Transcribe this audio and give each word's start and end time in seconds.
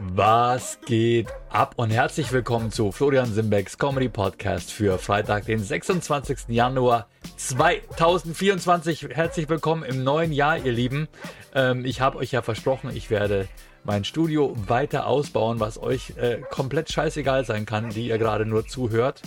Was 0.00 0.78
geht 0.86 1.28
ab 1.50 1.74
und 1.76 1.90
herzlich 1.90 2.32
willkommen 2.32 2.70
zu 2.70 2.92
Florian 2.92 3.32
Simbecks 3.32 3.76
Comedy 3.76 4.08
Podcast 4.08 4.72
für 4.72 4.98
Freitag, 4.98 5.44
den 5.44 5.58
26. 5.58 6.48
Januar 6.48 7.08
2024. 7.36 9.08
Herzlich 9.10 9.48
willkommen 9.50 9.82
im 9.82 10.02
neuen 10.02 10.32
Jahr, 10.32 10.56
ihr 10.56 10.72
Lieben. 10.72 11.08
Ähm, 11.54 11.84
ich 11.84 12.00
habe 12.00 12.18
euch 12.18 12.32
ja 12.32 12.40
versprochen, 12.40 12.90
ich 12.94 13.10
werde 13.10 13.48
mein 13.84 14.04
Studio 14.04 14.56
weiter 14.66 15.06
ausbauen, 15.06 15.60
was 15.60 15.80
euch 15.82 16.14
äh, 16.16 16.40
komplett 16.50 16.90
scheißegal 16.90 17.44
sein 17.44 17.66
kann, 17.66 17.90
die 17.90 18.06
ihr 18.06 18.18
gerade 18.18 18.46
nur 18.46 18.66
zuhört. 18.66 19.20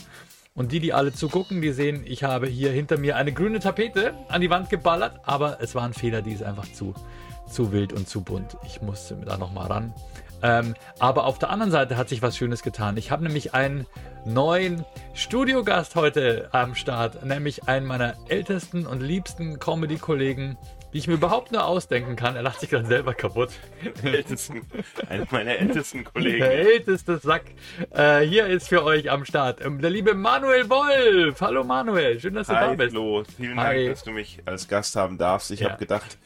Und 0.55 0.71
die, 0.71 0.79
die 0.79 0.93
alle 0.93 1.13
zugucken, 1.13 1.61
die 1.61 1.73
sehen, 1.73 2.03
ich 2.05 2.23
habe 2.23 2.47
hier 2.47 2.71
hinter 2.71 2.97
mir 2.97 3.17
eine 3.17 3.33
grüne 3.33 3.59
Tapete 3.59 4.13
an 4.29 4.41
die 4.41 4.49
Wand 4.49 4.69
geballert, 4.69 5.19
aber 5.25 5.57
es 5.61 5.75
war 5.75 5.83
ein 5.83 5.93
Fehler, 5.93 6.21
die 6.21 6.31
ist 6.31 6.43
einfach 6.43 6.71
zu, 6.71 6.95
zu 7.47 7.71
wild 7.71 7.93
und 7.93 8.07
zu 8.07 8.21
bunt. 8.21 8.57
Ich 8.65 8.81
musste 8.81 9.15
da 9.15 9.37
nochmal 9.37 9.67
ran. 9.67 9.93
Ähm, 10.41 10.75
aber 10.99 11.25
auf 11.25 11.39
der 11.39 11.49
anderen 11.49 11.71
Seite 11.71 11.97
hat 11.97 12.09
sich 12.09 12.21
was 12.21 12.37
Schönes 12.37 12.61
getan. 12.61 12.97
Ich 12.97 13.09
habe 13.09 13.23
nämlich 13.23 13.53
einen 13.53 13.87
neuen 14.25 14.83
Studiogast 15.13 15.95
heute 15.95 16.49
am 16.51 16.75
Start, 16.75 17.23
nämlich 17.25 17.67
einen 17.67 17.85
meiner 17.85 18.15
ältesten 18.27 18.85
und 18.85 19.01
liebsten 19.01 19.59
Comedy-Kollegen, 19.59 20.57
die 20.93 20.97
ich 20.99 21.07
mir 21.07 21.13
überhaupt 21.15 21.51
nur 21.51 21.65
ausdenken 21.65 22.15
kann. 22.15 22.35
Er 22.35 22.41
lacht 22.43 22.59
sich 22.59 22.69
gerade 22.69 22.85
selber 22.87 23.13
kaputt. 23.13 23.51
ältesten, 24.03 24.61
einer 25.09 25.25
meiner 25.31 25.55
ältesten 25.57 26.03
Kollegen. 26.03 26.39
Der 26.39 26.51
älteste 26.53 27.17
Sack. 27.17 27.45
Äh, 27.91 28.21
hier 28.21 28.45
ist 28.47 28.67
für 28.67 28.83
euch 28.83 29.09
am 29.09 29.25
Start 29.25 29.63
ähm, 29.65 29.81
der 29.81 29.89
liebe 29.89 30.13
Manuel 30.13 30.69
Wolf. 30.69 31.39
Hallo 31.41 31.63
Manuel, 31.63 32.19
schön, 32.19 32.33
dass 32.33 32.47
du 32.47 32.55
Hi, 32.55 32.67
da 32.69 32.73
bist. 32.75 32.91
Flo. 32.91 33.23
Vielen 33.37 33.59
Hi. 33.59 33.85
Dank, 33.85 33.95
dass 33.95 34.03
du 34.03 34.11
mich 34.11 34.39
als 34.45 34.67
Gast 34.67 34.95
haben 34.95 35.17
darfst. 35.17 35.49
Ich 35.51 35.61
Ja. 35.61 35.69
habe 35.69 35.79
gedacht, 35.79 36.17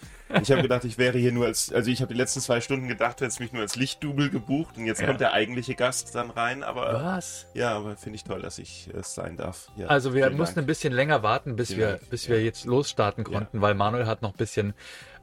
ich 0.41 0.51
habe 0.51 0.61
gedacht, 0.61 0.83
ich 0.85 0.97
wäre 0.97 1.17
hier 1.17 1.31
nur 1.31 1.45
als, 1.45 1.71
also 1.73 1.89
ich 1.89 2.01
habe 2.01 2.13
die 2.13 2.17
letzten 2.19 2.39
zwei 2.39 2.61
Stunden 2.61 2.87
gedacht, 2.87 3.19
du 3.19 3.25
hättest 3.25 3.39
mich 3.39 3.51
nur 3.51 3.61
als 3.61 3.75
Lichtdubel 3.75 4.29
gebucht 4.29 4.77
und 4.77 4.85
jetzt 4.85 5.01
Ja. 5.01 5.07
kommt 5.07 5.21
der 5.21 5.33
eigentliche 5.33 5.75
Gast 5.75 6.13
dann 6.15 6.29
rein, 6.29 6.63
aber 6.63 6.93
Was? 7.03 7.47
ja, 7.53 7.75
aber 7.75 7.97
finde 7.97 8.17
ich 8.17 8.23
toll, 8.23 8.41
dass 8.41 8.57
ich 8.59 8.89
es 8.93 9.13
sein 9.15 9.37
darf. 9.37 9.67
Ja, 9.75 9.87
Also 9.87 10.13
wir 10.13 10.29
mussten 10.29 10.55
Dank. 10.55 10.65
ein 10.65 10.67
bisschen 10.67 10.93
länger 10.93 11.23
warten, 11.23 11.55
bis 11.55 11.69
Vielen 11.69 11.79
wir, 11.79 11.87
Dank. 11.93 12.09
bis 12.09 12.29
wir 12.29 12.43
jetzt 12.43 12.65
losstarten 12.65 13.23
konnten, 13.23 13.61
weil 13.61 13.73
Manuel 13.73 14.05
hat 14.05 14.21
noch 14.21 14.31
ein 14.33 14.37
bisschen 14.37 14.73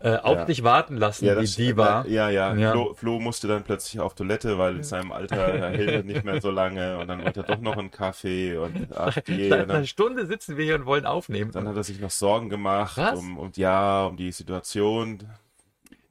äh, 0.06 0.16
auf 0.22 0.36
Ja. 0.36 0.44
dich 0.44 0.62
warten 0.62 0.96
lassen, 0.96 1.24
ja, 1.24 1.34
die 1.34 1.40
das, 1.42 1.56
Diva. 1.56 2.04
Ja, 2.06 2.30
ja. 2.30 2.54
Ja. 2.54 2.72
Flo, 2.72 2.94
Flo 2.94 3.18
musste 3.18 3.48
dann 3.48 3.64
plötzlich 3.64 3.98
auf 4.00 4.14
Toilette, 4.14 4.56
weil 4.58 4.76
in 4.76 4.82
seinem 4.84 5.10
Alter 5.10 5.36
hält 5.70 5.90
er 5.90 6.02
nicht 6.04 6.24
mehr 6.24 6.40
so 6.40 6.50
lange 6.50 6.98
und 6.98 7.08
dann 7.08 7.24
wollte 7.24 7.40
er 7.40 7.54
doch 7.56 7.60
noch 7.60 7.76
einen 7.76 7.90
Kaffee 7.90 8.56
und 8.56 8.88
ach 8.94 9.16
je, 9.26 9.48
Seit 9.48 9.58
und 9.58 9.64
einer 9.64 9.74
dann, 9.74 9.86
Stunde 9.86 10.26
sitzen 10.26 10.56
wir 10.56 10.64
hier 10.64 10.76
und 10.76 10.86
wollen 10.86 11.06
aufnehmen. 11.06 11.50
dann 11.50 11.66
hat 11.68 11.76
er 11.76 11.82
sich 11.84 11.98
noch 12.00 12.10
Sorgen 12.10 12.48
gemacht 12.50 12.96
Was? 12.98 13.18
um, 13.18 13.36
um 13.38 13.50
ja, 13.56 14.06
um 14.06 14.16
die 14.16 14.30
Situation, 14.32 15.24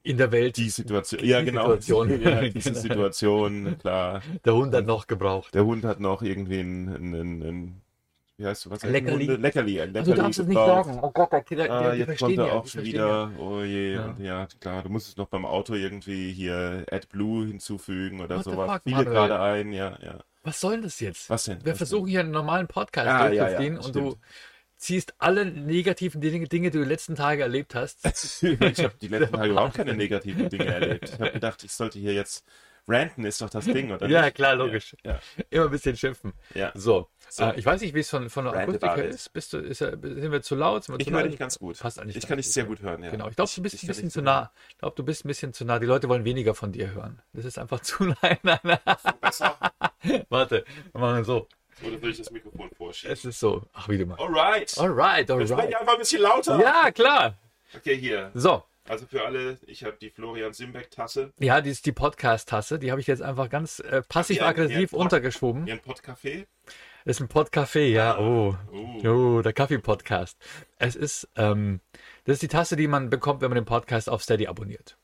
in 0.03 0.17
der 0.17 0.31
Welt. 0.31 0.57
Die 0.57 0.69
Situation, 0.69 1.23
ja 1.23 1.39
Die 1.39 1.45
genau. 1.45 1.75
Situation. 1.75 2.09
Ja, 2.21 2.41
diese 2.49 2.69
Genau. 2.71 2.81
Situation, 2.81 3.77
klar. 3.79 4.21
Der 4.43 4.53
Hund 4.53 4.73
hat 4.75 4.85
noch 4.85 5.07
gebraucht. 5.07 5.53
Der 5.55 5.65
Hund 5.65 5.83
hat 5.85 5.99
noch 5.99 6.21
irgendwie 6.21 6.59
ein, 6.59 6.87
ein, 6.89 7.13
ein, 7.15 7.41
ein 7.41 7.81
wie 8.37 8.45
heißt 8.45 8.65
du, 8.65 8.69
was 8.69 8.83
Leckerli. 8.83 9.25
Hunde? 9.27 9.41
Leckerli, 9.41 9.81
ein 9.81 9.95
Also 9.95 10.11
Leckerli 10.11 10.15
darfst 10.25 10.39
du 10.39 10.41
es 10.43 10.47
nicht 10.49 10.57
sagen. 10.57 10.99
Oh 11.01 11.11
Gott, 11.11 11.31
der, 11.31 11.41
der, 11.43 11.71
Ah, 11.71 11.91
die 11.93 11.99
jetzt 11.99 12.19
kommt 12.19 12.37
er 12.37 12.47
ja, 12.47 12.53
auch 12.53 12.67
schon 12.67 12.83
wieder. 12.83 13.31
Oh 13.39 13.61
je, 13.61 13.93
Ja. 13.93 14.15
ja, 14.19 14.47
klar, 14.59 14.83
du 14.83 14.89
musstest 14.89 15.17
noch 15.17 15.27
beim 15.27 15.45
Auto 15.45 15.73
irgendwie 15.73 16.31
hier 16.33 16.85
AdBlue 16.91 17.47
hinzufügen 17.47 18.19
oder 18.21 18.37
What 18.37 18.43
sowas. 18.45 18.71
fuck, 18.71 18.81
Viele 18.83 19.05
gerade 19.05 19.39
ein, 19.39 19.71
ja, 19.73 19.97
ja. 20.01 20.05
Ja. 20.05 20.19
Was 20.43 20.59
soll 20.59 20.73
denn 20.73 20.83
das 20.83 20.99
jetzt? 20.99 21.29
Was 21.29 21.45
denn? 21.45 21.63
Wir 21.65 21.71
Was 21.71 21.77
versuchen 21.79 22.07
hier 22.07 22.19
einen 22.19 22.31
normalen 22.31 22.67
Podcast 22.67 23.07
Ah, 23.07 23.29
ja, 23.31 23.45
durchzuziehen 23.45 23.75
ja, 23.75 23.81
und 23.81 23.95
du 23.95 24.15
ziehst 24.77 25.15
alle 25.17 25.45
negativen 25.45 26.19
Dinge, 26.21 26.47
Dinge, 26.47 26.69
die 26.69 26.77
du 26.77 26.83
die 26.83 26.89
letzten 26.89 27.15
Tage 27.15 27.41
erlebt 27.41 27.73
hast. 27.73 28.03
denn? 28.43 28.57
ich 28.71 28.83
habe 28.83 28.93
die 29.01 29.07
letzten 29.07 29.33
Tage 29.35 29.49
überhaupt 29.51 29.73
keine 29.75 29.95
negativen 29.95 30.49
Dinge 30.49 30.65
erlebt. 30.65 31.09
Ich 31.13 31.19
habe 31.19 31.31
gedacht, 31.31 31.63
ich 31.63 31.71
sollte 31.71 31.97
hier 31.97 32.13
jetzt 32.13 32.45
ranten, 32.87 33.25
ist 33.25 33.41
doch 33.41 33.49
das 33.49 33.65
Ding, 33.65 33.91
oder 33.91 34.07
ja, 34.07 34.21
nicht? 34.23 34.35
klar, 34.35 34.55
logisch. 34.55 34.95
Ja, 35.03 35.19
Immer 35.49 35.65
ein 35.65 35.71
bisschen 35.71 35.97
schimpfen. 35.97 36.33
ja. 36.53 36.71
So, 36.75 37.09
So. 37.35 37.43
Äh, 37.43 37.59
ich 37.59 37.65
weiß 37.65 37.81
nicht, 37.81 37.93
wie 37.93 37.99
es 37.99 38.09
von, 38.09 38.29
von 38.29 38.45
der 38.45 38.53
Akustik 38.53 38.89
her 38.95 39.05
ist. 39.05 39.33
Bist 39.33 39.51
du, 39.51 39.57
ist 39.57 39.79
sind 39.79 40.01
wir 40.31 40.41
zu 40.41 40.55
laut? 40.55 40.87
Wir 40.87 40.99
Ich 40.99 41.07
zu 41.07 41.11
höre 41.13 41.27
dich 41.27 41.37
ganz 41.37 41.59
gut. 41.59 41.77
Passt 41.77 41.99
eigentlich 41.99 42.15
Ich 42.15 42.27
kann 42.27 42.37
dich 42.37 42.49
sehr 42.51 42.63
gut 42.63 42.81
hören, 42.81 43.03
ja. 43.03 43.09
Genau, 43.09 43.27
ich 43.27 43.35
glaube, 43.35 43.51
du 43.53 43.61
bist 43.61 43.75
ich 43.75 43.83
ein 43.83 43.87
bisschen 43.87 44.09
zu 44.09 44.21
nah. 44.21 44.51
Ich 44.69 44.77
glaube, 44.77 44.95
du 44.95 45.03
bist 45.03 45.25
ein 45.25 45.27
bisschen 45.27 45.53
zu 45.53 45.65
nah. 45.65 45.79
Die 45.79 45.85
Leute 45.85 46.07
wollen 46.07 46.23
weniger 46.23 46.55
von 46.55 46.71
dir 46.71 46.93
hören. 46.93 47.21
Das 47.33 47.43
ist 47.43 47.59
einfach 47.59 47.79
zu 47.81 48.05
nah. 48.05 48.15
Nein, 48.21 48.37
nein. 48.63 48.79
Besser? 49.19 49.57
Warte, 50.29 50.63
wir 50.93 51.01
machen 51.01 51.23
so. 51.25 51.47
Oder 51.85 52.01
will 52.01 52.11
ich 52.11 52.17
das 52.19 52.31
Mikrofon 52.31 52.69
vorschieben? 52.77 53.11
Es 53.11 53.25
ist 53.25 53.39
so. 53.39 53.63
Ach, 53.73 53.89
wie 53.89 53.97
du 53.97 54.05
machst. 54.05 54.21
Alright. 54.21 54.77
Alright, 54.77 55.25
spreche 55.29 55.43
ich 55.43 55.51
alright. 55.51 55.75
einfach 55.75 55.93
ein 55.93 55.99
bisschen 55.99 56.21
lauter. 56.21 56.59
Ja, 56.61 56.89
klar. 56.91 57.35
Okay, 57.75 57.97
hier. 57.97 58.31
So. 58.33 58.63
Also 58.87 59.07
für 59.07 59.25
alle, 59.25 59.57
ich 59.65 59.83
habe 59.83 59.97
die 59.99 60.09
Florian 60.11 60.53
Simbeck-Tasse, 60.53 61.33
Ja, 61.39 61.59
die 61.59 61.71
ist 61.71 61.85
die 61.87 61.91
Podcast-Tasse. 61.91 62.77
Die 62.79 62.91
habe 62.91 63.01
ich 63.01 63.07
jetzt 63.07 63.21
einfach 63.23 63.49
ganz 63.49 63.79
äh, 63.79 64.03
passiv-aggressiv 64.03 64.93
untergeschoben. 64.93 65.65
ihren 65.67 65.79
Pottcafé. 65.79 66.45
Ist 67.05 67.19
ein 67.21 67.27
Podcafé, 67.27 67.85
ja. 67.85 68.17
Oh. 68.17 68.55
Uh. 68.71 69.07
Oh, 69.07 69.41
der 69.43 69.53
Kaffee-Podcast. 69.53 70.37
Es 70.79 70.95
ist, 70.95 71.29
ähm, 71.35 71.79
das 72.23 72.33
ist 72.35 72.41
die 72.41 72.47
Tasse, 72.47 72.75
die 72.75 72.87
man 72.87 73.11
bekommt, 73.11 73.41
wenn 73.41 73.49
man 73.49 73.55
den 73.57 73.65
Podcast 73.65 74.09
auf 74.09 74.23
Steady 74.23 74.47
abonniert. 74.47 74.97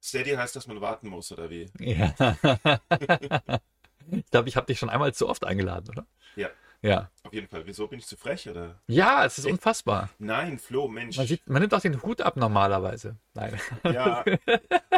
Steady 0.00 0.30
heißt, 0.36 0.54
dass 0.54 0.68
man 0.68 0.80
warten 0.80 1.08
muss, 1.08 1.32
oder 1.32 1.50
wie? 1.50 1.68
Ja. 1.80 2.14
ich 4.12 4.30
glaube, 4.30 4.48
ich 4.48 4.56
habe 4.56 4.66
dich 4.66 4.78
schon 4.78 4.88
einmal 4.88 5.12
zu 5.12 5.28
oft 5.28 5.44
eingeladen, 5.44 5.88
oder? 5.90 6.06
Ja, 6.36 6.48
Ja. 6.80 7.10
auf 7.24 7.32
jeden 7.32 7.48
Fall. 7.48 7.62
Wieso 7.66 7.88
bin 7.88 7.98
ich 7.98 8.06
zu 8.06 8.16
frech, 8.16 8.48
oder? 8.48 8.80
Ja, 8.86 9.24
es 9.24 9.36
ist 9.38 9.46
unfassbar. 9.46 10.10
Nein, 10.20 10.58
Flo, 10.60 10.86
Mensch. 10.86 11.16
Man, 11.16 11.26
sieht, 11.26 11.44
man 11.48 11.60
nimmt 11.60 11.74
auch 11.74 11.80
den 11.80 12.00
Hut 12.04 12.22
ab 12.22 12.36
normalerweise. 12.36 13.16
Nein. 13.34 13.60
Ja, 13.82 14.24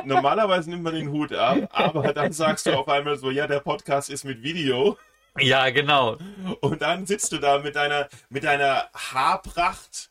normalerweise 0.04 0.68
nimmt 0.68 0.82
man 0.82 0.94
den 0.94 1.08
Hut 1.10 1.32
ab, 1.32 1.70
aber 1.72 2.12
dann 2.12 2.32
sagst 2.32 2.66
du 2.66 2.72
auf 2.78 2.88
einmal 2.88 3.16
so, 3.16 3.30
ja, 3.30 3.46
der 3.46 3.60
Podcast 3.60 4.10
ist 4.10 4.24
mit 4.24 4.42
Video. 4.42 4.98
Ja, 5.38 5.70
genau. 5.70 6.18
Und 6.60 6.82
dann 6.82 7.06
sitzt 7.06 7.32
du 7.32 7.38
da 7.38 7.58
mit 7.58 7.76
deiner, 7.76 8.08
mit 8.28 8.44
deiner 8.44 8.88
Haarpracht, 8.94 10.10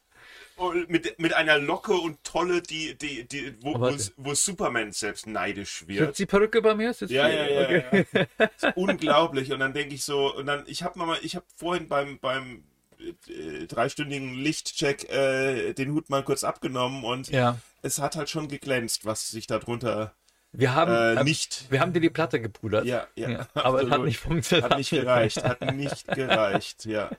und 0.59 0.89
mit, 0.89 1.17
mit 1.19 1.33
einer 1.33 1.57
Locke 1.57 1.93
und 1.93 2.21
Tolle, 2.23 2.61
die, 2.61 2.95
die, 2.97 3.25
die, 3.25 3.55
wo, 3.61 3.79
wo, 3.79 3.95
wo 4.17 4.33
Superman 4.33 4.91
selbst 4.91 5.25
neidisch 5.25 5.87
wird. 5.87 6.07
Sitzt 6.07 6.19
die 6.19 6.25
Perücke 6.25 6.61
bei 6.61 6.75
mir? 6.75 6.93
Sitzt 6.93 7.13
Ja, 7.13 7.27
ja, 7.29 7.47
ja, 7.47 7.61
Okay. 7.61 8.05
ja. 8.13 8.45
Ist 8.57 8.75
unglaublich. 8.75 9.51
Und 9.53 9.59
dann 9.61 9.73
denke 9.73 9.95
ich 9.95 10.03
so, 10.03 10.35
und 10.35 10.45
dann, 10.47 10.63
ich 10.67 10.83
habe 10.83 10.99
mal, 10.99 11.17
ich 11.21 11.35
habe 11.35 11.45
vorhin 11.55 11.87
beim, 11.87 12.19
beim 12.19 12.63
äh, 12.99 13.67
dreistündigen 13.67 14.33
Lichtcheck 14.33 15.09
äh, 15.09 15.73
den 15.73 15.93
Hut 15.93 16.09
mal 16.09 16.23
kurz 16.23 16.43
abgenommen 16.43 17.05
und 17.05 17.29
Ja. 17.29 17.57
es 17.81 17.99
hat 17.99 18.17
halt 18.17 18.29
schon 18.29 18.49
geglänzt, 18.49 19.05
was 19.05 19.29
sich 19.29 19.47
darunter 19.47 20.13
Wir 20.51 20.73
haben, 20.73 20.91
äh, 20.91 21.13
äh, 21.21 21.23
nicht. 21.23 21.65
wir 21.69 21.79
haben 21.79 21.93
dir 21.93 21.99
die 21.99 22.09
Platte 22.09 22.41
gepudert. 22.41 22.85
Ja, 22.85 23.05
ja. 23.15 23.29
Ja, 23.29 23.47
aber 23.53 23.83
es 23.83 23.89
hat 23.91 24.01
nicht 24.01 24.17
funktioniert. 24.17 24.71
Hat 24.71 24.77
nicht 24.79 24.89
gereicht, 24.89 25.43
hat 25.43 25.61
nicht 25.75 26.07
gereicht, 26.15 26.85
ja. 26.85 27.11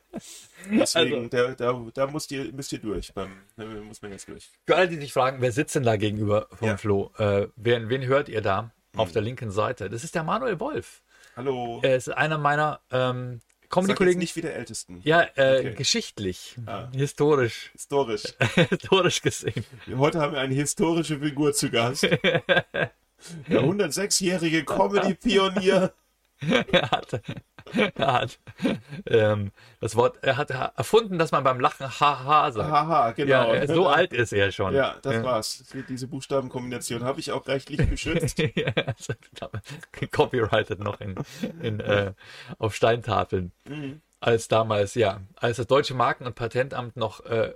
Deswegen, 0.71 1.31
da, 1.31 1.53
da, 1.55 1.81
da 1.95 2.07
müsst 2.09 2.33
ihr, 2.33 2.53
müsst 2.53 2.73
ihr 2.73 2.81
durch, 2.81 3.15
beim, 3.15 3.31
da 3.57 3.65
muss 3.65 4.03
man 4.03 4.11
jetzt 4.13 4.29
durch. 4.29 4.51
Für 4.67 4.77
alle, 4.77 4.89
die 4.89 4.97
sich 4.97 5.13
fragen, 5.13 5.41
wer 5.41 5.53
sitzt 5.53 5.77
denn 5.77 5.85
da 5.85 5.97
gegenüber 5.97 6.49
vom 6.53 6.69
Ja. 6.69 6.77
Flo? 6.77 7.13
Äh, 7.19 7.47
wen, 7.57 7.89
wen 7.89 8.05
hört 8.05 8.29
ihr 8.29 8.41
da 8.43 8.73
auf 8.97 9.13
der 9.13 9.23
linken 9.23 9.51
Seite? 9.53 9.89
Das 9.89 10.03
ist 10.03 10.15
der 10.17 10.25
Manuel 10.25 10.59
Wolf. 10.59 11.03
Hallo. 11.37 11.79
Er 11.83 11.95
ist 11.97 12.09
einer 12.09 12.37
meiner 12.37 12.81
ähm, 12.91 13.41
jetzt 13.63 13.71
Comedy-Kollegen. 13.71 14.19
nicht 14.19 14.35
wie 14.35 14.41
der 14.41 14.57
Ältesten. 14.57 15.01
Ja, 15.05 15.23
äh, 15.37 15.61
Okay. 15.61 15.75
geschichtlich, 15.75 16.57
Ah. 16.67 16.89
historisch, 16.93 17.71
Historisch. 17.75 18.25
historisch 18.71 19.23
gesehen. 19.23 19.65
Heute 19.97 20.21
haben 20.21 20.33
wir 20.33 20.41
eine 20.41 20.55
historische 20.55 21.21
Figur 21.21 21.53
zu 21.53 21.71
Gast. 21.71 22.09
Der 23.49 23.63
106-jährige 23.63 24.65
Comedy-Pionier. 24.65 25.93
er 26.73 26.91
hat, 26.91 27.21
er 27.75 28.13
hat 28.13 28.39
ähm, 29.07 29.53
das 29.81 29.95
Wort, 29.95 30.19
er 30.23 30.39
hat 30.39 30.51
erfunden, 30.51 31.19
dass 31.19 31.33
man 31.33 31.45
beim 31.45 31.61
Lachen 31.61 31.87
haha 32.01 32.51
sagt. 32.51 32.71
Haha, 32.71 33.11
genau. 33.13 33.53
Ja, 33.55 33.67
so 33.67 33.89
alt 33.89 34.13
ist 34.15 34.33
er 34.33 34.51
schon. 34.51 34.75
Ja, 34.75 34.97
das 35.03 35.15
ja. 35.15 35.23
war's. 35.23 35.65
Diese 35.89 36.07
Buchstabenkombination 36.09 37.05
habe 37.05 37.21
ich 37.21 37.33
auch 37.33 37.47
rechtlich 37.47 37.89
geschützt. 37.91 38.39
ja, 38.55 38.73
also, 38.75 39.13
copyrighted 40.11 40.81
noch 40.81 41.01
in, 41.01 41.17
in, 41.63 41.81
äh, 41.81 42.15
auf 42.59 42.75
Steintafeln. 42.75 43.53
Mhm. 43.67 44.01
Als 44.21 44.49
damals, 44.49 44.95
ja, 44.95 45.21
als 45.37 45.59
das 45.59 45.67
Deutsche 45.67 45.95
Marken- 45.95 46.27
und 46.27 46.35
Patentamt 46.35 46.97
noch 46.97 47.25
äh, 47.27 47.53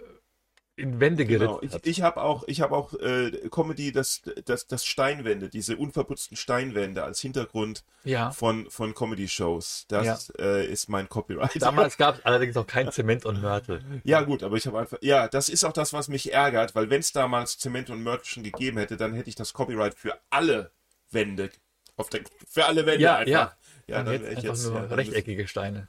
in 0.77 0.99
Wände 1.01 1.25
Genau. 1.25 1.57
geritzt 1.59 1.65
Ich, 1.65 1.73
hat. 1.75 1.87
ich 1.87 2.03
habe 2.03 2.23
auch, 2.23 2.45
ich 2.49 2.61
habe 2.61 2.77
auch 2.77 2.95
äh, 2.95 3.31
Comedy, 3.51 3.93
das, 3.93 4.23
das, 4.45 4.67
das 4.67 4.85
Steinwände, 4.85 5.49
diese 5.49 5.77
unverputzten 5.77 6.37
Steinwände 6.37 7.05
als 7.05 7.21
Hintergrund 7.21 7.85
ja. 8.05 8.31
von, 8.33 8.69
von 8.71 8.95
Comedy-Shows. 8.95 9.87
Das 9.89 10.33
äh, 10.39 10.67
ist 10.67 10.89
mein 10.89 11.09
Copyright. 11.09 11.63
Damals 11.63 11.97
gab 11.99 12.17
es 12.19 12.25
allerdings 12.25 12.55
noch 12.57 12.67
kein 12.67 12.91
Zement 12.91 13.25
und 13.25 13.41
Mörtel. 13.41 13.85
Ja, 14.05 14.23
gut, 14.23 14.43
aber 14.43 14.57
ich 14.57 14.67
habe 14.67 14.79
einfach. 14.81 14.99
Ja, 15.01 15.29
das 15.29 15.49
ist 15.49 15.65
auch 15.65 15.73
das, 15.73 15.93
was 15.93 16.09
mich 16.09 16.33
ärgert, 16.33 16.75
weil 16.75 16.91
wenn 16.91 17.01
es 17.01 17.13
damals 17.13 17.59
Zement 17.59 17.91
und 17.91 18.03
Mörtel 18.03 18.25
schon 18.27 18.43
gegeben 18.43 18.79
hätte, 18.79 18.97
dann 18.97 19.15
hätte 19.15 19.29
ich 19.29 19.37
das 19.37 19.53
Copyright 19.53 19.95
für 19.95 20.19
alle 20.31 20.71
Wände. 21.11 21.51
Auf 21.97 22.11
der, 22.11 22.23
für 22.49 22.65
alle 22.67 22.85
Wände 22.87 23.03
Ja, 23.05 23.17
einfach. 23.19 23.31
ja. 23.31 23.57
Ja, 23.87 23.99
Und 24.01 24.07
dann 24.07 24.15
jetzt 24.15 24.23
ich 24.25 24.29
einfach 24.39 24.45
jetzt. 24.55 24.65
nur 24.65 24.75
ja, 24.81 24.95
rechteckige 24.95 25.47
Steine. 25.47 25.89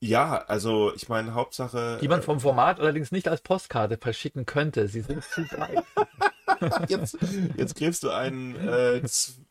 Ja, 0.00 0.44
also 0.46 0.92
ich 0.94 1.08
meine, 1.08 1.34
Hauptsache. 1.34 1.98
Die 2.00 2.08
man 2.08 2.22
vom 2.22 2.38
Format 2.40 2.80
allerdings 2.80 3.12
nicht 3.12 3.28
als 3.28 3.40
Postkarte 3.40 3.96
verschicken 3.96 4.44
könnte. 4.44 4.88
Sie 4.88 5.00
sind 5.00 5.24
zu 5.24 5.42
breit. 5.44 5.84
jetzt, 6.88 7.16
jetzt 7.56 7.76
gräbst 7.76 8.02
du 8.02 8.10
einen 8.10 8.56
äh, 8.56 9.02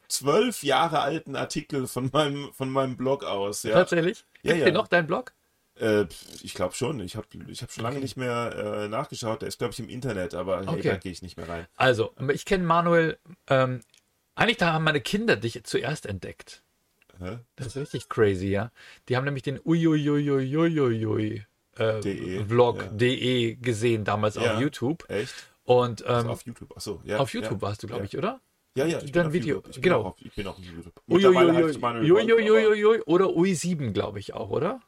zwölf 0.08 0.64
Jahre 0.64 1.00
alten 1.00 1.36
Artikel 1.36 1.88
von 1.88 2.10
meinem, 2.14 2.54
von 2.54 2.70
meinem 2.70 2.96
Blog 2.96 3.24
aus. 3.24 3.64
Ja. 3.64 3.74
Tatsächlich? 3.74 4.24
Ja, 4.44 4.54
Gibt's 4.54 4.68
ja. 4.68 4.74
noch 4.74 4.88
deinen 4.88 5.08
Blog? 5.08 5.34
Äh, 5.80 6.06
ich 6.44 6.54
glaube 6.54 6.76
schon. 6.76 7.00
Ich 7.00 7.16
habe 7.16 7.28
ich 7.48 7.62
hab 7.64 7.72
schon 7.72 7.84
lange 7.84 7.96
Okay. 7.98 8.04
nicht 8.04 8.18
mehr 8.18 8.84
äh, 8.84 8.88
nachgeschaut. 8.88 9.42
Der 9.42 9.48
ist, 9.50 9.58
glaube 9.58 9.74
ich, 9.74 9.80
im 9.80 9.90
Internet, 9.90 10.36
aber 10.36 10.60
hey, 10.60 10.68
Okay. 10.68 10.90
da 10.90 10.98
gehe 10.98 11.12
ich 11.12 11.22
nicht 11.22 11.38
mehr 11.38 11.50
rein. 11.50 11.66
Also, 11.76 12.14
ich 12.32 12.46
kenne 12.46 12.64
Manuel, 12.64 13.18
ähm, 13.48 13.82
eigentlich 14.36 14.58
da 14.58 14.74
haben 14.74 14.84
meine 14.84 15.02
Kinder 15.02 15.36
dich 15.38 15.64
zuerst 15.64 16.06
entdeckt. 16.06 16.62
Hä? 17.20 17.40
Das 17.56 17.68
ist 17.68 17.78
richtig 17.78 18.10
crazy, 18.10 18.48
ja. 18.48 18.72
Die 19.10 19.16
haben 19.18 19.26
nämlich 19.26 19.44
den 19.44 19.60
Uiuiuiuiuiui 19.64 21.44
äh, 21.78 22.00
DE, 22.02 22.46
Vlog 22.46 22.78
ja. 22.82 22.88
DE 22.92 23.56
gesehen 23.56 24.04
damals 24.04 24.36
Ja. 24.36 24.56
auf 24.56 24.62
YouTube. 24.62 25.04
Echt? 25.10 25.34
Und 25.64 26.02
ähm, 26.02 26.08
Also 26.08 26.28
auf, 26.30 26.34
auf 26.36 26.46
YouTube. 26.46 26.78
Achso, 26.78 27.02
ja. 27.04 27.24
YouTube 27.24 27.62
warst 27.62 27.84
du, 27.84 27.88
glaube 27.88 28.06
ich, 28.06 28.18
oder? 28.18 28.40
Ja, 28.78 28.86
ja. 28.86 29.00
Ich 29.02 29.12
bin 29.12 29.26
auf 29.26 29.34
Video, 29.34 29.56
YouTube. 29.56 29.70
Ich 29.70 29.76
bin 29.76 29.84
genau. 29.84 30.02
Auch 30.02 30.06
auf, 30.08 30.16
ich 30.22 30.34
bin 30.36 30.48
auch 30.48 30.58
auf 30.58 30.64
YouTube. 30.66 30.94
Mittlerweile 31.08 31.54
heißt 31.54 31.70
es 31.70 31.80
Manuel 31.80 32.10
Wolf, 32.10 32.24
aber- 32.24 32.32
Uiuiuiui 32.34 33.02
oder 33.06 33.26
Ui7, 33.28 33.92
glaube 33.92 34.20
ich 34.20 34.34
auch, 34.34 34.50
oder? 34.50 34.82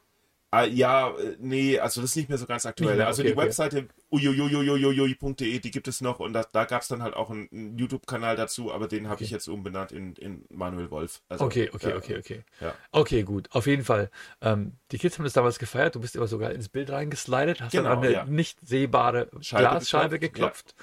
Ah, 0.50 0.64
ja, 0.64 1.10
äh, 1.10 1.36
nee, 1.38 1.78
also 1.78 2.00
das 2.00 2.10
ist 2.10 2.16
nicht 2.16 2.30
mehr 2.30 2.38
so 2.38 2.46
ganz 2.46 2.64
aktuell. 2.64 2.90
Nicht 2.90 2.98
mehr, 2.98 3.06
also 3.06 3.20
okay, 3.20 3.32
die 3.32 3.36
okay. 3.36 3.46
Webseite 3.46 3.88
uiuiuiuiui.de, 4.10 5.58
die 5.58 5.70
gibt 5.70 5.88
es 5.88 6.00
noch 6.00 6.20
und 6.20 6.32
da, 6.32 6.44
da 6.50 6.64
gab 6.64 6.82
es 6.82 6.88
dann 6.88 7.02
halt 7.02 7.14
auch 7.14 7.28
einen, 7.30 7.48
einen 7.52 7.76
YouTube-Kanal 7.76 8.36
dazu, 8.36 8.72
aber 8.72 8.88
den 8.88 9.06
habe 9.06 9.16
Okay. 9.16 9.24
ich 9.24 9.30
jetzt 9.30 9.48
umbenannt 9.48 9.92
in, 9.92 10.14
in 10.14 10.44
Manuel 10.48 10.90
Wolf. 10.90 11.20
Also, 11.28 11.44
Okay, 11.44 11.68
okay, 11.72 11.90
ja, 11.90 11.96
okay, 11.96 12.18
okay. 12.18 12.44
Ja. 12.60 12.74
Okay, 12.92 13.24
gut. 13.24 13.48
Auf 13.52 13.66
jeden 13.66 13.84
Fall. 13.84 14.10
Ähm, 14.40 14.72
die 14.90 14.98
Kids 14.98 15.18
haben 15.18 15.24
das 15.24 15.32
damals 15.34 15.58
gefeiert. 15.58 15.94
Du 15.96 16.00
bist 16.00 16.16
immer 16.16 16.28
sogar 16.28 16.52
ins 16.52 16.68
Bild 16.68 16.90
reingeslidet, 16.90 17.60
hast 17.60 17.74
dann 17.74 17.84
Genau, 17.84 17.96
an 17.96 18.02
eine 18.04 18.12
ja. 18.12 18.24
nicht 18.24 18.58
sehbare 18.66 19.28
Scheibe 19.40 19.62
Glasscheibe 19.68 20.18
geklopft, 20.18 20.68
geklopft. 20.68 20.74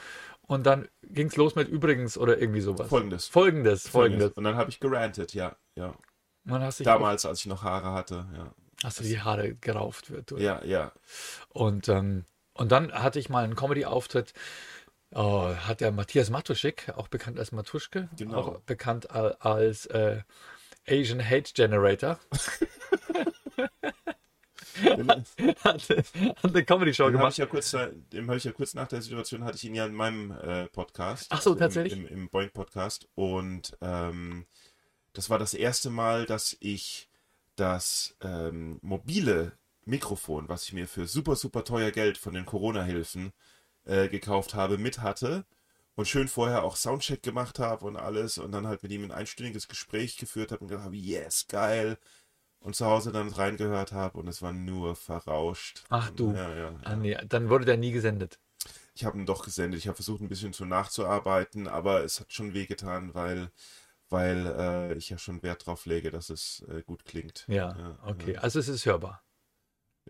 Und 0.47 0.65
dann 0.67 0.87
ging 1.01 1.27
es 1.27 1.37
los 1.37 1.55
mit 1.55 1.69
übrigens 1.69 2.17
oder 2.19 2.37
irgendwie 2.39 2.61
sowas. 2.61 2.87
Folgendes. 2.87 3.27
Folgendes, 3.27 3.87
folgendes. 3.87 4.33
Und 4.33 4.43
dann 4.43 4.57
habe 4.57 4.69
ich 4.69 4.79
gerantet, 4.79 5.33
ja, 5.33 5.55
ja. 5.75 5.95
Dann 6.43 6.61
hast, 6.61 6.79
dich 6.79 6.85
Damals, 6.85 7.25
als 7.25 7.39
ich 7.39 7.45
noch 7.47 7.63
Haare 7.63 7.93
hatte, 7.93 8.27
ja. 8.35 8.51
Hast 8.85 8.99
du 8.99 9.03
die 9.03 9.19
Haare 9.19 9.55
gerauft. 9.55 10.11
Wird, 10.11 10.31
Ja, 10.39 10.63
ja. 10.63 10.91
Und, 11.49 11.89
ähm, 11.89 12.25
und 12.53 12.71
dann 12.71 12.91
hatte 12.93 13.19
ich 13.19 13.29
mal 13.29 13.43
einen 13.43 13.55
Comedy-Auftritt. 13.55 14.33
Oh, 15.11 15.53
hat 15.55 15.81
der 15.81 15.91
Matthias 15.91 16.29
Matuschik, 16.29 16.91
auch 16.95 17.07
bekannt 17.07 17.39
als 17.39 17.51
Matuschke, 17.51 18.09
Genau. 18.17 18.37
auch 18.37 18.59
bekannt 18.61 19.09
al- 19.11 19.35
als 19.39 19.85
äh, 19.87 20.21
Asian 20.87 21.23
Hate 21.27 21.51
Generator, 21.53 22.19
hat, 25.63 25.63
hat 25.63 25.89
eine 26.43 26.63
Comedy-Show 26.65 27.11
gemacht. 27.11 27.31
ich 27.33 27.37
ja 27.37 27.45
kurz, 27.45 27.71
dem 27.71 28.27
habe 28.27 28.37
ich 28.37 28.43
ja 28.43 28.51
kurz 28.51 28.73
nach 28.73 28.87
der 28.87 29.01
Situation 29.01 29.43
hatte 29.43 29.57
ich 29.57 29.63
ihn 29.63 29.75
ja 29.75 29.85
in 29.85 29.93
meinem 29.93 30.31
äh, 30.31 30.67
Podcast. 30.67 31.27
Ach 31.29 31.41
so, 31.41 31.53
im- 31.53 31.59
tatsächlich? 31.59 31.93
Im, 31.99 32.07
im 32.07 32.29
Boing 32.29 32.51
Podcast 32.51 33.07
und 33.15 33.77
ähm, 33.81 34.45
das 35.13 35.29
war 35.29 35.39
das 35.39 35.53
erste 35.53 35.89
Mal, 35.89 36.25
dass 36.25 36.57
ich 36.59 37.09
das 37.55 38.15
ähm, 38.21 38.79
mobile 38.81 39.53
Mikrofon, 39.85 40.49
was 40.49 40.63
ich 40.63 40.73
mir 40.73 40.87
für 40.87 41.07
super 41.07 41.35
super 41.35 41.63
teuer 41.63 41.91
Geld 41.91 42.17
von 42.17 42.33
den 42.33 42.45
Corona-Hilfen 42.45 43.31
äh, 43.85 44.09
gekauft 44.09 44.53
habe, 44.55 44.77
mit 44.77 44.99
hatte 44.99 45.45
und 45.95 46.07
schön 46.07 46.27
vorher 46.27 46.63
auch 46.63 46.75
Soundcheck 46.75 47.23
gemacht 47.23 47.59
habe 47.59 47.85
und 47.85 47.95
alles 47.97 48.37
und 48.37 48.51
dann 48.51 48.67
halt 48.67 48.83
mit 48.83 48.91
ihm 48.91 49.03
ein 49.03 49.11
einstündiges 49.11 49.67
Gespräch 49.67 50.17
geführt 50.17 50.51
habe 50.51 50.61
und 50.61 50.67
gedacht 50.69 50.85
habe, 50.85 50.97
yes, 50.97 51.47
geil. 51.47 51.97
Und 52.59 52.75
zu 52.75 52.87
Hause 52.87 53.11
dann 53.11 53.29
reingehört 53.29 53.91
habe 53.91 54.17
und 54.17 54.27
es 54.27 54.41
war 54.41 54.51
nur 54.51 54.95
verrauscht. 54.95 55.83
Ach 55.89 56.09
du. 56.09 56.31
Ja, 56.33 56.49
ja, 56.49 56.71
ja. 56.71 56.75
Ah, 56.83 56.95
nee, 56.95 57.15
dann 57.29 57.49
wurde 57.49 57.65
der 57.65 57.77
nie 57.77 57.91
gesendet. 57.91 58.39
Ich 58.95 59.05
habe 59.05 59.19
ihn 59.19 59.27
doch 59.27 59.45
gesendet. 59.45 59.77
Ich 59.77 59.87
habe 59.87 59.97
versucht, 59.97 60.21
ein 60.21 60.29
bisschen 60.29 60.51
zu 60.51 60.65
nachzuarbeiten, 60.65 61.67
aber 61.67 62.03
es 62.03 62.19
hat 62.19 62.33
schon 62.33 62.55
wehgetan, 62.55 63.13
weil, 63.13 63.51
weil 64.15 64.47
äh, 64.47 64.93
ich 64.93 65.09
ja 65.09 65.17
schon 65.17 65.43
Wert 65.43 65.65
drauf 65.65 65.85
lege, 65.85 66.09
dass 66.09 66.29
es 66.29 66.65
äh, 66.69 66.81
gut 66.83 67.03
klingt. 67.03 67.43
Ja, 67.49 67.75
Ja, 67.77 67.99
okay. 68.03 68.33
ja. 68.33 68.39
Also 68.39 68.59
es 68.59 68.69
ist 68.69 68.85
hörbar. 68.85 69.21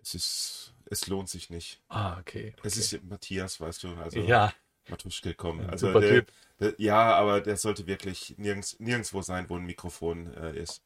Es 0.00 0.14
ist, 0.14 0.74
es 0.90 1.08
lohnt 1.08 1.28
sich 1.28 1.50
nicht. 1.50 1.82
Ah, 1.88 2.18
okay. 2.20 2.54
okay. 2.56 2.68
Es 2.68 2.76
ist 2.76 3.02
Matthias, 3.02 3.60
weißt 3.60 3.82
du, 3.82 3.88
also 3.96 4.20
ja, 4.20 4.52
Matuschke 4.88 5.34
kommen. 5.34 5.68
Also 5.68 5.88
super 5.88 6.00
der, 6.00 6.10
Typ. 6.10 6.32
der, 6.60 6.74
ja, 6.78 7.14
aber 7.14 7.40
der 7.40 7.56
sollte 7.56 7.88
wirklich 7.88 8.34
nirgends, 8.38 8.78
nirgendwo 8.78 9.22
sein, 9.22 9.48
wo 9.48 9.56
ein 9.56 9.64
Mikrofon 9.64 10.32
äh, 10.34 10.56
ist. 10.56 10.82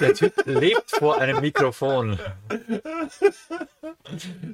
Der 0.00 0.14
Typ 0.14 0.34
lebt 0.46 0.90
vor 0.90 1.20
einem 1.20 1.40
Mikrofon. 1.40 2.18
Ja, 2.50 2.56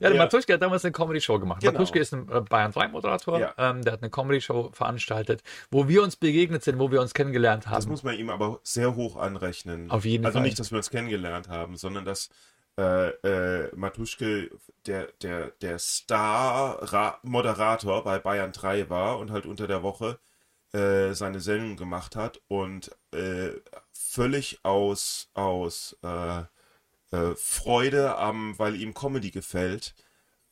der 0.00 0.14
Ja. 0.14 0.16
Matuschke 0.16 0.54
hat 0.54 0.62
damals 0.62 0.84
eine 0.84 0.92
Comedy-Show 0.92 1.38
gemacht. 1.38 1.60
Genau. 1.60 1.72
Matuschke 1.72 1.98
ist 1.98 2.12
ein 2.12 2.28
äh, 2.30 2.40
Bayern 2.40 2.72
3-Moderator. 2.72 3.38
Ja. 3.38 3.54
Ähm, 3.58 3.82
der 3.82 3.94
hat 3.94 4.02
eine 4.02 4.10
Comedy-Show 4.10 4.70
veranstaltet, 4.72 5.42
wo 5.70 5.88
wir 5.88 6.02
uns 6.02 6.16
begegnet 6.16 6.64
sind, 6.64 6.78
wo 6.78 6.90
wir 6.90 7.00
uns 7.00 7.14
kennengelernt 7.14 7.66
haben. 7.66 7.76
Das 7.76 7.86
muss 7.86 8.02
man 8.02 8.16
ihm 8.16 8.28
aber 8.30 8.60
sehr 8.62 8.94
hoch 8.94 9.16
anrechnen. 9.16 9.90
Auf 9.90 10.04
jeden 10.04 10.26
also 10.26 10.38
Fall. 10.38 10.46
nicht, 10.46 10.58
dass 10.58 10.70
wir 10.70 10.78
uns 10.78 10.90
kennengelernt 10.90 11.48
haben, 11.48 11.76
sondern 11.76 12.04
dass 12.04 12.28
äh, 12.78 13.08
äh, 13.08 13.70
Matuschke 13.76 14.50
der, 14.86 15.08
der, 15.20 15.50
der 15.60 15.78
Star-Moderator 15.78 18.04
bei 18.04 18.18
Bayern 18.18 18.52
3 18.52 18.88
war 18.88 19.18
und 19.18 19.30
halt 19.30 19.44
unter 19.46 19.66
der 19.66 19.82
Woche 19.82 20.18
äh, 20.72 21.12
seine 21.12 21.40
Sendung 21.40 21.76
gemacht 21.76 22.16
hat 22.16 22.40
und 22.48 22.90
äh, 23.12 23.50
völlig 24.12 24.60
aus, 24.62 25.28
aus 25.34 25.96
äh, 26.02 26.40
äh, 27.12 27.34
Freude 27.36 28.16
am, 28.18 28.58
weil 28.58 28.76
ihm 28.80 28.94
Comedy 28.94 29.30
gefällt, 29.30 29.94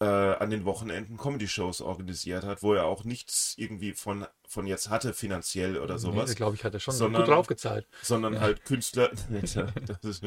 äh, 0.03 0.07
an 0.07 0.49
den 0.49 0.65
Wochenenden 0.65 1.19
Comedy-Shows 1.19 1.83
organisiert 1.83 2.45
hat, 2.45 2.63
wo 2.63 2.73
er 2.73 2.87
auch 2.87 3.05
nichts 3.05 3.53
irgendwie 3.59 3.93
von, 3.93 4.27
von 4.49 4.67
jetzt 4.67 4.89
hatte 4.89 5.13
finanziell 5.13 5.77
oder 5.77 5.99
sowas 5.99 6.31
Nee, 6.31 6.37
glaube 6.37 6.57
ich, 6.57 6.65
hat 6.65 6.73
er 6.73 6.81
schon 6.81 6.95
Sondern- 6.95 7.23
gut 7.23 7.31
draufgezahlt. 7.31 7.87
sondern 8.01 8.41
halt 8.41 8.65
Künstler, 8.65 9.11
ist, 10.03 10.23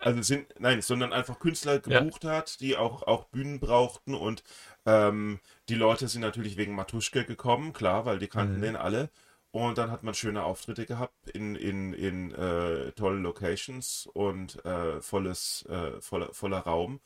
also 0.00 0.22
sind, 0.22 0.46
nein, 0.58 0.80
sondern 0.80 1.12
einfach 1.12 1.38
Künstler 1.40 1.78
gebucht 1.78 2.24
hat, 2.24 2.60
die 2.60 2.78
auch, 2.78 3.02
auch 3.02 3.24
Bühnen 3.24 3.60
brauchten 3.60 4.14
und 4.14 4.44
ähm, 4.86 5.40
die 5.68 5.74
Leute 5.74 6.08
sind 6.08 6.22
natürlich 6.22 6.56
wegen 6.56 6.74
Matuschke 6.74 7.24
gekommen, 7.26 7.74
klar, 7.74 8.06
weil 8.06 8.18
die 8.18 8.28
kannten 8.28 8.58
Mhm. 8.58 8.62
den 8.62 8.76
alle. 8.76 9.10
Und 9.52 9.76
dann 9.78 9.90
hat 9.90 10.02
man 10.02 10.14
schöne 10.14 10.44
Auftritte 10.44 10.86
gehabt 10.86 11.28
in, 11.30 11.56
in, 11.56 11.92
in 11.92 12.32
äh, 12.32 12.92
tollen 12.92 13.22
Locations 13.22 14.06
und 14.14 14.64
äh, 14.64 15.00
volles, 15.02 15.66
äh, 15.68 16.00
voller, 16.00 16.32
voller 16.32 16.60
Raum. 16.60 17.00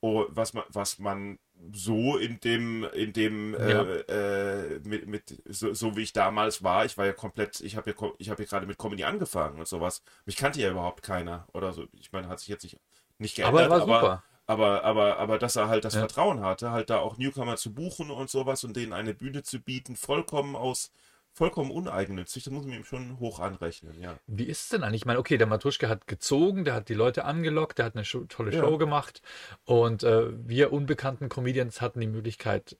Oh, 0.00 0.26
was 0.30 0.54
man, 0.54 0.64
was 0.70 0.98
man 0.98 1.38
so 1.72 2.16
in 2.18 2.40
dem, 2.40 2.84
in 2.94 3.12
dem, 3.12 3.54
Ja. 3.56 3.88
äh, 4.08 4.76
äh, 4.76 4.80
mit, 4.84 5.06
mit 5.06 5.42
so, 5.48 5.74
so 5.74 5.96
wie 5.96 6.02
ich 6.02 6.12
damals 6.12 6.62
war, 6.64 6.84
ich 6.86 6.98
war 6.98 7.06
ja 7.06 7.12
komplett, 7.12 7.60
ich 7.60 7.76
habe 7.76 7.90
ja, 7.92 7.96
ich 8.18 8.30
habe 8.30 8.42
ja 8.42 8.48
gerade 8.48 8.66
mit 8.66 8.78
Comedy 8.78 9.04
angefangen 9.04 9.58
und 9.60 9.68
sowas. 9.68 10.02
Mich 10.26 10.36
kannte 10.36 10.60
ja 10.60 10.70
überhaupt 10.70 11.02
keiner 11.02 11.46
oder 11.52 11.72
so. 11.72 11.86
Ich 11.94 12.12
meine, 12.12 12.28
hat 12.28 12.40
sich 12.40 12.48
jetzt 12.48 12.64
nicht, 12.64 12.80
nicht 13.18 13.36
Aber 13.40 13.60
geändert, 13.60 13.62
er 13.62 13.70
war 13.70 13.82
super. 13.82 14.24
aber, 14.46 14.84
aber, 14.84 15.18
aber 15.18 15.38
dass 15.38 15.56
er 15.56 15.68
halt 15.68 15.84
das 15.84 15.94
Ja. 15.94 15.98
Vertrauen 15.98 16.40
hatte, 16.40 16.70
halt 16.72 16.90
da 16.90 16.98
auch 16.98 17.16
Newcomer 17.18 17.56
zu 17.56 17.72
buchen 17.74 18.10
und 18.10 18.30
sowas 18.30 18.64
und 18.64 18.76
denen 18.76 18.92
eine 18.92 19.14
Bühne 19.14 19.42
zu 19.42 19.60
bieten, 19.60 19.96
vollkommen 19.96 20.56
aus, 20.56 20.92
vollkommen 21.32 21.70
uneigennützig, 21.70 22.44
das 22.44 22.52
muss 22.52 22.64
man 22.64 22.74
ihm 22.76 22.84
schon 22.84 23.18
hoch 23.18 23.40
anrechnen, 23.40 24.00
ja. 24.00 24.18
Wie 24.26 24.44
ist 24.44 24.62
es 24.62 24.68
denn 24.68 24.82
eigentlich? 24.82 25.02
Ich 25.02 25.06
meine, 25.06 25.18
okay, 25.18 25.38
der 25.38 25.46
Matuschke 25.46 25.88
hat 25.88 26.06
gezogen, 26.06 26.64
der 26.64 26.74
hat 26.74 26.88
die 26.88 26.94
Leute 26.94 27.24
angelockt, 27.24 27.78
der 27.78 27.86
hat 27.86 27.94
eine 27.94 28.04
Show, 28.04 28.24
tolle 28.24 28.52
Ja. 28.52 28.60
Show 28.60 28.78
gemacht 28.78 29.22
und 29.64 30.02
äh, 30.02 30.30
wir 30.46 30.72
unbekannten 30.72 31.28
Comedians 31.28 31.80
hatten 31.80 32.00
die 32.00 32.06
Möglichkeit 32.06 32.76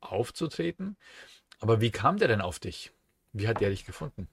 aufzutreten. 0.00 0.96
Aber 1.58 1.80
wie 1.80 1.90
kam 1.90 2.18
der 2.18 2.28
denn 2.28 2.40
auf 2.40 2.58
dich? 2.58 2.92
Wie 3.32 3.48
hat 3.48 3.60
der 3.60 3.70
dich 3.70 3.84
gefunden? 3.84 4.28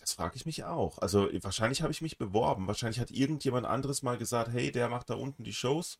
Das 0.00 0.14
frage 0.14 0.34
ich 0.36 0.46
mich 0.46 0.64
auch. 0.64 0.98
Also 0.98 1.28
wahrscheinlich 1.42 1.82
habe 1.82 1.92
ich 1.92 2.02
mich 2.02 2.18
beworben. 2.18 2.66
Wahrscheinlich 2.66 2.98
hat 2.98 3.10
irgendjemand 3.10 3.66
anderes 3.66 4.02
mal 4.02 4.18
gesagt, 4.18 4.52
hey, 4.52 4.72
der 4.72 4.88
macht 4.88 5.10
da 5.10 5.14
unten 5.14 5.44
die 5.44 5.52
Shows 5.52 5.98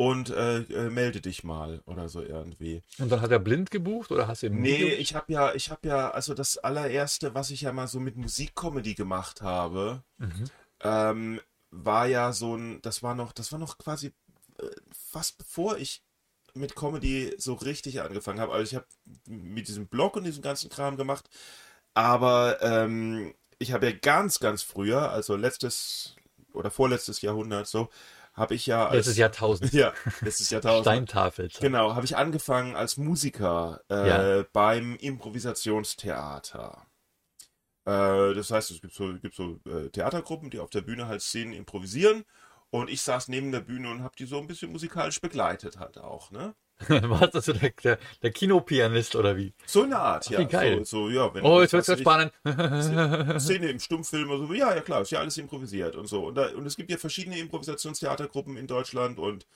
und 0.00 0.30
äh, 0.30 0.60
äh, 0.60 0.88
melde 0.88 1.20
dich 1.20 1.44
mal 1.44 1.82
oder 1.84 2.08
so 2.08 2.22
irgendwie. 2.22 2.82
Und 2.98 3.12
dann 3.12 3.20
hat 3.20 3.30
er 3.30 3.38
blind 3.38 3.70
gebucht 3.70 4.10
oder 4.10 4.28
hast 4.28 4.42
du 4.42 4.46
im 4.46 4.58
Nee, 4.62 4.78
Video- 4.78 4.88
ich 4.98 5.14
habe 5.14 5.30
ja, 5.30 5.52
ich 5.54 5.70
habe 5.70 5.86
ja, 5.86 6.10
also 6.10 6.32
das 6.32 6.56
allererste, 6.56 7.34
was 7.34 7.50
ich 7.50 7.60
ja 7.60 7.72
mal 7.74 7.86
so 7.86 8.00
mit 8.00 8.16
Musikcomedy 8.16 8.94
gemacht 8.94 9.42
habe, 9.42 10.02
Mhm. 10.16 10.44
ähm, 10.80 11.40
war 11.70 12.06
ja 12.06 12.32
so 12.32 12.56
ein, 12.56 12.80
das 12.80 13.02
war 13.02 13.14
noch, 13.14 13.32
das 13.32 13.52
war 13.52 13.58
noch 13.58 13.76
quasi 13.76 14.06
äh, 14.58 14.70
fast 14.90 15.36
bevor 15.36 15.76
ich 15.76 16.02
mit 16.54 16.74
Comedy 16.76 17.34
so 17.36 17.52
richtig 17.52 18.00
angefangen 18.00 18.40
habe. 18.40 18.52
Also 18.54 18.64
ich 18.70 18.74
habe 18.76 18.86
mit 19.28 19.68
diesem 19.68 19.86
Blog 19.86 20.16
und 20.16 20.24
diesem 20.24 20.42
ganzen 20.42 20.70
Kram 20.70 20.96
gemacht, 20.96 21.28
aber 21.92 22.56
ähm, 22.62 23.34
ich 23.58 23.72
habe 23.74 23.90
ja 23.90 23.92
ganz, 23.92 24.40
ganz 24.40 24.62
früher, 24.62 25.10
also 25.10 25.36
letztes 25.36 26.16
oder 26.54 26.70
vorletztes 26.70 27.20
Jahrhundert 27.20 27.66
so, 27.66 27.90
habe 28.32 28.54
ich 28.54 28.66
ja 28.66 28.86
als, 28.86 28.94
Letztes 28.96 29.16
Jahrtausend. 29.16 29.72
ja, 29.72 29.92
letztes 30.20 30.50
Jahrtausend, 30.50 30.84
Steintafel. 30.86 31.50
Genau, 31.60 31.94
habe 31.94 32.04
ich 32.06 32.16
angefangen 32.16 32.76
als 32.76 32.96
Musiker 32.96 33.80
äh, 33.90 34.08
Ja. 34.40 34.44
beim 34.52 34.96
Improvisationstheater. 34.96 36.86
Äh, 37.86 38.34
das 38.34 38.50
heißt, 38.50 38.70
es 38.70 38.80
gibt 38.80 38.94
so, 38.94 39.12
gibt 39.18 39.34
so 39.34 39.60
äh, 39.66 39.88
Theatergruppen, 39.90 40.50
die 40.50 40.58
auf 40.60 40.70
der 40.70 40.82
Bühne 40.82 41.06
halt 41.08 41.22
Szenen 41.22 41.52
improvisieren. 41.52 42.24
Und 42.70 42.88
ich 42.88 43.02
saß 43.02 43.28
neben 43.28 43.50
der 43.50 43.60
Bühne 43.60 43.90
und 43.90 44.02
habe 44.02 44.14
die 44.16 44.26
so 44.26 44.38
ein 44.38 44.46
bisschen 44.46 44.70
musikalisch 44.70 45.20
begleitet 45.20 45.78
halt 45.78 45.98
auch, 45.98 46.30
ne? 46.30 46.54
Was 46.88 47.34
ist 47.34 47.44
so 47.46 47.52
der, 47.52 47.70
der, 47.84 47.98
der 48.22 48.30
Kinopianist 48.32 49.14
oder 49.16 49.36
wie? 49.36 49.54
So 49.66 49.82
eine 49.82 49.98
Art, 49.98 50.28
ja. 50.30 50.38
Wie 50.38 50.46
geil. 50.46 50.84
So, 50.84 50.84
so, 50.84 51.10
ja 51.10 51.32
wenn, 51.34 51.44
Oh, 51.44 51.60
jetzt 51.60 51.72
wird's 51.74 51.88
ganz 51.88 52.00
spannend. 52.00 52.32
Szene 53.40 53.68
im 53.70 53.78
Stummfilm 53.80 54.30
oder 54.30 54.46
so. 54.46 54.54
Ja, 54.54 54.74
ja, 54.74 54.80
klar, 54.80 55.02
ist 55.02 55.10
ja 55.10 55.20
alles 55.20 55.36
improvisiert 55.38 55.96
und 55.96 56.06
so. 56.06 56.26
Und, 56.26 56.36
da, 56.36 56.48
und 56.54 56.66
es 56.66 56.76
gibt 56.76 56.90
ja 56.90 56.96
verschiedene 56.98 57.38
Improvisationstheatergruppen 57.38 58.56
in 58.56 58.66
Deutschland 58.66 59.18
und 59.18 59.46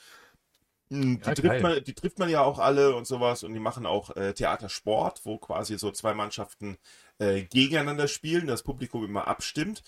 mh, 0.90 1.20
die, 1.24 1.32
Ja, 1.32 1.34
trifft 1.34 1.60
man, 1.62 1.84
die 1.84 1.94
trifft 1.94 2.18
man 2.18 2.28
ja 2.28 2.42
auch 2.42 2.58
alle 2.58 2.94
und 2.94 3.06
sowas 3.06 3.42
und 3.42 3.54
die 3.54 3.60
machen 3.60 3.86
auch 3.86 4.14
äh, 4.16 4.32
Theatersport, 4.34 5.20
wo 5.24 5.38
quasi 5.38 5.78
so 5.78 5.90
zwei 5.90 6.14
Mannschaften 6.14 6.78
äh, 7.18 7.42
gegeneinander 7.42 8.08
spielen, 8.08 8.46
das 8.46 8.62
Publikum 8.62 9.04
immer 9.04 9.28
abstimmt. 9.28 9.82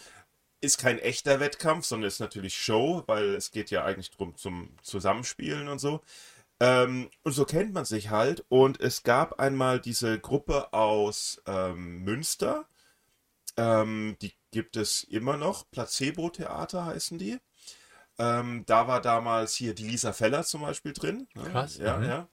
Ist 0.63 0.79
kein 0.79 0.99
echter 0.99 1.39
Wettkampf, 1.41 1.85
sondern 1.87 2.09
ist 2.09 2.19
natürlich 2.21 2.57
Show, 2.57 3.05
weil 3.07 3.35
es 3.35 3.51
geht 3.51 3.71
ja 3.71 3.85
eigentlich 3.85 4.11
drum 4.11 4.37
zum 4.37 4.71
Zusammenspielen 4.83 5.69
und 5.69 5.79
so. 5.81 6.01
Ähm, 6.59 7.11
und 7.23 7.33
so 7.33 7.45
kennt 7.45 7.73
man 7.75 7.85
sich 7.85 8.11
halt. 8.11 8.45
Und 8.49 8.81
es 8.81 9.03
gab 9.03 9.41
einmal 9.41 9.81
diese 9.81 10.19
Gruppe 10.19 10.73
aus 10.73 11.43
ähm, 11.47 12.03
Münster. 12.03 12.67
Ähm, 13.57 14.17
die 14.23 14.33
gibt 14.51 14.77
es 14.77 15.05
immer 15.05 15.37
noch. 15.37 15.71
Placebo-Theater 15.71 16.87
heißen 16.87 17.19
die. 17.19 17.39
Ähm, 18.19 18.65
da 18.67 18.89
war 18.89 19.01
damals 19.03 19.55
hier 19.55 19.75
die 19.75 19.87
Lisa 19.87 20.13
Feller 20.13 20.45
zum 20.45 20.63
Beispiel 20.63 20.93
drin. 20.95 21.29
ne? 21.35 21.45
Krass, 21.51 21.77
Ja, 21.77 21.99
mhm. 21.99 22.05
ja. 22.05 22.29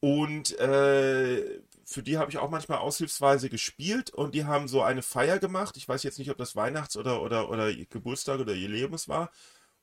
Und 0.00 0.58
äh, 0.58 1.60
für 1.86 2.02
die 2.02 2.18
habe 2.18 2.30
ich 2.30 2.38
auch 2.38 2.50
manchmal 2.50 2.78
aushilfsweise 2.78 3.48
gespielt 3.48 4.10
und 4.10 4.34
die 4.34 4.44
haben 4.44 4.68
so 4.68 4.82
eine 4.82 5.02
Feier 5.02 5.38
gemacht. 5.38 5.76
Ich 5.76 5.88
weiß 5.88 6.02
jetzt 6.02 6.18
nicht, 6.18 6.30
ob 6.30 6.36
das 6.36 6.56
Weihnachts- 6.56 6.96
oder, 6.96 7.22
oder, 7.22 7.48
oder 7.48 7.70
ihr 7.70 7.86
Geburtstag 7.86 8.40
oder 8.40 8.52
ihr 8.52 8.68
Lebens 8.68 9.08
war. 9.08 9.30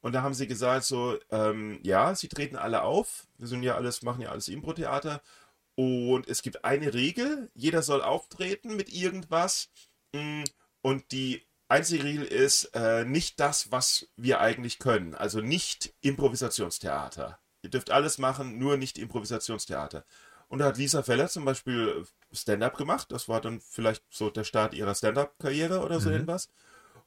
Und 0.01 0.13
da 0.13 0.22
haben 0.24 0.34
sie 0.34 0.48
gesagt, 0.48 0.86
so, 0.86 1.17
ähm, 1.29 1.79
ja, 1.84 2.15
sie 2.15 2.27
treten 2.27 2.55
alle 2.58 2.81
auf. 2.84 3.27
Wir 3.38 3.48
sind 3.48 3.63
ja 3.63 3.75
alles, 3.75 4.01
machen 4.01 4.22
ja 4.22 4.29
alles 4.31 4.48
Impro-Theater. 4.48 5.22
Und 5.75 6.27
es 6.27 6.41
gibt 6.41 6.65
eine 6.65 6.93
Regel, 6.93 7.50
jeder 7.55 7.81
soll 7.81 8.01
auftreten 8.01 8.75
mit 8.75 8.91
irgendwas. 8.91 9.70
Mm, 10.13 10.43
Und 10.81 11.12
die 11.12 11.43
einzige 11.67 12.03
Regel 12.03 12.25
ist 12.25 12.65
äh, 12.75 13.05
nicht 13.05 13.39
das, 13.39 13.72
was 13.72 14.08
wir 14.17 14.41
eigentlich 14.41 14.79
können. 14.79 15.15
Also 15.15 15.39
nicht 15.41 15.93
Improvisationstheater. 16.01 17.39
Ihr 17.63 17.70
dürft 17.70 17.91
alles 17.91 18.17
machen, 18.17 18.58
nur 18.58 18.77
nicht 18.77 18.98
Improvisationstheater. 18.98 20.03
Und 20.48 20.60
da 20.60 20.65
hat 20.65 20.77
Lisa 20.77 21.03
Feller 21.03 21.29
zum 21.29 21.46
Beispiel 21.46 22.05
Stand-up 22.31 22.75
gemacht. 22.77 23.12
Das 23.12 23.29
war 23.29 23.39
dann 23.41 23.62
vielleicht 23.62 24.03
so 24.10 24.29
der 24.29 24.43
Start 24.43 24.74
ihrer 24.74 24.96
Stand-up-Karriere 24.96 25.79
oder 25.81 26.00
so 26.00 26.10
Mhm. 26.10 26.15
irgendwas. 26.15 26.50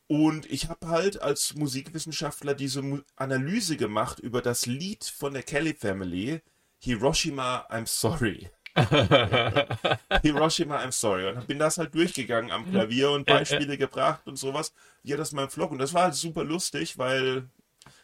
Und 0.06 0.46
ich 0.50 0.68
habe 0.68 0.88
halt 0.88 1.22
als 1.22 1.54
Musikwissenschaftler 1.54 2.54
diese 2.54 2.82
Mu 2.82 3.00
Analyse 3.16 3.76
gemacht 3.76 4.20
über 4.20 4.42
das 4.42 4.66
Lied 4.66 5.04
von 5.04 5.32
der 5.32 5.42
Kelly 5.42 5.74
Family, 5.74 6.42
Hiroshima, 6.78 7.66
I'm 7.70 7.86
Sorry. 7.86 8.50
Hiroshima, 10.22 10.78
I'm 10.78 10.92
sorry. 10.92 11.28
Und 11.28 11.46
bin 11.46 11.58
das 11.58 11.78
halt 11.78 11.94
durchgegangen 11.94 12.50
am 12.50 12.68
Klavier 12.68 13.10
und 13.12 13.24
Beispiele 13.24 13.78
gebracht 13.78 14.26
und 14.26 14.36
sowas. 14.36 14.72
Ja, 15.04 15.16
das 15.16 15.28
ist 15.28 15.32
mein 15.34 15.48
Vlog. 15.48 15.70
Und 15.70 15.78
das 15.78 15.94
war 15.94 16.04
halt 16.04 16.14
super 16.14 16.42
lustig, 16.44 16.98
weil, 16.98 17.48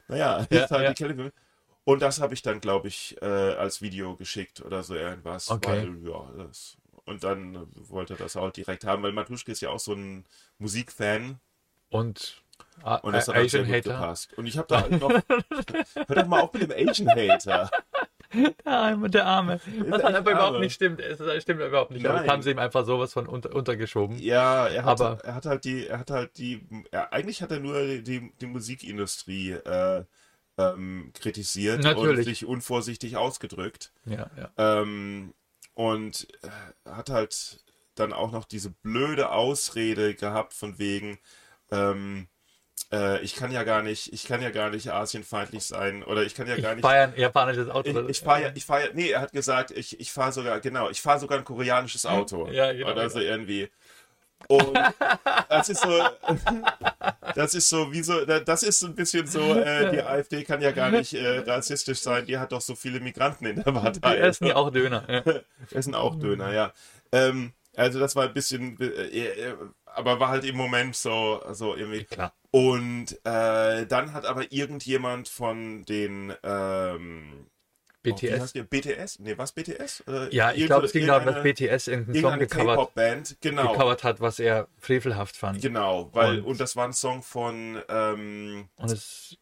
naja, 0.09 0.47
Ja, 0.51 0.71
halt 0.71 0.83
ja. 0.83 0.89
die 0.91 0.95
Kelly 0.95 1.15
Family. 1.15 1.33
Und 1.85 2.03
das 2.03 2.21
habe 2.21 2.35
ich 2.35 2.43
dann, 2.43 2.61
glaube 2.61 2.89
ich, 2.89 3.21
äh, 3.21 3.25
als 3.27 3.83
Video 3.83 4.15
geschickt 4.17 4.61
oder 4.61 4.83
so 4.85 4.95
irgendwas. 4.95 5.51
Okay. 5.51 5.89
Weil, 5.89 6.09
ja, 6.09 6.31
das. 6.37 6.77
Und 7.05 7.25
dann 7.25 7.67
wollte 7.75 8.15
er 8.15 8.19
das 8.19 8.37
auch 8.37 8.51
direkt 8.53 8.85
haben, 8.85 9.03
weil 9.03 9.13
Matuschke 9.13 9.51
ist 9.51 9.63
ja 9.63 9.71
auch 9.71 9.81
so 9.81 9.95
ein 9.95 10.25
Musikfan. 10.59 11.41
Und, 11.91 12.43
ah, 12.83 12.97
Und 12.97 13.13
das 13.13 13.29
äh, 13.29 13.33
hat 13.33 13.37
dann 13.37 13.49
sehr 13.49 13.61
Asian 13.63 13.65
gut 13.67 13.75
Hater. 13.87 14.01
gepasst. 14.01 14.39
Und 14.39 14.47
ich 14.47 14.57
habe 14.59 14.69
da 14.69 14.89
noch. 14.89 15.11
hör 15.11 16.17
doch 16.17 16.27
mal 16.27 16.41
auf 16.41 16.53
mit 16.55 16.63
dem 16.63 16.89
Asian 16.89 17.09
Hater. 17.11 17.71
Der 18.33 18.55
Arme, 18.65 19.11
der 19.11 19.27
Arme. 19.27 19.61
Was 19.89 19.99
echt 19.99 20.05
halt 20.05 20.15
aber 20.15 20.31
überhaupt 20.31 20.61
nicht 20.61 20.73
stimmt. 20.73 21.01
Es 21.01 21.19
stimmt 21.43 21.61
überhaupt 21.63 21.91
nicht. 21.91 22.07
Aber 22.07 22.15
Nein. 22.15 22.27
das 22.27 22.33
haben 22.33 22.43
sie 22.43 22.53
ihm 22.53 22.61
einfach 22.61 22.85
sowas 22.87 23.13
von 23.13 23.27
unter, 23.27 23.53
untergeschoben. 23.53 24.21
Ja, 24.21 24.69
er 24.69 24.85
hat, 24.85 25.01
Aber- 25.01 25.19
er 25.25 25.35
hat 25.35 25.47
halt 25.47 25.65
die, 25.65 25.89
er 25.89 25.99
hat 25.99 26.13
halt 26.13 26.39
die, 26.39 26.65
er, 26.93 27.13
eigentlich 27.13 27.43
hat 27.43 27.51
er 27.51 27.59
nur 27.59 27.85
die, 27.99 28.31
die 28.41 28.47
Musikindustrie 28.47 29.51
äh, 29.51 30.05
ähm, 30.59 31.13
kritisiert 31.19 31.83
Natürlich. 31.83 32.19
und 32.19 32.25
sich 32.25 32.47
unvorsichtig 32.47 33.17
ausgedrückt. 33.17 33.93
Ja, 34.05 34.31
ja. 34.37 34.51
Ähm, 34.59 35.35
und 35.75 36.29
äh, 36.45 36.89
hat 36.89 37.11
halt 37.11 37.65
dann 37.97 38.13
auch 38.13 38.31
noch 38.31 38.45
diese 38.45 38.71
blöde 38.71 39.33
Ausrede 39.33 40.15
gehabt 40.15 40.53
von 40.55 40.79
wegen, 40.79 41.19
ähm, 41.71 42.29
äh, 42.93 43.21
ich 43.23 43.35
kann 43.37 43.53
ja 43.53 43.63
gar 43.63 43.83
nicht, 43.83 44.13
ich 44.13 44.25
kann 44.27 44.43
ja 44.43 44.51
gar 44.51 44.71
nicht 44.71 44.89
asienfeindlich 44.93 45.65
sein 45.65 46.03
oder 46.03 46.23
ich 46.23 46.35
kann 46.35 46.47
ja 46.47 46.57
gar 46.57 46.73
Ich 46.73 46.77
nicht. 46.77 46.85
ein 46.87 47.13
japanisches 47.17 47.69
Auto. 47.69 47.89
Ich, 47.89 48.09
ich 48.09 48.21
fahre 48.21 48.43
ja, 48.43 48.51
ich 48.55 48.65
fahre 48.65 48.91
nee, 48.95 49.11
er 49.11 49.21
hat 49.21 49.33
gesagt, 49.33 49.71
ich, 49.71 50.01
ich 50.01 50.13
fahre 50.13 50.33
sogar, 50.33 50.61
genau, 50.61 50.91
ich 50.91 51.01
fahre 51.01 51.21
sogar 51.21 51.39
ein 51.39 51.45
koreanisches 51.45 52.07
Auto. 52.07 52.49
Ja, 52.51 52.73
genau, 52.73 52.91
Oder 52.93 53.09
so 53.11 53.21
irgendwie. 53.21 53.71
Und 54.49 54.77
das 55.51 55.69
ist 55.69 55.83
so, 55.83 55.91
das 57.35 57.55
ist 57.55 57.69
so, 57.69 57.93
wie 57.93 58.03
so, 58.03 58.25
das 58.25 58.63
ist 58.63 58.81
so 58.81 58.87
ein 58.87 58.95
bisschen 58.95 59.27
so, 59.27 59.55
äh, 59.55 59.91
die 59.93 60.03
AfD 60.03 60.43
kann 60.45 60.61
ja 60.63 60.73
gar 60.73 60.91
nicht 60.91 61.13
äh, 61.15 61.41
rassistisch 61.41 62.01
sein, 62.01 62.25
die 62.27 62.39
hat 62.39 62.51
doch 62.53 62.61
so 62.63 62.75
viele 62.75 63.01
Migranten 63.01 63.47
in 63.47 63.57
der 63.57 63.65
Die 63.65 63.73
Partei. 63.73 64.17
essen 64.17 64.47
ja 64.47 64.57
auch 64.57 64.71
Döner. 64.71 65.05
Ja. 65.09 65.23
Essen 65.73 65.95
auch 65.95 66.19
Döner, 66.19 66.53
ja. 66.53 66.73
Ähm, 67.13 67.53
also 67.77 68.01
das 68.01 68.17
war 68.17 68.25
ein 68.25 68.33
bisschen, 68.33 68.81
äh, 68.81 69.19
äh, 69.19 69.55
aber 69.95 70.21
war 70.21 70.29
halt 70.29 70.45
im 70.45 70.57
Moment 70.57 70.97
so, 70.97 71.43
so 71.53 71.75
irgendwie. 71.77 72.05
Klar. 72.05 72.33
Und 72.51 73.13
äh, 73.25 73.87
dann 73.87 74.13
hat 74.13 74.27
aber 74.27 74.51
irgendjemand 74.53 75.29
von 75.29 75.85
den 75.85 76.33
ähm, 76.43 77.47
Oh, 78.03 78.15
BTS. 78.15 78.55
die? 78.55 78.63
BTS? 78.63 79.19
Nee, 79.19 79.37
was 79.37 79.53
BTS? 79.53 80.05
Äh, 80.09 80.35
Ja, 80.35 80.53
ich 80.53 80.65
glaube, 80.65 80.87
es 80.87 80.93
ging 80.93 81.07
darum, 81.07 81.27
dass 81.27 81.43
BTS 81.43 81.87
irgendeinen 81.89 82.23
Song 82.23 82.39
gecovert, 82.39 82.77
K-Pop-Band, 82.79 83.37
genau. 83.43 83.73
gecovert 83.73 84.05
hat, 84.05 84.21
was 84.23 84.39
er 84.39 84.69
frevelhaft 84.79 85.37
fand. 85.37 85.61
Genau, 85.61 86.09
weil, 86.15 86.39
Und- 86.39 86.45
und, 86.47 86.61
das 86.61 86.77
war 86.77 86.87
ein 86.87 86.95
Song 86.95 87.23
von, 87.23 87.79
ähm, 87.91 88.71
Und 88.77 88.91
es, 88.91 89.37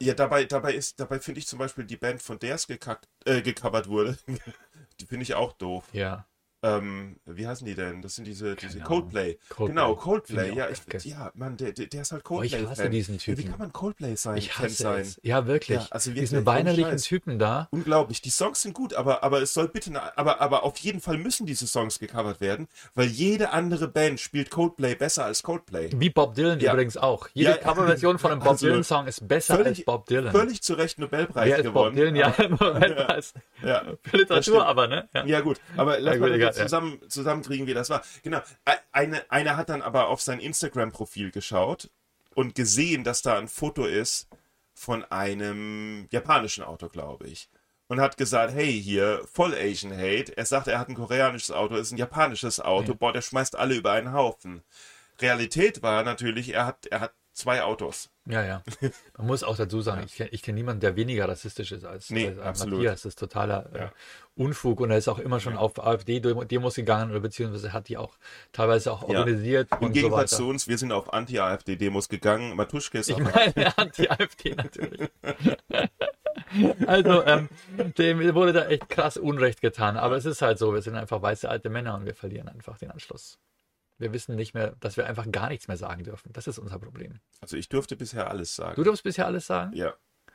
ja, 0.00 0.14
dabei, 0.14 0.44
dabei 0.46 0.72
ist, 0.72 0.98
dabei 0.98 1.18
finde 1.20 1.40
ich 1.40 1.46
zum 1.46 1.58
Beispiel 1.58 1.84
die 1.84 1.98
Band, 1.98 2.22
von 2.22 2.38
der 2.38 2.54
es 2.54 2.66
gekackt, 2.66 3.06
äh, 3.26 3.42
gecovert 3.42 3.86
wurde, 3.86 4.16
die 5.00 5.04
finde 5.06 5.24
ich 5.24 5.34
auch 5.34 5.52
doof. 5.52 5.84
ja. 5.92 6.26
Ähm, 6.64 7.16
wie 7.26 7.46
heißen 7.46 7.66
die 7.66 7.74
denn? 7.74 8.00
Das 8.00 8.14
sind 8.16 8.26
diese, 8.26 8.56
diese 8.56 8.74
Ahnung. 8.78 8.84
Coldplay. 8.86 9.38
Coldplay. 9.50 9.66
Genau, 9.74 9.94
Coldplay. 9.96 10.54
Ja, 10.54 10.68
ich, 10.70 11.04
ja, 11.04 11.30
Mann, 11.34 11.56
der, 11.58 11.72
der, 11.72 12.00
ist 12.02 12.12
halt 12.12 12.22
Oh, 12.30 12.42
ich 12.42 12.52
Coldplay. 12.52 12.70
hasse 12.70 12.90
diesen 12.90 13.18
Typen. 13.18 13.44
wie 13.44 13.48
kann 13.48 13.58
man 13.58 13.72
Coldplay 13.72 14.14
sein? 14.16 14.38
Ich 14.38 14.58
hasse 14.58 14.70
sein? 14.82 15.00
es. 15.02 15.20
Ja, 15.22 15.46
wirklich. 15.46 15.78
Ja, 15.80 15.86
also 15.90 16.10
Diesen 16.10 16.38
wirklich, 16.38 16.46
weinerlichen. 16.46 16.96
Typen 16.96 17.38
da. 17.38 17.68
Unglaublich. 17.70 18.22
Die 18.22 18.30
Songs 18.30 18.62
sind 18.62 18.72
gut, 18.74 18.94
aber, 18.94 19.22
aber 19.22 19.42
es 19.42 19.52
soll 19.52 19.68
bitte, 19.68 19.90
aber, 20.16 20.40
aber 20.40 20.62
auf 20.62 20.78
jeden 20.78 21.00
Fall 21.00 21.18
müssen 21.18 21.44
diese 21.46 21.66
Songs 21.66 21.98
gecovert 21.98 22.40
werden, 22.40 22.66
weil 22.94 23.08
jede 23.08 23.50
andere 23.50 23.86
Band 23.88 24.18
spielt 24.20 24.50
Coldplay 24.50 24.94
besser 24.94 25.24
als 25.26 25.42
Coldplay. 25.42 25.90
Wie 25.94 26.08
Bob 26.10 26.34
Dylan 26.34 26.60
Ja. 26.60 26.72
übrigens 26.72 26.96
auch. 26.96 27.28
Jede 27.34 27.50
Ja, 27.50 27.56
Coverversion 27.58 28.18
von 28.18 28.30
einem 28.32 28.40
Bob 28.40 28.52
also, 28.52 28.66
Dylan-Song 28.66 29.06
ist 29.06 29.28
besser 29.28 29.56
völlig- 29.56 29.78
als 29.78 29.84
Bob 29.84 30.06
Dylan. 30.06 30.32
Völlig 30.32 30.62
zu 30.62 30.74
Recht 30.74 30.98
Nobelpreis 30.98 31.46
Wer 31.48 31.58
ist 31.58 31.64
Bob 31.64 31.74
gewonnen. 31.92 31.96
Dylan? 31.96 32.16
Ja, 32.16 32.34
Nobelpreis. 32.48 33.34
Ja. 33.62 33.82
Für 34.02 34.16
Literatur 34.16 34.66
aber, 34.66 34.88
ne? 34.88 35.08
Ja. 35.26 35.40
Gut, 35.40 35.60
aber 35.76 36.00
lass 36.00 36.18
mal 36.18 36.30
egal, 36.54 36.64
ja. 36.64 36.68
zusammen, 36.68 37.10
zusammenkriegen, 37.10 37.66
wie 37.66 37.74
das 37.74 37.90
war. 37.90 38.02
Genau, 38.22 38.40
eine, 38.92 39.30
einer 39.30 39.56
hat 39.56 39.68
dann 39.68 39.82
aber 39.82 40.08
auf 40.08 40.20
sein 40.20 40.40
Instagram-Profil 40.40 41.30
geschaut 41.30 41.90
und 42.34 42.54
gesehen, 42.54 43.04
dass 43.04 43.22
da 43.22 43.38
ein 43.38 43.48
Foto 43.48 43.84
ist 43.84 44.28
von 44.74 45.04
einem 45.04 46.08
japanischen 46.10 46.64
Auto, 46.64 46.88
glaube 46.88 47.28
ich. 47.28 47.48
Und 47.86 48.00
hat 48.00 48.16
gesagt, 48.16 48.54
hey, 48.54 48.72
hier, 48.82 49.22
voll 49.30 49.54
Asian 49.54 49.92
Hate. 49.92 50.36
Er 50.36 50.46
sagt, 50.46 50.68
er 50.68 50.78
hat 50.78 50.88
ein 50.88 50.94
koreanisches 50.94 51.50
Auto, 51.50 51.76
ist 51.76 51.92
ein 51.92 51.98
japanisches 51.98 52.58
Auto. 52.58 52.92
Ja. 52.92 52.98
Boah, 52.98 53.12
der 53.12 53.20
schmeißt 53.20 53.56
alle 53.56 53.74
über 53.74 53.92
einen 53.92 54.12
Haufen. 54.12 54.62
Realität 55.20 55.82
war 55.82 56.02
natürlich, 56.02 56.54
er 56.54 56.66
hat, 56.66 56.86
er 56.86 57.00
hat 57.00 57.14
zwei 57.34 57.62
Autos. 57.62 58.10
Ja, 58.26 58.42
ja. 58.42 58.62
Man 59.18 59.26
muss 59.26 59.42
auch 59.42 59.56
dazu 59.56 59.82
sagen, 59.82 60.04
ich 60.06 60.14
kenne 60.16 60.30
kenn 60.30 60.54
niemanden, 60.54 60.80
der 60.80 60.96
weniger 60.96 61.28
rassistisch 61.28 61.72
ist 61.72 61.84
als, 61.84 62.08
Nee, 62.10 62.28
als 62.28 62.38
absolut. 62.38 62.74
Matthias. 62.78 63.02
Das 63.02 63.10
ist 63.10 63.18
totaler 63.18 63.66
äh, 63.74 63.78
Ja. 63.78 63.92
Unfug 64.36 64.80
und 64.80 64.90
er 64.90 64.96
ist 64.98 65.08
auch 65.08 65.18
immer 65.18 65.38
schon 65.40 65.56
auf 65.56 65.78
AfD-Demos 65.78 66.74
gegangen 66.74 67.10
oder 67.10 67.20
beziehungsweise 67.20 67.72
hat 67.72 67.88
die 67.88 67.98
auch 67.98 68.16
teilweise 68.52 68.92
auch 68.92 69.02
organisiert 69.02 69.68
Im 69.72 69.88
so 69.88 69.92
Gegensatz 69.92 70.18
weiter. 70.32 70.36
zu 70.36 70.48
uns, 70.48 70.66
wir 70.66 70.78
sind 70.78 70.90
auf 70.92 71.12
Anti-AfD-Demos 71.12 72.08
gegangen. 72.08 72.56
Matuschke 72.56 72.98
ist 72.98 73.10
Ich 73.10 73.16
auf 73.16 73.20
meine 73.34 73.78
Anti-AfD 73.78 74.54
natürlich. 74.54 75.10
also, 76.86 77.24
ähm, 77.24 77.48
dem 77.98 78.34
wurde 78.34 78.52
da 78.52 78.66
echt 78.66 78.88
krass 78.88 79.16
Unrecht 79.16 79.60
getan. 79.60 79.96
Aber 79.96 80.16
es 80.16 80.24
ist 80.24 80.42
halt 80.42 80.58
so, 80.58 80.72
wir 80.74 80.82
sind 80.82 80.96
einfach 80.96 81.20
weiße 81.22 81.48
alte 81.48 81.68
Männer 81.70 81.94
und 81.94 82.06
wir 82.06 82.14
verlieren 82.14 82.48
einfach 82.48 82.78
den 82.78 82.90
Anschluss. 82.90 83.38
Wir 83.98 84.12
wissen 84.12 84.34
nicht 84.34 84.54
mehr, 84.54 84.74
dass 84.80 84.96
wir 84.96 85.06
einfach 85.06 85.30
gar 85.30 85.48
nichts 85.48 85.68
mehr 85.68 85.76
sagen 85.76 86.02
dürfen. 86.04 86.32
Das 86.32 86.46
ist 86.46 86.58
unser 86.58 86.78
Problem. 86.78 87.20
Also 87.40 87.56
ich 87.56 87.68
durfte 87.68 87.96
bisher 87.96 88.28
alles 88.30 88.56
sagen. 88.56 88.74
Du 88.76 88.82
darfst 88.82 89.04
bisher 89.04 89.26
alles 89.26 89.46
sagen. 89.46 89.74
Ja. 89.74 89.94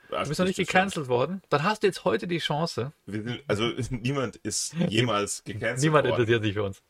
Du 0.10 0.28
bist 0.28 0.40
noch 0.40 0.48
nicht 0.48 0.56
gecancelt 0.58 1.08
worden. 1.08 1.42
Dann 1.50 1.64
hast 1.64 1.84
du 1.84 1.88
jetzt 1.88 2.04
heute 2.04 2.28
die 2.28 2.40
Chance. 2.40 2.94
Also 3.48 3.66
niemand 3.92 4.38
ist 4.38 4.74
jemals 4.74 5.44
gecancelt 5.44 5.82
Niemand 5.82 6.06
worden. 6.06 6.14
interessiert 6.22 6.44
sich 6.44 6.54
für 6.54 6.64
uns. 6.64 6.82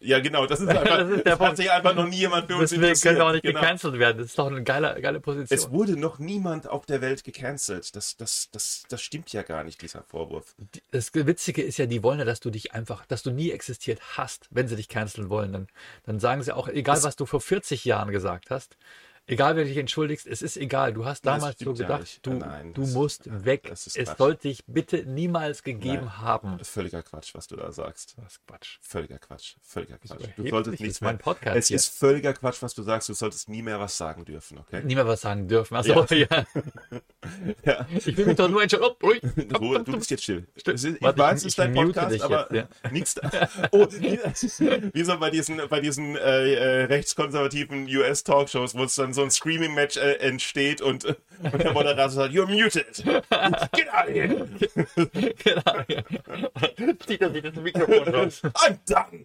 Ja, 0.00 0.20
genau, 0.20 0.46
das 0.46 0.60
ist 0.60 0.68
einfach, 0.68 0.98
Das 0.98 1.10
ist 1.10 1.26
der 1.26 1.34
es 1.34 1.40
hat 1.40 1.56
sich 1.56 1.70
einfach 1.70 1.94
noch 1.94 2.06
nie 2.06 2.18
jemand 2.18 2.46
für 2.46 2.56
uns 2.56 2.70
Deswegen 2.70 2.94
können 3.00 3.16
wir 3.18 3.26
auch 3.26 3.32
nicht 3.32 3.42
genau. 3.42 3.60
gecancelt 3.60 3.98
werden. 3.98 4.18
Das 4.18 4.26
ist 4.28 4.38
doch 4.38 4.46
eine 4.46 4.62
geile, 4.62 5.00
geile 5.00 5.18
Position. 5.20 5.58
Es 5.58 5.70
wurde 5.72 5.96
noch 5.98 6.18
niemand 6.20 6.68
auf 6.68 6.86
der 6.86 7.00
Welt 7.00 7.24
gecancelt. 7.24 7.96
Das, 7.96 8.16
das, 8.16 8.48
das, 8.52 8.84
das 8.88 9.02
stimmt 9.02 9.32
ja 9.32 9.42
gar 9.42 9.64
nicht, 9.64 9.82
dieser 9.82 10.04
Vorwurf. 10.04 10.54
das 10.92 11.12
Witzige 11.14 11.62
ist 11.62 11.78
ja, 11.78 11.86
die 11.86 12.02
wollen 12.04 12.20
ja, 12.20 12.24
dass 12.24 12.38
du 12.40 12.50
dich 12.50 12.72
einfach, 12.74 13.04
dass 13.06 13.24
du 13.24 13.30
nie 13.32 13.50
existiert 13.50 14.00
hast, 14.16 14.46
wenn 14.50 14.68
sie 14.68 14.76
dich 14.76 14.88
canceln 14.88 15.30
wollen. 15.30 15.52
Dann, 15.52 15.68
dann 16.06 16.20
sagen 16.20 16.42
sie 16.44 16.54
auch, 16.54 16.68
egal 16.68 16.94
Das- 16.94 17.04
was 17.04 17.16
du 17.16 17.26
vor 17.26 17.40
40 17.40 17.84
Jahren 17.84 18.12
gesagt 18.12 18.50
hast, 18.50 18.76
egal 19.28 19.56
wer 19.56 19.64
dich 19.64 19.76
entschuldigst, 19.76 20.26
es 20.26 20.42
ist 20.42 20.56
egal. 20.56 20.92
Du 20.92 21.04
hast 21.04 21.24
damals 21.24 21.58
so 21.58 21.72
ja 21.72 21.76
gedacht, 21.76 22.00
nicht. 22.00 22.26
du, 22.26 22.32
Nein, 22.32 22.74
du 22.74 22.86
musst 22.88 23.22
weg. 23.44 23.68
ist 23.70 23.86
Es 23.86 23.94
Quatsch. 23.94 24.18
sollte 24.18 24.48
dich 24.48 24.64
bitte 24.66 25.04
niemals 25.04 25.62
gegeben 25.62 26.06
Nein. 26.06 26.18
haben. 26.18 26.58
Das 26.58 26.68
ist 26.68 26.74
völliger 26.74 27.02
Quatsch, 27.02 27.34
was 27.34 27.46
du 27.46 27.56
da 27.56 27.70
sagst. 27.70 28.16
Das 28.18 28.32
ist 28.32 28.46
Quatsch. 28.46 28.78
Völliger 28.80 29.18
Quatsch. 29.18 29.54
Völliger 29.62 29.98
Quatsch. 29.98 30.28
Du 30.36 30.48
solltest 30.48 30.80
nichts 30.80 31.00
mehr. 31.00 31.18
Es 31.44 31.68
hier. 31.68 31.76
ist 31.76 31.88
völliger 31.98 32.32
Quatsch, 32.32 32.62
was 32.62 32.74
du 32.74 32.82
sagst. 32.82 33.08
Du 33.08 33.14
solltest 33.14 33.48
nie 33.48 33.62
mehr 33.62 33.78
was 33.78 33.96
sagen 33.96 34.24
dürfen, 34.24 34.58
okay? 34.58 34.82
Nie 34.84 34.94
mehr 34.94 35.06
was 35.06 35.20
sagen 35.20 35.46
dürfen. 35.46 35.76
Achso, 35.76 36.04
ja. 36.14 36.26
Ja. 37.64 37.86
Ich 37.94 38.16
will 38.16 38.26
mich 38.26 38.36
doch 38.36 38.48
nur 38.48 38.62
entscheiden. 38.62 38.86
Oh, 38.88 39.06
ruhig. 39.06 39.22
Ruhe, 39.58 39.82
du 39.82 39.92
bist 39.92 40.10
jetzt 40.10 40.22
still. 40.22 40.46
Stimmt. 40.56 40.76
Es 40.78 40.84
ich 40.84 41.02
Warte, 41.02 41.18
weiß, 41.18 41.40
es 41.40 41.44
ist 41.46 41.58
dein 41.58 41.74
Podcast, 41.74 42.20
aber 42.22 42.54
jetzt, 42.54 42.92
nichts. 42.92 43.14
Oh, 43.72 43.86
wie, 43.90 44.18
wie 44.92 45.04
so 45.04 45.18
bei 45.18 45.30
diesen, 45.30 45.60
bei 45.68 45.80
diesen 45.80 46.16
äh, 46.16 46.54
äh, 46.54 46.84
rechtskonservativen 46.84 47.86
US-Talkshows, 47.86 48.74
wo 48.74 48.84
es 48.84 48.94
dann 48.94 49.12
so 49.12 49.17
ein 49.22 49.30
Screaming-Match 49.30 49.96
äh, 49.96 50.14
entsteht 50.14 50.80
und, 50.80 51.04
und 51.42 51.62
der 51.62 51.72
Moderator 51.72 52.10
sagt, 52.10 52.34
you're 52.34 52.46
muted. 52.46 53.02
Get 53.72 53.92
out 53.92 54.08
of 54.08 54.14
here. 54.14 54.28
genau. 55.44 55.84
ja. 55.88 56.02
Zieht 57.06 57.20
er 57.20 57.32
sich 57.32 57.42
das 57.42 57.54
Mikrofon 57.54 58.14
raus. 58.14 58.42
I'm 58.42 58.78
done. 58.86 59.24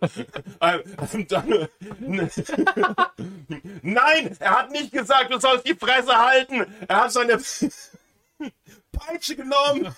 I'm, 0.59 0.83
I'm 0.97 1.27
done. 1.27 1.69
Nein, 3.81 4.37
er 4.39 4.51
hat 4.51 4.71
nicht 4.71 4.91
gesagt, 4.91 5.31
du 5.31 5.39
sollst 5.39 5.67
die 5.67 5.75
Fresse 5.75 6.17
halten. 6.17 6.65
Er 6.87 7.03
hat 7.03 7.11
seine 7.11 7.39
Peitsche 8.91 9.35
genommen. 9.35 9.95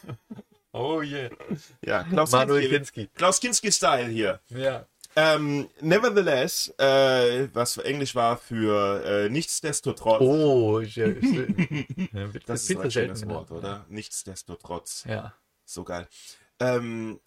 Oh 0.71 1.01
yeah. 1.01 1.29
Ja, 1.85 2.03
Klaus 2.03 2.31
Manuel 2.31 2.67
Kinski. 2.67 2.75
Kinski. 3.03 3.09
Klaus 3.15 3.39
Kinski-Style 3.39 4.07
hier. 4.07 4.41
Ja. 4.49 4.85
Ähm, 5.17 5.69
nevertheless, 5.79 6.73
äh, 6.77 7.47
was 7.53 7.77
Englisch 7.77 8.15
war 8.15 8.37
für 8.37 9.03
äh, 9.05 9.29
nichtsdestotrotz. 9.29 10.21
Oh, 10.21 10.83
schön. 10.83 11.21
schön. 11.21 12.09
Ja, 12.13 12.33
wird 12.33 12.49
das 12.49 12.69
ist 12.69 12.77
ein 12.77 12.91
schönes 12.91 13.25
Wort, 13.27 13.47
genannt. 13.47 13.65
oder? 13.65 13.85
Nichtsdestotrotz. 13.89 15.05
Ja. 15.07 15.33
So 15.63 15.83
geil. 15.83 16.07
Ähm, 16.59 17.19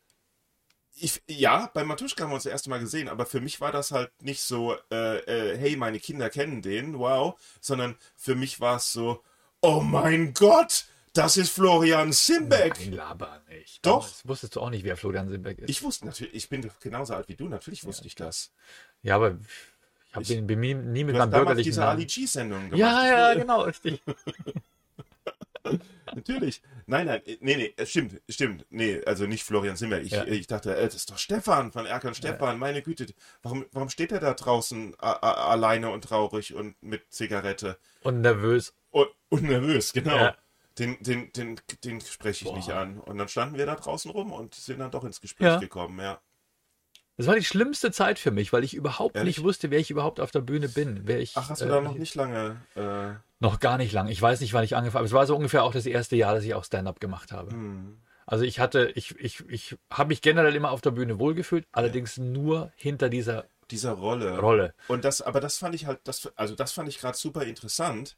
ich, 1.01 1.23
ja, 1.29 1.71
bei 1.73 1.85
Matuschka 1.85 2.25
haben 2.25 2.31
wir 2.31 2.35
uns 2.35 2.45
das 2.45 2.53
erste 2.53 2.71
Mal 2.71 2.81
gesehen, 2.81 3.09
aber 3.09 3.25
für 3.25 3.41
mich 3.41 3.61
war 3.61 3.73
das 3.73 3.91
halt 3.93 4.11
nicht 4.23 4.43
so, 4.43 4.77
äh, 4.91 5.19
äh, 5.19 5.57
hey, 5.57 5.77
meine 5.77 6.01
Kinder 6.01 6.29
kennen 6.29 6.61
den, 6.63 6.99
wow, 6.99 7.39
sondern 7.61 7.97
für 8.17 8.35
mich 8.35 8.61
war 8.61 8.77
es 8.77 8.93
so, 8.93 9.23
oh 9.61 9.81
mein 9.81 10.35
Gott, 10.35 10.87
das 11.13 11.37
ist 11.37 11.51
Florian 11.51 12.13
Simbeck. 12.13 12.79
Nein, 12.81 12.93
laber 12.93 13.41
nicht. 13.49 13.85
Doch. 13.85 14.07
Das 14.09 14.27
wusstest 14.27 14.57
du 14.57 14.61
auch 14.61 14.71
nicht, 14.71 14.85
wer 14.85 14.97
Florian 14.97 15.29
Simbeck 15.29 15.59
ist. 15.59 15.69
Ich 15.71 15.83
wusste 15.83 16.07
natürlich, 16.07 16.35
ich 16.35 16.49
bin 16.49 16.63
doch 16.63 16.79
genauso 16.81 17.15
alt 17.15 17.29
wie 17.29 17.35
du, 17.37 17.49
natürlich 17.49 17.85
wusste 17.85 18.07
ich 18.07 18.15
das. 18.15 18.53
ja, 19.03 19.17
aber 19.17 19.39
ich 20.11 20.15
habe 20.31 20.43
bin 20.43 20.61
nie 20.61 21.05
mit 21.05 21.15
Du 21.15 21.19
meinem 21.19 21.31
bürgerlichen 21.31 21.69
diese 21.71 21.81
Namen. 21.81 21.97
Ali 21.97 22.07
G-Sendung 22.07 22.71
gemacht. 22.71 22.79
Ja, 22.79 23.07
ja, 23.07 23.35
genau, 23.35 23.63
richtig. 23.63 24.03
Natürlich. 26.15 26.63
Nein, 26.87 27.07
nein, 27.07 27.21
nee, 27.41 27.57
nee, 27.57 27.75
es 27.77 27.91
stimmt, 27.91 28.21
stimmt. 28.29 28.65
Nee, 28.71 29.03
also 29.05 29.27
nicht 29.27 29.45
Florian 29.45 29.77
Simmer. 29.77 30.01
Ich, 30.01 30.13
Ja. 30.13 30.25
ich 30.25 30.47
dachte, 30.47 30.75
äh, 30.75 30.85
das 30.87 30.95
ist 30.95 31.11
doch 31.11 31.19
Stefan 31.19 31.73
von 31.73 31.85
Erkan 31.85 32.15
Stefan, 32.15 32.59
meine 32.59 32.81
Güte. 32.81 33.07
Warum, 33.43 33.67
warum 33.73 33.91
steht 33.91 34.13
er 34.13 34.21
da 34.21 34.33
draußen 34.33 34.99
alleine 34.99 35.91
und 35.91 36.05
traurig 36.05 36.55
und 36.55 36.83
mit 36.83 37.13
Zigarette? 37.13 37.77
Und 38.03 38.23
nervös. 38.23 38.73
Und, 38.91 39.09
und 39.29 39.43
nervös, 39.43 39.93
genau. 39.93 40.17
Ja. 40.17 40.37
Den, 40.79 40.97
den, 41.03 41.33
den, 41.33 41.61
den 41.85 42.01
spreche 42.01 42.45
ich 42.45 42.51
Boah. 42.51 42.57
nicht 42.57 42.71
an. 42.71 42.99
Und 43.01 43.19
dann 43.19 43.29
standen 43.29 43.57
wir 43.59 43.67
da 43.67 43.75
draußen 43.75 44.11
rum 44.11 44.33
und 44.33 44.55
sind 44.55 44.79
dann 44.79 44.91
doch 44.91 45.05
ins 45.05 45.21
Gespräch 45.21 45.47
Ja. 45.47 45.59
gekommen, 45.59 45.99
ja. 45.99 46.21
Das 47.17 47.27
war 47.27 47.35
die 47.35 47.45
schlimmste 47.45 47.91
Zeit 47.91 48.21
für 48.21 48.31
mich, 48.31 48.53
weil 48.53 48.63
ich 48.63 48.75
überhaupt 48.75 49.17
Ehrlich? 49.17 49.39
nicht 49.39 49.45
wusste, 49.45 49.73
wer 49.73 49.81
ich 49.81 49.91
überhaupt 49.91 50.21
auf 50.21 50.31
der 50.31 50.41
Bühne 50.41 50.69
bin. 50.69 51.01
Wer 51.05 51.19
ich, 51.19 51.33
Ach, 51.37 51.51
hast 51.51 51.61
du 51.63 51.65
äh, 51.67 51.69
da 51.69 51.81
noch 51.81 51.95
nicht 51.95 52.15
lange. 52.15 52.61
Äh, 52.77 53.15
Noch 53.41 53.59
gar 53.59 53.77
nicht 53.77 53.93
lang. 53.93 54.07
Ich 54.07 54.23
weiß 54.23 54.41
nicht, 54.41 54.53
wann 54.53 54.63
ich 54.63 54.77
angefangen 54.77 55.01
habe. 55.01 55.07
Es 55.07 55.13
war 55.13 55.27
so 55.27 55.35
ungefähr 55.35 55.65
auch 55.65 55.73
das 55.73 55.87
erste 55.87 56.15
Jahr, 56.15 56.35
dass 56.35 56.45
ich 56.45 56.55
auch 56.55 56.65
Stand-up 56.65 57.01
gemacht 57.01 57.33
habe. 57.33 57.51
hm. 57.51 58.01
Also 58.25 58.45
ich 58.45 58.61
hatte, 58.61 58.93
ich, 58.95 59.19
ich, 59.19 59.43
ich 59.49 59.77
habe 59.91 60.09
mich 60.09 60.21
generell 60.21 60.55
immer 60.55 60.71
auf 60.71 60.83
der 60.83 60.91
Bühne 60.91 61.19
wohlgefühlt, 61.19 61.67
allerdings 61.73 62.19
nur 62.19 62.71
hinter 62.77 63.09
dieser 63.09 63.47
dieser 63.71 63.93
Rolle. 63.93 64.39
Rolle. 64.39 64.75
Und 64.87 65.05
das, 65.05 65.21
aber 65.23 65.41
das 65.41 65.59
fand 65.59 65.75
ich 65.75 65.87
halt, 65.87 66.01
das, 66.05 66.31
also 66.37 66.55
das 66.55 66.73
fand 66.73 66.89
ich 66.89 66.99
gerade 66.99 67.17
super 67.17 67.45
interessant, 67.45 68.17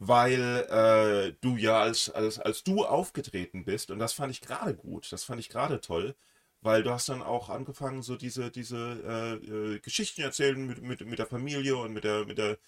weil 0.00 0.40
äh, 0.70 1.34
du 1.42 1.56
ja 1.56 1.80
als, 1.82 2.10
als, 2.10 2.38
als 2.40 2.64
du 2.64 2.84
aufgetreten 2.86 3.64
bist 3.66 3.90
und 3.90 3.98
das 4.00 4.14
fand 4.14 4.32
ich 4.32 4.40
gerade 4.40 4.74
gut, 4.74 5.12
das 5.12 5.24
fand 5.24 5.40
ich 5.40 5.50
gerade 5.50 5.80
toll, 5.80 6.16
weil 6.62 6.82
du 6.82 6.90
hast 6.90 7.08
dann 7.10 7.22
auch 7.22 7.50
angefangen, 7.50 8.02
so 8.02 8.16
diese, 8.16 8.50
diese 8.50 9.38
äh, 9.38 9.74
äh, 9.76 9.80
Geschichten 9.80 10.22
erzählen 10.22 10.66
mit, 10.66 10.82
mit, 10.82 11.06
mit 11.06 11.18
der 11.18 11.26
Familie 11.26 11.76
und 11.76 11.92
mit 11.92 12.04
der, 12.04 12.24
mit 12.26 12.38
der, 12.38 12.58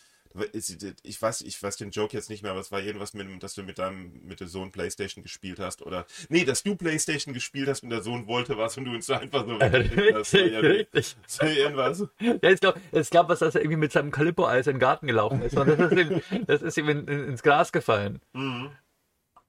ich 1.02 1.20
weiß, 1.20 1.42
ich 1.42 1.62
weiß 1.62 1.76
den 1.76 1.90
Joke 1.90 2.16
jetzt 2.16 2.30
nicht 2.30 2.42
mehr, 2.42 2.52
aber 2.52 2.60
es 2.60 2.72
war 2.72 2.80
irgendwas 2.80 3.14
mit, 3.14 3.26
dem- 3.28 3.38
dass 3.40 3.54
du 3.54 3.62
mit 3.62 3.78
deinem, 3.78 4.12
mit 4.24 4.40
dem 4.40 4.48
Sohn 4.48 4.72
Playstation 4.72 5.22
gespielt 5.22 5.58
hast 5.60 5.82
oder, 5.82 6.06
nee, 6.28 6.44
dass 6.44 6.62
du 6.62 6.74
Playstation 6.76 7.34
gespielt 7.34 7.68
hast 7.68 7.82
und 7.82 7.90
der 7.90 8.02
Sohn 8.02 8.26
wollte 8.26 8.56
was 8.58 8.76
und 8.78 8.84
du 8.86 8.92
uns 8.92 9.08
einfach 9.10 9.46
so 9.46 9.58
hast. 9.60 10.34
Richtig, 10.34 11.16
so 11.26 11.46
irgendwas. 11.46 12.04
Ja, 12.20 12.50
ich 12.50 12.60
glaube, 12.60 12.80
ich 12.92 13.10
glaub, 13.10 13.28
was 13.28 13.40
das 13.40 13.54
irgendwie 13.54 13.76
mit 13.76 13.92
seinem 13.92 14.10
Calippo-Eis 14.10 14.66
in 14.66 14.74
den 14.74 14.80
Garten 14.80 15.06
gelaufen 15.06 15.42
ist. 15.42 15.56
Und 15.56 15.68
das 15.68 15.78
ist 15.92 15.98
ihm, 15.98 16.20
das 16.46 16.62
ist 16.62 16.76
ihm 16.78 16.88
in, 16.88 17.08
in, 17.08 17.24
ins 17.28 17.42
Gras 17.42 17.72
gefallen. 17.72 18.20
Mhm. 18.32 18.70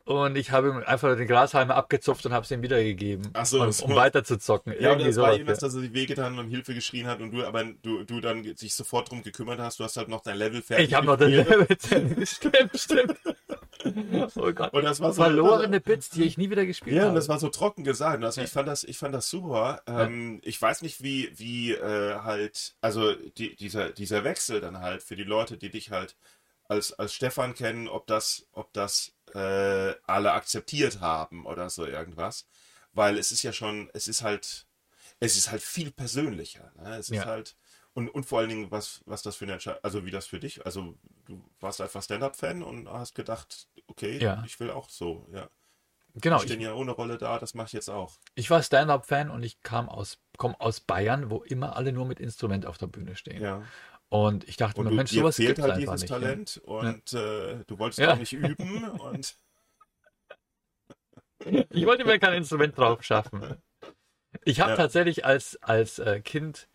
Und 0.06 0.36
ich 0.36 0.52
habe 0.52 0.68
ihm 0.70 0.84
einfach 0.86 1.16
den 1.16 1.28
Grashalme 1.28 1.74
abgezupft 1.74 2.26
und 2.26 2.34
habe 2.34 2.44
es 2.44 2.52
ihm 2.52 2.62
wiedergegeben, 2.62 3.30
Ach 3.34 3.46
so, 3.46 3.62
um, 3.62 3.72
so. 3.72 3.86
um 3.86 3.96
weiter 3.96 4.26
zu 4.26 4.38
zocken. 4.38 4.74
Ja, 4.74 4.92
und 4.92 5.00
Irgendwie 5.00 5.06
das 5.06 5.16
war 5.18 5.24
sowas, 5.28 5.34
irgendwas, 5.38 5.62
ja. 5.62 5.68
dass 5.68 5.76
er 5.76 5.82
sich 5.82 5.94
wehgetan 5.94 6.34
und 6.34 6.40
um 6.46 6.50
Hilfe 6.50 6.74
geschrien 6.74 7.08
hat 7.08 7.22
und 7.22 7.32
du 7.32 7.46
aber 7.46 7.64
du, 7.64 8.04
du 8.04 8.20
dann 8.20 8.44
sich 8.58 8.76
sofort 8.76 9.10
drum 9.10 9.24
gekümmert 9.24 9.60
hast. 9.60 9.80
Du 9.80 9.86
hast 9.86 9.96
halt 9.96 10.10
noch 10.10 10.22
dein 10.22 10.36
Level 10.38 10.62
fertig. 10.62 10.90
Ich 10.90 10.94
habe 10.94 11.06
noch 11.06 11.18
gespielt. 11.18 11.48
Level. 11.90 12.26
stimmt, 12.28 12.78
stimmt. 12.78 13.18
Oh 14.36 14.52
Gott. 14.52 14.74
Und 14.74 14.84
das 14.84 15.00
war 15.00 15.14
so 15.14 15.24
Verlorene 15.24 15.80
Bits, 15.80 16.10
die 16.10 16.24
ich 16.24 16.38
nie 16.38 16.50
wieder 16.50 16.66
gespielt 16.66 16.96
Ja, 16.96 17.04
und 17.04 17.08
habe. 17.10 17.20
das 17.20 17.30
war 17.30 17.40
so 17.40 17.50
trocken 17.50 17.84
gesagt. 17.86 18.22
Also 18.24 18.42
ich 18.42 18.50
fand 18.50 18.68
das, 18.68 18.84
ich 18.84 18.98
fand 18.98 19.16
das 19.16 19.30
super. 19.30 19.82
Ähm, 19.88 20.40
ich 20.44 20.62
weiß 20.62 20.82
nicht, 20.82 21.02
wie, 21.02 21.32
wie 21.38 21.72
äh, 21.74 22.16
halt, 22.20 22.76
also 22.82 23.14
die, 23.14 23.56
dieser, 23.56 23.90
dieser 23.90 24.24
Wechsel 24.24 24.60
dann 24.62 24.80
halt 24.80 25.02
für 25.02 25.16
die 25.16 25.24
Leute, 25.24 25.58
die 25.58 25.70
dich 25.70 25.92
halt 25.92 26.16
als, 26.68 26.94
als 26.94 27.14
Stefan 27.14 27.54
kennen, 27.56 27.88
ob 27.88 28.08
das, 28.08 28.48
ob 28.54 28.72
das 28.74 29.13
äh, 29.34 29.94
alle 30.06 30.34
akzeptiert 30.34 31.00
haben 31.02 31.46
oder 31.46 31.70
so 31.70 31.86
irgendwas. 31.86 32.48
Weil 32.94 33.18
es 33.18 33.32
ist 33.32 33.44
ja 33.44 33.52
schon, 33.54 33.90
es 33.94 34.08
ist 34.08 34.22
halt, 34.22 34.68
es 35.20 35.36
ist 35.38 35.50
halt 35.52 35.62
viel 35.64 35.92
persönlicher. 35.92 36.72
Ne? 36.76 36.96
Es 36.98 37.10
ist 37.10 37.18
Ja. 37.18 37.26
halt, 37.26 37.56
und, 37.96 38.10
und 38.10 38.26
vor 38.26 38.40
allen 38.40 38.50
Dingen, 38.50 38.72
was, 38.72 39.02
was 39.06 39.22
das 39.24 39.36
für 39.36 39.46
eine 39.46 39.54
Entscheidung, 39.54 39.80
also 39.84 40.06
wie 40.06 40.12
das 40.12 40.28
für 40.28 40.40
dich, 40.40 40.66
also 40.66 40.96
du 41.26 41.44
warst 41.60 41.82
einfach 41.82 42.04
Stand-Up-Fan 42.04 42.62
und 42.64 42.88
hast 42.90 43.16
gedacht, 43.16 43.68
okay, 43.88 44.18
Ja. 44.20 44.44
ich 44.46 44.60
will 44.60 44.72
auch 44.72 44.90
so, 44.90 45.28
ja. 45.32 45.48
Genau, 46.16 46.38
ich 46.38 46.44
stehe 46.44 46.60
ja 46.60 46.74
ohne 46.74 46.92
Rolle 46.92 47.18
da, 47.18 47.40
das 47.40 47.56
mache 47.56 47.68
ich 47.68 47.74
jetzt 47.74 47.90
auch. 47.90 48.18
ich 48.36 48.52
war 48.52 48.62
Stand-Up-Fan 48.62 49.32
und 49.32 49.42
ich 49.42 49.62
kam 49.64 49.90
aus, 49.90 50.20
komme 50.38 50.60
aus 50.62 50.80
Bayern, 50.80 51.32
wo 51.32 51.42
immer 51.42 51.76
alle 51.76 51.92
nur 51.92 52.06
mit 52.06 52.20
Instrument 52.20 52.68
auf 52.68 52.78
der 52.78 52.86
Bühne 52.86 53.16
stehen. 53.16 53.42
Ja. 53.42 53.64
Und 54.14 54.48
ich 54.48 54.58
dachte 54.58 54.80
Und 54.80 54.86
mir, 54.86 54.90
du, 54.92 54.96
Mensch, 54.98 55.10
dir 55.10 55.22
sowas 55.22 55.38
fehlt 55.38 55.58
halt 55.60 55.76
dieses 55.78 56.02
nicht. 56.02 56.10
ja. 56.12 56.20
Talent 56.20 56.58
und 56.66 57.14
äh, 57.14 57.64
du 57.66 57.80
wolltest 57.80 57.98
Ja. 57.98 58.14
auch 58.14 58.18
nicht 58.20 58.34
üben 58.34 58.88
und 58.92 59.36
Ich 61.72 61.86
wollte 61.88 62.06
mir 62.06 62.20
kein 62.20 62.36
Instrument 62.36 62.78
drauf 62.78 63.02
schaffen. 63.04 63.58
Ich 64.46 64.60
habe 64.62 64.72
Ja. 64.72 64.78
tatsächlich 64.78 65.26
als, 65.26 65.58
als 65.64 65.98
äh, 65.98 66.22
Kind 66.22 66.68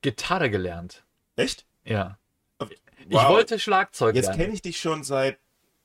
Gitarre 0.00 0.48
gelernt. 0.48 1.04
echt? 1.36 1.66
Ja. 1.84 2.18
Wow. 2.58 2.70
Ich 3.06 3.12
wollte 3.28 3.58
Schlagzeug 3.58 4.14
Jetzt 4.14 4.32
kenne 4.32 4.54
ich 4.54 4.62
dich 4.62 4.80
schon 4.80 5.04
seit 5.04 5.38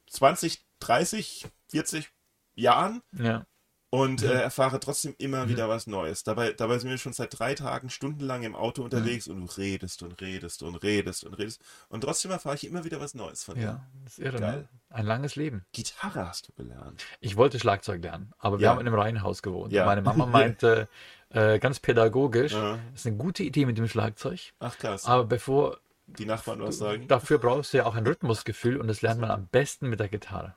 20, 0.09 0.63
30, 0.79 1.47
40 1.69 2.09
Jahren 2.55 3.01
Ja. 3.11 3.45
Und 3.89 4.21
Mhm. 4.21 4.27
äh, 4.29 4.33
erfahre 4.33 4.79
trotzdem 4.81 5.15
immer 5.17 5.47
wieder 5.47 5.69
was 5.69 5.87
Neues. 5.87 6.23
Dabei, 6.23 6.51
dabei 6.51 6.77
sind 6.77 6.89
wir 6.89 6.97
schon 6.97 7.13
seit 7.13 7.39
drei 7.39 7.55
Tagen 7.55 7.89
stundenlang 7.89 8.43
im 8.43 8.53
Auto 8.55 8.81
Mhm. 8.81 8.85
unterwegs 8.85 9.27
und 9.27 9.39
du 9.39 9.45
redest 9.57 10.03
und 10.03 10.19
redest 10.21 10.61
und 10.63 10.75
redest 10.75 11.23
und 11.23 11.33
redest 11.35 11.61
und 11.89 12.01
trotzdem 12.01 12.31
erfahre 12.31 12.55
ich 12.55 12.67
immer 12.67 12.83
wieder 12.83 12.99
was 12.99 13.13
Neues 13.13 13.43
von 13.45 13.55
dir. 13.55 13.61
Ja, 13.61 13.85
das 14.03 14.13
ist 14.13 14.19
irre, 14.19 14.39
Geil. 14.39 14.57
ne? 14.57 14.67
Ein 14.89 15.05
langes 15.05 15.35
Leben. 15.37 15.65
Gitarre 15.71 16.27
hast 16.27 16.49
du 16.49 16.53
gelernt. 16.53 17.05
Ich 17.21 17.37
wollte 17.37 17.59
Schlagzeug 17.59 18.01
lernen, 18.03 18.33
aber 18.39 18.59
wir 18.59 18.65
Ja. 18.65 18.71
haben 18.71 18.81
in 18.81 18.87
einem 18.87 18.99
Reihenhaus 18.99 19.41
gewohnt. 19.41 19.71
Ja. 19.71 19.85
Meine 19.85 20.01
Mama 20.01 20.25
meinte, 20.57 20.89
äh, 21.29 21.57
ganz 21.59 21.79
pädagogisch, 21.79 22.51
Ja. 22.53 22.79
das 22.91 23.01
ist 23.01 23.07
eine 23.07 23.17
gute 23.17 23.43
Idee 23.43 23.65
mit 23.65 23.77
dem 23.77 23.87
Schlagzeug, 23.87 24.53
Ach 24.59 24.77
krass. 24.77 25.05
aber 25.05 25.23
bevor, 25.25 25.79
Die 26.07 26.25
Nachbarn 26.25 26.61
was 26.61 26.77
sagen. 26.77 27.07
dafür 27.07 27.37
brauchst 27.37 27.73
du 27.73 27.77
ja 27.77 27.85
auch 27.85 27.95
ein 27.95 28.05
Rhythmusgefühl 28.07 28.77
und 28.77 28.87
das 28.87 29.01
lernt 29.01 29.19
man 29.21 29.31
am 29.31 29.47
besten 29.47 29.87
mit 29.89 29.99
der 30.01 30.07
Gitarre. 30.09 30.55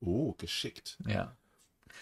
Oh, 0.00 0.32
geschickt. 0.38 0.96
Ja. 1.06 1.34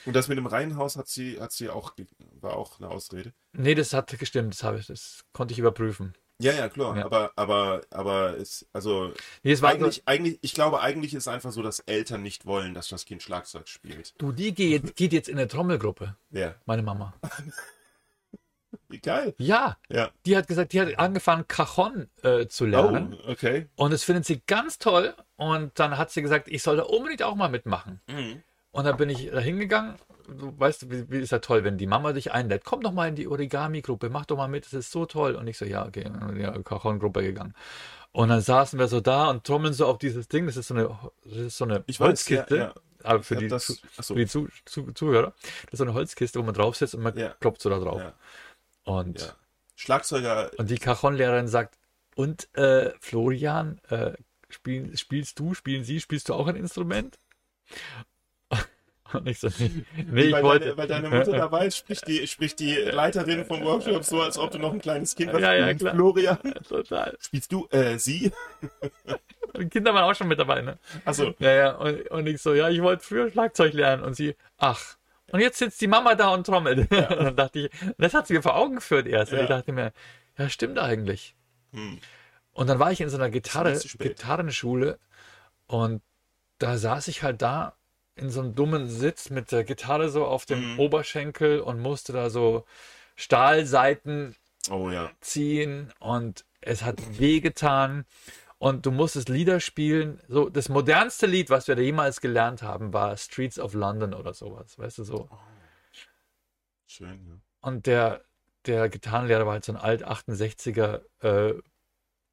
Und 0.07 0.15
das 0.15 0.29
mit 0.29 0.39
dem 0.39 0.47
Reihenhaus 0.47 0.97
hat 0.97 1.09
sie, 1.09 1.41
hat 1.41 1.53
sie 1.53 1.69
auch, 1.71 1.95
war 2.41 2.57
auch 2.57 2.79
eine 2.81 2.89
Ausrede. 2.91 3.33
Nee, 3.53 3.75
das 3.75 3.93
hat 3.93 4.17
gestimmt, 4.19 4.55
das, 4.55 4.63
habe 4.63 4.79
ich, 4.79 4.87
das 4.87 5.25
konnte 5.33 5.53
ich 5.53 5.59
überprüfen. 5.59 6.15
Ja, 6.41 6.53
ja, 6.53 6.69
klar. 6.69 6.97
Ja. 6.97 7.05
Aber, 7.05 7.31
aber, 7.37 7.83
aber 7.91 8.37
es, 8.37 8.67
also 8.73 9.13
Nee, 9.45 9.53
es 9.53 9.63
eigentlich, 9.63 10.03
eigentlich, 10.07 10.39
ich 10.43 10.53
glaube, 10.53 10.81
eigentlich 10.81 11.15
ist 11.15 11.29
einfach 11.29 11.53
so, 11.53 11.63
dass 11.63 11.79
Eltern 11.81 12.23
nicht 12.23 12.45
wollen, 12.45 12.75
dass 12.75 12.89
das 12.89 13.05
Kind 13.05 13.23
Schlagzeug 13.23 13.69
spielt. 13.69 14.15
du, 14.19 14.33
die 14.33 14.53
geht, 14.53 14.97
geht 14.97 15.13
jetzt 15.13 15.29
in 15.29 15.39
eine 15.39 15.47
Trommelgruppe, 15.47 16.17
Ja. 16.31 16.55
meine 16.67 16.83
Mama. 16.83 17.15
Wie 18.89 18.99
geil. 18.99 19.35
Ja, 19.39 19.77
Ja. 19.89 20.11
die 20.27 20.37
hat 20.37 20.49
gesagt, 20.49 20.73
die 20.73 20.81
hat 20.81 20.99
angefangen, 20.99 21.47
Cajon 21.47 22.09
äh, 22.23 22.47
zu 22.49 22.67
lernen. 22.67 23.17
Oh, 23.27 23.31
okay. 23.31 23.69
Und 23.77 23.93
das 23.93 24.03
findet 24.03 24.25
sie 24.25 24.43
ganz 24.47 24.79
toll. 24.79 25.15
Und 25.37 25.79
dann 25.79 25.97
hat 25.97 26.11
sie 26.11 26.23
gesagt, 26.23 26.49
ich 26.49 26.63
soll 26.63 26.77
da 26.77 26.83
unbedingt 26.83 27.23
auch 27.23 27.37
mal 27.37 27.49
mitmachen. 27.49 28.01
Mhm. 28.09 28.43
Und 28.75 28.85
dann 28.85 28.97
bin 28.97 29.09
ich 29.09 29.31
da 29.31 29.39
hingegangen. 29.39 29.95
Du 30.27 30.53
weißt, 30.59 30.91
wie, 30.91 31.09
wie 31.11 31.19
ist 31.19 31.31
ja 31.33 31.39
toll, 31.39 31.63
wenn 31.65 31.79
die 31.79 31.87
Mama 31.87 32.13
dich 32.13 32.33
einlädt. 32.33 32.65
Komm 32.65 32.81
doch 32.83 32.93
mal 32.93 33.09
in 33.09 33.15
die 33.15 33.29
Origami-Gruppe, 33.29 34.11
mach 34.11 34.27
doch 34.27 34.37
mal 34.37 34.49
mit, 34.49 34.65
das 34.67 34.73
ist 34.73 34.91
so 34.91 35.07
toll. 35.07 35.37
Und 35.37 35.47
ich 35.47 35.57
so, 35.59 35.65
ja, 35.65 35.87
okay, 35.87 36.03
in 36.03 36.35
die 36.35 36.63
Cajon-Gruppe 36.65 37.23
gegangen. 37.23 37.55
Und 38.11 38.31
dann 38.31 38.41
saßen 38.41 38.79
wir 38.79 38.89
so 38.89 39.01
da 39.01 39.31
und 39.31 39.45
trommeln 39.45 39.75
so 39.75 39.87
auf 39.87 39.99
dieses 39.99 40.27
Ding. 40.29 40.47
Das 40.47 40.57
ist 40.57 40.69
so 40.69 40.75
eine, 40.75 40.99
das 41.25 41.37
ist 41.37 41.57
so 41.57 41.65
eine 41.65 41.85
Ich 41.87 42.01
weiß, 42.01 42.09
Holzkiste. 42.09 42.57
ja, 42.57 42.63
ja. 42.65 42.75
Aber 43.05 43.23
für 43.23 43.37
die, 43.37 43.49
das- 43.49 43.81
achso. 43.97 44.15
für 44.15 44.21
die 44.21 44.27
Zu, 44.27 44.49
Zu, 44.65 44.91
Zuhörer. 44.93 45.35
Das 45.67 45.75
ist 45.75 45.79
so 45.79 45.85
eine 45.85 45.95
Holzkiste, 45.95 46.39
wo 46.41 46.43
man 46.43 46.55
drauf 46.55 46.75
sitzt 46.75 46.95
und 46.97 47.03
man 47.03 47.17
Ja. 47.17 47.29
klopft 47.41 47.63
so 47.63 47.71
da 47.71 47.79
drauf. 47.79 48.03
Und. 48.85 49.37
Schlagzeuger, 49.77 50.51
und 50.57 50.71
die 50.71 50.79
Cajon-Lehrerin 50.79 51.49
sagt, 51.49 51.77
und 52.17 52.49
äh, 52.57 52.93
Florian, 53.01 53.81
äh, 53.89 54.13
spiel, 54.49 54.97
spielst 54.97 55.39
du, 55.39 55.55
spielen 55.55 55.85
Sie, 55.85 56.01
spielst 56.01 56.29
du 56.29 56.35
auch 56.35 56.47
ein 56.47 56.57
Instrument? 56.57 57.19
Und 59.19 59.29
ich 59.29 59.39
so, 59.39 59.49
nee, 59.97 60.33
weil, 60.33 60.43
wollte. 60.43 60.65
deine, 60.67 60.77
weil 60.77 60.89
deine 60.89 61.09
Mutter 61.11 61.33
dabei 61.37 61.67
ist, 61.67 61.77
spricht 61.79 62.07
die, 62.09 62.27
spricht 62.27 62.59
die 62.61 62.75
Leiterin 62.75 63.45
vom 63.45 63.63
Workshop 63.65 64.05
so, 64.05 64.21
als 64.23 64.39
ob 64.39 64.51
du 64.51 64.59
noch 64.59 64.73
ein 64.73 64.81
kleines 64.81 65.15
Kind 65.15 65.33
warst. 65.33 65.43
Ja, 65.43 65.55
ja, 65.55 65.69
Und 65.69 65.79
klar. 65.79 65.95
Florian, 65.95 66.39
Total. 66.69 67.17
spielst 67.21 67.53
du, 67.53 67.67
äh, 67.71 67.99
sie? 67.99 68.33
Und 69.55 69.71
Kinder 69.71 69.95
waren 69.95 70.03
auch 70.11 70.15
schon 70.17 70.27
mit 70.27 70.39
dabei, 70.39 70.63
ne? 70.63 70.79
Also, 71.05 71.33
Ja, 71.39 71.53
ja, 71.53 71.71
und, 71.77 72.11
und 72.11 72.27
ich 72.27 72.43
so, 72.43 72.55
ja, 72.55 72.69
ich 72.71 72.83
wollte 72.83 73.05
früher 73.05 73.31
Schlagzeug 73.31 73.73
lernen. 73.73 74.03
Und 74.03 74.15
sie, 74.15 74.35
ach. 74.59 74.97
Und 75.31 75.39
jetzt 75.41 75.59
sitzt 75.59 75.81
die 75.81 75.87
Mama 75.87 76.17
da 76.17 76.31
und 76.35 76.45
trommelt. 76.45 76.91
Und 76.91 76.91
dann 76.91 77.37
dachte 77.37 77.61
ich, 77.61 77.71
das 77.97 78.15
hat 78.15 78.27
sie 78.27 78.35
mir 78.35 78.43
vor 78.43 78.57
Augen 78.57 78.75
geführt 78.77 79.07
erst. 79.07 79.31
Und 79.31 79.39
Ja. 79.39 79.45
ich 79.45 79.49
dachte 79.51 79.71
mir, 79.73 79.93
ja, 80.39 80.49
stimmt 80.49 80.79
eigentlich. 80.81 81.37
hm. 81.73 81.99
Und 82.53 82.69
dann 82.69 82.79
war 82.81 82.91
ich 82.93 83.01
in 83.01 83.09
so 83.09 83.17
einer 83.17 83.31
Gitarre. 83.31 83.77
Gitarrenschule 83.99 84.99
und 85.67 86.03
da 86.59 86.77
saß 86.79 87.09
ich 87.09 87.23
halt 87.25 87.43
da 87.43 87.75
in 88.17 88.31
so 88.31 88.41
einem 88.41 88.55
dummen 88.55 88.89
Sitz 88.89 89.31
mit 89.31 89.51
der 89.53 89.65
Gitarre 89.65 90.09
so 90.09 90.25
auf 90.25 90.47
dem 90.47 90.75
Mhm. 90.75 90.81
Oberschenkel 90.81 91.61
und 91.61 91.81
musste 91.81 92.13
da 92.13 92.31
so 92.31 92.65
Stahlseiten 93.17 94.37
oh 94.71 94.91
ja. 94.91 95.11
ziehen 95.21 95.93
und 95.99 96.45
es 96.61 96.83
hat 96.83 97.19
wehgetan 97.19 98.05
und 98.59 98.87
du 98.87 98.91
musstest 98.91 99.29
Lieder 99.29 99.61
spielen. 99.61 100.21
So 100.29 100.49
das 100.49 100.69
modernste 100.69 101.27
Lied, 101.27 101.51
was 101.51 101.69
wir 101.69 101.77
da 101.77 101.83
jemals 101.83 102.21
gelernt 102.21 102.63
haben, 102.63 102.93
war 102.93 103.17
Streets 103.17 103.59
of 103.59 103.75
London 103.75 104.15
oder 104.15 104.33
sowas, 104.33 104.79
weißt 104.79 104.99
du 104.99 105.05
so. 105.05 105.29
Schön, 106.87 107.27
ja. 107.27 107.35
Und 107.61 107.87
der 107.87 108.23
der 108.67 108.89
Gitarrenlehrer 108.89 109.45
war 109.45 109.53
halt 109.55 109.65
so 109.65 109.73
ein 109.73 109.79
alt 109.79 110.07
68er 110.07 111.03
äh, 111.21 111.61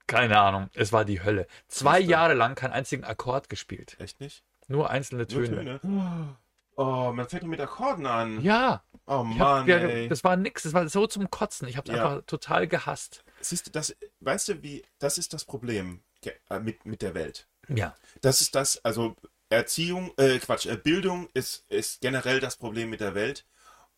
keine 0.08 0.40
Ahnung, 0.40 0.70
es 0.74 0.92
war 0.92 1.06
die 1.06 1.24
Hölle. 1.24 1.48
Zwei. 1.68 2.00
Jahre 2.00 2.34
lang 2.34 2.56
keinen 2.56 2.74
einzigen 2.74 3.04
Akkord 3.04 3.50
gespielt, 3.50 3.96
Echt 4.00 4.20
nicht? 4.20 4.44
Nur 4.68 4.90
einzelne 4.90 5.24
Nur 5.32 5.44
Töne. 5.46 5.80
Töne. 5.82 6.38
Oh, 6.78 7.12
man 7.14 7.28
fängt 7.28 7.44
mit 7.44 7.60
Akkorden 7.60 8.06
an. 8.06 8.42
Ja, 8.42 8.84
Oh 9.06 9.26
ich 9.30 9.40
hab, 9.40 9.66
Mann, 9.66 9.68
ja, 9.68 9.78
ey. 9.78 10.08
das 10.08 10.24
war 10.24 10.38
nix, 10.38 10.64
das 10.64 10.74
war 10.74 10.88
so 10.88 11.06
zum 11.06 11.30
Kotzen. 11.30 11.68
Ich 11.68 11.76
habe 11.78 11.92
es 11.92 11.96
Ja. 11.98 12.04
einfach 12.04 12.26
total 12.26 12.68
gehasst. 12.68 13.24
Siehst 13.42 13.68
du, 13.68 13.72
das, 13.72 13.96
weißt 14.22 14.48
du, 14.48 14.64
wie, 14.64 14.84
das 15.00 15.18
ist 15.18 15.34
das 15.34 15.44
Problem 15.44 16.02
äh, 16.50 16.60
mit, 16.60 16.86
mit 16.86 17.02
der 17.02 17.14
Welt. 17.14 17.48
Ja, 17.68 17.96
Das 18.22 18.42
ist 18.42 18.56
das, 18.56 18.84
also 18.86 19.16
Erziehung, 19.50 20.12
äh, 20.18 20.40
Quatsch, 20.40 20.66
äh, 20.66 20.78
Bildung 20.78 21.28
ist, 21.34 21.66
ist 21.70 22.02
generell 22.02 22.40
das 22.40 22.56
Problem 22.58 22.90
mit 22.90 23.02
der 23.02 23.14
Welt. 23.16 23.46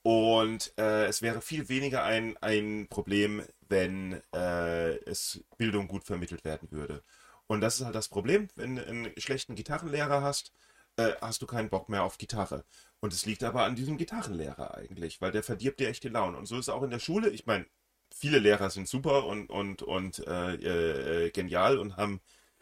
Und 0.01 0.73
äh, 0.77 1.05
es 1.05 1.21
wäre 1.21 1.41
viel 1.41 1.69
weniger 1.69 2.03
ein, 2.03 2.35
ein 2.41 2.87
Problem, 2.89 3.43
wenn 3.69 4.21
äh, 4.33 4.95
es 5.05 5.43
Bildung 5.57 5.87
gut 5.87 6.03
vermittelt 6.03 6.43
werden 6.43 6.71
würde. 6.71 7.03
Und 7.47 7.61
das 7.61 7.79
ist 7.79 7.85
halt 7.85 7.95
das 7.95 8.09
Problem, 8.09 8.47
wenn 8.55 8.75
du 8.77 8.85
einen 8.85 9.11
schlechten 9.17 9.55
Gitarrenlehrer 9.55 10.21
hast, 10.21 10.51
äh, 10.97 11.13
hast 11.21 11.41
du 11.41 11.47
keinen 11.47 11.69
Bock 11.69 11.89
mehr 11.89 12.03
auf 12.03 12.17
Gitarre. 12.17 12.63
Und 12.99 13.13
es 13.13 13.25
liegt 13.25 13.43
aber 13.43 13.63
an 13.63 13.75
diesem 13.75 13.97
Gitarrenlehrer 13.97 14.75
eigentlich, 14.75 15.21
weil 15.21 15.31
der 15.31 15.43
verdirbt 15.43 15.79
dir 15.79 15.89
echt 15.89 16.03
die 16.03 16.09
Laune. 16.09 16.37
Und 16.37 16.45
so 16.45 16.55
ist 16.55 16.67
es 16.67 16.69
auch 16.69 16.83
in 16.83 16.91
der 16.91 16.99
Schule. 16.99 17.29
Ich 17.29 17.45
meine, 17.45 17.65
viele 18.13 18.39
Lehrer 18.39 18.69
sind 18.69 18.87
super 18.87 19.25
und, 19.25 19.49
und, 19.49 19.81
und 19.81 20.19
äh, 20.27 21.25
äh, 21.25 21.31
genial 21.31 21.77
und 21.79 21.97
haben 21.97 22.21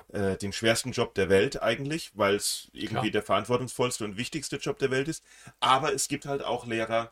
äh, 0.10 0.38
den 0.38 0.54
schwersten 0.54 0.91
Job 0.91 1.13
der 1.13 1.30
Welt 1.30 1.62
eigentlich, 1.62 2.12
weil 2.17 2.36
es 2.36 2.70
irgendwie 2.74 2.88
Klar. 2.88 3.12
der 3.12 3.24
verantwortungsvollste 3.24 4.06
und 4.06 4.17
wichtigste 4.17 4.58
Job 4.58 4.80
der 4.80 4.91
Welt 4.91 5.08
ist. 5.08 5.24
Aber 5.60 5.94
es 5.94 6.08
gibt 6.08 6.26
halt 6.26 6.44
auch 6.44 6.65
Lehrer, 6.65 7.12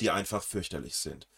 die 0.00 0.10
einfach 0.10 0.42
fürchterlich 0.42 0.96
sind. 0.96 1.28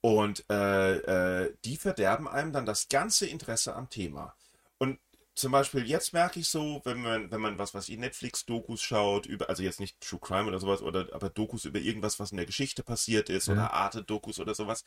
Und 0.00 0.44
äh, 0.50 1.44
äh, 1.44 1.54
die 1.64 1.76
verderben 1.76 2.26
einem 2.26 2.52
dann 2.52 2.66
das 2.66 2.88
ganze 2.88 3.26
Interesse 3.26 3.74
am 3.74 3.90
Thema. 3.90 4.34
Und 4.80 4.98
zum 5.34 5.52
Beispiel 5.52 5.86
jetzt 5.86 6.12
merke 6.12 6.40
ich 6.40 6.48
so, 6.48 6.80
wenn 6.84 7.00
man, 7.02 7.30
wenn 7.30 7.40
man 7.40 7.58
was, 7.58 7.74
was 7.74 7.88
ich 7.88 7.98
Netflix-Dokus 7.98 8.82
schaut, 8.82 9.26
über, 9.26 9.48
also 9.48 9.62
jetzt 9.62 9.78
nicht 9.78 10.00
True 10.00 10.18
Crime 10.20 10.48
oder 10.48 10.58
sowas, 10.58 10.82
oder 10.82 11.08
aber 11.12 11.28
Dokus 11.30 11.64
über 11.66 11.78
irgendwas, 11.78 12.18
was 12.18 12.30
in 12.32 12.38
der 12.38 12.46
Geschichte 12.46 12.82
passiert 12.82 13.28
ist, 13.28 13.46
Ja. 13.46 13.52
oder 13.52 13.72
Arte-Dokus 13.74 14.40
oder 14.40 14.54
sowas. 14.54 14.84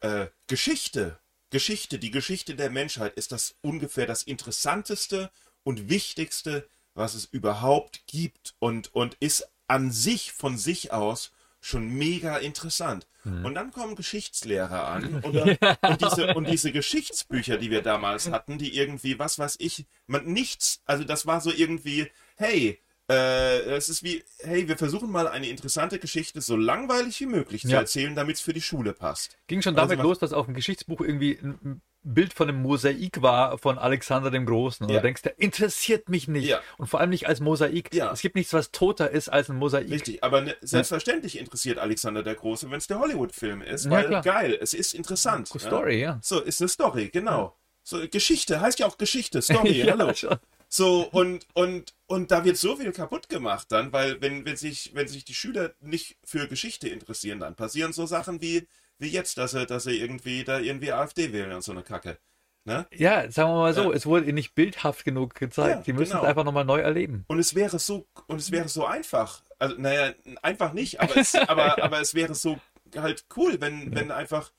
Äh, 0.00 0.28
Geschichte, 0.46 1.18
Geschichte, 1.50 1.98
die 1.98 2.10
Geschichte 2.10 2.54
der 2.54 2.70
Menschheit 2.70 3.14
ist 3.14 3.32
das 3.32 3.56
ungefähr 3.60 4.06
das 4.06 4.22
interessanteste 4.22 5.30
und 5.64 5.88
wichtigste, 5.88 6.68
was 6.94 7.14
es 7.14 7.24
überhaupt 7.26 8.06
gibt 8.06 8.54
und, 8.60 8.94
und 8.94 9.14
ist 9.20 9.48
an 9.66 9.90
sich, 9.90 10.32
von 10.32 10.56
sich 10.58 10.92
aus, 10.92 11.32
schon 11.64 11.88
mega 11.88 12.36
interessant. 12.36 13.06
Und 13.24 13.54
dann 13.54 13.70
kommen 13.72 13.96
Geschichtslehrer 13.96 14.86
an 14.86 15.14
und, 15.22 15.34
dann, 15.34 15.56
und, 15.80 16.00
diese, 16.02 16.34
und 16.34 16.46
diese 16.46 16.72
Geschichtsbücher, 16.72 17.56
die 17.56 17.70
wir 17.70 17.80
damals 17.80 18.30
hatten, 18.30 18.58
die 18.58 18.76
irgendwie, 18.76 19.18
was 19.18 19.38
weiß 19.38 19.56
ich, 19.60 19.86
man 20.06 20.26
nichts, 20.26 20.82
also 20.84 21.04
das 21.04 21.24
war 21.24 21.40
so 21.40 21.50
irgendwie, 21.50 22.10
hey, 22.36 22.78
äh, 23.10 23.60
es 23.76 23.88
ist 23.88 24.02
wie, 24.02 24.22
hey, 24.40 24.68
wir 24.68 24.76
versuchen 24.76 25.10
mal 25.10 25.26
eine 25.26 25.48
interessante 25.48 25.98
Geschichte 25.98 26.42
so 26.42 26.54
langweilig 26.56 27.18
wie 27.20 27.26
möglich 27.26 27.62
zu 27.62 27.68
Ja. 27.68 27.78
erzählen, 27.78 28.14
damit 28.14 28.36
es 28.36 28.42
für 28.42 28.52
die 28.52 28.60
Schule 28.62 28.92
passt. 28.92 29.38
Ging 29.46 29.62
schon 29.62 29.74
Also 29.74 29.86
damit 29.88 29.98
was- 30.00 30.04
los, 30.04 30.18
dass 30.18 30.32
auf 30.34 30.44
dem 30.44 30.54
Geschichtsbuch 30.54 31.00
irgendwie 31.00 31.38
ein 31.42 31.80
Bild 32.04 32.34
von 32.34 32.48
einem 32.48 32.60
Mosaik 32.62 33.22
war 33.22 33.56
von 33.58 33.78
Alexander 33.78 34.30
dem 34.30 34.44
Großen. 34.46 34.84
Und 34.86 34.92
Ja. 34.92 34.98
du 35.00 35.02
denkst, 35.06 35.22
der 35.22 35.38
interessiert 35.38 36.08
mich 36.08 36.28
nicht. 36.28 36.46
Ja. 36.46 36.60
Und 36.76 36.86
vor 36.86 37.00
allem 37.00 37.10
nicht 37.10 37.26
als 37.26 37.40
Mosaik. 37.40 37.92
Ja. 37.94 38.12
Es 38.12 38.20
gibt 38.20 38.36
nichts, 38.36 38.52
was 38.52 38.70
toter 38.70 39.10
ist 39.10 39.28
als 39.28 39.48
ein 39.50 39.56
Mosaik. 39.56 39.90
Richtig, 39.90 40.22
aber 40.22 40.42
ne, 40.42 40.56
selbstverständlich 40.60 41.38
interessiert 41.38 41.78
Alexander 41.78 42.22
der 42.22 42.34
Große, 42.34 42.70
wenn 42.70 42.78
es 42.78 42.86
der 42.86 42.98
Hollywood-Film 43.00 43.62
ist, 43.62 43.88
weil 43.90 44.06
klar. 44.06 44.22
geil, 44.22 44.58
es 44.60 44.74
ist 44.74 44.94
interessant. 44.94 45.50
Cool. 45.52 45.60
Story, 45.60 46.00
ja. 46.00 46.18
So, 46.22 46.40
ist 46.40 46.60
eine 46.60 46.68
Story, 46.68 47.08
genau. 47.10 47.56
So, 47.82 48.06
Geschichte, 48.08 48.60
heißt 48.60 48.78
ja 48.78 48.86
auch 48.86 48.98
Geschichte, 48.98 49.42
Story, 49.42 49.72
Ja, 49.84 49.96
hallo. 49.98 50.14
schon. 50.14 50.36
So, 50.68 51.02
und, 51.10 51.46
und, 51.52 51.94
und 52.06 52.30
da 52.30 52.44
wird 52.44 52.56
so 52.56 52.76
viel 52.76 52.90
kaputt 52.92 53.28
gemacht 53.28 53.66
dann, 53.70 53.92
weil 53.92 54.20
wenn, 54.20 54.44
wenn 54.44 54.56
sich, 54.56 54.90
wenn 54.94 55.06
sich 55.06 55.24
die 55.24 55.34
Schüler 55.34 55.72
nicht 55.80 56.16
für 56.24 56.48
Geschichte 56.48 56.88
interessieren, 56.88 57.40
dann 57.40 57.54
passieren 57.54 57.92
so 57.92 58.06
Sachen 58.06 58.40
wie, 58.40 58.66
wie 58.98 59.08
jetzt, 59.08 59.38
dass 59.38 59.52
sie, 59.52 59.66
dass 59.66 59.84
sie 59.84 59.98
irgendwie 59.98 60.44
da 60.44 60.58
irgendwie 60.58 60.92
AfD 60.92 61.32
wählen 61.32 61.52
und 61.52 61.62
so 61.62 61.72
eine 61.72 61.82
Kacke. 61.82 62.18
Ne? 62.66 62.86
Ja, 62.94 63.30
sagen 63.30 63.50
wir 63.50 63.56
mal 63.56 63.74
so, 63.74 63.90
Ja. 63.90 63.96
es 63.96 64.06
wurde 64.06 64.24
ihnen 64.24 64.36
nicht 64.36 64.54
bildhaft 64.54 65.04
genug 65.04 65.34
gezeigt. 65.34 65.76
Ja, 65.76 65.82
Die 65.82 65.92
müssen 65.92 66.12
genau. 66.12 66.22
es 66.22 66.28
einfach 66.28 66.44
nochmal 66.44 66.64
neu 66.64 66.80
erleben. 66.80 67.24
Und 67.28 67.38
es 67.38 67.54
wäre 67.54 67.78
so, 67.78 68.06
und 68.26 68.40
es 68.40 68.50
wäre 68.50 68.68
so 68.68 68.86
einfach. 68.86 69.42
Also, 69.58 69.76
naja, 69.78 70.14
einfach 70.40 70.72
nicht, 70.72 71.00
aber 71.00 71.16
es, 71.18 71.34
aber, 71.48 71.82
aber 71.82 72.00
es 72.00 72.14
wäre 72.14 72.34
so 72.34 72.58
halt 72.96 73.26
cool, 73.36 73.60
wenn, 73.60 73.94
wenn 73.94 74.10
einfach, 74.10 74.50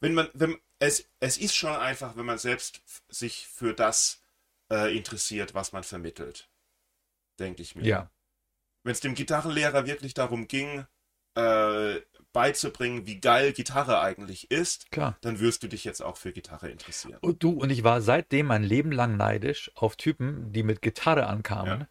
wenn 0.00 0.14
man, 0.14 0.28
wenn, 0.34 0.56
es, 0.78 1.08
es 1.18 1.36
ist 1.36 1.56
schon 1.56 1.74
einfach, 1.74 2.16
wenn 2.16 2.26
man 2.26 2.38
selbst 2.38 2.80
sich 3.08 3.48
für 3.48 3.74
das 3.74 4.20
äh, 4.70 4.96
interessiert, 4.96 5.54
was 5.54 5.72
man 5.72 5.82
vermittelt. 5.82 6.48
Denke 7.40 7.62
ich 7.62 7.74
mir. 7.74 7.84
Ja. 7.84 8.10
Wenn 8.84 8.92
es 8.92 9.00
dem 9.00 9.14
Gitarrenlehrer 9.14 9.86
wirklich 9.86 10.14
darum 10.14 10.46
ging, 10.46 10.86
äh, 11.34 11.96
beizubringen, 12.38 13.04
wie 13.04 13.20
geil 13.20 13.52
Gitarre 13.52 14.00
eigentlich 14.00 14.48
ist, 14.52 14.92
Klar. 14.92 15.16
dann 15.22 15.40
wirst 15.40 15.64
du 15.64 15.66
dich 15.66 15.82
jetzt 15.82 16.00
auch 16.00 16.16
für 16.16 16.30
Gitarre 16.32 16.68
interessieren. 16.70 17.18
Und 17.20 17.42
du, 17.42 17.50
und 17.50 17.70
ich 17.70 17.82
war 17.82 18.00
seitdem 18.00 18.46
mein 18.46 18.62
Leben 18.62 18.92
lang 18.92 19.16
neidisch 19.16 19.72
auf 19.74 19.96
Typen, 19.96 20.52
die 20.52 20.62
mit 20.62 20.80
Gitarre 20.80 21.26
ankamen 21.26 21.80
Ja. 21.80 21.88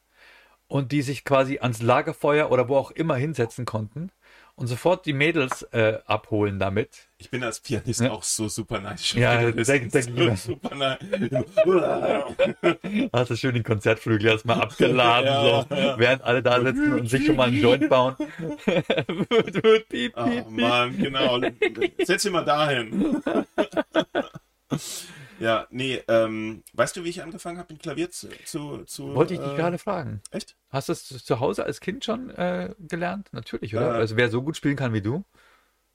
und 0.68 0.94
die 0.94 1.02
sich 1.02 1.26
quasi 1.26 1.60
ans 1.60 1.82
Lagerfeuer 1.82 2.50
oder 2.50 2.70
wo 2.70 2.78
auch 2.78 2.92
immer 2.92 3.18
hinsetzen 3.18 3.66
konnten 3.66 4.10
und 4.58 4.66
sofort 4.68 5.06
die 5.06 5.14
Mädels 5.14 5.62
äh, 5.72 6.00
abholen 6.08 6.58
damit. 6.60 7.08
Ich 7.20 7.30
bin 7.30 7.44
als 7.44 7.60
Pianist 7.60 8.02
Ja. 8.02 8.12
auch 8.12 8.24
so 8.24 8.48
super 8.50 8.82
nice. 8.82 9.14
Ja, 9.14 9.52
Das 9.52 9.68
denk- 9.68 9.94
ist 9.94 10.10
denk 10.10 10.38
so 10.38 10.54
super 10.54 10.76
nice. 10.76 11.00
Hast 13.14 13.30
du 13.32 13.36
schön 13.38 13.54
den 13.54 13.64
Konzertflügel 13.64 14.28
erstmal 14.32 14.60
abgeladen, 14.62 15.26
Ja, 15.32 15.66
so, 15.70 15.76
ja. 15.76 16.00
während 16.00 16.24
alle 16.24 16.42
da 16.44 16.60
sitzen 16.60 16.94
und 16.94 17.08
sich 17.08 17.26
schon 17.26 17.36
mal 17.36 17.48
einen 17.50 17.62
Joint 17.62 17.88
bauen. 17.88 18.16
Oh. 20.16 20.50
Mann, 20.50 20.98
genau. 20.98 21.40
Setz 22.04 22.24
dich 22.24 22.32
mal 22.32 22.44
dahin. 22.44 23.22
ja, 25.40 25.68
nee, 25.70 26.04
ähm, 26.08 26.64
weißt 26.74 26.98
du, 26.98 27.04
wie 27.04 27.10
ich 27.10 27.22
angefangen 27.22 27.58
habe, 27.58 27.74
mit 27.74 27.82
Klavier 27.82 28.10
zu, 28.10 28.30
zu, 28.46 28.84
zu 28.86 29.14
Wollte 29.16 29.36
ich 29.36 29.40
dich 29.40 29.52
äh, 29.52 29.56
gerade 29.56 29.78
fragen. 29.78 30.22
Echt? 30.32 30.56
Hast 30.70 30.90
du 30.90 30.94
es 30.94 31.24
zu 31.26 31.40
Hause 31.40 31.66
als 31.66 31.80
Kind 31.80 32.04
schon 32.04 32.30
äh, 32.32 32.74
gelernt? 32.80 33.30
Natürlich, 33.32 33.76
oder? 33.76 33.96
Äh. 33.96 34.00
also 34.00 34.18
wer 34.18 34.30
so 34.30 34.42
gut 34.42 34.58
spielen 34.58 34.76
kann 34.76 34.94
wie 34.94 35.02
du, 35.02 35.24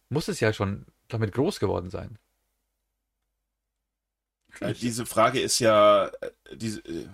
muss 0.08 0.28
es 0.28 0.40
ja 0.40 0.52
schon 0.52 0.86
damit 1.08 1.32
groß 1.32 1.60
geworden 1.60 1.90
sein. 1.90 2.18
Äh, 4.60 4.74
diese 4.74 5.06
Frage 5.06 5.40
ist 5.40 5.58
ja, 5.58 6.06
äh, 6.06 6.30
diese, 6.54 6.80
äh, 6.80 7.08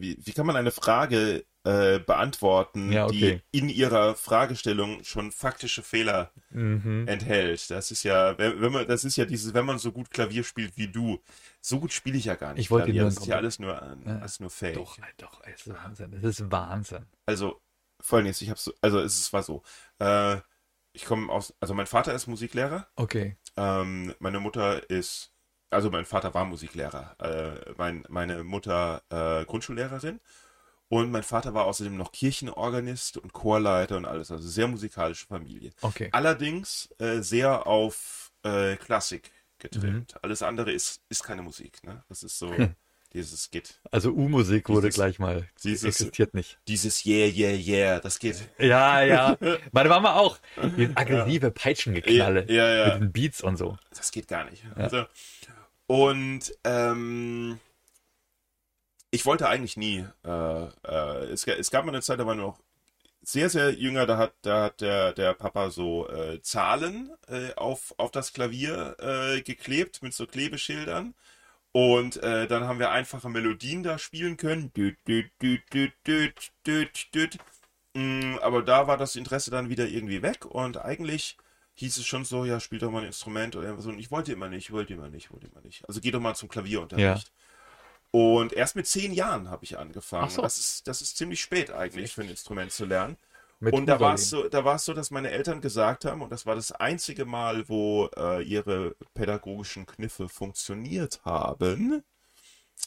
wie, 0.00 0.16
wie 0.24 0.32
kann 0.32 0.46
man 0.46 0.56
eine 0.56 0.70
Frage 0.70 1.44
äh, 1.64 1.98
beantworten, 1.98 2.92
Ja, 2.92 3.06
okay. 3.06 3.40
die 3.52 3.58
in 3.58 3.68
ihrer 3.68 4.14
Fragestellung 4.14 5.02
schon 5.02 5.32
faktische 5.32 5.82
Fehler 5.82 6.30
Mhm. 6.50 7.08
enthält? 7.08 7.70
Das 7.70 7.90
ist 7.90 8.02
ja, 8.02 8.36
wenn, 8.38 8.60
wenn 8.60 8.72
man, 8.72 8.86
das 8.86 9.04
ist 9.04 9.16
ja 9.16 9.24
dieses, 9.24 9.54
wenn 9.54 9.64
man 9.66 9.78
so 9.78 9.90
gut 9.92 10.10
Klavier 10.10 10.44
spielt 10.44 10.76
wie 10.76 10.88
du, 10.88 11.20
so 11.60 11.80
gut 11.80 11.92
spiele 11.92 12.18
ich 12.18 12.26
ja 12.26 12.34
gar 12.34 12.52
nicht. 12.52 12.60
Ich 12.62 12.70
wollte 12.70 12.86
Klavier. 12.92 13.04
das 13.04 13.16
ist 13.16 13.26
ja 13.26 13.36
alles 13.36 13.58
nur, 13.58 13.80
alles 14.06 14.40
nur 14.40 14.50
Fake. 14.50 14.74
Doch, 14.74 14.98
doch, 15.16 15.40
es 15.44 15.66
ist 15.66 15.74
Wahnsinn. 15.74 16.12
Es 16.12 16.22
ist 16.24 16.50
Wahnsinn. 16.50 17.06
Also 17.26 17.60
folgendes, 18.00 18.40
ich 18.42 18.50
habe 18.50 18.60
so, 18.60 18.72
also 18.82 19.00
es 19.00 19.32
war 19.32 19.42
so, 19.42 19.62
äh, 19.98 20.36
ich 20.92 21.06
komme 21.06 21.32
aus, 21.32 21.54
also 21.60 21.74
mein 21.74 21.86
Vater 21.86 22.14
ist 22.14 22.26
Musiklehrer, 22.28 22.86
Okay. 22.94 23.36
ähm, 23.56 24.14
meine 24.20 24.38
Mutter 24.38 24.88
ist, 24.90 25.32
also 25.70 25.90
mein 25.90 26.04
Vater 26.04 26.34
war 26.34 26.44
Musiklehrer, 26.44 27.16
äh, 27.20 27.72
mein, 27.76 28.04
meine 28.08 28.44
Mutter 28.44 29.02
äh, 29.10 29.44
Grundschullehrerin 29.44 30.20
und 30.88 31.10
mein 31.10 31.22
Vater 31.22 31.54
war 31.54 31.64
außerdem 31.64 31.96
noch 31.96 32.12
Kirchenorganist 32.12 33.16
und 33.16 33.32
Chorleiter 33.32 33.96
und 33.96 34.04
alles, 34.04 34.30
also 34.30 34.46
sehr 34.46 34.68
musikalische 34.68 35.26
Familie. 35.26 35.72
Okay. 35.80 36.08
Allerdings 36.12 36.88
äh, 36.98 37.20
sehr 37.20 37.66
auf 37.66 38.32
äh, 38.42 38.76
Klassik 38.76 39.32
getrimmt. 39.58 40.14
Mhm. 40.14 40.18
Alles 40.22 40.42
andere 40.42 40.72
ist, 40.72 41.02
ist 41.08 41.24
keine 41.24 41.42
Musik, 41.42 41.82
ne? 41.84 42.04
Das 42.08 42.22
ist 42.22 42.38
so, 42.38 42.52
dieses 43.14 43.50
geht, 43.50 43.80
Also 43.90 44.10
U-Musik 44.10 44.68
wurde 44.68 44.88
Dieses- 44.88 44.94
gleich 44.96 45.18
mal. 45.18 45.48
dieses- 45.62 45.84
existiert 45.84 46.34
nicht. 46.34 46.58
dieses 46.68 47.06
Yeah, 47.06 47.28
yeah, 47.28 47.52
yeah, 47.56 48.00
das 48.00 48.18
geht. 48.18 48.48
Ja, 48.58 49.02
ja. 49.02 49.36
Meine 49.72 49.88
Mama 49.88 50.14
auch. 50.16 50.38
Die 50.76 50.90
aggressive 50.94 51.50
Peitschengeknalle. 51.50 52.46
Ja, 52.48 52.54
ja, 52.68 52.86
ja. 52.88 52.94
Mit 52.94 53.02
den 53.02 53.12
Beats 53.12 53.40
und 53.42 53.56
so. 53.56 53.78
Das 53.96 54.10
geht 54.10 54.28
gar 54.28 54.50
nicht. 54.50 54.64
Also, 54.74 55.04
und 55.86 56.40
ähm, 56.64 57.58
ich 59.10 59.24
wollte 59.26 59.48
eigentlich 59.48 59.76
nie. 59.76 60.04
Äh, 60.24 60.64
äh, 60.84 61.24
es, 61.32 61.46
es 61.46 61.70
gab 61.70 61.84
mal 61.84 61.92
eine 61.92 62.02
Zeit, 62.02 62.18
da 62.18 62.26
war 62.26 62.34
noch 62.34 62.58
sehr, 63.22 63.48
sehr 63.48 63.72
jünger, 63.72 64.04
da 64.06 64.18
hat, 64.18 64.34
da 64.42 64.64
hat 64.64 64.80
der, 64.80 65.12
der 65.12 65.32
Papa 65.34 65.70
so 65.70 66.08
äh, 66.10 66.42
Zahlen 66.42 67.10
äh, 67.28 67.54
auf, 67.54 67.94
auf 67.96 68.10
das 68.10 68.32
Klavier 68.32 68.96
äh, 68.98 69.40
geklebt 69.42 70.02
mit 70.02 70.12
so 70.14 70.26
Klebeschildern. 70.26 71.14
Und 71.74 72.18
äh, 72.22 72.46
dann 72.46 72.64
haben 72.64 72.78
wir 72.78 72.92
einfache 72.92 73.28
Melodien 73.28 73.82
da 73.82 73.98
spielen 73.98 74.36
können. 74.36 74.72
Düt, 74.74 74.96
düt, 75.08 75.32
düt, 75.42 75.62
düt, 75.72 75.94
düt, 76.06 76.52
düt, 76.66 77.14
düt. 77.14 77.38
Mm, 77.94 78.38
Aber 78.42 78.62
da 78.62 78.86
war 78.86 78.96
das 78.96 79.16
Interesse 79.16 79.50
dann 79.50 79.70
wieder 79.70 79.86
irgendwie 79.88 80.22
weg 80.22 80.46
und 80.46 80.78
eigentlich 80.78 81.36
hieß 81.74 81.98
es 81.98 82.06
schon 82.06 82.24
so, 82.24 82.44
ja, 82.44 82.60
spiel 82.60 82.78
doch 82.78 82.90
mal 82.92 83.00
ein 83.00 83.06
Instrument 83.08 83.56
oder 83.56 83.66
irgendwas. 83.66 83.86
Und 83.86 83.98
ich 83.98 84.10
wollte 84.12 84.32
immer 84.32 84.48
nicht, 84.48 84.72
wollte 84.72 84.94
immer 84.94 85.08
nicht, 85.10 85.32
wollte 85.32 85.48
immer 85.48 85.62
nicht. 85.62 85.88
Also 85.88 86.00
geh 86.00 86.12
doch 86.12 86.20
mal 86.20 86.36
zum 86.36 86.48
Klavierunterricht. 86.48 87.32
Und 88.12 88.52
erst 88.52 88.76
mit 88.76 88.86
zehn 88.86 89.12
Jahren 89.12 89.50
habe 89.50 89.64
ich 89.64 89.78
angefangen. 89.78 90.30
So. 90.30 90.42
Das 90.42 90.58
ist, 90.58 90.86
das 90.88 91.02
ist 91.02 91.16
ziemlich 91.16 91.42
spät 91.42 91.72
eigentlich 91.72 92.12
für 92.12 92.22
ein 92.22 92.30
Instrument 92.30 92.72
zu 92.72 92.84
lernen. 92.86 93.16
Mit 93.64 93.74
und 93.74 93.86
da 93.86 93.98
war 94.00 94.14
es 94.14 94.30
so, 94.30 94.48
da 94.48 94.64
war 94.64 94.76
es 94.76 94.84
so, 94.84 94.94
dass 94.94 95.10
meine 95.10 95.30
Eltern 95.30 95.60
gesagt 95.60 96.04
haben, 96.04 96.22
und 96.22 96.30
das 96.30 96.46
war 96.46 96.54
das 96.54 96.72
einzige 96.72 97.24
Mal, 97.24 97.68
wo 97.68 98.08
äh, 98.16 98.42
ihre 98.42 98.94
pädagogischen 99.14 99.86
Kniffe 99.86 100.28
funktioniert 100.28 101.24
haben. 101.24 102.02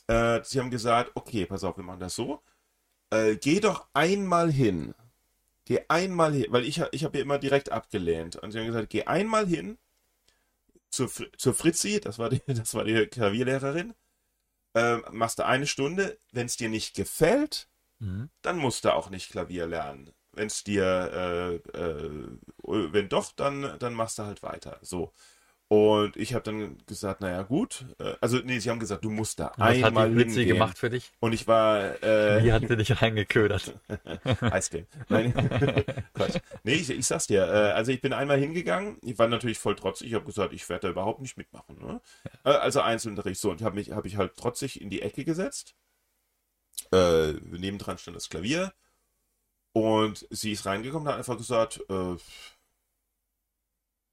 Äh, 0.08 0.42
sie 0.44 0.60
haben 0.60 0.72
gesagt, 0.72 1.12
okay, 1.16 1.46
pass 1.46 1.63
auf, 1.63 1.78
wir 1.78 1.84
machen 1.84 2.00
das 2.00 2.16
so. 2.16 2.42
Äh, 3.10 3.38
geh 3.38 3.60
doch 3.60 3.88
einmal 3.94 4.52
hin. 4.52 4.94
Geh 5.66 5.82
einmal 5.90 6.34
hin, 6.34 6.48
weil 6.50 6.66
ich, 6.66 6.82
ich 6.92 7.04
habe 7.04 7.18
ja 7.18 7.24
immer 7.24 7.40
direkt 7.40 7.72
abgelehnt. 7.72 8.36
Und 8.38 8.52
sie 8.52 8.60
haben 8.60 8.68
gesagt, 8.68 8.90
geh 8.90 9.04
einmal 9.06 9.48
hin 9.48 9.78
zur, 10.90 11.10
zur 11.38 11.54
Fritzi, 11.54 12.00
das 12.00 12.20
war 12.20 12.30
die, 12.30 12.42
das 12.48 12.74
war 12.74 12.84
die 12.84 13.06
Klavierlehrerin. 13.08 13.94
Ähm, 14.76 15.04
machst 15.12 15.40
du 15.40 15.46
eine 15.46 15.68
Stunde. 15.68 16.20
Wenn 16.32 16.46
es 16.46 16.56
dir 16.58 16.70
nicht 16.70 16.96
gefällt, 16.96 17.68
Mhm. 18.00 18.30
dann 18.42 18.58
musst 18.58 18.86
du 18.86 18.94
auch 18.94 19.10
nicht 19.10 19.32
Klavier 19.32 19.68
lernen. 19.68 20.12
Wenn 20.38 20.47
es 20.47 20.63
dir, 20.63 21.62
äh, 21.73 21.78
äh, 21.78 22.10
wenn 22.63 23.10
doch, 23.10 23.32
dann, 23.34 23.76
dann 23.80 23.93
machst 23.93 24.19
du 24.19 24.23
halt 24.23 24.43
weiter. 24.43 24.78
So. 24.82 25.12
Und 25.69 26.15
ich 26.15 26.34
habe 26.34 26.43
dann 26.43 26.78
gesagt, 26.86 27.19
naja, 27.19 27.41
gut. 27.41 27.84
Äh, 28.00 28.13
also, 28.21 28.38
nee, 28.38 28.60
sie 28.60 28.69
haben 28.69 28.80
gesagt, 28.80 29.04
du 29.04 29.10
musst 29.10 29.38
da 29.39 29.52
Was 29.58 29.76
hat 29.78 29.84
einmal 29.84 30.08
die 30.08 30.15
Blitzi 30.15 30.36
hingehen. 30.36 30.54
gemacht 30.54 30.78
für 30.78 30.89
dich? 30.89 31.12
Und 31.19 31.34
ich 31.34 31.45
war, 31.45 32.02
äh, 32.02 32.41
Wie 32.41 32.54
hat 32.54 32.65
sie 32.65 32.78
dich 32.78 33.02
reingeködert? 33.02 33.78
Eiscreme. 34.41 34.88
Nein, 35.10 35.34
Quatsch. 36.13 36.39
Nee, 36.63 36.76
ich, 36.76 36.89
ich 36.89 37.06
sag's 37.06 37.28
dir. 37.28 37.43
Äh, 37.43 37.71
also 37.73 37.91
ich 37.91 38.00
bin 38.00 38.13
einmal 38.13 38.39
hingegangen. 38.39 38.97
Ich 39.02 39.19
war 39.19 39.28
natürlich 39.28 39.60
voll 39.60 39.76
trotzig. 39.76 40.08
Ich 40.08 40.13
habe 40.13 40.23
gesagt, 40.23 40.54
ich 40.54 40.69
werde 40.69 40.88
da 40.88 40.91
überhaupt 40.91 41.19
nicht 41.19 41.36
mitmachen. 41.36 41.78
Ne? 41.80 42.00
Äh, 42.45 42.52
also 42.52 42.80
Einzelunterricht. 42.80 43.41
So, 43.41 43.52
und 43.52 43.62
habe 43.62 43.76
mich, 43.76 43.91
habe 43.91 44.08
ich 44.08 44.15
halt 44.15 44.38
trotzig 44.38 44.80
in 44.80 44.89
die 44.89 45.02
Ecke 45.02 45.26
gesetzt. 45.26 45.76
Äh, 46.93 47.34
nebendran 47.41 47.97
stand 47.97 48.15
das 48.15 48.30
Klavier. 48.30 48.71
Und 49.78 50.26
sie 50.32 50.54
ist 50.54 50.66
reingekommen 50.66 51.06
und 51.08 51.12
hat 51.13 51.20
einfach 51.20 51.38
gesagt, 51.38 51.82
äh, 51.88 52.16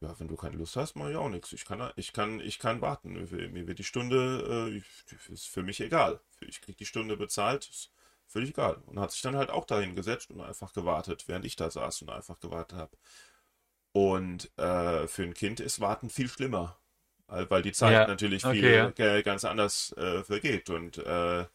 ja, 0.03 0.15
wenn 0.19 0.29
du 0.29 0.37
keine 0.37 0.57
Lust 0.57 0.77
hast, 0.77 0.95
mach 0.95 1.09
ich 1.09 1.17
auch 1.17 1.31
nichts. 1.31 1.55
Ich 1.55 1.65
kann, 1.65 1.91
ich 1.97 2.13
kann, 2.13 2.39
ich 2.41 2.59
kann 2.59 2.83
warten. 2.83 3.15
Mir 3.15 3.67
wird 3.67 3.79
die 3.79 3.85
Stunde, 3.85 4.75
äh, 4.75 5.33
ist 5.33 5.49
für 5.49 5.63
mich 5.63 5.81
egal. 5.81 6.21
Ich 6.41 6.61
krieg 6.61 6.77
die 6.77 6.85
Stunde 6.85 7.17
bezahlt, 7.17 7.67
ist 7.71 7.91
völlig 8.27 8.51
egal. 8.51 8.83
Und 8.85 9.01
hat 9.01 9.13
sich 9.13 9.23
dann 9.23 9.37
halt 9.37 9.49
auch 9.49 9.65
dahin 9.65 9.97
gesetzt 9.97 10.31
und 10.31 10.43
einfach 10.43 10.75
gewartet, 10.75 11.25
während 11.29 11.47
ich 11.47 11.57
da 11.57 11.71
saß 11.71 12.03
und 12.03 12.11
einfach 12.11 12.39
gewartet 12.41 12.77
habe. 12.77 12.95
Und 13.93 14.51
äh, 14.59 15.07
für 15.07 15.23
ein 15.23 15.33
Kind 15.33 15.61
ist 15.61 15.81
Warten 15.81 16.11
viel 16.11 16.29
schlimmer, 16.29 16.77
weil 17.27 17.63
die 17.63 17.73
Zeit 17.73 17.93
Ja, 17.93 18.07
natürlich 18.07 18.45
okay, 18.45 18.93
viel 18.93 18.95
ja. 18.99 19.23
ganz 19.23 19.47
anders 19.47 19.93
äh, 19.97 20.25
vergeht. 20.25 20.69
Und 20.69 20.99
äh, 20.99 21.47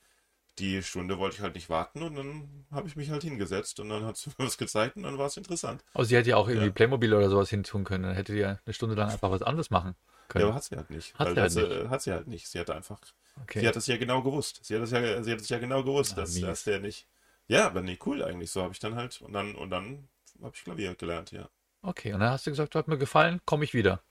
die 0.60 0.84
Stunde 0.84 1.18
wollte 1.20 1.38
ich 1.38 1.42
halt 1.42 1.56
nicht 1.56 1.70
warten 1.70 2.04
und 2.04 2.16
dann 2.16 2.66
habe 2.72 2.88
ich 2.88 2.96
mich 2.96 3.10
halt 3.10 3.24
hingesetzt 3.24 3.80
und 3.80 3.90
dann 3.90 4.06
hat 4.06 4.18
sie 4.18 4.30
mir 4.38 4.46
was 4.46 4.58
gezeigt 4.58 4.96
und 4.98 5.04
dann 5.04 5.18
war 5.18 5.28
es 5.28 5.38
interessant. 5.38 5.84
Oh, 5.94 6.04
sie 6.04 6.16
hätte 6.16 6.30
ja 6.30 6.38
auch 6.38 6.48
irgendwie 6.48 6.68
Ja. 6.68 6.72
Playmobil 6.72 7.14
oder 7.14 7.30
sowas 7.30 7.50
hintun 7.50 7.84
können. 7.84 8.04
Dann 8.04 8.16
hätte 8.16 8.34
die 8.34 8.40
ja 8.40 8.60
eine 8.66 8.74
Stunde 8.74 8.96
lang 8.96 9.10
einfach 9.10 9.32
was 9.32 9.42
anderes 9.42 9.70
machen 9.70 9.96
Ja, 10.36 10.44
können. 10.44 10.46
aber 10.46 10.56
hat 10.56 10.64
sie 10.64 10.76
halt 10.76 10.90
nicht. 10.90 11.18
Hat 11.18 11.30
sie 11.34 11.42
halt 11.42 11.56
das, 11.56 11.56
äh, 11.56 11.88
hat 11.90 12.02
sie 12.02 12.12
halt 12.12 12.28
nicht. 12.28 12.48
Sie 12.48 12.60
hat 12.60 12.70
einfach, 12.70 13.00
okay. 13.44 13.60
sie 13.62 13.68
hat 13.68 13.76
es 13.76 13.88
ja 13.88 13.98
genau 13.98 14.22
gewusst. 14.22 14.60
Sie 14.64 14.76
hat 14.76 14.84
es 14.84 14.92
ja, 14.92 15.24
sie 15.24 15.32
hat 15.32 15.42
es 15.42 15.50
ja 15.50 15.60
genau 15.60 15.84
gewusst, 15.84 16.14
Ah, 16.14 16.22
dass, 16.22 16.40
dass 16.40 16.64
der 16.64 16.80
nicht. 16.80 17.08
Ja, 17.48 17.66
aber 17.68 17.82
nee, 17.82 17.98
cool 18.06 18.24
eigentlich. 18.24 18.52
So 18.52 18.62
habe 18.62 18.74
ich 18.74 18.80
dann 18.80 18.96
halt 18.96 19.22
und 19.22 19.34
dann 19.34 19.56
und 19.56 19.70
dann 19.72 20.08
habe 20.42 20.56
ich 20.56 20.64
Klavier 20.64 20.96
gelernt, 20.96 21.32
ja. 21.32 21.50
okay, 21.82 22.14
und 22.14 22.20
dann 22.22 22.32
hast 22.32 22.46
du 22.48 22.52
gesagt, 22.52 22.76
hat 22.76 22.88
mir 22.88 22.98
gefallen, 22.98 23.42
komme 23.46 23.64
ich 23.64 23.74
wieder. 23.74 24.02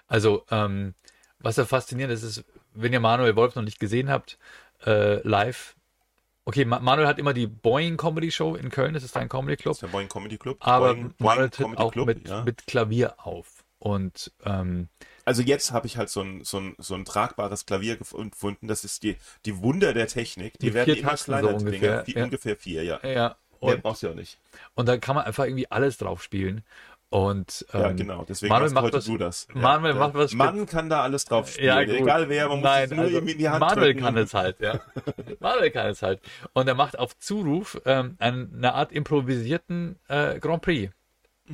Also, 0.08 0.46
ähm, 0.52 0.94
was 1.40 1.58
ja 1.58 1.66
faszinierend 1.66 2.14
ist, 2.14 2.24
ist, 2.24 2.44
wenn 2.74 2.94
ihr 2.94 3.00
Manuel 3.00 3.36
Wolf 3.36 3.56
noch 3.56 3.64
nicht 3.64 3.80
gesehen 3.80 4.10
habt, 4.10 4.38
äh, 4.86 5.26
live. 5.28 5.76
Okay, 6.46 6.66
Ma 6.66 6.80
Manuel 6.80 7.08
hat 7.08 7.20
immer 7.20 7.34
die 7.34 7.48
Boeing 7.48 7.96
Comedy 7.98 8.30
Show 8.32 8.56
in 8.56 8.70
Köln, 8.70 8.94
das 8.94 9.04
ist 9.04 9.16
ein 9.16 9.30
Comedy 9.30 9.56
Club. 9.56 9.72
Das 9.74 9.78
ist 9.78 9.82
der 9.84 9.88
Boeing 9.88 10.10
Comedy 10.10 10.38
Club. 10.38 10.58
Aber 10.60 10.94
Boeing, 10.94 11.14
Manuel 11.20 11.50
tritt 11.50 11.78
auch 11.78 11.96
mit, 11.96 12.28
ja. 12.28 12.44
mit 12.44 12.68
Klavier 12.68 13.16
auf. 13.26 13.64
Und 13.80 14.32
ähm, 14.46 14.88
Also 15.26 15.42
jetzt 15.42 15.72
habe 15.72 15.88
ich 15.88 15.98
halt 15.98 16.10
so 16.10 16.22
ein, 16.22 16.44
so, 16.44 16.60
ein, 16.60 16.76
so 16.78 16.96
ein 16.96 17.06
tragbares 17.06 17.66
Klavier 17.66 17.96
gef- 17.96 18.30
gefunden. 18.30 18.68
Das 18.68 18.84
ist 18.84 19.04
die, 19.04 19.18
die 19.46 19.62
Wunder 19.62 19.94
der 19.94 20.08
Technik. 20.08 20.58
Die 20.60 20.68
Mit 20.68 20.76
werden 20.76 20.96
immer 20.96 21.10
Tasten 21.12 21.32
kleiner, 21.32 21.52
so 21.52 21.58
die 21.60 21.66
ungefähr. 21.66 22.08
Wie, 22.08 22.14
ja. 22.14 22.24
Ungefähr 22.24 22.56
vier, 22.58 22.84
ja. 22.84 23.00
ja, 23.04 23.36
Mehr 23.62 23.76
und, 23.76 23.82
brauchst 23.82 24.04
du 24.04 24.08
ja 24.08 24.14
nicht. 24.14 24.38
und 24.76 24.88
da 24.88 24.98
kann 24.98 25.16
man 25.16 25.26
einfach 25.26 25.46
irgendwie 25.46 25.70
alles 25.72 25.98
drauf 25.98 26.24
spielen. 26.24 26.64
Und 27.14 27.64
ähm, 27.74 27.80
Ja, 27.82 27.92
genau. 27.92 28.26
Deswegen 28.28 28.52
Manuel 28.52 28.72
macht 28.72 28.86
heute 28.86 28.98
was- 28.98 29.06
du 29.06 29.18
das. 29.20 29.48
Manuel 29.54 29.94
ja. 29.94 30.00
macht 30.00 30.16
was 30.16 30.34
Mann 30.34 30.66
kann 30.66 30.90
da 30.90 31.04
alles 31.04 31.26
drauf 31.26 31.48
spielen. 31.48 31.68
Ja. 31.68 31.80
Egal 31.82 32.28
wer, 32.28 32.48
man 32.48 32.58
muss 32.58 32.64
Nein, 32.66 32.84
es 32.86 32.92
nur 32.92 33.00
also 33.06 33.18
ihm 33.20 33.28
in 33.28 33.38
die 33.38 33.48
Hand 33.50 33.60
Manuel 33.60 33.94
kann 33.94 34.18
es 34.18 34.34
halt, 34.34 34.60
ja. 34.62 34.80
Manuel 35.40 35.70
kann 35.70 35.88
es 35.92 36.02
halt. 36.02 36.22
Und 36.54 36.68
er 36.68 36.74
macht 36.74 36.98
auf 36.98 37.16
Zuruf 37.20 37.80
ähm, 37.86 38.18
eine 38.20 38.74
Art 38.74 38.92
improvisierten 38.92 40.00
äh, 40.08 40.40
Grand 40.40 40.64
Prix. 40.64 40.92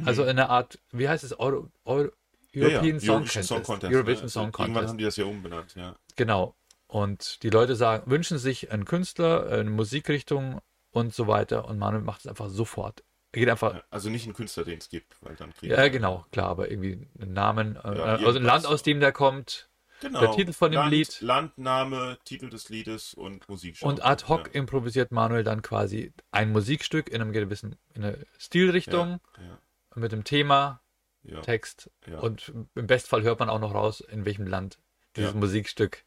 Also 0.06 0.24
eine 0.24 0.50
Art, 0.50 0.80
wie 0.94 1.10
heißt 1.10 1.26
es, 1.26 1.38
Euro, 1.40 1.68
Euro, 1.84 2.10
Mhm. 2.54 2.64
European 2.64 3.00
Song 3.00 3.10
Eurovision 3.16 3.18
Contest. 3.26 3.48
Song 3.50 3.64
Contest. 3.64 3.94
Eurovision. 3.94 4.30
Song 4.30 4.44
Irgendwann 4.46 4.66
Contest. 4.74 4.90
haben 4.90 4.98
die 4.98 5.04
das 5.04 5.18
ja 5.18 5.26
umbenannt, 5.26 5.76
ja. 5.76 5.96
Genau. 6.16 6.56
Und 6.88 7.44
die 7.44 7.50
Leute 7.52 7.76
sagen, 7.76 8.10
wünschen 8.10 8.38
sich 8.40 8.72
einen 8.72 8.86
Künstler, 8.86 9.48
eine 9.52 9.70
Musikrichtung 9.70 10.60
und 10.92 11.14
so 11.14 11.28
weiter. 11.28 11.68
Und 11.68 11.78
Manuel 11.78 12.02
macht 12.04 12.22
es 12.22 12.28
einfach 12.28 12.48
sofort. 12.50 13.04
Geht 13.32 13.48
einfach, 13.50 13.76
Ja, 13.76 13.84
Also 13.92 14.10
nicht 14.10 14.26
einen 14.26 14.34
Künstler, 14.34 14.64
den 14.64 14.80
es 14.80 14.90
gibt, 14.90 15.16
weil 15.22 15.36
dann 15.36 15.54
kriegen 15.54 15.72
ja, 15.74 15.88
genau, 15.90 16.26
klar, 16.32 16.48
aber 16.50 16.72
irgendwie 16.72 17.08
einen 17.20 17.34
Namen, 17.34 17.76
äh, 17.76 17.98
Ja, 17.98 18.04
also 18.16 18.40
ein. 18.40 18.44
Land, 18.44 18.66
aus 18.66 18.82
dem 18.84 19.00
der 19.00 19.12
kommt. 19.12 19.70
Genau. 20.02 20.22
Der 20.22 20.32
Titel 20.32 20.54
von 20.54 20.72
dem 20.72 20.80
Land, 20.80 20.92
Lied. 20.92 21.22
Landname, 21.22 22.18
Titel 22.24 22.50
des 22.50 22.70
Liedes 22.70 23.14
und 23.14 23.48
Musik. 23.50 23.78
Und 23.82 24.04
ad 24.04 24.26
hoc 24.30 24.56
improvisiert 24.56 25.12
Manuel 25.12 25.44
dann 25.44 25.62
quasi 25.62 26.14
ein 26.32 26.52
Musikstück 26.52 27.10
in 27.10 27.22
einem 27.22 27.34
gewissen 27.34 27.76
in 27.94 28.06
einer 28.06 28.18
Stilrichtung 28.38 29.20
Ja, 29.38 29.60
mit 29.96 30.12
dem 30.14 30.24
Thema, 30.24 30.82
ja, 31.24 31.36
ja, 31.36 31.42
Text 31.42 31.92
ja. 32.08 32.20
und 32.20 32.54
im 32.76 32.88
Bestfall 32.88 33.24
hört 33.24 33.40
man 33.40 33.50
auch 33.50 33.60
noch 33.60 33.74
raus, 33.74 34.00
in 34.00 34.24
welchem 34.26 34.48
Land 34.48 34.80
dieses 35.18 35.34
Ja. 35.34 35.38
Musikstück 35.40 36.06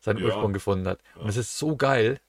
seinen 0.00 0.18
Ja. 0.18 0.24
Ursprung 0.26 0.52
gefunden 0.54 0.88
hat. 0.88 1.00
Ja. 1.14 1.22
Und 1.22 1.28
es 1.28 1.36
ist 1.36 1.58
so 1.58 1.76
geil. 1.76 2.20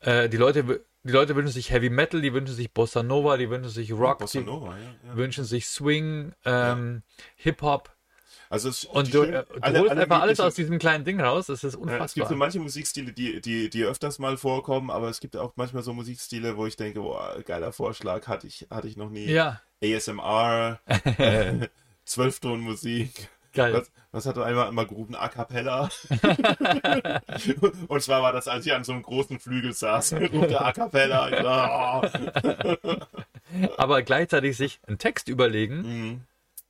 Äh, 0.00 0.30
die 0.30 0.38
Leute 0.38 0.84
die 1.04 1.12
Leute 1.12 1.36
wünschen 1.36 1.52
sich 1.52 1.70
Heavy 1.70 1.90
Metal, 1.90 2.20
die 2.20 2.32
wünschen 2.32 2.54
sich 2.54 2.72
Bossa 2.72 3.02
Nova, 3.02 3.36
die 3.36 3.48
wünschen 3.50 3.70
sich 3.70 3.92
Rock, 3.92 4.18
Bossa 4.20 4.38
die 4.40 4.44
Nova, 4.44 4.76
ja, 4.76 4.82
ja. 5.08 5.16
wünschen 5.16 5.44
sich 5.44 5.66
Swing, 5.68 6.32
ähm, 6.44 7.02
Hip 7.36 7.62
Hop 7.62 7.94
Also 8.50 8.68
es, 8.70 8.84
und 8.84 9.12
du, 9.12 9.24
schön- 9.24 9.34
äh, 9.34 9.44
du 9.44 9.60
alle- 9.62 9.78
holst 9.80 9.90
alle 9.92 10.00
einfach 10.02 10.20
alles 10.20 10.40
aus 10.40 10.54
diesem 10.54 10.78
kleinen 10.78 11.04
Ding 11.04 11.20
raus. 11.20 11.46
Das 11.46 11.62
ist 11.62 11.62
Ja, 11.62 11.68
es 11.68 11.72
gibt 11.74 11.92
unfassbar. 11.92 12.28
so 12.28 12.36
manche 12.36 12.58
Musikstile, 12.60 13.12
die, 13.12 13.40
die, 13.40 13.68
die 13.70 13.84
öfters 13.84 14.18
mal 14.18 14.36
vorkommen, 14.36 14.90
aber 14.90 15.08
es 15.08 15.20
gibt 15.20 15.36
auch 15.36 15.52
manchmal 15.56 15.82
so 15.82 15.92
Musikstile, 15.92 16.56
wo 16.56 16.66
ich 16.66 16.76
denke, 16.76 17.00
boah, 17.00 17.40
geiler 17.44 17.72
Vorschlag, 17.72 18.26
hatte 18.26 18.46
ich, 18.46 18.66
hatte 18.70 18.88
ich 18.88 18.96
noch 18.96 19.10
nie. 19.10 19.26
ja, 19.30 19.60
ASMR, 19.82 20.80
äh, 21.18 21.68
Zwölftonmusik. 22.04 23.28
Geil. 23.54 23.72
Was, 23.74 23.90
was 24.12 24.26
hat 24.26 24.36
er 24.36 24.44
einmal 24.44 24.68
immer 24.68 24.84
gerufen? 24.84 25.14
A 25.14 25.28
cappella. 25.28 25.88
Und 27.88 28.02
zwar 28.02 28.22
war 28.22 28.32
das, 28.32 28.48
als 28.48 28.66
ich 28.66 28.72
an 28.72 28.84
so 28.84 28.92
einem 28.92 29.02
großen 29.02 29.38
Flügel 29.40 29.72
saß. 29.72 30.14
Ruft 30.14 30.54
A 30.54 30.72
cappella. 30.72 31.30
Dachte, 31.30 32.76
oh. 32.82 32.96
Aber 33.76 34.02
gleichzeitig 34.02 34.56
sich 34.56 34.80
einen 34.86 34.98
Text 34.98 35.28
überlegen, 35.28 35.82
Mhm. 35.82 36.20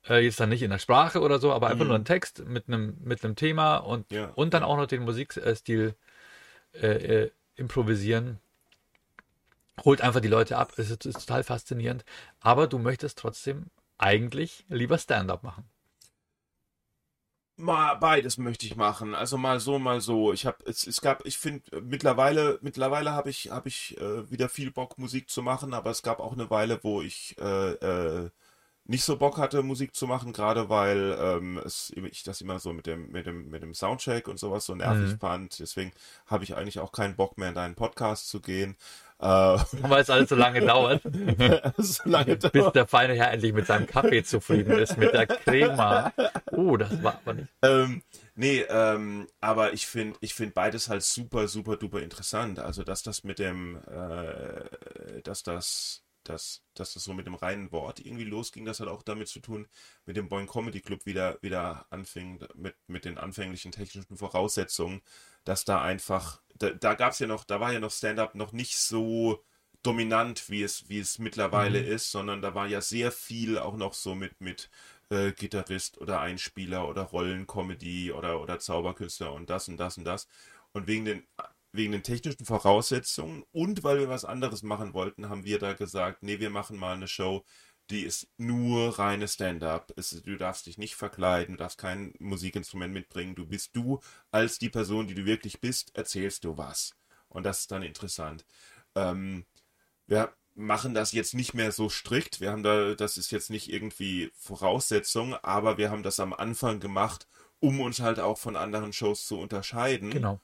äh, 0.08 0.18
jetzt 0.24 0.38
dann 0.40 0.48
nicht 0.50 0.62
in 0.62 0.70
der 0.70 0.78
Sprache 0.78 1.20
oder 1.20 1.38
so, 1.38 1.52
aber 1.52 1.68
einfach 1.68 1.84
Mhm. 1.84 1.88
nur 1.88 1.96
einen 1.96 2.04
Text 2.04 2.44
mit 2.46 2.68
einem 2.68 2.96
mit 3.02 3.24
einem 3.24 3.36
Thema 3.36 3.76
und 3.78 4.10
Ja. 4.10 4.30
und 4.34 4.52
dann 4.54 4.62
auch 4.62 4.76
noch 4.76 4.86
den 4.86 5.02
Musikstil 5.04 5.94
äh, 6.74 6.86
äh, 6.86 7.30
improvisieren. 7.56 8.38
Holt 9.84 10.00
einfach 10.02 10.20
die 10.20 10.28
Leute 10.28 10.56
ab. 10.58 10.72
Es 10.76 10.90
ist, 10.90 11.04
ist 11.06 11.26
total 11.26 11.42
faszinierend. 11.42 12.04
Aber 12.40 12.66
du 12.66 12.78
möchtest 12.78 13.18
trotzdem 13.18 13.66
eigentlich 13.98 14.64
lieber 14.68 14.98
Stand-up 14.98 15.42
machen. 15.42 15.64
Mal 17.56 17.94
beides 17.96 18.36
möchte 18.36 18.66
ich 18.66 18.74
machen. 18.74 19.14
Also 19.14 19.38
mal 19.38 19.60
so, 19.60 19.78
mal 19.78 20.00
so. 20.00 20.32
Ich 20.32 20.44
habe 20.44 20.58
es, 20.66 20.86
es 20.88 21.00
gab, 21.00 21.24
ich 21.24 21.38
finde 21.38 21.80
mittlerweile, 21.82 22.58
mittlerweile 22.62 23.12
habe 23.12 23.30
ich, 23.30 23.50
habe 23.50 23.68
ich 23.68 23.96
äh, 24.00 24.28
wieder 24.28 24.48
viel 24.48 24.72
Bock 24.72 24.98
Musik 24.98 25.30
zu 25.30 25.40
machen, 25.40 25.72
aber 25.72 25.90
es 25.90 26.02
gab 26.02 26.18
auch 26.18 26.32
eine 26.32 26.50
Weile, 26.50 26.80
wo 26.82 27.00
ich 27.00 27.36
äh, 27.38 27.72
äh, 27.74 28.30
nicht 28.86 29.04
so 29.04 29.16
Bock 29.18 29.38
hatte 29.38 29.62
Musik 29.64 29.94
zu 29.94 30.06
machen, 30.08 30.32
gerade 30.32 30.68
weil 30.68 31.16
ähm, 31.20 31.58
es, 31.64 31.90
ich 31.96 32.22
das 32.24 32.40
immer 32.40 32.58
so 32.60 32.72
mit 32.72 32.86
dem, 32.86 33.10
mit 33.12 33.26
dem, 33.26 33.50
mit 33.50 33.62
dem 33.62 33.74
Soundcheck 33.74 34.28
und 34.28 34.38
sowas 34.40 34.66
so 34.66 34.74
nervig 34.76 35.14
Mhm. 35.14 35.20
fand. 35.20 35.58
Deswegen 35.60 35.92
habe 36.26 36.44
ich 36.44 36.56
eigentlich 36.56 36.80
auch 36.80 36.92
keinen 36.92 37.16
Bock 37.16 37.38
mehr 37.38 37.50
in 37.50 37.54
deinen 37.56 37.76
Podcast 37.76 38.28
zu 38.28 38.40
gehen. 38.40 38.76
Äh, 39.20 39.26
Weil 39.26 40.02
es 40.02 40.10
alles 40.10 40.28
so 40.28 40.34
lange 40.34 40.60
dauert, 40.60 41.02
so 41.78 42.08
lange 42.08 42.36
bis 42.36 42.72
der 42.72 42.86
feine 42.86 43.14
Herr 43.14 43.30
endlich 43.30 43.52
mit 43.52 43.66
seinem 43.66 43.86
Kaffee 43.86 44.24
zufrieden 44.24 44.72
ist, 44.72 44.96
mit 44.98 45.12
der 45.12 45.26
Crema. 45.26 46.12
Oh, 46.50 46.76
das 46.76 47.02
war 47.02 47.20
aber 47.24 47.34
nicht. 47.34 47.48
Ähm, 47.62 48.02
nee, 48.34 48.60
ähm, 48.68 49.28
aber 49.40 49.72
ich 49.72 49.86
finde 49.86 50.18
ich 50.20 50.34
find 50.34 50.52
beides 50.52 50.88
halt 50.88 51.02
super, 51.02 51.46
super, 51.48 51.76
duper 51.76 52.02
interessant. 52.02 52.58
Also, 52.58 52.82
dass 52.82 53.02
das 53.02 53.22
mit 53.22 53.38
dem, 53.38 53.76
äh, 53.86 55.22
dass 55.22 55.44
das, 55.44 56.02
dass, 56.24 56.62
dass 56.74 56.94
das 56.94 57.04
so 57.04 57.14
mit 57.14 57.26
dem 57.26 57.34
reinen 57.34 57.70
Wort 57.70 58.00
irgendwie 58.00 58.24
losging, 58.24 58.64
das 58.64 58.80
hat 58.80 58.88
auch 58.88 59.02
damit 59.02 59.28
zu 59.28 59.40
tun, 59.40 59.68
mit 60.06 60.16
dem 60.16 60.28
Boing 60.28 60.48
Comedy 60.48 60.80
Club 60.80 61.06
wieder, 61.06 61.38
wieder 61.40 61.86
anfing, 61.90 62.44
mit, 62.54 62.74
mit 62.88 63.04
den 63.04 63.18
anfänglichen 63.18 63.72
technischen 63.72 64.16
Voraussetzungen, 64.16 65.02
dass 65.44 65.64
da 65.64 65.82
einfach, 65.82 66.40
da, 66.54 66.70
da 66.70 66.94
gab 66.94 67.12
es 67.12 67.18
ja 67.18 67.26
noch, 67.26 67.44
da 67.44 67.60
war 67.60 67.72
ja 67.72 67.80
noch 67.80 67.90
Stand-up 67.92 68.34
noch 68.34 68.52
nicht 68.52 68.78
so 68.78 69.44
dominant, 69.82 70.48
wie 70.50 70.62
es, 70.62 70.88
wie 70.88 70.98
es 71.00 71.18
mittlerweile 71.18 71.78
Mhm. 71.78 71.80
ist, 71.80 72.10
sondern 72.10 72.40
da 72.42 72.54
war 72.54 72.66
ja 72.66 72.80
sehr 72.80 73.12
viel 73.12 73.58
auch 73.58 73.76
noch 73.76 73.92
so 73.94 74.14
mit, 74.14 74.40
mit 74.40 74.70
äh, 75.10 75.32
Gitarrist 75.32 75.98
oder 75.98 76.20
Einspieler 76.20 76.88
oder 76.88 77.02
Rollencomedy 77.02 78.12
oder, 78.12 78.40
oder 78.40 78.58
Zauberkünstler 78.58 79.32
und 79.32 79.50
das 79.50 79.68
und 79.68 79.76
das 79.76 79.98
und 79.98 80.04
das. 80.04 80.26
Und 80.72 80.86
wegen 80.86 81.04
den, 81.04 81.26
wegen 81.72 81.92
den 81.92 82.02
technischen 82.02 82.44
Voraussetzungen 82.46 83.44
und 83.52 83.82
weil 83.84 83.98
wir 83.98 84.08
was 84.08 84.24
anderes 84.24 84.62
machen 84.62 84.94
wollten, 84.94 85.28
haben 85.28 85.44
wir 85.44 85.58
da 85.58 85.72
gesagt, 85.74 86.22
nee, 86.22 86.38
wir 86.40 86.50
machen 86.50 86.78
mal 86.78 86.94
eine 86.94 87.08
Show, 87.08 87.44
die 87.90 88.02
ist 88.02 88.28
nur 88.38 88.98
reine 88.98 89.28
Stand-up. 89.28 89.92
Du 90.24 90.36
darfst 90.36 90.66
dich 90.66 90.78
nicht 90.78 90.94
verkleiden, 90.94 91.56
du 91.56 91.58
darfst 91.62 91.78
kein 91.78 92.14
Musikinstrument 92.18 92.92
mitbringen. 92.92 93.34
Du 93.34 93.46
bist 93.46 93.76
du 93.76 94.00
als 94.30 94.58
die 94.58 94.70
Person, 94.70 95.06
die 95.06 95.14
du 95.14 95.24
wirklich 95.24 95.60
bist, 95.60 95.94
erzählst 95.96 96.44
du 96.44 96.56
was. 96.56 96.94
Und 97.28 97.44
das 97.44 97.60
ist 97.60 97.72
dann 97.72 97.82
interessant. 97.82 98.46
Ähm, 98.94 99.44
wir 100.06 100.32
machen 100.54 100.94
das 100.94 101.12
jetzt 101.12 101.34
nicht 101.34 101.52
mehr 101.52 101.72
so 101.72 101.88
strikt. 101.88 102.40
Wir 102.40 102.52
haben 102.52 102.62
da, 102.62 102.94
das 102.94 103.16
ist 103.16 103.30
jetzt 103.30 103.50
nicht 103.50 103.70
irgendwie 103.70 104.30
Voraussetzung, 104.36 105.34
aber 105.34 105.78
wir 105.78 105.90
haben 105.90 106.02
das 106.02 106.20
am 106.20 106.32
Anfang 106.32 106.80
gemacht, 106.80 107.26
um 107.60 107.80
uns 107.80 108.00
halt 108.00 108.20
auch 108.20 108.38
von 108.38 108.56
anderen 108.56 108.92
Shows 108.92 109.26
zu 109.26 109.38
unterscheiden. 109.38 110.10
Genau. 110.10 110.40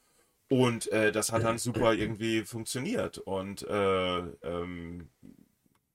Und 0.48 0.90
äh, 0.90 1.12
das 1.12 1.30
hat 1.30 1.44
dann 1.44 1.58
super 1.58 1.94
irgendwie 1.94 2.42
funktioniert. 2.42 3.18
Und 3.18 3.62
äh, 3.62 4.18
ähm, 4.18 5.10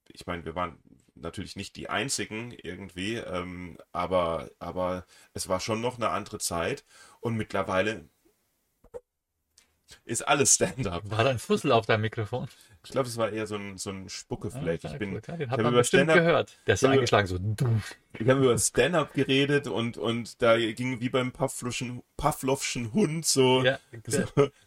ich 0.08 0.26
meine, 0.26 0.46
wir 0.46 0.54
waren 0.54 0.78
natürlich 1.16 1.56
nicht 1.56 1.76
die 1.76 1.88
einzigen 1.90 2.52
irgendwie, 2.52 3.16
ähm, 3.16 3.78
aber, 3.92 4.50
aber 4.58 5.04
es 5.34 5.48
war 5.48 5.60
schon 5.60 5.80
noch 5.80 5.96
eine 5.96 6.10
andere 6.10 6.38
Zeit. 6.38 6.84
Und 7.20 7.36
mittlerweile 7.36 8.08
ist 10.04 10.26
alles 10.26 10.54
Stand-up. 10.54 11.02
War 11.10 11.24
da 11.24 11.30
ein 11.30 11.38
Fussel 11.38 11.72
auf 11.72 11.86
deinem 11.86 12.02
Mikrofon? 12.02 12.48
Ich 12.84 12.90
glaube, 12.92 13.08
es 13.08 13.16
war 13.16 13.30
eher 13.30 13.48
so 13.48 13.56
ein, 13.56 13.78
so 13.78 13.90
ein 13.90 14.08
Spuckefleck. 14.08 14.84
Ah, 14.84 14.92
ich 14.92 14.98
bin, 14.98 15.14
gut, 15.14 15.26
ja, 15.26 15.36
den 15.36 15.46
ich 15.46 15.50
hat 15.50 15.58
man 15.60 15.72
über 15.72 15.78
bestimmt 15.80 16.04
Stand-up- 16.10 16.16
gehört. 16.24 16.58
Der 16.66 16.74
ist 16.74 16.80
so 16.80 16.86
ich 16.86 16.92
eingeschlagen, 16.92 17.26
so 17.26 17.38
du. 17.38 17.80
wir 18.12 18.32
haben 18.32 18.42
über 18.42 18.56
Stand-up 18.58 19.12
geredet 19.14 19.66
und, 19.66 19.96
und 19.98 20.40
da 20.40 20.56
ging 20.56 21.00
wie 21.00 21.08
beim 21.08 21.32
Pavlovschen, 21.32 22.02
Pavlovschen 22.16 22.92
Hund 22.92 23.26
so, 23.26 23.64
Ja, 23.64 23.78
so 24.06 24.24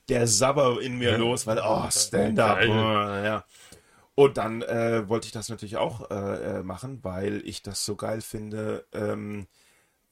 der 0.10 0.28
Sabber 0.28 0.82
in 0.82 0.98
mir 0.98 1.12
Ja. 1.12 1.18
los, 1.18 1.48
weil, 1.48 1.60
oh, 1.64 1.90
Stand-up, 1.92 2.60
oh, 2.64 2.72
ja. 2.72 3.46
Und 4.20 4.36
dann 4.36 4.64
äh, 4.64 5.08
wollte 5.08 5.28
ich 5.28 5.32
das 5.32 5.48
natürlich 5.48 5.78
auch 5.78 6.12
äh, 6.12 6.58
äh, 6.58 6.62
machen, 6.62 7.06
weil 7.06 7.42
ich 7.46 7.62
das 7.62 7.86
so 7.86 7.96
geil 7.96 8.20
finde, 8.20 8.86
ähm, 8.92 9.48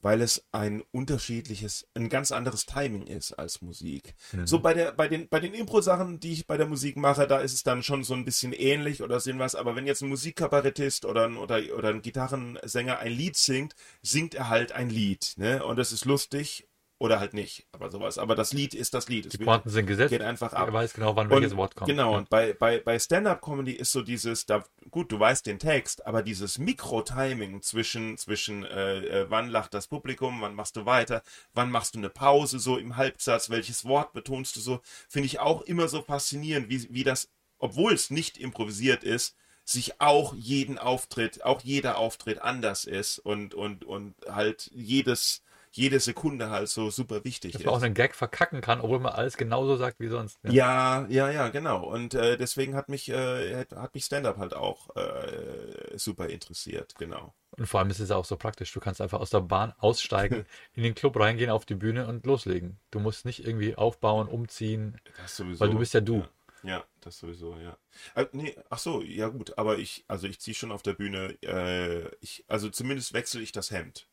weil 0.00 0.22
es 0.22 0.46
ein 0.50 0.82
unterschiedliches, 0.92 1.86
ein 1.92 2.08
ganz 2.08 2.32
anderes 2.32 2.64
Timing 2.64 3.06
ist 3.06 3.34
als 3.34 3.60
Musik. 3.60 4.14
Mhm. 4.32 4.46
So 4.46 4.60
bei 4.60 4.72
der, 4.72 4.92
bei 4.92 5.08
den, 5.08 5.28
bei 5.28 5.40
den 5.40 5.52
Impro-Sachen, 5.52 6.20
die 6.20 6.32
ich 6.32 6.46
bei 6.46 6.56
der 6.56 6.66
Musik 6.66 6.96
mache, 6.96 7.26
da 7.26 7.40
ist 7.40 7.52
es 7.52 7.64
dann 7.64 7.82
schon 7.82 8.02
so 8.02 8.14
ein 8.14 8.24
bisschen 8.24 8.54
ähnlich 8.54 9.02
oder 9.02 9.20
sind 9.20 9.40
was, 9.40 9.54
aber 9.54 9.76
wenn 9.76 9.86
jetzt 9.86 10.00
ein 10.00 10.08
Musikkabarettist 10.08 11.04
oder 11.04 11.26
ein, 11.26 11.36
oder, 11.36 11.60
oder 11.76 11.90
ein 11.90 12.00
Gitarrensänger 12.00 13.00
ein 13.00 13.12
Lied 13.12 13.36
singt, 13.36 13.74
singt 14.00 14.34
er 14.34 14.48
halt 14.48 14.72
ein 14.72 14.88
Lied, 14.88 15.34
ne? 15.36 15.62
Und 15.62 15.76
das 15.76 15.92
ist 15.92 16.06
lustig 16.06 16.67
oder 17.00 17.20
halt 17.20 17.32
nicht, 17.32 17.66
aber 17.72 17.90
sowas. 17.90 18.18
Aber 18.18 18.34
das 18.34 18.52
Lied 18.52 18.74
ist 18.74 18.92
das 18.92 19.08
Lied. 19.08 19.26
Es 19.26 19.32
Die 19.32 19.38
Pointen 19.38 19.70
sind 19.70 19.86
gesetzt. 19.86 20.10
geht 20.10 20.20
einfach 20.22 20.52
ab. 20.52 20.66
Er 20.66 20.72
weiß 20.72 20.94
genau, 20.94 21.14
wann 21.14 21.30
welches 21.30 21.56
Wort 21.56 21.76
kommt. 21.76 21.88
Genau, 21.88 22.12
Ja. 22.12 22.18
und 22.18 22.28
bei, 22.28 22.54
bei, 22.54 22.78
bei 22.80 22.98
Stand-Up-Comedy 22.98 23.72
ist 23.72 23.92
so 23.92 24.02
dieses, 24.02 24.46
da, 24.46 24.64
gut, 24.90 25.12
du 25.12 25.20
weißt 25.20 25.46
den 25.46 25.60
Text, 25.60 26.04
aber 26.06 26.22
dieses 26.22 26.58
Mikro-Timing 26.58 27.62
zwischen, 27.62 28.16
zwischen 28.18 28.64
äh, 28.64 28.98
äh, 29.22 29.26
wann 29.30 29.48
lacht 29.48 29.74
das 29.74 29.86
Publikum, 29.86 30.40
wann 30.40 30.54
machst 30.54 30.76
du 30.76 30.86
weiter, 30.86 31.22
wann 31.54 31.70
machst 31.70 31.94
du 31.94 31.98
eine 31.98 32.10
Pause 32.10 32.58
so 32.58 32.76
im 32.78 32.96
Halbsatz, 32.96 33.48
welches 33.48 33.84
Wort 33.84 34.12
betonst 34.12 34.56
du 34.56 34.60
so, 34.60 34.80
finde 35.08 35.26
ich 35.26 35.38
auch 35.38 35.62
immer 35.62 35.86
so 35.86 36.02
faszinierend, 36.02 36.68
wie, 36.68 36.88
wie 36.92 37.04
das, 37.04 37.28
obwohl 37.58 37.92
es 37.92 38.10
nicht 38.10 38.38
improvisiert 38.38 39.04
ist, 39.04 39.36
sich 39.64 40.00
auch 40.00 40.34
jeden 40.34 40.78
Auftritt, 40.78 41.44
auch 41.44 41.60
jeder 41.60 41.98
Auftritt 41.98 42.40
anders 42.40 42.86
ist 42.86 43.18
und, 43.18 43.54
und, 43.54 43.84
und 43.84 44.14
halt 44.28 44.70
jedes, 44.74 45.42
jede 45.72 46.00
Sekunde 46.00 46.50
halt 46.50 46.68
so 46.68 46.90
super 46.90 47.24
wichtig 47.24 47.52
Dass 47.52 47.60
ist. 47.60 47.66
man 47.66 47.74
auch 47.74 47.82
einen 47.82 47.94
Gag 47.94 48.14
verkacken 48.14 48.60
kann, 48.60 48.80
obwohl 48.80 48.98
man 49.00 49.12
alles 49.12 49.36
genauso 49.36 49.76
sagt 49.76 50.00
wie 50.00 50.08
sonst. 50.08 50.42
ne? 50.44 50.52
Ja, 50.52 51.06
ja, 51.08 51.30
ja, 51.30 51.48
genau. 51.48 51.84
Und 51.86 52.14
äh, 52.14 52.36
deswegen 52.36 52.74
hat 52.74 52.88
mich, 52.88 53.08
äh, 53.08 53.56
hat- 53.56 53.72
hat 53.72 53.94
mich 53.94 54.04
Stand-up 54.04 54.38
halt 54.38 54.54
auch 54.54 54.94
äh, 54.96 55.96
super 55.98 56.28
interessiert, 56.28 56.94
genau. 56.98 57.34
Und 57.56 57.66
vor 57.66 57.80
allem 57.80 57.90
ist 57.90 57.98
es 58.00 58.10
auch 58.10 58.24
so 58.24 58.36
praktisch. 58.36 58.72
Du 58.72 58.80
kannst 58.80 59.00
einfach 59.00 59.20
aus 59.20 59.30
der 59.30 59.40
Bahn 59.40 59.72
aussteigen, 59.78 60.44
in 60.74 60.82
den 60.82 60.94
Club 60.94 61.18
reingehen, 61.18 61.50
auf 61.50 61.66
die 61.66 61.74
Bühne 61.74 62.06
und 62.06 62.24
loslegen. 62.26 62.78
Du 62.90 63.00
musst 63.00 63.24
nicht 63.24 63.44
irgendwie 63.44 63.74
aufbauen, 63.76 64.28
umziehen, 64.28 65.00
Das 65.22 65.36
sowieso. 65.36 65.60
weil 65.60 65.70
du 65.70 65.78
bist 65.78 65.94
ja 65.94 66.00
du. 66.00 66.24
Ja, 66.62 66.70
ja 66.70 66.84
das 67.00 67.18
sowieso, 67.18 67.56
ja. 67.56 67.76
Äh, 68.14 68.26
nee, 68.32 68.54
ach 68.70 68.78
so, 68.78 69.02
ja 69.02 69.28
gut, 69.28 69.56
aber 69.58 69.78
ich, 69.78 70.04
also 70.08 70.26
ich 70.26 70.40
ziehe 70.40 70.54
schon 70.54 70.70
auf 70.72 70.82
der 70.82 70.92
Bühne, 70.94 71.36
äh, 71.42 72.08
ich, 72.20 72.44
also 72.48 72.68
zumindest 72.70 73.12
wechsle 73.12 73.40
ich 73.40 73.50
das 73.52 73.70
Hemd. 73.70 74.08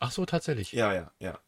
Ach 0.00 0.10
so, 0.10 0.26
tatsächlich. 0.26 0.72
Ja, 0.72 0.92
ja, 0.92 1.12
ja. 1.20 1.38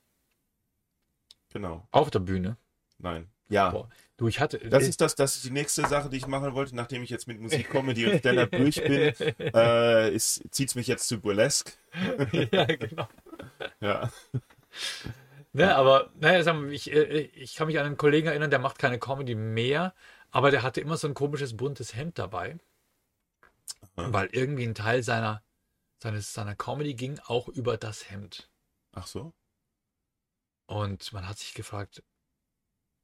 Genau. 1.53 1.87
Auf 1.91 2.11
der 2.11 2.21
Bühne. 2.21 2.57
Nein. 2.99 3.29
Ja. 3.49 3.71
Boah. 3.71 3.89
Du, 4.17 4.29
ich 4.29 4.41
hatte. 4.41 4.59
Das 4.59 4.87
ist 4.87 5.01
das, 5.01 5.15
das 5.15 5.37
ist 5.37 5.45
die 5.45 5.51
nächste 5.51 5.87
Sache, 5.87 6.09
die 6.09 6.17
ich 6.17 6.27
machen 6.27 6.55
wollte, 6.55 6.77
nachdem 6.77 7.03
ich 7.03 7.11
jetzt 7.11 7.27
mit 7.27 7.41
Musik, 7.41 7.69
Comedy 7.71 8.07
und 8.07 8.19
Stand-up 8.21 8.51
durch 8.53 8.77
bin, 8.77 9.13
äh, 9.55 10.15
ist, 10.15 10.43
zieht's 10.51 10.75
mich 10.75 10.87
jetzt 10.87 11.09
zu 11.09 11.21
Burlesque. 11.21 11.73
ja, 12.53 12.65
genau. 12.65 13.09
Ja. 13.81 14.11
Ne, 15.53 15.75
aber 15.75 16.11
naja, 16.19 16.43
sag 16.43 16.55
mal, 16.57 16.73
ich, 16.73 16.93
äh, 16.93 17.21
ich 17.35 17.57
kann 17.57 17.67
mich 17.67 17.79
an 17.79 17.87
einen 17.87 17.97
Kollegen 17.97 18.29
erinnern, 18.29 18.51
der 18.51 18.59
macht 18.59 18.79
keine 18.79 18.99
Comedy 18.99 19.35
mehr, 19.35 19.93
aber 20.31 20.51
der 20.51 20.63
hatte 20.63 20.81
immer 20.81 20.97
so 20.97 21.09
ein 21.09 21.15
komisches 21.15 21.57
buntes 21.57 21.95
Hemd 21.95 22.19
dabei. 22.19 22.57
Aha. 23.97 24.13
Weil 24.13 24.29
irgendwie 24.33 24.65
ein 24.65 24.75
Teil 24.75 25.03
seiner, 25.03 25.43
seines, 26.03 26.33
seiner 26.35 26.55
Comedy 26.55 26.95
ging 26.95 27.19
auch 27.27 27.49
über 27.49 27.77
das 27.77 28.11
Hemd. 28.11 28.51
Ach 28.93 29.07
so? 29.07 29.33
Und 30.67 31.13
man 31.13 31.29
hat 31.29 31.39
sich 31.39 31.55
gefragt, 31.55 32.03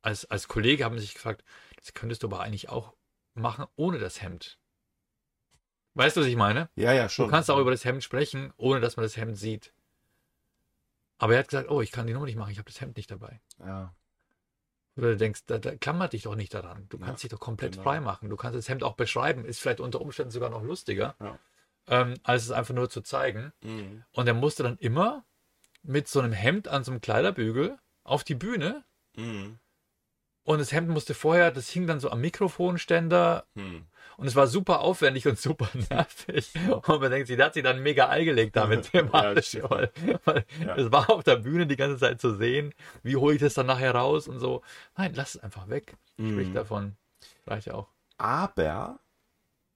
als, 0.03 0.25
als 0.27 0.49
Kollege 0.49 0.85
haben 0.85 0.99
sich 0.99 1.15
gefragt, 1.15 1.45
das 1.77 1.95
könntest 1.95 2.23
du 2.23 2.27
aber 2.27 2.41
eigentlich 2.41 2.69
auch 2.69 2.95
machen 3.35 3.67
ohne 3.77 3.99
das 3.99 4.21
Hemd. 4.23 4.59
Weißt 5.95 6.17
du, 6.17 6.21
was 6.21 6.29
ich 6.29 6.37
meine? 6.37 6.69
Ja, 6.77 6.93
ja, 6.93 7.05
Du 7.05 7.09
schon. 7.11 7.31
kannst 7.31 7.51
auch 7.51 7.59
über 7.59 7.71
das 7.71 7.85
Hemd 7.85 8.05
sprechen, 8.05 8.53
ohne 8.57 8.81
dass 8.81 8.97
man 8.97 9.05
das 9.05 9.17
Hemd 9.17 9.37
sieht. 9.37 9.73
Aber 11.19 11.33
er 11.35 11.41
hat 11.41 11.49
gesagt, 11.49 11.71
oh, 11.71 11.81
ich 11.81 11.91
kann 11.91 12.07
die 12.07 12.13
Nummer 12.13 12.27
nicht 12.27 12.37
machen, 12.37 12.53
ich 12.53 12.59
habe 12.59 12.71
das 12.71 12.81
Hemd 12.81 12.97
nicht 12.97 13.11
dabei. 13.11 13.41
Ja. 13.59 13.95
Oder 14.97 15.11
du 15.11 15.17
denkst, 15.17 15.43
da, 15.47 15.59
da 15.59 15.77
klammert 15.77 16.13
dich 16.13 16.23
doch 16.23 16.35
nicht 16.37 16.55
daran. 16.55 16.89
Du 16.89 16.99
Ja, 16.99 17.07
kannst 17.07 17.23
dich 17.23 17.31
doch 17.31 17.41
komplett 17.41 17.73
genau. 17.73 17.85
frei 17.85 18.01
machen. 18.01 18.31
Du 18.31 18.37
kannst 18.37 18.57
das 18.57 18.69
Hemd 18.69 18.83
auch 18.83 18.95
beschreiben. 18.95 19.45
Ist 19.45 19.61
vielleicht 19.61 19.81
unter 19.81 20.01
Umständen 20.01 20.31
sogar 20.33 20.51
noch 20.51 20.63
lustiger, 20.63 21.15
Ja. 21.21 21.39
Ähm, 21.89 22.14
als 22.22 22.45
es 22.45 22.51
einfach 22.51 22.74
nur 22.74 22.91
zu 22.91 23.01
zeigen. 23.03 23.53
Mhm. 23.62 24.05
Und 24.12 24.26
er 24.26 24.34
musste 24.34 24.62
dann 24.62 24.78
immer 24.78 25.24
mit 25.82 26.09
so 26.09 26.20
einem 26.20 26.32
Hemd 26.32 26.68
an 26.68 26.84
so 26.84 26.91
einem 26.91 27.01
Kleiderbügel 27.01 27.78
auf 28.05 28.24
die 28.24 28.34
Bühne. 28.34 28.84
Mhm. 29.16 29.59
Und 30.45 30.59
das 30.61 30.72
Hemd 30.72 30.89
musste 30.89 31.12
vorher, 31.12 31.51
das 31.51 31.68
hing 31.68 31.86
dann 31.86 32.01
so 32.01 32.11
am 32.11 32.20
Mikrofonständer. 32.22 33.47
Mhm. 33.55 33.86
Und 34.16 34.26
es 34.26 34.34
war 34.34 34.47
super 34.47 34.80
aufwendig 34.80 35.26
und 35.28 35.39
super 35.39 35.68
nervig. 35.91 36.53
Und 36.86 37.01
man 37.01 37.11
denkt 37.11 37.28
sich, 37.28 37.36
der 37.36 37.47
hat 37.47 37.55
sich 37.55 37.62
dann 37.62 37.82
mega 37.82 38.09
Ei 38.09 38.24
gelegt 38.24 38.57
damit. 38.57 38.86
Ja, 38.93 39.03
thematisch, 39.03 39.34
das 39.34 39.47
stimmt. 39.49 39.70
weil, 39.70 39.93
weil 40.24 40.45
Ja. 40.66 40.76
es 40.76 40.91
war 40.91 41.11
auf 41.11 41.22
der 41.22 41.36
Bühne 41.36 41.66
die 41.66 41.76
ganze 41.76 41.99
Zeit 41.99 42.20
zu 42.20 42.34
sehen. 42.34 42.72
Wie 43.03 43.16
hole 43.16 43.34
ich 43.34 43.41
das 43.41 43.55
dann 43.55 43.66
nachher 43.66 43.95
raus 43.95 44.26
und 44.26 44.39
so. 44.41 44.62
Nein, 44.97 45.12
lass 45.14 45.34
es 45.36 45.43
einfach 45.43 45.68
weg. 45.68 45.97
Sprich 46.14 46.49
Mhm. 46.49 46.55
davon. 46.55 46.97
Reicht 47.47 47.66
ja 47.66 47.74
auch. 47.74 47.89
Aber 48.16 48.99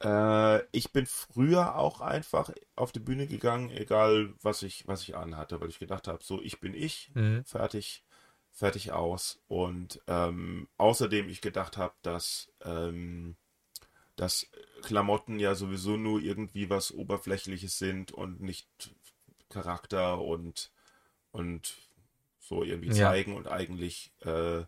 äh, 0.02 0.64
ich 0.72 0.92
bin 0.92 1.06
früher 1.06 1.76
auch 1.76 2.00
einfach 2.00 2.50
auf 2.76 2.92
die 2.92 3.00
Bühne 3.00 3.26
gegangen, 3.26 3.70
egal 3.70 4.34
was 4.42 4.62
ich, 4.62 4.86
was 4.86 5.02
ich 5.02 5.16
anhatte, 5.16 5.60
weil 5.60 5.68
ich 5.70 5.78
gedacht 5.78 6.08
habe, 6.08 6.22
so 6.24 6.40
ich 6.42 6.60
bin 6.60 6.74
ich, 6.74 7.12
Mhm. 7.14 7.44
fertig, 7.44 8.04
fertig 8.52 8.92
aus. 8.92 9.40
Und 9.48 10.00
ähm, 10.08 10.68
außerdem 10.78 11.28
ich 11.28 11.40
gedacht 11.40 11.76
habe, 11.76 11.94
dass, 12.02 12.50
ähm, 12.64 13.36
dass 14.16 14.46
Klamotten 14.82 15.38
ja 15.38 15.54
sowieso 15.54 15.96
nur 15.96 16.20
irgendwie 16.20 16.70
was 16.70 16.92
Oberflächliches 16.92 17.78
sind 17.78 18.12
und 18.12 18.40
nicht 18.40 18.68
Charakter 19.48 20.20
und, 20.20 20.70
und 21.32 21.76
so 22.40 22.62
irgendwie 22.64 22.90
Ja. 22.90 23.10
zeigen 23.10 23.34
und 23.36 23.48
eigentlich 23.48 24.12
äh, 24.20 24.64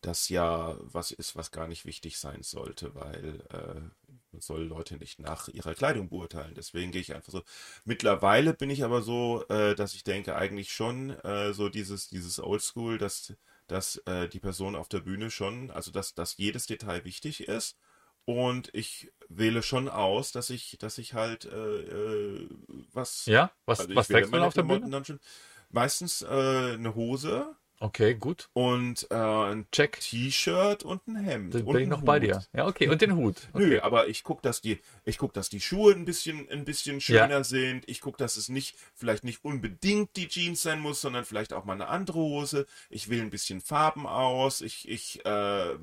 das 0.00 0.28
ja 0.28 0.76
was 0.80 1.10
ist, 1.12 1.36
was 1.36 1.50
gar 1.50 1.66
nicht 1.68 1.86
wichtig 1.86 2.18
sein 2.18 2.42
sollte, 2.42 2.94
weil 2.94 3.42
äh, 3.50 4.03
man 4.34 4.40
soll 4.42 4.64
Leute 4.64 4.96
nicht 4.98 5.18
nach 5.20 5.48
ihrer 5.48 5.74
Kleidung 5.74 6.08
beurteilen. 6.10 6.54
Deswegen 6.54 6.92
gehe 6.92 7.00
ich 7.00 7.14
einfach 7.14 7.32
so. 7.32 7.42
Mittlerweile 7.84 8.54
bin 8.54 8.70
ich 8.70 8.84
aber 8.84 9.02
so, 9.02 9.44
äh, 9.48 9.74
dass 9.74 9.94
ich 9.94 10.04
denke 10.04 10.36
eigentlich 10.36 10.72
schon 10.72 11.10
äh, 11.20 11.52
so 11.54 11.68
dieses 11.68 12.08
dieses 12.08 12.38
Oldschool, 12.40 12.98
dass 12.98 13.34
dass 13.66 13.96
äh, 14.06 14.28
die 14.28 14.40
Person 14.40 14.76
auf 14.76 14.88
der 14.88 15.00
Bühne 15.00 15.30
schon, 15.30 15.70
also 15.70 15.90
dass 15.90 16.14
dass 16.14 16.36
jedes 16.36 16.66
Detail 16.66 17.04
wichtig 17.04 17.48
ist 17.48 17.78
und 18.24 18.70
ich 18.74 19.12
wähle 19.28 19.62
schon 19.62 19.88
aus, 19.88 20.32
dass 20.32 20.50
ich 20.50 20.76
dass 20.80 20.98
ich 20.98 21.14
halt 21.14 21.44
äh, 21.46 21.80
äh, 21.80 22.48
was 22.92 23.32
Ja, 23.32 23.50
was, 23.66 23.78
also 23.78 23.94
was 23.94 24.08
trägst 24.08 24.32
du 24.32 24.38
auf 24.42 24.54
der 24.54 24.62
Bühne? 24.62 24.90
dann 24.90 25.04
schon 25.04 25.20
meistens 25.70 26.22
äh, 26.22 26.26
eine 26.74 26.94
Hose 26.94 27.56
Okay, 27.84 28.14
gut. 28.14 28.48
und 28.54 29.06
äh, 29.10 29.14
ein 29.14 29.66
Check. 29.70 30.00
T-Shirt 30.00 30.84
und 30.84 31.06
ein 31.06 31.16
Hemd. 31.16 31.54
Da 31.54 31.58
und 31.58 31.72
bin 31.72 31.82
ich 31.82 31.88
noch 31.88 32.00
bei 32.00 32.16
Hut. 32.16 32.22
dir. 32.22 32.44
Ja, 32.54 32.66
okay. 32.66 32.88
Und 32.88 33.02
den 33.02 33.14
Hut. 33.14 33.36
Okay. 33.52 33.66
Nö, 33.66 33.80
aber 33.80 34.08
ich 34.08 34.22
guck, 34.22 34.40
dass 34.40 34.62
die, 34.62 34.80
ich 35.04 35.18
guck, 35.18 35.34
dass 35.34 35.50
die 35.50 35.60
Schuhe 35.60 35.92
ein 35.92 36.06
bisschen, 36.06 36.48
ein 36.48 36.64
bisschen 36.64 37.02
schöner 37.02 37.44
sind. 37.44 37.86
Ich 37.86 38.00
guck, 38.00 38.16
dass 38.16 38.38
es 38.38 38.48
nicht, 38.48 38.76
vielleicht 38.94 39.22
nicht 39.22 39.44
unbedingt 39.44 40.16
die 40.16 40.28
Jeans 40.28 40.62
sein 40.62 40.80
muss, 40.80 41.02
sondern 41.02 41.26
vielleicht 41.26 41.52
auch 41.52 41.66
mal 41.66 41.74
eine 41.74 41.88
andere 41.88 42.18
Hose. 42.18 42.66
Ich 42.88 43.10
wähle 43.10 43.22
ein 43.22 43.30
bisschen 43.30 43.60
Farben 43.60 44.06
aus. 44.06 44.62
Ich, 44.62 44.88
ich 44.88 45.24
äh, 45.26 45.74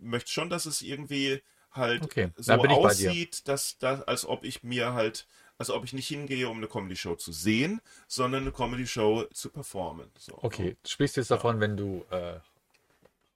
möchte 0.00 0.30
schon, 0.30 0.48
dass 0.48 0.66
es 0.66 0.80
irgendwie 0.80 1.42
halt 1.72 2.02
Okay, 2.02 2.30
so 2.36 2.52
dann 2.52 2.62
bei 2.62 2.68
aussieht, 2.70 3.48
dass, 3.48 3.78
dass, 3.78 4.02
als 4.02 4.26
ob 4.26 4.44
ich 4.44 4.62
mir 4.62 4.94
halt, 4.94 5.26
als 5.58 5.70
ob 5.70 5.84
ich 5.84 5.92
nicht 5.92 6.08
hingehe, 6.08 6.48
um 6.48 6.58
eine 6.58 6.68
Comedy-Show 6.68 7.16
zu 7.16 7.32
sehen, 7.32 7.80
sondern 8.08 8.42
eine 8.42 8.52
Comedy-Show 8.52 9.24
zu 9.32 9.50
performen. 9.50 10.10
So. 10.18 10.38
Okay, 10.42 10.76
du 10.82 10.88
sprichst 10.88 11.16
jetzt 11.16 11.30
davon, 11.30 11.60
wenn 11.60 11.76
du 11.76 12.04
äh, 12.10 12.40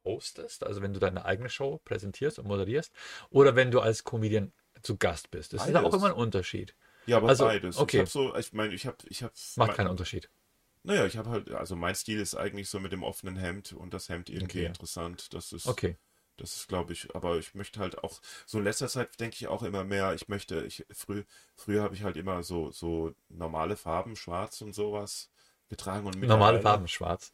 hostest, 0.05 0.65
also 0.65 0.83
wenn 0.83 0.93
du 0.93 1.01
deine 1.01 1.25
eigene 1.25 1.49
Show 1.51 1.81
präsentierst 1.85 2.39
und 2.39 2.47
moderierst, 2.47 2.93
oder 3.31 3.57
wenn 3.57 3.71
du 3.71 3.81
als 3.81 4.05
Comedian 4.05 4.53
zu 4.83 4.97
Gast 4.97 5.31
bist. 5.31 5.53
Das 5.53 5.67
ist 5.67 5.73
ja 5.73 5.81
auch 5.81 5.85
Beides. 5.85 5.97
immer 5.99 6.07
ein 6.09 6.13
Unterschied. 6.13 6.75
Ja, 7.07 7.19
aber 7.19 7.29
Also, 7.29 7.45
beides. 7.45 7.77
okay. 7.77 8.03
Ich 8.03 8.11
so, 8.11 8.35
ich 8.37 8.53
meine, 8.53 8.75
ich 8.75 8.87
habe, 8.87 8.97
ich 9.09 9.23
habe, 9.23 9.33
Macht 9.57 9.75
keinen 9.75 9.89
Unterschied. 9.89 10.31
Naja, 10.83 11.05
ich 11.05 11.19
habe 11.19 11.29
halt, 11.29 11.51
also 11.51 11.77
mein 11.77 11.95
Stil 11.95 12.21
ist 12.21 12.35
eigentlich 12.35 12.69
so 12.71 12.81
mit 12.81 12.93
dem 12.93 13.03
offenen 13.03 13.37
Hemd 13.37 13.73
und 13.75 13.93
das 13.93 14.09
Hemd 14.09 14.31
irgendwie 14.31 14.61
Okay. 14.61 14.67
interessant. 14.67 15.35
Das 15.35 15.53
ist, 15.53 15.67
Okay. 15.67 15.97
Das 16.41 16.57
ist, 16.57 16.69
glaube 16.69 16.93
ich, 16.93 17.15
aber 17.15 17.37
ich 17.39 17.55
möchte 17.55 17.81
halt 17.81 17.99
auch, 18.03 18.21
so 18.47 18.59
in 18.59 18.65
letzter 18.65 18.89
Zeit 18.89 19.19
denke 19.21 19.37
ich 19.39 19.49
auch 19.49 19.63
immer 19.63 19.85
mehr, 19.85 20.15
ich 20.15 20.29
möchte, 20.29 20.63
ich, 20.65 20.85
früh, 20.91 21.25
früher 21.55 21.83
habe 21.83 21.95
ich 21.95 22.03
halt 22.03 22.17
immer 22.17 22.43
so, 22.43 22.71
so 22.71 23.15
normale 23.29 23.77
Farben, 23.77 24.17
schwarz 24.17 24.61
und 24.63 24.75
sowas 24.75 25.31
getragen 25.69 26.07
und 26.07 26.21
Normale 26.21 26.61
Farben, 26.61 26.89
schwarz. 26.89 27.33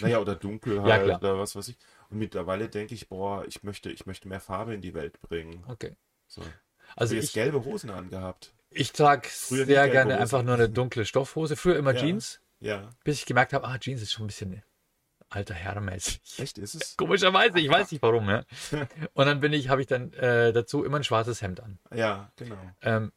Naja, 0.00 0.18
oder 0.18 0.36
dunkel 0.36 0.76
Ja, 0.76 0.82
halt, 0.84 1.04
klar. 1.06 1.18
oder 1.18 1.38
was 1.38 1.56
weiß 1.56 1.66
ich. 1.68 1.76
Und 2.10 2.18
mittlerweile 2.18 2.68
denke 2.68 2.94
ich, 2.94 3.08
boah, 3.08 3.44
ich 3.46 3.62
möchte, 3.64 3.90
ich 3.90 4.06
möchte 4.06 4.28
mehr 4.28 4.40
Farbe 4.40 4.74
in 4.74 4.80
die 4.82 4.94
Welt 4.94 5.20
bringen. 5.20 5.64
Okay. 5.66 5.96
So. 6.28 6.42
Also 6.42 6.52
Also 6.94 7.14
jetzt 7.16 7.24
ich, 7.24 7.32
gelbe 7.32 7.64
Hosen 7.64 7.90
angehabt. 7.90 8.52
ich 8.70 8.92
trage 8.92 9.28
Früher 9.28 9.66
sehr 9.66 9.88
gerne 9.88 10.14
Hose. 10.14 10.22
einfach 10.22 10.42
nur 10.42 10.54
eine 10.54 10.68
dunkle 10.68 11.04
Stoffhose. 11.06 11.56
Früher 11.56 11.76
immer 11.76 11.94
Ja. 11.94 12.00
Jeans, 12.00 12.40
Ja. 12.60 12.90
bis 13.02 13.18
ich 13.18 13.26
gemerkt 13.26 13.52
habe, 13.52 13.66
ah, 13.66 13.78
Jeans 13.78 14.02
ist 14.02 14.12
schon 14.12 14.24
ein 14.24 14.28
bisschen 14.28 14.62
alter 15.34 15.54
Herrenmäßig. 15.54 16.20
Echt, 16.38 16.58
ist 16.58 16.74
es? 16.74 16.96
Komischerweise, 16.96 17.58
ich 17.58 17.68
weiß 17.68 17.90
nicht 17.92 18.02
warum. 18.02 18.28
Ja. 18.28 18.44
Und 19.14 19.26
dann 19.26 19.40
bin 19.40 19.52
ich, 19.52 19.68
habe 19.68 19.80
ich 19.80 19.86
dann 19.86 20.12
äh, 20.14 20.52
dazu 20.52 20.84
immer 20.84 20.98
ein 20.98 21.04
schwarzes 21.04 21.42
Hemd 21.42 21.60
an. 21.60 21.78
Ja, 21.94 22.30
genau. 22.36 22.56
Ähm, 22.82 23.12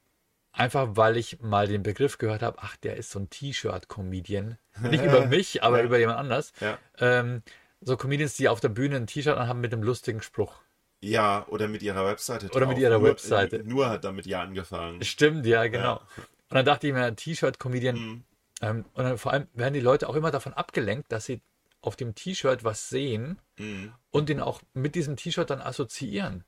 einfach 0.52 0.90
weil 0.92 1.18
ich 1.18 1.40
mal 1.42 1.68
den 1.68 1.84
Begriff 1.84 2.18
gehört 2.18 2.42
habe, 2.42 2.58
ach, 2.62 2.76
der 2.78 2.98
ist 2.98 3.12
so 3.12 3.20
ein 3.20 3.30
T-Shirt-Comedian. 3.30 4.58
Nicht 4.82 5.04
über 5.06 5.26
mich, 5.28 5.64
aber 5.64 5.80
Ja. 5.80 5.84
über 5.86 6.00
jemand 6.00 6.20
anders. 6.20 6.54
Ja. 6.60 6.78
Ähm, 7.00 7.44
so 7.82 7.98
Comedians, 7.98 8.36
die 8.36 8.50
auf 8.50 8.60
der 8.60 8.70
Bühne 8.70 8.96
ein 8.96 9.08
T-Shirt 9.08 9.38
anhaben 9.38 9.62
mit 9.62 9.74
einem 9.74 9.84
lustigen 9.84 10.22
Spruch. 10.22 10.54
Ja, 11.02 11.46
oder 11.50 11.68
mit 11.68 11.84
ihrer 11.84 12.06
Webseite. 12.06 12.48
Oder 12.48 12.66
mit 12.66 12.78
drauf. 12.78 12.82
ihrer 12.84 13.00
nur, 13.00 13.10
Webseite. 13.10 13.64
Nur 13.64 13.90
hat 13.90 14.04
damit 14.06 14.26
ja 14.26 14.42
angefangen. 14.42 15.04
Stimmt, 15.04 15.46
ja, 15.46 15.68
genau. 15.68 15.96
Ja. 15.96 16.24
Und 16.50 16.56
dann 16.56 16.66
dachte 16.66 16.88
ich 16.88 16.94
mir, 16.94 17.16
T-Shirt-Comedian. 17.16 17.96
Mhm. 17.96 18.24
Ähm, 18.62 18.86
und 18.94 19.04
dann 19.04 19.18
vor 19.18 19.34
allem 19.34 19.48
werden 19.54 19.74
die 19.74 19.82
Leute 19.82 20.08
auch 20.08 20.16
immer 20.16 20.32
davon 20.32 20.54
abgelenkt, 20.54 21.12
dass 21.12 21.26
sie 21.26 21.42
auf 21.86 21.96
dem 21.96 22.16
T-Shirt 22.16 22.64
was 22.64 22.90
sehen 22.90 23.40
Mhm. 23.58 23.94
und 24.12 24.30
den 24.30 24.40
auch 24.40 24.62
mit 24.74 24.96
diesem 24.96 25.16
T-Shirt 25.16 25.50
dann 25.50 25.62
assoziieren. 25.62 26.44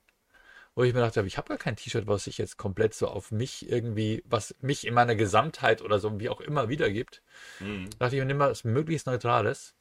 Wo 0.76 0.84
ich 0.84 0.94
mir 0.94 1.00
dachte, 1.00 1.24
ich 1.26 1.38
habe 1.38 1.48
gar 1.48 1.58
kein 1.58 1.76
T-Shirt, 1.76 2.06
was 2.06 2.26
sich 2.26 2.38
jetzt 2.38 2.58
komplett 2.58 2.94
so 2.94 3.08
auf 3.08 3.32
mich 3.32 3.68
irgendwie, 3.70 4.22
was 4.26 4.54
mich 4.62 4.86
in 4.86 4.94
meiner 4.94 5.16
Gesamtheit 5.16 5.82
oder 5.82 5.98
so 6.00 6.20
wie 6.20 6.30
auch 6.30 6.40
immer 6.42 6.70
wiedergibt. 6.70 7.24
Mhm. 7.60 7.90
Da 7.92 8.06
dachte 8.06 8.16
ich 8.16 8.20
mir, 8.22 8.26
nimm 8.26 8.38
mal 8.38 8.52
was 8.52 8.64
möglichst 8.64 9.08
Neutrales. 9.08 9.74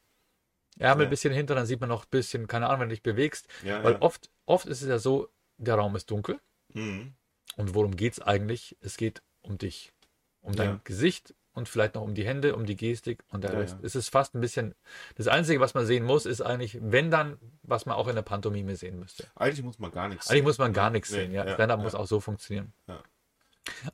Ärmel 0.78 1.04
Ja. 1.04 1.08
ein 1.08 1.10
bisschen 1.10 1.32
hinter, 1.34 1.54
dann 1.54 1.66
sieht 1.66 1.80
man 1.80 1.88
noch 1.90 2.04
ein 2.04 2.10
bisschen, 2.10 2.46
keine 2.46 2.66
Ahnung, 2.68 2.82
wenn 2.82 2.88
du 2.88 2.94
dich 2.94 3.02
bewegst. 3.02 3.46
Ja, 3.62 3.82
Weil 3.84 3.94
ja. 3.94 4.02
oft, 4.02 4.30
oft 4.46 4.66
ist 4.66 4.82
es 4.82 4.88
ja 4.88 4.98
so, 4.98 5.28
der 5.58 5.74
Raum 5.76 5.96
ist 5.96 6.10
dunkel. 6.10 6.38
Mhm. 6.72 7.14
Und 7.56 7.74
worum 7.74 7.96
geht 7.96 8.14
es 8.14 8.20
eigentlich? 8.20 8.76
Es 8.80 8.96
geht 8.96 9.22
um 9.42 9.56
dich. 9.58 9.92
Um 10.40 10.54
dein. 10.54 10.80
Gesicht 10.84 11.34
und 11.56 11.68
vielleicht 11.68 11.94
noch 11.96 12.02
um 12.02 12.14
die 12.14 12.24
Hände, 12.24 12.54
um 12.54 12.66
die 12.66 12.76
Gestik 12.76 13.24
und 13.30 13.42
der 13.42 13.52
Ja, 13.52 13.58
Rest. 13.58 13.76
ja. 13.80 13.86
Es 13.86 13.96
ist 13.96 14.08
fast 14.10 14.34
ein 14.34 14.40
bisschen. 14.40 14.74
Das 15.16 15.26
Einzige, 15.26 15.58
was 15.58 15.74
man 15.74 15.86
sehen 15.86 16.04
muss, 16.04 16.26
ist 16.26 16.42
eigentlich, 16.42 16.78
wenn 16.80 17.10
dann, 17.10 17.38
was 17.62 17.86
man 17.86 17.96
auch 17.96 18.06
in 18.08 18.14
der 18.14 18.22
Pantomime 18.22 18.76
sehen 18.76 18.98
müsste. 19.00 19.24
Eigentlich 19.34 19.64
muss 19.64 19.78
man 19.78 19.90
gar 19.90 20.08
nichts 20.08 20.30
Eigentlich 20.30 20.44
muss 20.44 20.58
man 20.58 20.72
gar 20.72 20.90
Nee, 20.90 20.98
nichts 20.98 21.08
sehen, 21.10 21.32
ja. 21.32 21.44
ja, 21.46 21.54
Stand-up 21.54 21.80
muss 21.80 21.94
auch 21.94 22.06
so 22.06 22.20
funktionieren. 22.20 22.72
Ja. 22.86 23.02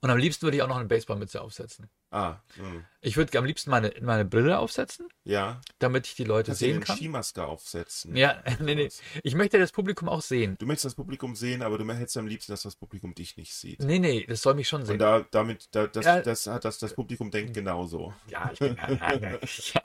Und 0.01 0.11
am 0.11 0.19
liebsten 0.19 0.43
würde 0.43 0.57
ich 0.57 0.63
auch 0.63 0.69
noch 0.69 0.77
eine 0.77 0.87
Baseballmütze 0.87 1.41
aufsetzen. 1.41 1.89
Ah, 2.11 2.37
mhm. 2.57 2.85
Ich 3.01 3.17
würde 3.17 3.37
am 3.39 3.47
liebsten 3.47 3.71
meine, 3.71 3.91
meine 4.03 4.27
Brille 4.27 4.59
aufsetzen, 4.59 5.09
ja. 5.25 5.63
damit 5.79 6.07
ich 6.07 6.15
die 6.15 6.25
Leute 6.25 6.49
Kannst 6.49 6.59
sehen 6.61 6.81
kann. 6.81 6.97
Skimaske 6.97 7.45
aufsetzen. 7.47 8.15
Ja, 8.15 8.43
nee, 8.61 8.75
nee. 8.75 8.91
Ich 9.23 9.35
möchte 9.35 9.59
das 9.59 9.73
Publikum 9.73 10.11
auch 10.11 10.21
sehen. 10.21 10.57
Du 10.59 10.67
möchtest 10.67 10.85
das 10.85 10.95
Publikum 10.95 11.35
sehen, 11.35 11.63
aber 11.63 11.79
du 11.79 11.91
hättest 11.91 12.19
am 12.19 12.27
liebsten, 12.27 12.53
dass 12.53 12.63
das 12.63 12.77
Publikum 12.77 13.15
dich 13.15 13.39
nicht 13.39 13.55
sieht. 13.55 13.81
Nee, 13.83 13.99
nee, 13.99 14.27
das 14.29 14.43
soll 14.43 14.55
mich 14.55 14.69
schon 14.69 14.83
Und 14.83 14.89
sehen. 14.89 14.99
da, 14.99 15.25
damit, 15.31 15.69
da, 15.75 15.87
das, 15.87 16.05
Ja. 16.05 16.21
das 16.21 16.47
hat 16.47 16.65
das, 16.67 16.79
das 16.79 16.93
Publikum 16.95 17.31
denkt 17.31 17.55
genauso. 17.55 18.13
Ja, 18.29 18.51
ich 18.53 18.59
bin. 18.59 18.77
ja. 19.75 19.83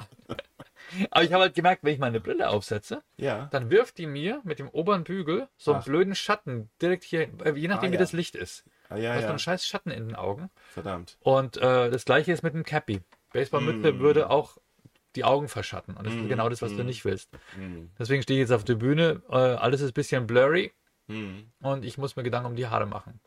Aber 1.12 1.24
ich 1.24 1.34
habe 1.34 1.44
halt 1.44 1.54
gemerkt, 1.56 1.84
wenn 1.84 1.94
ich 1.94 2.00
meine 2.00 2.20
Brille 2.22 2.50
aufsetze, 2.50 3.04
Ja. 3.18 3.48
dann 3.52 3.70
wirft 3.70 3.98
die 3.98 4.08
mir 4.08 4.42
mit 4.44 4.60
dem 4.60 4.70
oberen 4.70 5.04
Bügel 5.04 5.48
so 5.58 5.72
einen 5.72 5.82
Ach. 5.82 5.86
blöden 5.86 6.16
Schatten 6.16 6.70
direkt 6.82 7.04
hier, 7.04 7.30
äh, 7.44 7.52
je 7.56 7.68
nachdem 7.68 7.90
Ah, 7.90 7.92
wie 7.92 7.96
ja. 7.96 8.02
das 8.02 8.14
Licht 8.14 8.36
ist. 8.36 8.64
Ah, 8.90 8.96
Du 8.96 9.02
ja, 9.02 9.12
hast 9.12 9.20
so 9.20 9.24
ja. 9.24 9.30
einen 9.30 9.40
scheiß 9.40 9.66
Schatten 9.68 9.92
in 9.92 10.08
den 10.08 10.16
Augen. 10.16 10.50
Verdammt. 10.72 11.18
Und 11.22 11.58
äh, 11.58 11.90
das 11.90 12.06
gleiche 12.06 12.32
ist 12.32 12.44
mit 12.44 12.54
dem 12.54 12.64
Cappy. 12.64 13.02
Baseballmütze 13.34 13.94
Mm. 13.94 14.00
würde 14.00 14.30
auch 14.30 14.58
die 15.16 15.24
Augen 15.26 15.48
verschatten. 15.50 15.96
Und 15.98 16.06
das 16.06 16.14
ist 16.14 16.22
Mm, 16.22 16.28
genau 16.30 16.48
das, 16.50 16.62
was 16.62 16.72
du 16.76 16.84
mm. 16.84 16.86
nicht 16.86 17.04
willst. 17.06 17.30
Mhm. 17.58 17.90
Deswegen 18.00 18.22
stehe 18.24 18.40
ich 18.40 18.48
jetzt 18.50 18.56
auf 18.56 18.64
der 18.64 18.76
Bühne. 18.76 19.22
Äh, 19.30 19.36
alles 19.36 19.82
ist 19.82 19.92
ein 19.92 19.94
bisschen 19.94 20.28
blurry 20.28 20.72
Mhm. 21.08 21.52
und 21.62 21.86
ich 21.86 21.98
muss 21.98 22.16
mir 22.16 22.24
Gedanken 22.24 22.48
um 22.52 22.56
die 22.56 22.68
Haare 22.68 22.86
machen. 22.86 23.20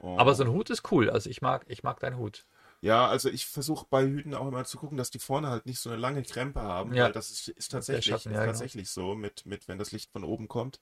Oh. 0.00 0.16
Aber 0.18 0.34
so 0.34 0.44
ein 0.44 0.50
Hut 0.50 0.70
ist 0.70 0.90
cool. 0.92 1.08
Also 1.10 1.30
ich 1.30 1.40
mag, 1.42 1.64
ich 1.68 1.82
mag 1.82 1.98
deinen 2.00 2.16
Hut. 2.18 2.46
Ja, 2.82 3.08
also 3.08 3.30
ich 3.30 3.46
versuche 3.46 3.86
bei 3.88 4.04
Hüten 4.04 4.34
auch 4.34 4.46
immer 4.46 4.64
zu 4.64 4.76
gucken, 4.78 4.98
dass 4.98 5.10
die 5.10 5.18
vorne 5.18 5.48
halt 5.48 5.64
nicht 5.66 5.80
so 5.80 5.88
eine 5.90 5.98
lange 5.98 6.22
Krempe 6.22 6.60
haben, 6.60 6.92
Ja. 6.94 7.04
weil 7.06 7.12
das 7.12 7.30
ist, 7.30 7.48
ist 7.48 7.72
tatsächlich, 7.72 8.04
Schatten, 8.04 8.28
ist 8.28 8.34
ja, 8.34 8.40
genau. 8.42 8.52
tatsächlich 8.52 8.90
so, 8.90 9.14
mit, 9.14 9.46
mit, 9.46 9.66
wenn 9.66 9.78
das 9.78 9.92
Licht 9.92 10.10
von 10.12 10.24
oben 10.24 10.46
kommt, 10.46 10.78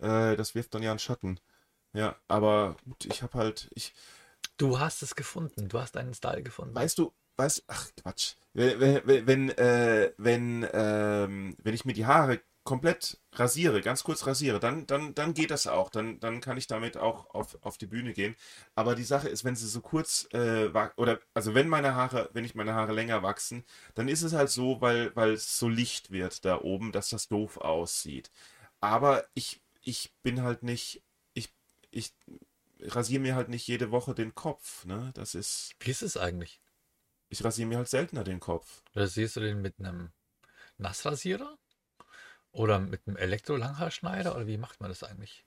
äh, 0.00 0.36
das 0.36 0.54
wirft 0.54 0.74
dann 0.74 0.82
ja 0.82 0.90
einen 0.90 0.98
Schatten. 0.98 1.40
Ja, 1.92 2.16
aber 2.28 2.76
gut, 2.84 3.04
ich 3.06 3.22
habe 3.22 3.38
halt, 3.38 3.68
ich, 3.74 3.92
Du 4.56 4.78
hast 4.78 5.02
es 5.02 5.14
gefunden. 5.14 5.68
Du 5.68 5.80
hast 5.80 5.96
deinen 5.96 6.14
Style 6.14 6.42
gefunden. 6.42 6.74
weißt 6.74 6.98
du, 6.98 7.12
weißt, 7.36 7.64
ach 7.68 7.88
Quatsch, 8.02 8.34
wenn, 8.52 8.78
wenn, 9.06 9.26
wenn, 9.26 9.50
äh, 9.50 10.12
wenn, 10.18 10.66
ähm, 10.72 11.56
wenn 11.62 11.74
ich 11.74 11.84
mir 11.84 11.94
die 11.94 12.06
Haare 12.06 12.40
komplett 12.62 13.18
rasiere, 13.32 13.80
ganz 13.80 14.04
kurz 14.04 14.26
rasiere, 14.26 14.60
dann, 14.60 14.86
dann, 14.86 15.14
dann 15.14 15.32
geht 15.32 15.50
das 15.50 15.66
auch. 15.66 15.88
Dann, 15.88 16.20
dann 16.20 16.40
kann 16.42 16.58
ich 16.58 16.66
damit 16.66 16.98
auch 16.98 17.30
auf, 17.34 17.56
auf 17.62 17.78
die 17.78 17.86
Bühne 17.86 18.12
gehen. 18.12 18.36
Aber 18.74 18.94
die 18.94 19.02
Sache 19.04 19.28
ist, 19.30 19.44
wenn 19.44 19.56
sie 19.56 19.66
so 19.66 19.80
kurz 19.80 20.28
äh, 20.32 20.68
oder 20.96 21.20
also 21.34 21.54
wenn 21.54 21.68
meine 21.68 21.94
Haare, 21.94 22.28
wenn 22.34 22.44
ich 22.44 22.54
meine 22.54 22.74
Haare 22.74 22.92
länger 22.92 23.22
wachsen, 23.22 23.64
dann 23.94 24.08
ist 24.08 24.22
es 24.22 24.34
halt 24.34 24.50
so, 24.50 24.80
weil, 24.82 25.16
weil 25.16 25.32
es 25.32 25.58
so 25.58 25.68
licht 25.68 26.10
wird 26.10 26.44
da 26.44 26.60
oben, 26.60 26.92
dass 26.92 27.08
das 27.08 27.28
doof 27.28 27.56
aussieht. 27.56 28.30
Aber 28.80 29.24
ich, 29.34 29.62
ich 29.82 30.12
bin 30.22 30.42
halt 30.42 30.62
nicht, 30.62 31.02
ich, 31.90 32.14
rasiere 32.80 33.20
mir 33.20 33.34
halt 33.34 33.48
nicht 33.48 33.66
jede 33.66 33.90
Woche 33.90 34.14
den 34.14 34.34
Kopf, 34.34 34.84
ne? 34.84 35.10
Das 35.14 35.34
ist, 35.34 35.74
Wie 35.80 35.90
ist 35.90 36.02
es 36.02 36.16
eigentlich? 36.16 36.60
ich 37.28 37.44
rasiere 37.44 37.68
mir 37.68 37.78
halt 37.78 37.88
seltener 37.88 38.24
den 38.24 38.40
Kopf. 38.40 38.82
Rasierst 38.94 39.36
du 39.36 39.40
den 39.40 39.62
mit 39.62 39.78
einem 39.78 40.12
Nassrasierer? 40.78 41.58
Oder 42.52 42.80
mit 42.80 43.06
einem 43.06 43.16
Elektro-Langhaarschneider? 43.16 44.34
Oder 44.34 44.46
wie 44.46 44.58
macht 44.58 44.80
man 44.80 44.90
das 44.90 45.04
eigentlich? 45.04 45.44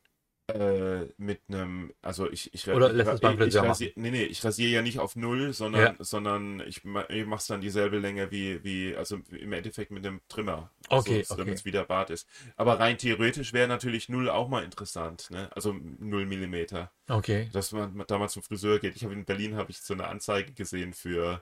Äh, 0.47 1.05
mit 1.15 1.39
einem, 1.47 1.93
also 2.01 2.29
ich, 2.29 2.53
ich, 2.53 2.67
Oder 2.67 2.93
ich, 2.93 3.21
beim 3.21 3.35
ich, 3.35 3.39
Friseur 3.39 3.63
rasier, 3.63 3.93
nee, 3.95 4.11
nee, 4.11 4.23
ich 4.23 4.43
rasiere 4.43 4.71
ja 4.71 4.81
nicht 4.81 4.99
auf 4.99 5.15
Null, 5.15 5.53
sondern, 5.53 5.95
Ja. 5.97 6.03
sondern 6.03 6.59
ich, 6.67 6.81
ich 6.83 7.25
mache 7.25 7.39
es 7.39 7.47
dann 7.47 7.61
dieselbe 7.61 7.97
Länge 7.97 8.29
wie, 8.29 8.61
wie, 8.61 8.93
also 8.93 9.19
im 9.29 9.53
Endeffekt 9.53 9.91
mit 9.91 10.03
dem 10.03 10.19
Trimmer. 10.27 10.69
Okay, 10.89 11.19
also, 11.19 11.35
okay. 11.35 11.41
Damit 11.43 11.59
es 11.59 11.65
wieder 11.65 11.85
Bart 11.85 12.09
ist. 12.09 12.27
Aber 12.57 12.77
rein 12.77 12.97
theoretisch 12.97 13.53
wäre 13.53 13.69
natürlich 13.69 14.09
Null 14.09 14.29
auch 14.29 14.49
mal 14.49 14.65
interessant, 14.65 15.31
ne? 15.31 15.49
Also 15.55 15.73
Null 15.99 16.25
Millimeter. 16.25 16.91
Okay. 17.07 17.49
Dass 17.53 17.71
man 17.71 18.03
da 18.05 18.17
mal 18.17 18.27
zum 18.27 18.43
Friseur 18.43 18.79
geht. 18.79 18.97
Ich 18.97 19.05
habe 19.05 19.13
in 19.13 19.23
Berlin 19.23 19.55
habe 19.55 19.71
ich 19.71 19.79
so 19.79 19.93
eine 19.93 20.07
Anzeige 20.09 20.51
gesehen 20.51 20.91
für, 20.93 21.41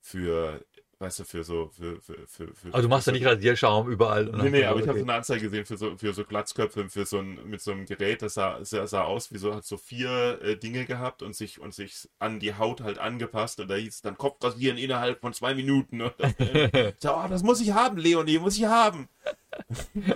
für, 0.00 0.64
weißt 1.00 1.20
du, 1.20 1.24
für 1.24 1.44
so, 1.44 1.70
für, 1.76 2.00
für, 2.00 2.14
für, 2.26 2.54
für 2.54 2.68
Aber 2.72 2.82
du 2.82 2.88
machst 2.88 3.06
ja 3.06 3.12
nicht 3.12 3.24
Rasierschaum 3.24 3.88
überall. 3.88 4.28
und 4.28 4.42
Nee, 4.42 4.50
nee, 4.50 4.60
dann- 4.62 4.70
aber 4.70 4.80
ich 4.80 4.88
habe 4.88 4.98
so 4.98 5.04
eine 5.04 5.14
Anzeige 5.14 5.42
gesehen 5.42 5.64
für 5.64 5.76
so, 5.76 5.96
für 5.96 6.12
so 6.12 6.24
Glatzköpfe, 6.24 6.88
für 6.88 7.06
so 7.06 7.18
ein, 7.18 7.38
mit 7.48 7.60
so 7.60 7.70
einem 7.70 7.86
Gerät, 7.86 8.22
das 8.22 8.34
sah, 8.34 8.58
sah, 8.64 8.86
sah 8.86 9.02
aus 9.04 9.32
wie 9.32 9.38
so, 9.38 9.54
hat 9.54 9.64
so 9.64 9.76
vier 9.76 10.40
äh, 10.42 10.56
Dinge 10.56 10.84
gehabt 10.86 11.22
und 11.22 11.36
sich, 11.36 11.60
und 11.60 11.72
sich 11.72 12.08
an 12.18 12.40
die 12.40 12.54
Haut 12.54 12.80
halt 12.80 12.98
angepasst 12.98 13.60
und 13.60 13.68
da 13.68 13.76
hieß 13.76 14.02
dann 14.02 14.18
Kopfrasieren 14.18 14.76
innerhalb 14.76 15.20
von 15.20 15.32
zwei 15.32 15.54
Minuten. 15.54 16.00
ich 16.38 16.94
so, 16.98 17.14
oh, 17.14 17.26
das 17.28 17.42
muss 17.44 17.60
ich 17.60 17.72
haben, 17.72 17.96
Leonie, 17.98 18.38
muss 18.38 18.56
ich 18.56 18.64
haben. 18.64 19.08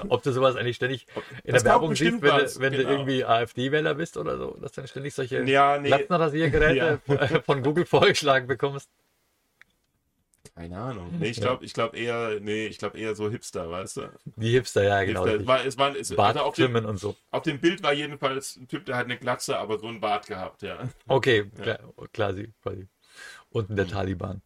Ob 0.08 0.22
du 0.22 0.32
sowas 0.32 0.56
eigentlich 0.56 0.76
ständig 0.76 1.06
in 1.44 1.52
Das 1.52 1.62
der 1.62 1.72
Werbung 1.72 1.94
siehst, 1.94 2.20
wenn, 2.20 2.20
du, 2.20 2.60
wenn 2.60 2.72
genau. 2.72 2.84
du 2.88 2.90
irgendwie 2.94 3.24
AfD-Wähler 3.24 3.94
bist 3.94 4.16
oder 4.16 4.36
so, 4.38 4.56
dass 4.60 4.72
du 4.72 4.80
dann 4.80 4.88
ständig 4.88 5.14
solche 5.14 5.42
Ja, 5.44 5.78
nee, 5.78 5.88
Glatzenrasiergeräte 5.88 7.00
von 7.46 7.62
Google 7.62 7.84
vorgeschlagen 7.86 8.46
bekommst. 8.46 8.88
Keine 10.54 10.78
Ahnung. 10.78 11.14
Nee, 11.18 11.28
ich 11.30 11.40
glaube 11.40 11.64
ich 11.64 11.72
glaub 11.74 11.94
eher, 11.94 12.38
nee, 12.40 12.66
ich 12.66 12.78
glaube 12.78 12.98
eher 12.98 13.14
so 13.14 13.30
Hipster, 13.30 13.70
weißt 13.70 13.96
du? 13.98 14.10
Die 14.36 14.50
Hipster, 14.50 14.82
ja, 14.84 15.02
genau. 15.04 15.24
Hipster. 15.26 15.40
Es 15.40 15.46
war, 15.46 15.64
es 15.66 15.78
war, 15.78 15.96
es, 15.96 16.14
Bart 16.16 16.36
also 16.36 16.46
auf, 16.48 16.54
dem, 16.56 16.74
und 16.74 16.96
so. 16.98 17.16
auf 17.30 17.42
dem 17.42 17.58
Bild 17.60 17.82
war 17.82 17.92
jedenfalls 17.92 18.56
ein 18.56 18.68
Typ, 18.68 18.84
der 18.86 18.96
hat 18.96 19.06
eine 19.06 19.18
Glatze, 19.18 19.56
aber 19.58 19.78
so 19.78 19.88
ein 19.88 20.00
Bart 20.00 20.26
gehabt, 20.26 20.62
ja. 20.62 20.88
Okay, 21.08 21.44
klar, 21.60 21.78
klar, 22.12 22.34
sie- 22.34 22.52
quasi. 22.62 22.86
Unten 23.50 23.72
Hm. 23.72 23.76
der 23.76 23.88
Taliban. 23.88 24.42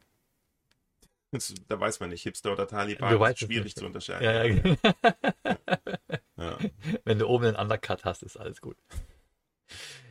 Das, 1.33 1.53
da 1.69 1.79
weiß 1.79 1.99
man 2.01 2.11
nicht, 2.11 2.23
Hipster 2.23 2.53
oder 2.53 2.67
Taliban, 2.69 3.13
Du 3.13 3.19
weißt 3.21 3.41
schwierig 3.41 3.75
zu 3.75 3.85
unterscheiden. 3.85 4.25
Ja, 4.25 4.45
ja. 4.45 4.77
Ja. 6.39 6.59
Wenn 7.05 7.19
du 7.19 7.27
oben 7.27 7.47
einen 7.47 7.57
Undercut 7.57 8.05
hast, 8.05 8.23
ist 8.23 8.37
alles 8.37 8.61
gut. 8.61 8.77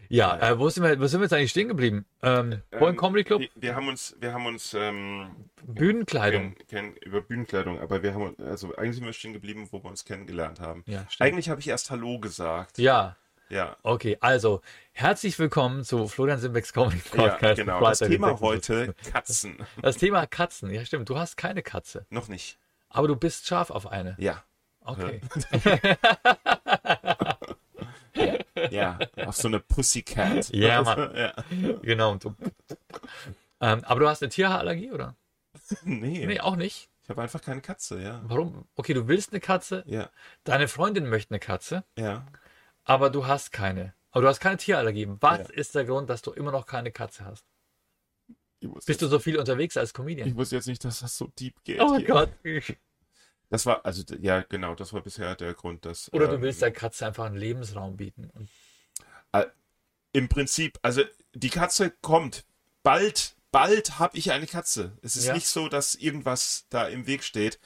Ja, 0.09 0.37
äh, 0.39 0.59
wo, 0.59 0.69
sind 0.69 0.83
wir, 0.83 0.99
wo 0.99 1.07
sind 1.07 1.19
wir 1.19 1.25
jetzt 1.25 1.33
eigentlich 1.33 1.51
stehen 1.51 1.67
geblieben? 1.67 2.05
Ähm, 2.21 2.61
Vorhin 2.71 2.89
Ähm, 2.89 2.97
Comedy 2.97 3.23
Club, 3.23 3.41
Wir, 3.55 3.75
haben 3.75 3.87
uns, 3.87 4.15
wir 4.19 4.33
haben 4.33 4.45
uns 4.45 4.73
ähm, 4.73 5.29
Bühnenkleidung. 5.63 6.55
kenn, 6.67 6.93
kenn, 6.93 6.95
über 6.97 7.21
Bühnenkleidung, 7.21 7.79
aber 7.79 8.03
wir 8.03 8.13
haben 8.13 8.35
also 8.45 8.75
eigentlich 8.75 8.95
sind 8.97 9.05
wir 9.05 9.13
stehen 9.13 9.33
geblieben, 9.33 9.67
wo 9.71 9.83
wir 9.83 9.89
uns 9.89 10.05
kennengelernt 10.05 10.59
haben. 10.59 10.83
Ja. 10.87 11.05
Eigentlich 11.19 11.49
habe 11.49 11.59
ich 11.59 11.67
erst 11.67 11.89
Hallo 11.91 12.19
gesagt. 12.19 12.77
Ja, 12.77 13.15
Ja, 13.49 13.77
okay, 13.83 14.17
also 14.21 14.61
herzlich 14.93 15.37
willkommen 15.39 15.83
zu 15.83 16.07
Florian 16.07 16.39
Simbecks 16.39 16.73
Comedy 16.73 17.01
ja, 17.13 17.29
Podcast. 17.29 17.55
genau. 17.57 17.79
Das 17.79 17.99
Thema 17.99 18.29
den 18.33 18.37
26. 18.37 18.41
heute 18.41 18.95
Katzen. 19.11 19.57
Das 19.81 19.97
Thema 19.97 20.25
Katzen. 20.27 20.69
Ja, 20.71 20.83
stimmt. 20.85 21.09
Du 21.09 21.17
hast 21.17 21.35
keine 21.37 21.61
Katze, 21.61 22.05
Noch 22.09 22.27
nicht. 22.27 22.57
aber 22.89 23.07
du 23.07 23.15
bist 23.15 23.47
scharf 23.47 23.69
auf 23.71 23.87
eine. 23.87 24.15
Ja. 24.19 24.43
Okay. 24.87 25.19
Ja, 25.63 25.95
auf 29.25 29.35
so 29.35 29.47
eine 29.47 29.59
Pussycat. 29.59 30.49
Ja, 30.53 30.81
Mann. 30.83 31.15
ja. 31.15 31.33
Genau. 31.81 32.17
Ähm, 33.61 33.83
aber 33.83 33.99
du 33.99 34.07
hast 34.09 34.21
eine 34.21 34.29
Tierhaarallergie, 34.29 34.91
oder? 34.91 35.15
Nee, 35.83 36.25
Nee, 36.25 36.39
auch 36.41 36.55
nicht. 36.55 36.89
ich 37.03 37.09
habe 37.09 37.21
einfach 37.21 37.41
keine 37.41 37.61
Katze, 37.61 38.01
ja. 38.01 38.21
Warum? 38.25 38.67
Okay, 38.75 38.93
du 38.93 39.07
willst 39.07 39.31
eine 39.31 39.39
Katze, 39.39 39.83
Ja, 39.87 40.09
deine 40.43 40.67
Freundin 40.67 41.07
möchte 41.09 41.31
eine 41.31 41.39
Katze, 41.39 41.83
ja. 41.97 42.25
aber 42.83 43.09
du 43.09 43.25
hast 43.27 43.51
keine. 43.51 43.93
Aber 44.11 44.21
du 44.23 44.27
hast 44.29 44.39
keine 44.39 44.57
Tierallergie. 44.57 45.07
Was 45.19 45.39
Ja. 45.49 45.53
ist 45.55 45.75
der 45.75 45.85
Grund, 45.85 46.09
dass 46.09 46.21
du 46.21 46.31
immer 46.31 46.51
noch 46.51 46.65
keine 46.65 46.91
Katze 46.91 47.25
hast? 47.25 47.45
Ich 48.61 48.69
Bist 48.85 49.01
du 49.01 49.07
so 49.07 49.19
viel 49.19 49.37
unterwegs 49.37 49.75
als 49.77 49.89
ich 49.89 49.93
Comedian? 49.93 50.35
wusste 50.35 50.55
jetzt 50.55 50.67
nicht, 50.67 50.83
dass 50.85 50.99
das 51.01 51.17
so 51.17 51.27
deep 51.39 51.55
geht. 51.63 51.79
Oh 51.81 51.97
hier. 51.97 52.07
Gott. 52.07 52.29
Das 53.49 53.65
war, 53.65 53.85
also, 53.85 54.03
ja, 54.19 54.41
genau, 54.41 54.75
das 54.75 54.91
war 54.93 55.01
bisher 55.01 55.35
der 55.35 55.53
Grund, 55.53 55.85
dass. 55.85 56.11
Oder 56.13 56.27
du 56.27 56.35
ähm, 56.35 56.41
willst 56.41 56.61
der 56.61 56.71
Katze 56.71 57.05
einfach 57.05 57.25
einen 57.25 57.37
Lebensraum 57.37 57.95
bieten. 57.97 58.29
Und 58.33 58.49
Im 60.13 60.29
Prinzip, 60.29 60.79
also 60.81 61.01
die 61.33 61.49
Katze 61.49 61.91
kommt 62.01 62.45
bald, 62.83 63.35
bald 63.51 63.99
habe 63.99 64.17
ich 64.17 64.31
eine 64.31 64.47
Katze. 64.47 64.97
Es 65.01 65.17
ist 65.17 65.25
Ja. 65.25 65.33
nicht 65.33 65.47
so, 65.47 65.67
dass 65.67 65.93
irgendwas 65.93 66.67
da 66.69 66.87
im 66.87 67.05
Weg 67.05 67.21
steht. 67.21 67.59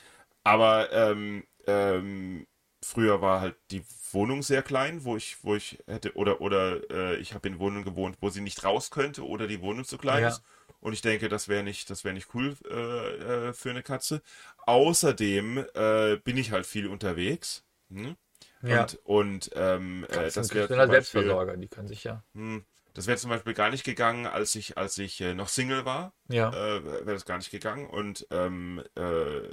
Aber 0.43 0.91
ähm, 0.91 1.45
ähm, 1.67 2.47
früher 2.81 3.21
war 3.21 3.41
halt 3.41 3.55
die 3.69 3.83
Wohnung 4.11 4.41
sehr 4.41 4.63
klein, 4.63 5.03
wo 5.03 5.15
ich, 5.15 5.43
wo 5.43 5.55
ich 5.55 5.77
hätte, 5.85 6.15
oder, 6.15 6.41
oder 6.41 6.89
äh, 6.89 7.17
ich 7.17 7.35
habe 7.35 7.47
in 7.47 7.59
Wohnungen 7.59 7.83
gewohnt, 7.83 8.17
wo 8.19 8.31
sie 8.31 8.41
nicht 8.41 8.63
raus 8.63 8.89
könnte 8.89 9.23
oder 9.27 9.45
die 9.45 9.61
Wohnung 9.61 9.85
zu 9.85 9.99
klein 9.99 10.23
Ja. 10.23 10.29
ist. 10.29 10.41
Und 10.79 10.93
ich 10.93 11.01
denke, 11.01 11.29
das 11.29 11.47
wäre 11.47 11.63
nicht, 11.63 11.89
das 11.89 12.03
wäre 12.03 12.13
nicht 12.13 12.33
cool 12.33 12.55
äh, 12.69 13.49
äh, 13.49 13.53
für 13.53 13.69
eine 13.69 13.83
Katze. 13.83 14.21
Außerdem 14.65 15.65
äh, 15.73 16.17
bin 16.17 16.37
ich 16.37 16.51
halt 16.51 16.65
viel 16.65 16.87
unterwegs. 16.87 17.63
Hm? 17.91 18.15
Ja. 18.61 18.81
Und, 18.81 18.99
und 19.05 19.51
ähm, 19.55 20.05
äh, 20.09 20.31
Das 20.31 20.53
wäre 20.53 20.67
Beispiel, 20.67 20.87
Selbstversorger, 20.91 21.57
die 21.57 21.67
können 21.67 21.87
sich 21.87 22.03
ja. 22.03 22.23
hm, 22.33 22.63
das 22.93 23.07
wäre 23.07 23.17
zum 23.17 23.29
Beispiel 23.29 23.53
gar 23.53 23.69
nicht 23.69 23.83
gegangen, 23.83 24.25
als 24.25 24.55
ich, 24.55 24.77
als 24.77 24.97
ich 24.97 25.21
äh, 25.21 25.33
noch 25.33 25.47
Single 25.47 25.85
war, 25.85 26.13
Ja. 26.27 26.49
äh, 26.49 26.83
wäre 26.83 27.05
das 27.13 27.25
gar 27.25 27.37
nicht 27.37 27.51
gegangen. 27.51 27.87
Und 27.87 28.27
ähm, 28.31 28.83
äh, 28.95 29.47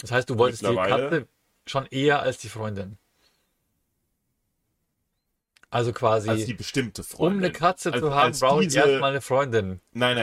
Das 0.00 0.12
heißt, 0.12 0.30
du 0.30 0.38
wolltest 0.38 0.62
die 0.62 0.74
Katze 0.76 1.26
schon 1.66 1.86
eher 1.86 2.20
als 2.22 2.38
die 2.38 2.48
Freundin. 2.48 2.98
Also 5.70 5.92
quasi, 5.92 6.30
als 6.30 6.46
die 6.46 6.54
bestimmte 6.54 7.02
um 7.02 7.06
Freundin. 7.06 7.44
eine 7.44 7.52
Katze 7.52 7.92
als, 7.92 8.00
zu 8.00 8.10
haben, 8.14 8.26
als 8.28 8.40
brauche 8.40 8.62
ich 8.62 8.68
diese- 8.68 8.80
erstmal 8.80 9.10
eine 9.10 9.20
Freundin. 9.20 9.80
Nein, 9.92 10.16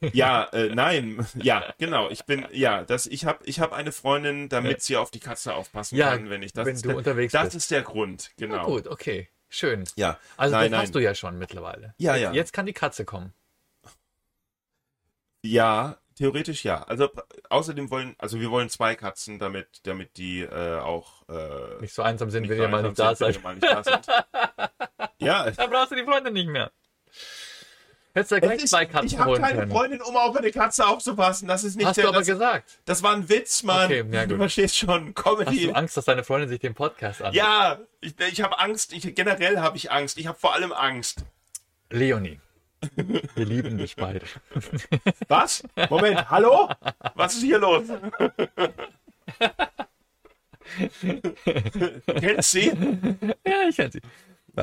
nein. 0.00 0.10
Ja, 0.12 0.44
äh, 0.52 0.74
nein. 0.74 1.24
Ja, 1.36 1.72
genau. 1.78 2.10
Ich 2.10 2.24
bin, 2.24 2.46
ja, 2.50 2.82
das, 2.82 3.06
ich 3.06 3.24
habe 3.24 3.44
ich 3.44 3.60
hab 3.60 3.72
eine 3.72 3.92
Freundin, 3.92 4.48
damit 4.48 4.82
sie 4.82 4.96
auf 4.96 5.12
die 5.12 5.20
Katze 5.20 5.54
aufpassen 5.54 5.94
Ja, 5.96 6.10
kann, 6.16 6.30
wenn 6.30 6.42
ich 6.42 6.52
das 6.52 6.66
wenn 6.66 6.80
du 6.80 6.96
unterwegs 6.96 7.32
Das 7.32 7.44
bist. 7.44 7.56
ist 7.56 7.70
der 7.70 7.82
Grund, 7.82 8.32
Na 8.38 8.46
genau. 8.46 8.66
gut, 8.66 8.88
okay. 8.88 9.28
Schön. 9.48 9.84
Ja. 9.94 10.18
Also 10.36 10.56
nein, 10.56 10.64
das 10.64 10.70
nein. 10.72 10.80
hast 10.80 10.94
du 10.94 10.98
ja 10.98 11.14
schon 11.14 11.38
mittlerweile. 11.38 11.94
Ja, 11.98 12.16
ja. 12.16 12.32
Jetzt 12.32 12.52
kann 12.52 12.66
die 12.66 12.72
Katze 12.72 13.04
kommen. 13.04 13.32
Ja, 15.44 15.96
theoretisch 16.16 16.64
ja. 16.64 16.82
Also 16.82 17.08
außerdem 17.48 17.90
wollen, 17.90 18.14
also 18.18 18.40
wir 18.40 18.50
wollen 18.50 18.68
zwei 18.68 18.94
Katzen, 18.94 19.38
damit, 19.38 19.80
damit 19.84 20.16
die 20.16 20.40
äh, 20.40 20.78
auch 20.78 21.28
äh, 21.28 21.80
Nicht 21.80 21.94
so 21.94 22.02
einsam 22.02 22.30
sind, 22.30 22.48
wenn 22.48 22.58
ihr 22.58 22.68
mal 22.68 22.82
nicht 22.82 22.98
da 22.98 23.14
seid. 23.14 23.40
da 23.60 23.82
ja, 25.18 25.50
Dann 25.50 25.70
brauchst 25.70 25.92
du 25.92 25.96
die 25.96 26.04
Freundin 26.04 26.34
nicht 26.34 26.48
mehr. 26.48 26.70
Hättest 28.14 28.30
du 28.30 28.34
ja 28.36 28.40
gleich 28.40 28.62
ist, 28.62 28.70
zwei 28.70 28.84
Katzen 28.84 29.06
ich 29.06 29.18
habe 29.18 29.40
keine 29.40 29.60
können. 29.60 29.70
Freundin, 29.70 30.02
um 30.02 30.16
auf 30.16 30.36
eine 30.36 30.50
Katze 30.50 30.86
aufzupassen. 30.86 31.48
Das 31.48 31.64
ist 31.64 31.76
nicht 31.76 31.86
Hast 31.86 31.96
der, 31.96 32.04
du 32.04 32.08
aber 32.10 32.18
das, 32.18 32.26
gesagt. 32.26 32.78
das 32.84 33.02
war 33.02 33.14
ein 33.14 33.28
Witz, 33.28 33.62
Mann. 33.62 33.86
Okay, 33.86 34.04
ja, 34.10 34.26
du 34.26 34.36
verstehst 34.36 34.76
schon. 34.76 35.14
Hast 35.16 35.24
Comedy. 35.24 35.66
du 35.68 35.72
Angst, 35.72 35.96
dass 35.96 36.04
deine 36.04 36.22
Freundin 36.22 36.50
sich 36.50 36.60
den 36.60 36.74
Podcast 36.74 37.22
anhört? 37.22 37.34
Ja, 37.34 37.78
ich, 38.00 38.14
ich 38.20 38.42
habe 38.42 38.58
Angst. 38.58 38.92
Ich, 38.92 39.14
generell 39.14 39.60
habe 39.60 39.78
ich 39.78 39.90
Angst. 39.90 40.18
Ich 40.18 40.26
habe 40.26 40.38
vor 40.38 40.52
allem 40.52 40.72
Angst. 40.72 41.24
Leonie. 41.88 42.38
Wir 43.34 43.44
lieben 43.46 43.78
dich 43.78 43.96
beide. 43.96 44.20
Was? 45.28 45.62
Moment, 45.90 46.30
hallo? 46.30 46.68
Was 47.14 47.34
ist 47.34 47.42
hier 47.42 47.58
los? 47.58 47.84
Kennst 52.06 52.50
sie? 52.50 52.66
ja, 53.46 53.68
ich 53.68 53.76
kenn 53.76 53.90
sie. 53.90 54.00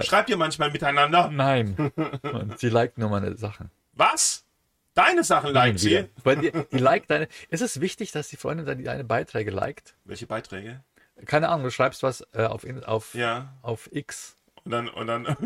Schreibt 0.04 0.30
ihr 0.30 0.38
manchmal 0.38 0.72
miteinander? 0.72 1.30
Nein. 1.32 1.92
Und 2.22 2.60
sie 2.60 2.70
liked 2.70 2.98
nur 2.98 3.10
meine 3.10 3.36
Sachen. 3.38 3.72
Was? 3.94 4.46
Deine 4.94 5.24
Sachen 5.24 5.54
liked 5.54 5.80
sie? 5.80 6.06
Bei 6.24 6.36
dir, 6.36 6.52
die 6.72 6.78
liked 6.78 7.10
deine. 7.10 7.28
Ist 7.50 7.62
es 7.62 7.80
wichtig, 7.82 8.12
dass 8.12 8.28
die 8.28 8.38
Freundin 8.38 8.84
deine, 8.84 9.04
Beiträge 9.04 9.52
liked? 9.52 9.96
Welche 10.04 10.28
Beiträge? 10.28 10.84
Keine 11.26 11.50
Ahnung, 11.50 11.64
du 11.66 11.72
schreibst 11.72 12.02
was 12.04 12.26
äh, 12.34 12.44
auf, 12.46 12.66
auf, 12.86 13.14
Ja. 13.14 13.54
auf 13.62 13.90
X. 13.92 14.36
Und 14.66 14.72
dann, 14.72 14.90
und 14.90 15.08
dann, 15.08 15.26
und 15.26 15.38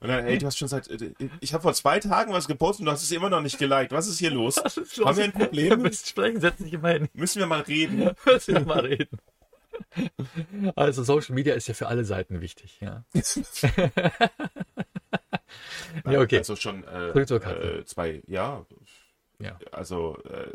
dann, 0.00 0.24
ey, 0.26 0.38
du 0.38 0.46
hast 0.46 0.58
schon 0.58 0.68
seit, 0.68 0.88
ich 1.40 1.52
habe 1.52 1.62
vor 1.62 1.74
zwei 1.74 1.98
Tagen 1.98 2.32
was 2.32 2.46
gepostet 2.48 2.80
und 2.80 2.86
du 2.86 2.92
hast 2.92 3.02
es 3.02 3.10
immer 3.10 3.28
noch 3.28 3.40
nicht 3.40 3.58
geliked. 3.58 3.92
Was 3.92 4.06
ist 4.06 4.18
hier 4.18 4.30
los? 4.30 4.56
Ist 4.58 5.04
Haben 5.04 5.16
wir 5.16 5.24
ein 5.24 5.32
Problem? 5.32 5.82
willst 5.82 6.08
sprechen, 6.08 6.40
setz 6.40 6.58
dich 6.58 6.72
immer 6.72 6.90
hin. 6.90 7.08
Müssen 7.12 7.40
wir 7.40 7.46
mal 7.46 7.60
reden? 7.60 8.10
Müssen 8.24 8.54
wir 8.54 8.64
mal 8.64 8.80
reden. 8.80 9.18
Also 10.76 11.02
Social 11.02 11.34
Media 11.34 11.54
ist 11.54 11.66
ja 11.66 11.74
für 11.74 11.88
alle 11.88 12.04
Seiten 12.04 12.40
wichtig, 12.40 12.78
ja. 12.80 13.04
ja, 16.04 16.20
okay. 16.20 16.38
Also 16.38 16.56
schon 16.56 16.84
äh, 16.84 17.08
äh, 17.10 17.84
zwei, 17.84 18.22
ja. 18.26 18.64
Ja. 19.38 19.58
Also 19.72 20.18
äh, 20.24 20.52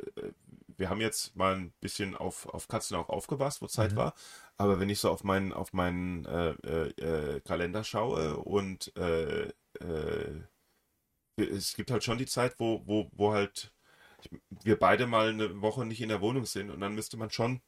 wir 0.78 0.90
haben 0.90 1.02
jetzt 1.02 1.36
mal 1.36 1.56
ein 1.56 1.74
bisschen 1.82 2.16
auf, 2.16 2.48
auf 2.54 2.68
Katzen 2.68 2.98
auch 2.98 3.10
aufgepasst, 3.10 3.62
wo 3.62 3.68
Zeit 3.68 3.94
Mhm. 3.94 3.98
war. 3.98 4.14
Aber 4.58 4.80
wenn 4.80 4.90
ich 4.90 5.00
so 5.00 5.10
auf 5.12 5.24
meinen 5.24 5.54
auf 5.54 5.74
meinen 5.74 6.26
äh, 6.26 6.52
äh, 6.66 7.36
äh, 7.38 7.42
Kalender 7.42 7.84
schaue 7.84 8.38
und 8.38 8.96
äh, 8.98 9.50
äh, 9.82 10.42
es 11.38 11.76
gibt 11.76 11.92
halt 11.92 12.04
schon 12.04 12.18
die 12.18 12.26
Zeit, 12.26 12.56
wo, 12.60 12.82
wo, 12.86 13.10
wo 13.14 13.34
halt 13.34 13.74
wir 14.64 14.80
beide 14.80 15.08
mal 15.08 15.30
eine 15.30 15.62
Woche 15.62 15.86
nicht 15.86 16.02
in 16.02 16.10
der 16.10 16.22
Wohnung 16.22 16.46
sind 16.46 16.70
und 16.72 16.80
dann 16.82 16.96
müsste 16.96 17.18
man 17.18 17.30
schon 17.32 17.62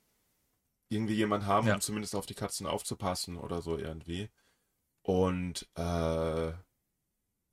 irgendwie 0.90 1.16
jemand 1.16 1.46
haben, 1.46 1.68
Ja. 1.68 1.76
um 1.76 1.82
zumindest 1.82 2.16
auf 2.16 2.26
die 2.26 2.36
Katzen 2.36 2.68
aufzupassen 2.68 3.38
oder 3.38 3.62
so 3.62 3.78
irgendwie. 3.78 4.30
Und 5.04 5.70
äh, 5.76 6.54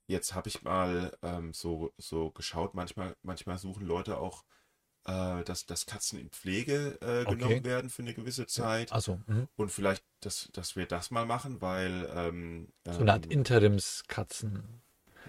jetzt 0.06 0.34
habe 0.34 0.48
ich 0.48 0.62
mal 0.62 1.16
ähm, 1.22 1.52
so, 1.52 1.92
so 1.98 2.30
geschaut, 2.30 2.74
manchmal, 2.74 3.16
manchmal 3.22 3.58
suchen 3.58 3.86
Leute 3.86 4.18
auch, 4.18 4.44
äh, 5.06 5.42
dass, 5.44 5.66
dass 5.66 5.86
Katzen 5.86 6.18
in 6.18 6.30
Pflege 6.30 6.98
äh, 7.00 7.22
Okay. 7.24 7.36
genommen 7.36 7.64
werden 7.64 7.90
für 7.90 8.02
eine 8.02 8.14
gewisse 8.14 8.46
Zeit. 8.46 8.92
Also, 8.92 9.20
mhm. 9.26 9.48
Und 9.56 9.70
vielleicht, 9.70 10.04
dass, 10.20 10.48
dass 10.52 10.76
wir 10.76 10.86
das 10.86 11.10
mal 11.10 11.26
machen, 11.26 11.60
weil 11.60 12.08
ähm, 12.14 12.68
so 12.90 13.00
eine 13.00 13.12
Art 13.12 13.26
ähm, 13.26 13.32
Interimskatzen. 13.32 14.82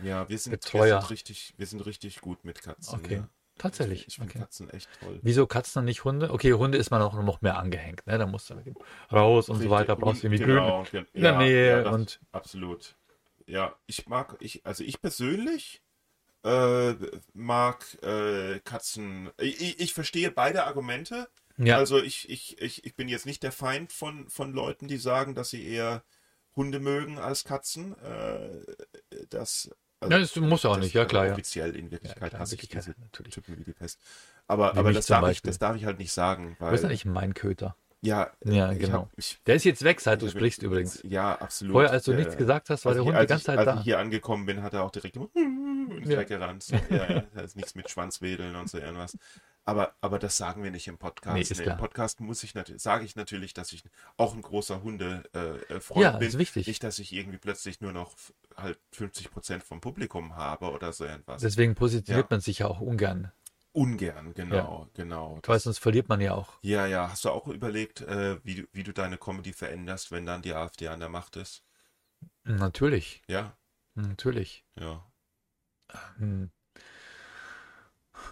ja, 0.04 0.28
wir 0.30 0.38
sind, 0.38 0.52
wir 0.52 0.58
Betreuer. 0.58 1.02
sind 1.02 1.10
richtig, 1.12 1.54
wir 1.58 1.66
sind 1.68 1.86
richtig 1.86 2.22
gut 2.22 2.44
mit 2.46 2.62
Katzen. 2.62 3.00
Okay. 3.00 3.16
Ja. 3.16 3.30
Tatsächlich. 3.58 4.06
Ich 4.08 4.16
finde 4.16 4.32
Okay. 4.32 4.40
Katzen 4.40 4.70
echt 4.70 4.90
toll. 5.00 5.20
Wieso 5.22 5.48
Katzen 5.48 5.80
und 5.80 5.86
nicht 5.86 6.04
Hunde? 6.04 6.30
Okay, 6.32 6.52
Hunde 6.54 6.78
ist 6.78 6.92
man 6.92 7.02
auch 7.02 7.14
noch 7.14 7.42
mehr 7.42 7.58
angehängt, 7.58 8.06
ne? 8.06 8.18
Da 8.18 8.26
musst 8.26 8.50
du 8.50 8.56
raus 9.12 9.48
und 9.48 9.56
so 9.58 9.62
Richtig. 9.64 9.72
weiter, 9.72 9.96
brauchst 9.96 10.24
irgendwie 10.26 10.44
genau, 10.44 10.84
Grün 10.84 11.06
in 11.14 11.22
der 11.22 11.32
ja, 11.32 11.38
Nähe 11.38 11.84
ja, 11.84 11.90
und 11.90 12.20
Absolut. 12.34 12.98
Ja, 13.48 13.76
ich 13.86 14.08
mag, 14.08 14.36
ich, 14.40 14.66
also 14.66 14.84
ich 14.84 15.02
persönlich 15.02 15.82
äh, 16.46 16.94
mag 17.34 17.84
äh, 18.04 18.60
Katzen. 18.64 19.30
Ich, 19.40 19.80
ich- 19.80 19.94
verstehe 19.94 20.32
beide 20.32 20.66
Argumente. 20.66 21.28
ja, 21.58 21.78
Also 21.78 22.02
ich, 22.02 22.30
ich, 22.30 22.62
ich, 22.62 22.86
ich 22.86 22.96
bin 22.96 23.08
jetzt 23.10 23.26
nicht 23.26 23.42
der 23.44 23.52
Feind 23.52 23.92
von, 23.92 24.30
von 24.30 24.54
Leuten, 24.54 24.88
die 24.88 24.98
sagen, 24.98 25.34
dass 25.36 25.50
sie 25.50 25.66
eher 25.68 26.04
Hunde 26.56 26.80
mögen 26.80 27.18
als 27.18 27.44
Katzen. 27.44 27.96
Äh, 28.00 28.50
das, 29.30 29.70
also, 30.00 30.14
Ja, 30.14 30.20
das 30.20 30.36
muss 30.36 30.64
ja 30.64 30.70
auch 30.70 30.76
das- 30.76 30.86
nicht, 30.86 30.94
ja, 30.94 31.02
also 31.02 31.10
klar, 31.10 31.26
ja. 31.26 31.34
Offiziell 31.34 31.76
in 31.76 31.90
Wirklichkeit 31.92 32.30
klar, 32.30 32.42
hasse 32.42 32.56
ich 32.56 32.70
diese 32.70 32.94
natürlich. 33.00 33.34
Typen 33.34 33.58
wie 33.58 33.64
die 33.64 33.74
Pest. 33.74 34.00
Aber, 34.48 34.78
aber 34.78 34.94
das, 34.94 35.08
darf 35.08 35.30
ich, 35.32 35.42
das 35.42 35.58
darf 35.58 35.76
ich 35.76 35.86
halt 35.86 35.98
nicht 35.98 36.12
sagen, 36.12 36.56
wo 36.60 36.68
ist 36.68 36.82
denn 36.82 36.84
weil 36.84 36.92
eigentlich 36.92 37.06
mein 37.06 37.34
Köter? 37.34 37.76
ja, 38.02 38.32
Ja, 38.44 38.72
genau. 38.74 38.94
hab, 38.94 39.10
ich, 39.18 39.40
Der 39.48 39.56
ist 39.56 39.64
jetzt 39.64 39.84
weg, 39.84 40.00
seit 40.00 40.22
du 40.22 40.30
sprichst 40.30 40.62
übrigens. 40.62 41.02
Ja, 41.04 41.36
absolut. 41.42 41.74
Vorher, 41.74 41.90
als 41.92 42.04
du 42.04 42.12
Äh, 42.12 42.18
nichts 42.18 42.38
gesagt 42.38 42.70
hast, 42.70 42.86
war 42.86 42.92
als 42.92 42.98
der 42.98 43.06
Hund 43.06 43.16
die 43.16 43.20
als 43.20 43.30
ganze 43.30 43.42
ich, 43.42 43.46
Zeit 43.46 43.58
als 43.58 43.66
da. 43.66 43.78
ich 43.80 43.84
hier 43.84 43.98
angekommen 43.98 44.46
bin, 44.46 44.62
hat 44.62 44.74
er 44.76 44.84
auch 44.84 44.92
direkt 44.92 45.16
immer 45.16 45.30
und 46.04 46.08
Ja. 46.08 46.20
weggerannt. 46.20 46.64
So, 46.64 46.76
ja, 46.90 47.10
ja, 47.12 47.24
da 47.34 47.42
ist 47.42 47.56
nichts 47.56 47.76
mit 47.76 47.90
Schwanzwedeln 47.90 48.56
und 48.56 48.70
so 48.70 48.78
irgendwas. 48.78 49.18
Aber, 49.68 49.96
aber 50.00 50.20
das 50.20 50.38
sagen 50.38 50.64
wir 50.64 50.70
nicht 50.70 50.88
im 50.88 51.00
Podcast. 51.00 51.34
Nee, 51.36 51.42
ist 51.42 51.58
Nee. 51.58 51.64
Im 51.72 51.78
Podcast 51.78 52.20
muss 52.20 52.44
ich 52.44 52.54
natürlich, 52.54 52.84
sage 52.84 53.04
ich 53.04 53.16
natürlich, 53.16 53.54
dass 53.56 53.74
ich 53.74 53.84
auch 54.16 54.36
ein 54.36 54.44
großer 54.44 54.84
Hunde 54.84 55.24
äh, 55.34 55.74
äh, 55.74 55.80
Freund 55.80 56.04
Ja, 56.04 56.12
bin. 56.18 56.28
ist 56.28 56.38
wichtig. 56.38 56.68
Nicht, 56.68 56.84
dass 56.84 57.00
ich 57.00 57.12
irgendwie 57.14 57.40
plötzlich 57.40 57.82
nur 57.82 57.92
noch 57.92 58.16
halt 58.56 58.80
50 58.92 59.32
Prozent 59.32 59.64
vom 59.64 59.82
Publikum 59.82 60.36
habe 60.36 60.70
oder 60.72 60.94
so 60.94 61.04
irgendwas. 61.06 61.42
Deswegen 61.42 61.74
positioniert 61.74 62.26
Ja. 62.30 62.36
man 62.36 62.42
sich 62.42 62.60
ja 62.60 62.68
auch 62.68 62.80
ungern. 62.80 63.32
Ungern, 63.72 64.34
genau, 64.36 64.88
genau. 64.94 65.40
Weil 65.46 65.60
sonst 65.60 65.80
verliert 65.80 66.08
man 66.10 66.22
ja 66.22 66.34
auch. 66.36 66.54
Ja, 66.62 66.86
ja. 66.86 67.10
Hast 67.10 67.26
du 67.26 67.30
auch 67.32 67.48
überlegt, 67.48 68.02
äh, 68.02 68.38
wie, 68.46 68.56
du, 68.56 68.68
wie 68.72 68.84
du 68.84 68.94
deine 68.94 69.18
Comedy 69.18 69.52
veränderst, 69.52 70.12
wenn 70.12 70.26
dann 70.28 70.44
die 70.44 70.54
AfD 70.54 70.88
an 70.90 71.00
der 71.02 71.10
Macht 71.10 71.36
ist? 71.38 71.64
Natürlich, 72.44 73.22
Ja, 73.28 73.58
natürlich. 73.96 74.64
ja, 74.80 75.04
Hm. 76.18 76.50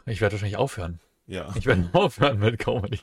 Ich 0.05 0.21
werde 0.21 0.33
wahrscheinlich 0.33 0.57
aufhören. 0.57 0.99
ja. 1.27 1.53
Ich 1.55 1.65
werde 1.65 1.89
aufhören 1.93 2.39
mit 2.39 2.59
Comedy. 2.59 2.99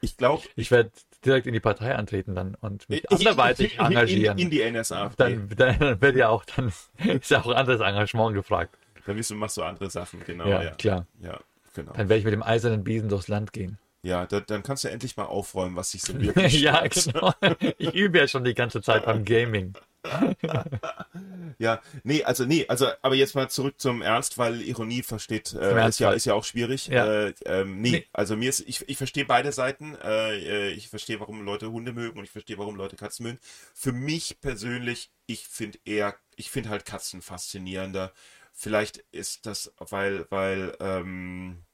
Ich 0.00 0.16
glaube, 0.16 0.44
Ich 0.54 0.70
werde 0.70 0.90
direkt 1.24 1.46
in 1.48 1.52
die 1.52 1.58
Partei 1.60 1.94
antreten 1.96 2.34
dann 2.36 2.54
und 2.60 2.88
mich 2.88 3.10
anderweitig 3.10 3.78
engagieren. 3.80 4.38
In, 4.38 4.44
in 4.44 4.50
die 4.50 4.70
NSAFD. 4.70 5.16
dann, 5.16 5.48
dann 5.78 6.00
wird 6.00 6.14
ja 6.16 6.28
auch, 6.28 6.44
dann 6.44 6.72
ist 6.98 7.30
ja 7.30 7.40
auch 7.42 7.52
anderes 7.52 7.80
Engagement 7.80 8.34
gefragt. 8.34 8.78
Dann 9.06 9.16
bist 9.16 9.30
du, 9.30 9.34
machst 9.34 9.56
du 9.56 9.62
andere 9.62 9.90
Sachen, 9.90 10.22
genau. 10.24 10.46
ja, 10.46 10.62
Ja, 10.62 10.70
klar. 10.72 11.06
ja, 11.20 11.40
genau. 11.74 11.92
Dann 11.92 12.08
werde 12.08 12.18
ich 12.18 12.24
mit 12.24 12.34
dem 12.34 12.42
eisernen 12.42 12.84
Besen 12.84 13.08
durchs 13.08 13.26
Land 13.26 13.52
gehen. 13.52 13.78
Ja, 14.02 14.26
da, 14.26 14.38
dann 14.38 14.62
kannst 14.62 14.84
du 14.84 14.88
endlich 14.90 15.16
mal 15.16 15.24
aufräumen, 15.24 15.74
was 15.74 15.90
sich 15.90 16.02
so 16.02 16.18
wirklich 16.20 16.60
ja, 16.60 16.86
genau. 16.86 17.32
Ich 17.78 17.94
übe 17.94 18.18
ja 18.18 18.28
schon 18.28 18.44
die 18.44 18.54
ganze 18.54 18.80
Zeit 18.80 19.06
beim 19.06 19.24
Gaming. 19.24 19.74
Ja, 21.58 21.82
nee, 22.04 22.22
also 22.22 22.44
nee, 22.44 22.66
also 22.68 22.86
aber 23.02 23.14
jetzt 23.16 23.34
mal 23.34 23.50
zurück 23.50 23.80
zum 23.80 24.00
Ernst, 24.00 24.38
weil 24.38 24.62
Ironie 24.62 25.02
versteht 25.02 25.54
äh, 25.54 25.88
ist 25.88 25.98
ja 25.98 26.12
ist 26.12 26.24
ja 26.24 26.34
auch 26.34 26.44
schwierig. 26.44 26.86
Ja. 26.86 27.06
Äh, 27.06 27.34
ähm, 27.46 27.80
nee, 27.80 27.90
Nee. 27.90 28.06
also 28.12 28.36
mir 28.36 28.48
ist 28.48 28.60
ich, 28.60 28.88
ich 28.88 28.96
verstehe 28.96 29.24
beide 29.24 29.50
Seiten. 29.52 29.96
Äh, 29.96 30.68
äh, 30.68 30.70
ich 30.70 30.88
verstehe, 30.88 31.18
warum 31.20 31.42
Leute 31.42 31.70
Hunde 31.72 31.92
mögen 31.92 32.18
und 32.18 32.24
ich 32.24 32.30
verstehe, 32.30 32.58
warum 32.58 32.76
Leute 32.76 32.96
Katzen 32.96 33.24
mögen. 33.24 33.38
Für 33.74 33.92
mich 33.92 34.40
persönlich, 34.40 35.10
ich 35.26 35.48
finde 35.48 35.78
eher, 35.84 36.14
ich 36.36 36.50
finde 36.50 36.68
halt 36.70 36.84
Katzen 36.84 37.22
faszinierender, 37.22 38.12
vielleicht 38.52 38.98
ist 39.10 39.46
das, 39.46 39.72
weil, 39.78 40.26
weil, 40.30 40.76
ähm, 40.80 41.64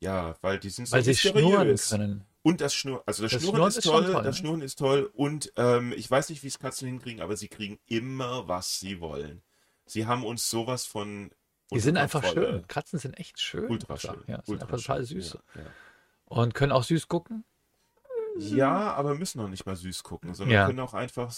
ja, 0.00 0.36
weil 0.40 0.58
die 0.58 0.70
sind 0.70 0.86
so 0.86 0.92
Weil 0.96 1.02
sie 1.04 1.16
schnurren 1.16 1.74
können. 1.76 2.24
Und 2.46 2.60
das 2.60 2.76
Schnurren, 2.76 3.02
also 3.06 3.24
das, 3.24 3.32
Das 3.32 3.42
Schnurren, 3.42 3.56
Schnurren 3.56 3.68
ist 3.70 3.82
toll, 3.82 4.12
toll, 4.12 4.22
das? 4.22 4.38
Schnurren 4.38 4.62
ist 4.62 4.78
toll 4.78 5.10
und 5.14 5.52
ähm, 5.56 5.92
ich 5.96 6.08
weiß 6.08 6.28
nicht, 6.28 6.44
wie 6.44 6.46
es 6.46 6.60
Katzen 6.60 6.86
hinkriegen, 6.86 7.20
aber 7.20 7.36
sie 7.36 7.48
kriegen 7.48 7.80
immer, 7.86 8.46
was 8.46 8.78
sie 8.78 9.00
wollen. 9.00 9.42
Sie 9.84 10.06
haben 10.06 10.24
uns 10.24 10.48
sowas 10.48 10.86
von 10.86 11.32
Die 11.72 11.80
sind 11.80 11.96
einfach 11.96 12.24
schön. 12.24 12.64
Katzen 12.68 13.00
sind 13.00 13.18
echt 13.18 13.40
schön. 13.40 13.68
Ultra 13.68 13.96
schön. 13.96 14.22
Ja, 14.28 14.36
sind 14.36 14.48
ultra 14.48 14.66
einfach 14.66 14.78
total 14.78 15.02
süß. 15.02 15.32
Ja, 15.56 15.60
ja. 15.60 15.66
Und 16.26 16.54
können 16.54 16.70
auch 16.70 16.84
süß 16.84 17.08
gucken. 17.08 17.44
Ja, 18.38 18.92
aber 18.94 19.14
müssen 19.14 19.40
auch 19.40 19.48
nicht 19.48 19.66
mal 19.66 19.76
süß 19.76 20.02
gucken, 20.02 20.34
sondern 20.34 20.54
Ja. 20.54 20.66
können 20.66 20.80
auch 20.80 20.94
einfach 20.94 21.34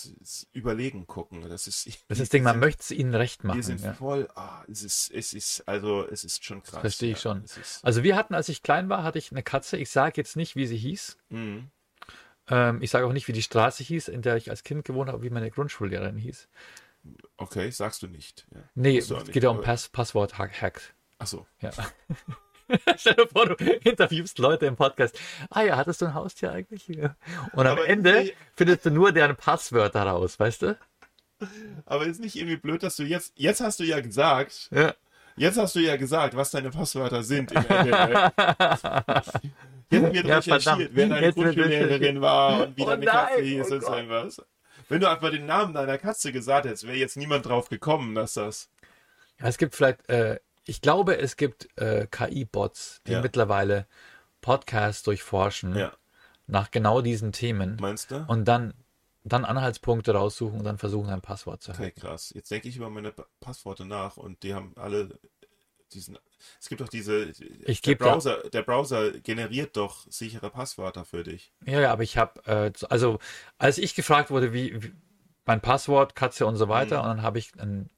überlegen 0.53 1.07
gucken. 1.07 1.49
Das 1.49 1.67
ist, 1.67 1.87
Das 2.09 2.19
ist 2.19 2.21
das 2.21 2.29
Ding, 2.31 2.43
man 2.43 2.59
möchte 2.59 2.83
es 2.83 2.91
ihnen 2.91 3.15
recht 3.15 3.45
machen. 3.45 3.57
Wir 3.57 3.63
sind 3.65 3.81
ja. 3.81 3.93
voll, 3.95 4.29
ah, 4.35 4.65
es 4.71 4.83
ist, 4.83 5.11
es 5.13 5.33
ist, 5.33 5.69
also, 5.69 6.07
es 6.07 6.25
ist 6.25 6.45
schon 6.45 6.63
krass. 6.63 6.81
verstehe 6.81 7.13
ich 7.13 7.23
ja. 7.25 7.35
schon. 7.35 7.45
Also 7.83 8.03
wir 8.03 8.17
hatten, 8.17 8.35
als 8.35 8.49
ich 8.49 8.63
klein 8.63 8.89
war, 8.89 9.03
hatte 9.03 9.19
ich 9.19 9.31
eine 9.31 9.43
Katze. 9.43 9.77
Ich 9.77 9.91
sage 9.91 10.15
jetzt 10.17 10.37
nicht, 10.37 10.57
wie 10.57 10.67
sie 10.67 10.77
hieß. 10.77 11.17
mhm. 11.31 11.71
Ähm, 12.51 12.81
ich 12.81 12.91
sage 12.91 13.07
auch 13.07 13.13
nicht, 13.13 13.29
wie 13.29 13.33
die 13.33 13.43
Straße 13.43 13.85
hieß, 13.85 14.09
in 14.09 14.23
der 14.23 14.37
ich 14.37 14.49
als 14.49 14.63
Kind 14.65 14.85
gewohnt 14.87 15.11
habe, 15.11 15.23
wie 15.23 15.29
meine 15.29 15.51
Grundschullehrerin 15.51 16.17
hieß. 16.17 16.49
Okay, 17.37 17.71
sagst 17.71 18.03
du 18.03 18.07
nicht. 18.07 18.47
Ja. 18.55 18.63
Nee, 18.75 18.99
es 18.99 19.13
geht 19.27 19.43
ja 19.43 19.51
um 19.51 19.61
Pass 19.61 19.91
Passwort-Hack. 19.91 20.95
Ach 21.19 21.27
so. 21.27 21.47
Ja. 21.61 21.71
Stell 22.97 23.15
dir 23.15 23.27
vor, 23.29 23.47
du 23.47 23.55
interviewst 23.55 24.39
Leute 24.39 24.67
im 24.67 24.77
Podcast. 24.77 25.19
Ah 25.51 25.63
ja, 25.63 25.77
hattest 25.77 26.01
du 26.03 26.07
ein 26.07 26.15
Haustier 26.15 26.53
eigentlich? 26.53 26.89
Und 26.89 27.03
am 27.55 27.67
Aber 27.67 27.87
Ende 27.89 28.11
irgendwie- 28.11 28.35
findest 28.57 28.87
du 28.87 28.91
nur 28.91 29.13
deren 29.13 29.37
Passwörter 29.37 30.03
raus, 30.03 30.39
weißt 30.39 30.63
du? 30.63 30.79
Aber 31.87 32.05
ist 32.07 32.21
nicht 32.21 32.37
irgendwie 32.37 32.57
blöd, 32.57 32.83
dass 32.83 32.97
du 32.97 33.05
jetzt, 33.05 33.33
jetzt 33.37 33.61
hast 33.61 33.79
du 33.81 33.85
ja 33.85 34.01
gesagt, 34.01 34.69
Ja. 34.73 34.95
jetzt 35.37 35.57
hast 35.57 35.75
du 35.77 35.81
ja 35.81 35.97
gesagt, 35.97 36.35
was 36.37 36.51
deine 36.51 36.71
Passwörter 36.71 37.23
sind 37.23 37.53
im. 37.53 37.65
Jetzt 39.91 40.13
wird 40.13 40.27
Ja, 40.27 40.37
recherchiert, 40.37 40.91
wer 40.93 41.09
deine 41.09 41.33
Grundschullehrerin 41.33 42.21
war 42.21 42.65
und 42.67 42.77
wie 42.77 42.83
Oh 42.83 42.87
deine 42.89 43.07
nein, 43.07 43.15
Katze 43.29 43.41
hieß 43.43 43.71
oh 43.71 43.75
und 43.75 43.85
so 43.85 43.95
irgendwas. 43.95 44.43
Wenn 44.91 45.01
du 45.01 45.09
einfach 45.09 45.31
den 45.31 45.47
Namen 45.47 45.73
deiner 45.73 45.97
Katze 45.97 46.31
gesagt 46.31 46.67
hättest, 46.67 46.87
wäre 46.87 46.97
jetzt 46.99 47.17
niemand 47.17 47.47
drauf 47.47 47.71
gekommen, 47.71 48.15
dass 48.15 48.35
das. 48.35 48.69
Ja, 49.41 49.47
es 49.49 49.57
gibt 49.57 49.75
vielleicht, 49.75 50.07
äh, 50.11 50.41
ich 50.69 50.81
glaube, 50.81 51.19
es 51.19 51.37
gibt 51.37 51.69
äh, 51.81 52.07
KI-Bots, 52.11 53.03
die 53.07 53.13
Ja. 53.13 53.21
mittlerweile 53.23 53.87
Podcasts 54.41 55.03
durchforschen 55.03 55.75
Ja. 55.77 55.93
nach 56.47 56.71
genau 56.71 57.01
diesen 57.01 57.33
Themen 57.33 57.77
Meinst 57.81 58.11
du? 58.11 58.25
und 58.29 58.45
dann, 58.47 58.75
dann 59.25 59.45
Anhaltspunkte 59.45 60.13
raussuchen 60.13 60.59
und 60.59 60.65
dann 60.65 60.79
versuchen, 60.79 61.11
ein 61.11 61.21
Passwort 61.21 61.63
zu 61.63 61.73
Okay, 61.73 61.83
halten. 61.85 62.01
krass. 62.01 62.33
Jetzt 62.35 62.51
denke 62.51 62.69
ich 62.69 62.77
über 62.77 62.89
meine 62.91 63.13
Pa- 63.13 63.27
Passworte 63.41 63.85
nach 63.85 64.17
und 64.17 64.43
die 64.43 64.55
haben 64.55 64.73
alle 64.77 65.19
diesen. 65.93 66.19
Es 66.61 66.69
gibt 66.69 66.81
doch 66.81 66.89
diese. 66.89 67.25
Ich 67.65 67.81
der 67.83 67.95
geb 67.95 67.99
da- 68.01 68.13
Browser, 68.13 68.49
der 68.51 68.63
Browser 68.63 69.11
generiert 69.21 69.77
doch 69.77 70.07
sichere 70.11 70.51
Passwörter 70.51 71.05
für 71.05 71.25
dich. 71.25 71.53
Ja, 71.67 71.81
ja, 71.81 71.93
aber 71.93 72.03
ich 72.03 72.17
habe, 72.17 72.45
äh, 72.47 72.73
also 72.91 73.19
als 73.59 73.79
ich 73.79 73.95
gefragt 73.95 74.31
wurde, 74.31 74.53
wie, 74.53 74.83
wie 74.83 74.93
mein 75.47 75.61
Passwort, 75.63 76.15
Katze 76.15 76.47
und 76.47 76.57
so 76.57 76.69
weiter, 76.69 76.99
Mhm. 76.99 77.03
und 77.03 77.09
dann 77.17 77.23
habe 77.23 77.39
ich 77.39 77.59
einen, 77.59 77.91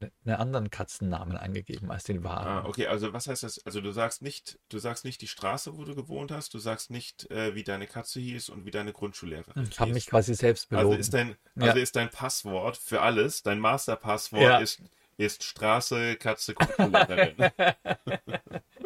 einen 0.00 0.34
anderen 0.36 0.70
Katzennamen 0.70 1.36
eingegeben 1.36 1.90
als 1.90 2.04
den 2.04 2.18
Ah, 2.26 2.28
wahren. 2.28 2.66
okay, 2.66 2.86
also 2.86 3.12
was 3.12 3.26
heißt 3.26 3.42
das? 3.42 3.64
Also 3.66 3.80
du 3.80 3.90
sagst 3.92 4.22
nicht, 4.22 4.58
du 4.68 4.78
sagst 4.78 5.04
nicht 5.04 5.20
die 5.22 5.26
Straße, 5.28 5.76
wo 5.76 5.84
du 5.84 5.94
gewohnt 5.94 6.30
hast, 6.32 6.54
du 6.54 6.58
sagst 6.58 6.90
nicht, 6.90 7.30
äh, 7.30 7.54
wie 7.54 7.64
deine 7.64 7.86
Katze 7.86 8.20
hieß 8.20 8.48
und 8.50 8.64
wie 8.64 8.70
deine 8.70 8.92
Grundschullehrerin 8.92 9.68
Ich 9.70 9.80
habe 9.80 9.92
mich 9.92 10.06
quasi 10.06 10.34
selbst 10.34 10.70
also 10.72 10.82
belogen. 10.88 11.00
ist 11.00 11.14
dein, 11.14 11.36
Ja. 11.56 11.64
also 11.66 11.78
ist 11.78 11.96
dein 11.96 12.10
Passwort 12.10 12.76
für 12.76 13.00
alles, 13.02 13.42
dein 13.42 13.58
Masterpasswort 13.60 14.42
Ja. 14.42 14.58
ist, 14.58 14.80
ist 15.16 15.42
Straße, 15.42 16.16
Katze, 16.16 16.54
Grundschullehrerin. 16.54 17.36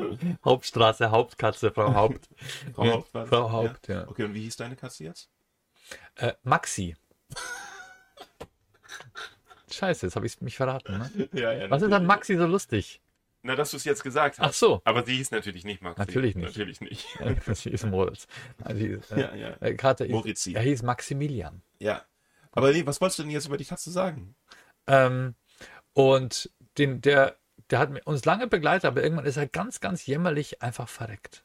Hauptstraße, 0.45 1.11
Hauptkatze, 1.11 1.71
Frau 1.73 1.95
Haupt. 1.95 2.29
Frau 2.75 2.85
Ja, 2.85 2.93
Haupt? 2.93 3.09
Frau 3.29 3.53
Haupt, 3.53 3.89
ja. 3.89 4.09
Okay, 4.09 4.25
und 4.25 4.35
wie 4.35 4.43
hieß 4.43 4.57
deine 4.57 4.77
Katze 4.77 5.05
jetzt? 5.05 5.29
Äh, 6.17 6.33
Maxi. 6.43 6.97
Scheiße, 9.73 10.07
jetzt 10.07 10.17
habe 10.17 10.27
ich 10.27 10.41
mich 10.41 10.57
verraten. 10.57 10.99
Ne? 10.99 11.29
Ja, 11.33 11.53
ja. 11.53 11.71
Was 11.71 11.83
ist 11.83 11.93
an 11.93 12.07
Maxi 12.07 12.37
so 12.37 12.47
lustig? 12.47 13.01
Na, 13.43 13.57
dass 13.57 13.73
du 13.73 13.77
es 13.77 13.85
jetzt 13.85 14.05
gesagt 14.05 14.39
hast. 14.39 14.47
Ach 14.49 14.53
so. 14.53 14.81
Aber 14.85 15.05
sie 15.05 15.17
hieß 15.17 15.33
natürlich 15.33 15.65
nicht 15.65 15.83
Maxi. 15.83 16.01
Natürlich 16.01 16.37
nicht. 16.37 16.47
Natürlich 16.47 16.81
nicht. 16.81 17.07
Sie 17.55 17.71
ist 17.71 17.85
Moritz. 17.87 18.27
Also, 18.65 18.85
äh, 18.85 19.01
Ja, 19.17 19.35
ja. 19.35 19.57
äh, 19.61 19.75
Karte 19.75 20.07
Morizi. 20.09 20.55
er 20.55 20.63
hieß 20.63 20.83
Maximilian. 20.85 21.61
Ja. 21.81 22.03
Aber 22.53 22.71
nee, 22.71 22.87
was 22.87 23.01
wolltest 23.01 23.19
du 23.19 23.23
denn 23.25 23.33
jetzt 23.33 23.47
über 23.47 23.57
die 23.57 23.65
Katze 23.65 23.91
sagen? 23.91 24.37
Ähm, 24.87 25.35
und 25.93 26.51
den, 26.79 27.01
der, 27.01 27.37
der 27.71 27.79
hat 27.81 28.07
uns 28.07 28.25
lange 28.25 28.47
begleitet, 28.47 28.85
aber 28.85 29.03
irgendwann 29.03 29.27
ist 29.27 29.37
er 29.37 29.49
ganz, 29.49 29.81
ganz 29.81 30.07
jämmerlich 30.07 30.63
einfach 30.63 30.89
verreckt. 30.89 31.45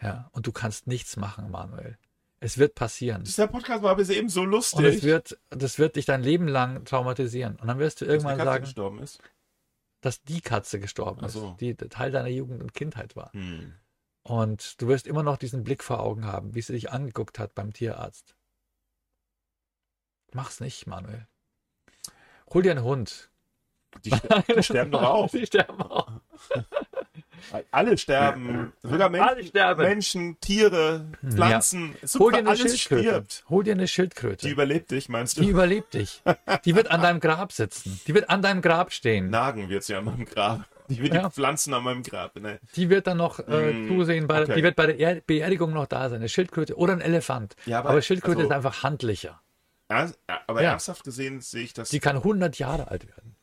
Ja, 0.00 0.30
und 0.32 0.46
du 0.46 0.52
kannst 0.52 0.86
nichts 0.86 1.16
machen, 1.16 1.50
Manuel. 1.50 1.98
Es 2.42 2.56
wird 2.56 2.74
passieren. 2.74 3.24
Dieser 3.24 3.46
Podcast 3.48 3.82
war 3.82 3.96
bis 3.96 4.08
eben 4.08 4.30
so 4.30 4.44
lustig. 4.44 4.78
Und 4.78 4.84
es 4.86 5.02
wird, 5.02 5.38
das 5.50 5.78
wird 5.78 5.96
dich 5.96 6.06
dein 6.06 6.22
Leben 6.22 6.48
lang 6.48 6.84
traumatisieren. 6.86 7.56
Und 7.56 7.68
dann 7.68 7.78
wirst 7.78 8.00
du 8.00 8.06
dass 8.06 8.14
irgendwann 8.14 8.38
Katze 8.38 8.50
sagen, 8.50 8.64
gestorben 8.64 8.98
ist. 9.00 9.20
dass 10.00 10.22
die 10.22 10.40
Katze 10.40 10.80
gestorben 10.80 11.20
Ach 11.22 11.26
ist, 11.26 11.34
so. 11.34 11.56
die 11.60 11.74
Teil 11.76 12.10
deiner 12.10 12.28
Jugend 12.28 12.62
und 12.62 12.72
Kindheit 12.72 13.14
war. 13.14 13.30
Hm. 13.34 13.74
Und 14.22 14.80
du 14.80 14.88
wirst 14.88 15.06
immer 15.06 15.22
noch 15.22 15.36
diesen 15.36 15.64
Blick 15.64 15.84
vor 15.84 16.00
Augen 16.00 16.24
haben, 16.24 16.54
wie 16.54 16.62
sie 16.62 16.72
dich 16.72 16.90
angeguckt 16.90 17.38
hat 17.38 17.54
beim 17.54 17.72
Tierarzt. 17.74 18.34
Mach's 20.32 20.60
nicht, 20.60 20.86
Manuel. 20.86 21.26
Hol 22.52 22.62
dir 22.62 22.70
einen 22.70 22.84
Hund. 22.84 23.30
Die 24.04 24.10
sterben 24.62 24.92
doch 24.92 25.02
auch. 25.10 25.30
Die 25.30 25.46
sterben 25.46 25.82
auch. 25.82 26.10
Alle 27.70 27.96
sterben. 27.98 28.72
Sogar 28.82 29.08
Menschen, 29.10 29.28
Alle 29.28 29.44
sterben. 29.44 29.82
Menschen 29.82 30.40
Tiere, 30.40 31.06
Pflanzen. 31.28 31.94
Hol 32.02 32.08
Super, 32.08 32.30
dir 32.32 32.38
eine 32.38 32.48
alles 32.50 32.60
Schildkröte. 32.80 33.02
stirbt. 33.08 33.44
Hol 33.48 33.64
dir 33.64 33.72
eine 33.72 33.88
Schildkröte. 33.88 34.36
Die 34.36 34.46
Die, 34.48 34.52
überlebt 34.52 34.90
dich, 34.90 35.08
meinst 35.08 35.38
du? 35.38 35.42
überlebt 35.42 35.94
dich. 35.94 36.22
Die 36.64 36.74
wird 36.74 36.90
an 36.90 37.02
deinem 37.02 37.20
Grab 37.20 37.52
sitzen. 37.52 38.00
Die 38.06 38.14
wird 38.14 38.30
an 38.30 38.42
deinem 38.42 38.62
Grab 38.62 38.92
stehen. 38.92 39.30
Nagen 39.30 39.68
wird 39.68 39.84
sie 39.84 39.94
an 39.94 40.04
meinem 40.04 40.24
Grab. 40.24 40.64
Die 40.88 41.00
wird 41.02 41.14
Ja. 41.14 41.22
die 41.28 41.30
Pflanzen 41.30 41.72
an 41.74 41.84
meinem 41.84 42.02
Grab. 42.02 42.34
Ne? 42.36 42.58
Die 42.74 42.90
wird 42.90 43.06
dann 43.06 43.16
noch 43.18 43.38
äh, 43.38 43.72
Mm, 43.72 43.88
zusehen, 43.88 44.26
bei, 44.26 44.42
okay. 44.42 44.54
die 44.56 44.62
wird 44.64 44.74
bei 44.74 44.86
der 44.86 44.98
Er- 44.98 45.20
Beerdigung 45.20 45.72
noch 45.72 45.86
da 45.86 46.08
sein. 46.08 46.16
Eine 46.18 46.28
Schildkröte 46.28 46.76
oder 46.76 46.94
ein 46.94 47.00
Elefant. 47.00 47.54
Ja, 47.66 47.78
aber- 47.78 47.90
aber, 47.90 48.02
Schildkröte 48.02 48.38
also- 48.38 48.48
ist 48.50 48.54
einfach 48.56 48.82
handlicher. 48.82 49.40
Aber 49.88 50.62
Ja. 50.62 50.70
ernsthaft 50.70 51.04
gesehen 51.04 51.40
sehe 51.40 51.62
ich 51.64 51.72
das. 51.74 51.90
Die 51.90 52.00
kann 52.00 52.16
100 52.22 52.58
Jahre 52.58 52.88
alt 52.88 53.06
werden. 53.08 53.34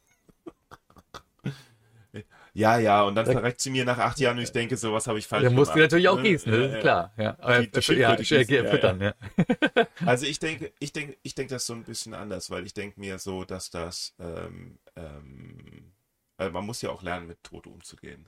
Ja, 2.58 2.80
ja, 2.80 3.04
und 3.04 3.14
dann 3.14 3.28
verreckt 3.28 3.62
sie 3.62 3.70
mir 3.70 3.86
nach 3.86 4.00
acht 4.00 4.20
Jahren 4.20 4.38
und 4.38 4.44
ich 4.44 4.52
denke, 4.52 4.78
so 4.78 4.92
was 4.92 5.06
habe 5.06 5.20
ich 5.20 5.28
falsch 5.28 5.44
Da 5.44 5.52
musst 5.52 5.70
du 5.70 5.74
gemacht. 5.76 5.92
natürlich 5.92 6.10
auch 6.10 6.18
Ne? 6.18 6.24
gießen, 6.24 6.52
das 6.52 6.60
Ja, 6.60 6.66
ist 6.66 6.74
ja. 6.74 6.80
klar. 6.80 7.14
Ja, 7.16 7.38
aber, 7.40 7.60
Die- 7.60 7.68
die 7.70 7.76
ja, 7.76 7.82
Schildkröte 7.84 8.24
sch- 8.24 8.46
gießen, 8.48 8.66
ja, 8.66 8.72
füttern, 8.72 9.02
ja. 9.02 9.14
Also 10.08 10.26
ich 10.26 10.40
denke, 10.40 10.74
ich 10.80 10.92
denke, 10.92 11.18
ich 11.22 11.36
denke 11.36 11.54
das 11.54 11.68
so 11.68 11.74
ein 11.74 11.84
bisschen 11.84 12.16
anders, 12.16 12.50
weil 12.50 12.66
ich 12.66 12.74
denke 12.74 13.00
mir 13.00 13.20
so, 13.20 13.44
dass 13.46 13.70
das, 13.70 14.16
ähm, 14.20 14.80
ähm, 14.96 15.94
also 16.38 16.52
man 16.52 16.66
muss 16.66 16.82
ja 16.82 16.90
auch 16.90 17.04
lernen, 17.04 17.28
mit 17.28 17.44
Tod 17.44 17.68
umzugehen. 17.68 18.28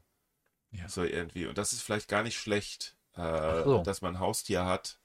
Ja. 0.71 0.88
So 0.88 1.03
irgendwie. 1.03 1.47
Und 1.47 1.57
das 1.57 1.73
ist 1.73 1.82
vielleicht 1.82 2.07
gar 2.07 2.21
nicht 2.21 2.38
schlecht, 2.38 2.95
äh, 3.15 3.63
so. 3.63 3.82
dass 3.82 4.03
man 4.03 4.15
ein 4.17 4.19
Haustier 4.19 4.63
hat, 4.63 4.99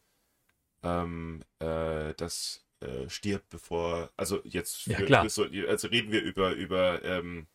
ähm, 0.82 1.42
äh, 1.60 2.12
das 2.18 2.62
äh, 2.80 3.08
stirbt, 3.08 3.48
bevor, 3.48 4.10
also 4.18 4.42
jetzt, 4.44 4.86
Ja, 4.86 4.98
für- 4.98 5.06
klar. 5.06 5.22
für 5.24 5.30
so, 5.30 5.46
also 5.66 5.88
reden 5.88 6.12
wir 6.12 6.20
über, 6.20 6.50
über 6.52 7.02
ähm, 7.02 7.46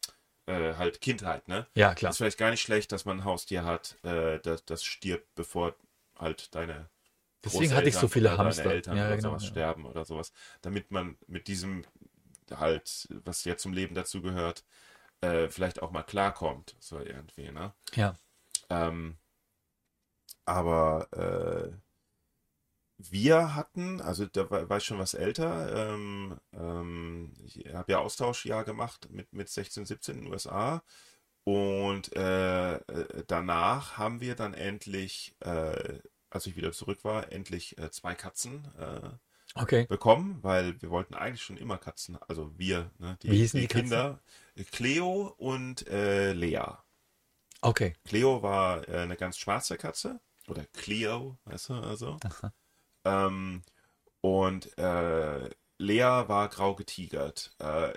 äh, 0.50 0.76
halt 0.76 1.02
Kindheit, 1.02 1.48
ne? 1.48 1.68
Ja, 1.76 1.90
Das 1.90 2.00
klar. 2.00 2.12
ist 2.12 2.18
vielleicht 2.18 2.38
gar 2.38 2.52
nicht 2.52 2.62
schlecht, 2.62 2.92
dass 2.92 3.06
man 3.06 3.20
ein 3.20 3.26
Haustier 3.26 3.64
hat, 3.64 3.98
äh, 4.04 4.40
das, 4.40 4.66
das 4.66 4.84
stirbt, 4.84 5.34
bevor 5.36 5.76
halt 6.18 6.54
deine 6.56 6.90
Deswegen 7.44 7.74
hatte 7.74 7.88
ich 7.88 7.96
so 7.96 8.08
viele 8.10 8.28
oder 8.30 8.38
deine 8.38 8.48
Hamster. 8.48 8.72
Eltern 8.72 8.98
Ja, 8.98 9.08
oder 9.08 9.16
genau, 9.16 9.30
sowas 9.30 9.44
ja. 9.44 9.50
sterben 9.50 9.86
oder 9.86 10.06
sowas, 10.06 10.34
damit 10.62 10.92
man 10.92 11.18
mit 11.28 11.48
diesem 11.48 11.86
halt, 12.52 13.08
was 13.24 13.46
ja 13.46 13.56
zum 13.56 13.74
Leben 13.74 13.96
dazu 13.96 14.22
gehört, 14.22 14.66
äh, 15.22 15.48
vielleicht 15.50 15.82
auch 15.82 15.92
mal 15.92 16.04
klarkommt, 16.04 16.76
so 16.80 17.00
irgendwie, 17.00 17.52
ne? 17.52 17.74
Ja. 17.96 18.16
Ähm, 18.70 19.18
aber 20.46 21.08
äh, 21.14 21.72
wir 23.00 23.56
hatten, 23.56 24.02
also 24.02 24.26
da 24.26 24.50
war, 24.52 24.70
war 24.70 24.78
ich 24.78 24.84
schon 24.86 25.00
was 25.00 25.14
älter, 25.14 25.94
ähm, 25.94 26.38
ähm, 26.54 27.34
ich 27.46 27.66
habe 27.74 27.94
ja 27.94 28.00
Austauschjahr 28.00 28.66
gemacht 28.66 29.10
mit, 29.10 29.32
mit 29.34 29.50
16, 29.50 29.86
17 29.86 30.18
in 30.18 30.24
den 30.26 30.34
USA 30.34 30.84
und 31.46 32.16
äh, 32.16 32.76
äh, 32.76 33.24
danach 33.28 33.98
haben 33.98 34.22
wir 34.22 34.36
dann 34.36 34.54
endlich, 34.54 35.36
äh, 35.40 36.00
als 36.30 36.46
ich 36.46 36.56
wieder 36.58 36.72
zurück 36.74 37.04
war, 37.04 37.32
endlich 37.32 37.78
äh, 37.78 37.90
zwei 37.92 38.16
Katzen 38.16 38.68
äh, 38.78 39.10
Okay. 39.56 39.86
bekommen, 39.88 40.40
weil 40.44 40.80
wir 40.82 40.92
wollten 40.92 41.16
eigentlich 41.16 41.42
schon 41.42 41.58
immer 41.58 41.78
Katzen, 41.80 42.18
also 42.28 42.52
wir, 42.58 42.92
ne, 43.00 43.18
die, 43.24 43.32
Wie 43.32 43.38
hießen 43.38 43.60
die 43.62 43.68
Kinder, 43.68 44.20
Cleo 44.72 45.34
und 45.38 45.88
äh, 45.88 46.34
Lea. 46.34 46.78
Okay. 47.62 47.94
Cleo 48.06 48.42
war 48.42 48.88
äh, 48.88 49.00
eine 49.00 49.16
ganz 49.16 49.38
schwarze 49.38 49.78
Katze. 49.78 50.20
Oder 50.48 50.66
Cleo, 50.74 51.38
weißt 51.46 51.70
du, 51.70 51.74
also. 51.76 52.18
Ähm, 53.06 53.62
und 54.22 54.78
äh, 54.78 55.50
Lea 55.78 56.28
war 56.28 56.50
grau 56.50 56.76
getigert. 56.76 57.52
Äh, 57.60 57.94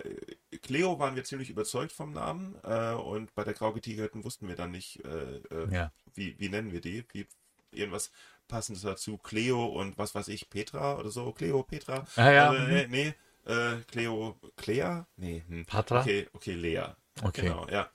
Cleo 0.59 0.99
waren 1.01 1.17
wir 1.17 1.25
ziemlich 1.25 1.51
überzeugt 1.51 1.93
vom 1.93 2.13
Namen 2.13 2.55
äh, 2.63 2.93
und 2.93 3.35
bei 3.35 3.43
der 3.43 3.55
grau 3.55 3.73
getigerten 3.73 4.23
wussten 4.25 4.47
wir 4.47 4.55
dann 4.55 4.71
nicht, 4.71 5.05
äh, 5.05 5.39
äh, 5.51 5.69
Ja. 5.75 5.93
wie, 6.15 6.39
wie 6.39 6.49
nennen 6.49 6.71
wir 6.73 6.81
die? 6.81 7.05
Wie, 7.13 7.27
irgendwas 7.73 8.13
passendes 8.47 8.83
dazu. 8.83 9.19
Cleo 9.19 9.65
und 9.67 9.99
was 9.99 10.15
weiß 10.15 10.29
ich, 10.29 10.49
Petra 10.49 10.97
oder 10.99 11.11
so. 11.11 11.33
Cleo, 11.33 11.63
Petra. 11.63 12.05
Ah, 12.17 12.31
ja. 12.31 12.55
Äh, 12.55 12.87
nee, 12.87 13.15
nee, 13.47 13.53
äh, 13.53 13.81
Cleo, 13.89 14.37
Clea? 14.57 15.07
Nee. 15.17 15.43
Hm. 15.49 15.65
Patra? 15.67 16.03
Okay, 16.03 16.29
okay, 16.35 16.55
Lea. 16.55 16.85
Okay. 17.23 17.43
Genau, 17.43 17.67
ja. 17.69 17.91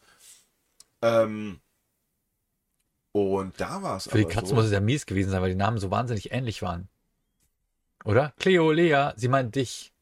Ähm, 1.01 1.61
und 3.13 3.59
da 3.59 3.81
war 3.81 3.97
es 3.97 4.09
Für 4.09 4.17
die 4.17 4.25
Katzen 4.25 4.49
so. 4.49 4.55
muss 4.55 4.65
es 4.65 4.71
ja 4.71 4.79
mies 4.79 5.05
gewesen 5.05 5.29
sein, 5.31 5.41
weil 5.41 5.49
die 5.49 5.55
Namen 5.55 5.77
so 5.77 5.89
wahnsinnig 5.91 6.31
ähnlich 6.31 6.61
waren. 6.61 6.89
Oder? 8.05 8.33
Cleo, 8.37 8.71
Lea, 8.71 9.11
sie 9.15 9.27
meint 9.27 9.55
dich. 9.55 9.93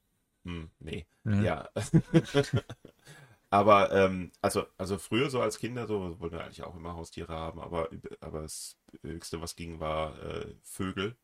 Hm, 0.44 0.70
nee. 0.80 1.06
Mhm. 1.24 1.44
Ja. 1.44 1.70
aber, 3.50 3.92
ähm, 3.92 4.32
also, 4.42 4.66
also 4.78 4.98
früher 4.98 5.30
so 5.30 5.42
als 5.42 5.58
Kinder, 5.60 5.88
so 5.88 6.20
wollten 6.20 6.36
wir 6.36 6.44
eigentlich 6.44 6.64
auch 6.64 6.76
immer 6.76 6.94
Haustiere 6.96 7.34
haben, 7.34 7.60
aber, 7.60 7.90
aber 8.20 8.42
das 8.42 8.78
Höchste, 9.02 9.42
was 9.42 9.56
ging, 9.56 9.80
war 9.80 10.18
äh, 10.24 10.54
Vögel. 10.64 11.16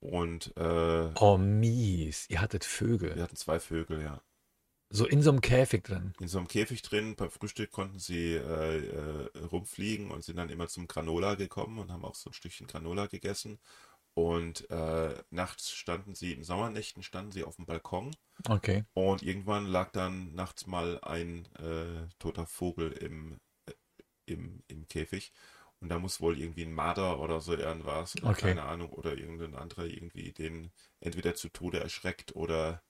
Und 0.00 0.56
äh, 0.56 1.10
Oh, 1.20 1.36
mies. 1.36 2.28
Ihr 2.30 2.40
hattet 2.40 2.64
Vögel. 2.64 3.14
wir 3.14 3.22
hatten 3.22 3.36
zwei 3.36 3.60
Vögel, 3.60 4.02
ja. 4.02 4.22
So 4.92 5.06
in 5.06 5.22
so 5.22 5.30
einem 5.30 5.40
Käfig 5.40 5.84
drin. 5.84 6.14
In 6.18 6.26
so 6.26 6.38
einem 6.38 6.48
Käfig 6.48 6.82
drin, 6.82 7.14
beim 7.14 7.30
Frühstück 7.30 7.70
konnten 7.70 8.00
sie 8.00 8.34
äh, 8.34 8.78
äh, 8.78 9.38
rumfliegen 9.52 10.10
und 10.10 10.24
sind 10.24 10.36
dann 10.36 10.48
immer 10.48 10.66
zum 10.66 10.88
Granola 10.88 11.36
gekommen 11.36 11.78
und 11.78 11.92
haben 11.92 12.04
auch 12.04 12.16
so 12.16 12.30
ein 12.30 12.32
Stückchen 12.32 12.66
Granola 12.66 13.06
gegessen. 13.06 13.60
Und 14.14 14.68
äh, 14.70 15.22
nachts 15.30 15.70
standen 15.72 16.14
sie, 16.14 16.32
in 16.32 16.44
Sommernächten 16.44 17.02
standen 17.02 17.32
sie 17.32 17.44
auf 17.44 17.56
dem 17.56 17.66
Balkon 17.66 18.12
Okay. 18.48 18.84
Und 18.94 19.22
irgendwann 19.22 19.66
lag 19.66 19.92
dann 19.92 20.34
nachts 20.34 20.66
mal 20.66 20.98
ein 21.02 21.46
äh, 21.56 22.08
toter 22.18 22.46
Vogel 22.46 22.92
im, 22.92 23.40
äh, 23.66 23.72
im, 24.26 24.62
im 24.68 24.88
Käfig. 24.88 25.32
Und 25.80 25.88
da 25.90 25.98
muss 25.98 26.20
wohl 26.20 26.38
irgendwie 26.38 26.64
ein 26.64 26.72
Marder 26.74 27.20
oder 27.20 27.40
so 27.40 27.54
irgendwas, 27.54 28.18
Okay. 28.22 28.42
keine 28.42 28.64
Ahnung, 28.64 28.90
oder 28.92 29.16
irgendein 29.16 29.54
anderer 29.54 29.86
irgendwie 29.86 30.32
den 30.32 30.72
entweder 31.00 31.34
zu 31.34 31.48
Tode 31.50 31.80
erschreckt 31.80 32.36
oder 32.36 32.82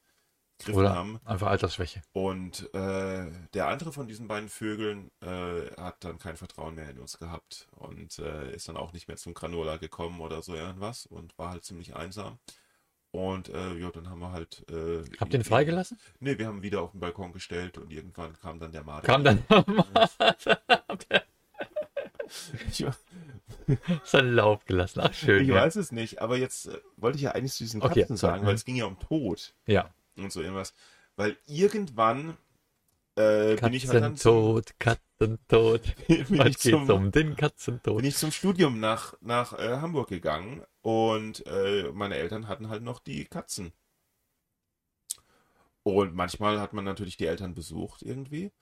gegriffen 0.61 0.79
Oder 0.81 0.95
haben. 0.95 1.21
einfach 1.25 1.49
Altersschwäche. 1.49 2.03
Und 2.13 2.73
äh, 2.75 3.27
der 3.55 3.67
andere 3.69 3.93
von 3.93 4.07
diesen 4.07 4.29
beiden 4.29 4.49
Vögeln 4.49 5.11
äh, 5.21 5.71
hat 5.81 6.05
dann 6.05 6.19
kein 6.19 6.37
Vertrauen 6.37 6.75
mehr 6.77 6.89
in 6.89 6.99
uns 6.99 7.19
gehabt 7.19 7.69
und 7.73 8.19
äh, 8.21 8.55
ist 8.55 8.69
dann 8.69 8.77
auch 8.77 8.93
nicht 8.93 9.09
mehr 9.09 9.17
zum 9.17 9.35
Granola 9.35 9.77
gekommen 9.77 10.21
oder 10.21 10.43
so 10.43 10.55
irgendwas 10.55 11.07
und 11.07 11.37
war 11.39 11.51
halt 11.51 11.65
ziemlich 11.65 11.97
einsam. 11.97 12.39
Und 13.13 13.49
äh, 13.49 13.75
ja, 13.75 13.91
dann 13.91 14.09
haben 14.09 14.21
wir 14.21 14.31
halt. 14.31 14.65
Äh, 14.71 15.03
Habt 15.19 15.33
ihr 15.35 15.41
ihn 15.41 15.45
freigelassen? 15.45 15.99
Nee, 16.21 16.39
wir 16.39 16.47
haben 16.47 16.59
ihn 16.59 16.63
wieder 16.63 16.81
auf 16.83 16.93
den 16.93 17.01
Balkon 17.01 17.33
gestellt 17.33 17.77
und 17.77 17.91
irgendwann 17.91 18.39
kam 18.39 18.61
dann 18.61 18.71
der 18.71 18.85
Marder. 18.85 19.05
Kam 19.07 19.25
dann 19.25 19.43
Ich, 22.71 22.87
seinen 24.05 24.35
Lauf 24.35 24.65
gelassen. 24.65 25.01
Ach, 25.03 25.13
schön. 25.13 25.43
ich 25.43 25.49
ja. 25.49 25.57
weiß 25.57 25.77
es 25.77 25.91
nicht, 25.93 26.21
aber 26.23 26.37
jetzt 26.37 26.67
äh, 26.67 26.79
wollte 26.97 27.17
ich 27.17 27.23
ja 27.23 27.33
eigentlich 27.33 27.53
zu 27.53 27.65
diesen 27.65 27.83
Okay, 27.83 28.01
Katzen 28.01 28.17
sorry, 28.17 28.35
sagen, 28.35 28.47
weil 28.47 28.55
es 28.55 28.65
ging 28.65 28.77
ja 28.77 28.85
um 28.85 28.99
Tod 28.99 29.55
ja. 29.67 29.91
Und 30.17 30.33
so 30.33 30.41
irgendwas. 30.41 30.75
Weil 31.17 31.37
irgendwann 31.47 32.37
äh, 33.17 33.57
bin 33.57 33.73
ich 33.73 33.89
halt 33.89 34.03
dann 34.03 34.17
zum, 34.17 34.63
Katzentod, 34.79 34.79
Katzentod. 34.79 35.95
Was 36.29 36.59
zum, 36.59 36.91
um 36.91 37.11
den 37.11 37.37
Katzentod? 37.37 37.97
bin 37.97 38.07
ich 38.07 38.17
zum 38.17 38.31
Studium 38.31 38.81
nach, 38.81 39.15
nach 39.21 39.59
äh, 39.59 39.79
Hamburg 39.79 40.09
gegangen 40.09 40.63
und 40.83 41.45
äh, 41.47 41.91
meine 41.93 42.17
Eltern 42.17 42.49
hatten 42.49 42.69
halt 42.69 42.83
noch 42.83 43.01
die 43.01 43.25
Katzen. 43.25 43.73
Und 45.83 46.15
manchmal 46.15 46.61
hat 46.61 46.73
man 46.73 46.85
natürlich 46.85 47.17
die 47.17 47.27
Eltern 47.27 47.55
besucht 47.55 48.03
irgendwie. 48.03 48.53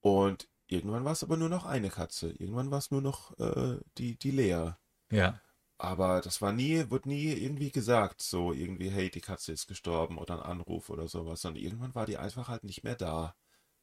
Und 0.00 0.48
irgendwann 0.66 1.04
war 1.04 1.12
es 1.12 1.24
aber 1.24 1.36
nur 1.36 1.48
noch 1.48 1.64
eine 1.64 1.90
Katze. 1.90 2.30
Irgendwann 2.30 2.70
war 2.70 2.78
es 2.78 2.90
nur 2.90 3.02
noch 3.02 3.38
äh, 3.38 3.78
die, 3.98 4.16
die 4.16 4.30
Lea. 4.30 4.72
Ja. 5.10 5.40
Aber 5.76 6.20
das 6.20 6.40
war 6.40 6.52
nie, 6.52 6.88
wird 6.90 7.06
nie 7.06 7.32
irgendwie 7.32 7.70
gesagt, 7.70 8.22
so 8.22 8.52
irgendwie, 8.52 8.90
hey, 8.90 9.10
die 9.10 9.20
Katze 9.20 9.52
ist 9.52 9.66
gestorben 9.66 10.18
oder 10.18 10.34
ein 10.34 10.50
Anruf 10.50 10.88
oder 10.88 11.08
sowas, 11.08 11.42
sondern 11.42 11.62
irgendwann 11.62 11.94
war 11.94 12.06
die 12.06 12.16
einfach 12.16 12.48
halt 12.48 12.64
nicht 12.64 12.84
mehr 12.84 12.94
da. 12.94 13.34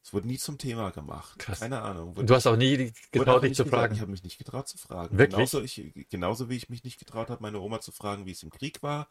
Es 0.02 0.12
wurde 0.12 0.26
nie 0.26 0.38
zum 0.38 0.58
Thema 0.58 0.90
gemacht. 0.90 1.38
Krass. 1.38 1.60
Keine 1.60 1.80
Ahnung. 1.80 2.14
Und 2.14 2.28
du 2.28 2.34
hast 2.34 2.46
auch 2.46 2.56
nie 2.56 2.76
Wurde 2.78 2.92
getraut, 3.12 3.36
auch 3.36 3.40
dich 3.40 3.54
zu 3.54 3.64
gesagt. 3.64 3.80
fragen. 3.80 3.94
Ich 3.94 4.00
habe 4.00 4.10
mich 4.10 4.24
nicht 4.24 4.38
getraut 4.38 4.66
zu 4.66 4.78
fragen. 4.78 5.16
Wirklich? 5.16 5.36
Genauso, 5.36 5.60
ich, 5.60 5.92
genauso 6.10 6.50
wie 6.50 6.56
ich 6.56 6.68
mich 6.68 6.82
nicht 6.82 6.98
getraut 6.98 7.30
habe, 7.30 7.42
meine 7.42 7.60
Oma 7.60 7.80
zu 7.80 7.92
fragen, 7.92 8.26
wie 8.26 8.32
es 8.32 8.42
im 8.42 8.50
Krieg 8.50 8.82
war. 8.82 9.06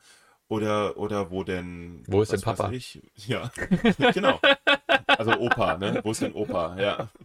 Oder, 0.49 0.97
oder 0.97 1.31
wo 1.31 1.45
denn. 1.45 2.03
Wo 2.07 2.21
ist 2.21 2.33
denn 2.33 2.41
Papa? 2.41 2.71
Ich. 2.71 3.01
Ja, 3.15 3.49
genau. 4.13 4.41
Also 5.07 5.31
Opa, 5.39 5.77
ne? 5.77 6.01
Wo 6.03 6.11
ist 6.11 6.21
denn 6.21 6.33
Opa? 6.33 6.75
Ja. 6.77 7.09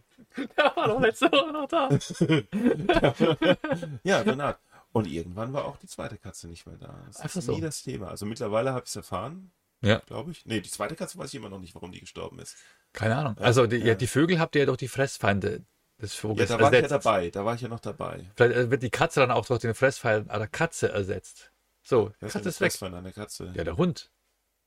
Ja, 0.55 0.71
war 0.75 0.87
doch 0.87 1.01
letzte 1.01 1.31
Woche 1.31 1.51
noch 1.51 1.67
da. 1.67 1.89
Ja, 4.03 4.21
genau. 4.21 4.53
Und 4.93 5.05
irgendwann 5.07 5.53
war 5.53 5.65
auch 5.65 5.77
die 5.77 5.87
zweite 5.87 6.17
Katze 6.17 6.47
nicht 6.47 6.65
mehr 6.65 6.77
da. 6.77 7.03
Das 7.07 7.17
Einfach 7.21 7.35
ist 7.37 7.45
so. 7.45 7.53
nie 7.53 7.61
das 7.61 7.83
Thema. 7.83 8.07
Also 8.09 8.25
mittlerweile 8.25 8.71
habe 8.71 8.83
ich 8.83 8.89
es 8.89 8.95
erfahren, 8.95 9.51
Ja. 9.81 9.99
glaube 10.05 10.31
ich. 10.31 10.45
Nee, 10.45 10.61
die 10.61 10.69
zweite 10.69 10.95
Katze 10.95 11.17
weiß 11.17 11.27
ich 11.29 11.35
immer 11.35 11.49
noch 11.49 11.59
nicht, 11.59 11.75
warum 11.75 11.91
die 11.91 11.99
gestorben 11.99 12.39
ist. 12.39 12.55
Keine 12.93 13.15
Ahnung. 13.15 13.37
Also 13.37 13.67
die, 13.67 13.77
ja. 13.77 13.87
ja. 13.87 13.95
die 13.95 14.07
Vögel 14.07 14.39
habt 14.39 14.55
ihr 14.55 14.61
ja 14.61 14.65
durch 14.65 14.77
die 14.77 14.87
Fressfeinde 14.87 15.65
des 16.01 16.15
Ja, 16.15 16.21
Vogels 16.21 16.49
da 16.49 16.59
war 16.59 16.67
ich 16.71 16.73
ja 16.79 16.83
ersetzt. 16.83 17.05
dabei. 17.05 17.29
Da 17.29 17.45
war 17.45 17.55
ich 17.55 17.61
ja 17.61 17.67
noch 17.67 17.79
dabei. 17.79 18.31
Vielleicht 18.35 18.55
äh, 18.57 18.71
wird 18.71 18.81
die 18.83 18.89
Katze 18.89 19.19
dann 19.19 19.31
auch 19.31 19.45
durch 19.45 19.59
den 19.59 19.73
Fressfeind 19.75 20.29
einer 20.31 20.47
Katze 20.47 20.89
ersetzt. 20.89 21.51
So, 21.83 22.11
Was 22.19 22.33
Katze 22.33 22.49
ist 22.49 22.61
weg. 22.61 22.73
von 22.73 22.93
einer 22.93 23.11
Katze? 23.11 23.51
Ja, 23.55 23.63
der 23.63 23.77
Hund. 23.77 24.11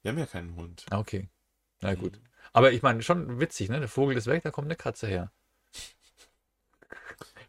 Wir 0.02 0.12
haben 0.12 0.18
ja 0.18 0.26
keinen 0.26 0.54
Hund. 0.56 0.86
Ah, 0.90 0.98
okay. 0.98 1.28
Na 1.80 1.94
gut. 1.94 2.12
Mhm. 2.16 2.24
Aber 2.52 2.72
ich 2.72 2.82
meine, 2.82 3.02
schon 3.02 3.40
witzig, 3.40 3.68
ne? 3.68 3.78
Der 3.80 3.88
Vogel 3.88 4.16
ist 4.16 4.26
weg, 4.26 4.42
da 4.42 4.50
kommt 4.50 4.66
eine 4.66 4.76
Katze 4.76 5.06
her. 5.06 5.30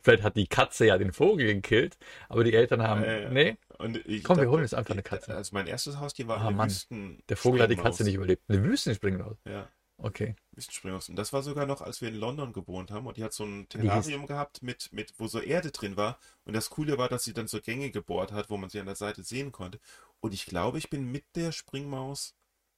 Vielleicht 0.01 0.23
hat 0.23 0.35
die 0.35 0.47
Katze 0.47 0.85
ja 0.87 0.97
den 0.97 1.13
Vogel 1.13 1.47
gekillt, 1.53 1.97
aber 2.29 2.43
die 2.43 2.53
Eltern 2.53 2.81
haben. 2.81 3.03
Ja. 3.03 3.29
Nee, 3.29 3.57
Und 3.77 3.97
ich 4.07 4.23
Komm, 4.23 4.37
wir 4.37 4.43
glaub, 4.43 4.53
holen 4.53 4.63
uns 4.63 4.73
einfach 4.73 4.91
eine 4.91 5.01
ich- 5.01 5.05
Katze. 5.05 5.35
Also 5.35 5.51
mein 5.53 5.67
erstes 5.67 5.99
Haustier 5.99 6.27
war 6.27 6.37
Ah, 6.41 6.47
eine 6.47 6.55
Mann. 6.55 6.69
Wüsten 6.69 7.21
der 7.29 7.37
Vogel 7.37 7.61
hat 7.61 7.69
die. 7.71 7.75
Katze 7.75 8.03
nicht 8.03 8.15
überlebt. 8.15 8.43
Eine 8.47 8.63
Wüstenspringmaus. 8.63 9.37
Ja, 9.47 9.67
Okay. 10.03 10.35
Wüstenspringmaus. 10.53 11.09
Und 11.09 11.15
das 11.15 11.31
war 11.31 11.43
sogar 11.43 11.67
noch, 11.67 11.81
als 11.81 12.01
wir 12.01 12.09
in 12.09 12.15
London 12.15 12.53
gewohnt 12.53 12.89
haben. 12.89 13.05
Und 13.05 13.17
die 13.17 13.23
hat 13.23 13.33
so 13.33 13.43
ein 13.43 13.69
Terrarium 13.69 14.25
gehabt, 14.25 14.63
mit, 14.63 14.91
mit, 14.91 15.13
wo 15.19 15.27
so 15.27 15.39
Erde 15.39 15.69
drin 15.69 15.95
war. 15.95 16.17
Und 16.43 16.55
das 16.55 16.71
Coole 16.71 16.97
war, 16.97 17.07
dass 17.07 17.23
sie 17.23 17.33
dann 17.33 17.47
so 17.47 17.61
Gänge 17.61 17.91
gebohrt 17.91 18.31
hat, 18.31 18.49
wo 18.49 18.57
man 18.57 18.69
sie 18.71 18.79
an 18.79 18.87
der 18.87 18.95
Seite 18.95 19.21
sehen 19.23 19.51
konnte. 19.51 19.79
Und 20.19 20.33
ich 20.33 20.47
glaube, 20.47 20.79
ich 20.79 20.89
bin 20.89 21.11
mit 21.11 21.23
der 21.35 21.51
Springmaus 21.51 22.33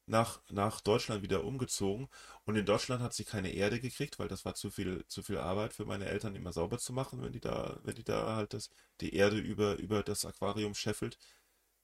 nach, 0.06 0.42
nach 0.50 0.82
Deutschland 0.82 1.24
wieder 1.24 1.44
umgezogen. 1.44 2.10
Und 2.46 2.56
in 2.56 2.66
Deutschland 2.66 3.02
hat 3.02 3.14
sie 3.14 3.24
keine 3.26 3.54
Erde 3.54 3.80
gekriegt, 3.80 4.20
weil 4.20 4.28
das 4.28 4.46
war 4.46 4.56
zu 4.56 4.70
viel, 4.72 5.06
zu 5.08 5.24
viel 5.24 5.38
Arbeit 5.38 5.74
für 5.74 5.86
meine 5.86 6.06
Eltern, 6.06 6.36
immer 6.36 6.54
sauber 6.54 6.78
zu 6.80 6.94
machen, 6.94 7.22
wenn 7.24 7.32
die 7.32 7.40
da, 7.42 7.80
wenn 7.84 7.96
die 7.96 8.04
da 8.04 8.36
halt 8.36 8.54
das, 8.54 8.70
die 9.02 9.16
Erde 9.16 9.38
über, 9.38 9.76
über 9.78 10.04
das 10.04 10.26
Aquarium 10.26 10.76
scheffelt. 10.76 11.18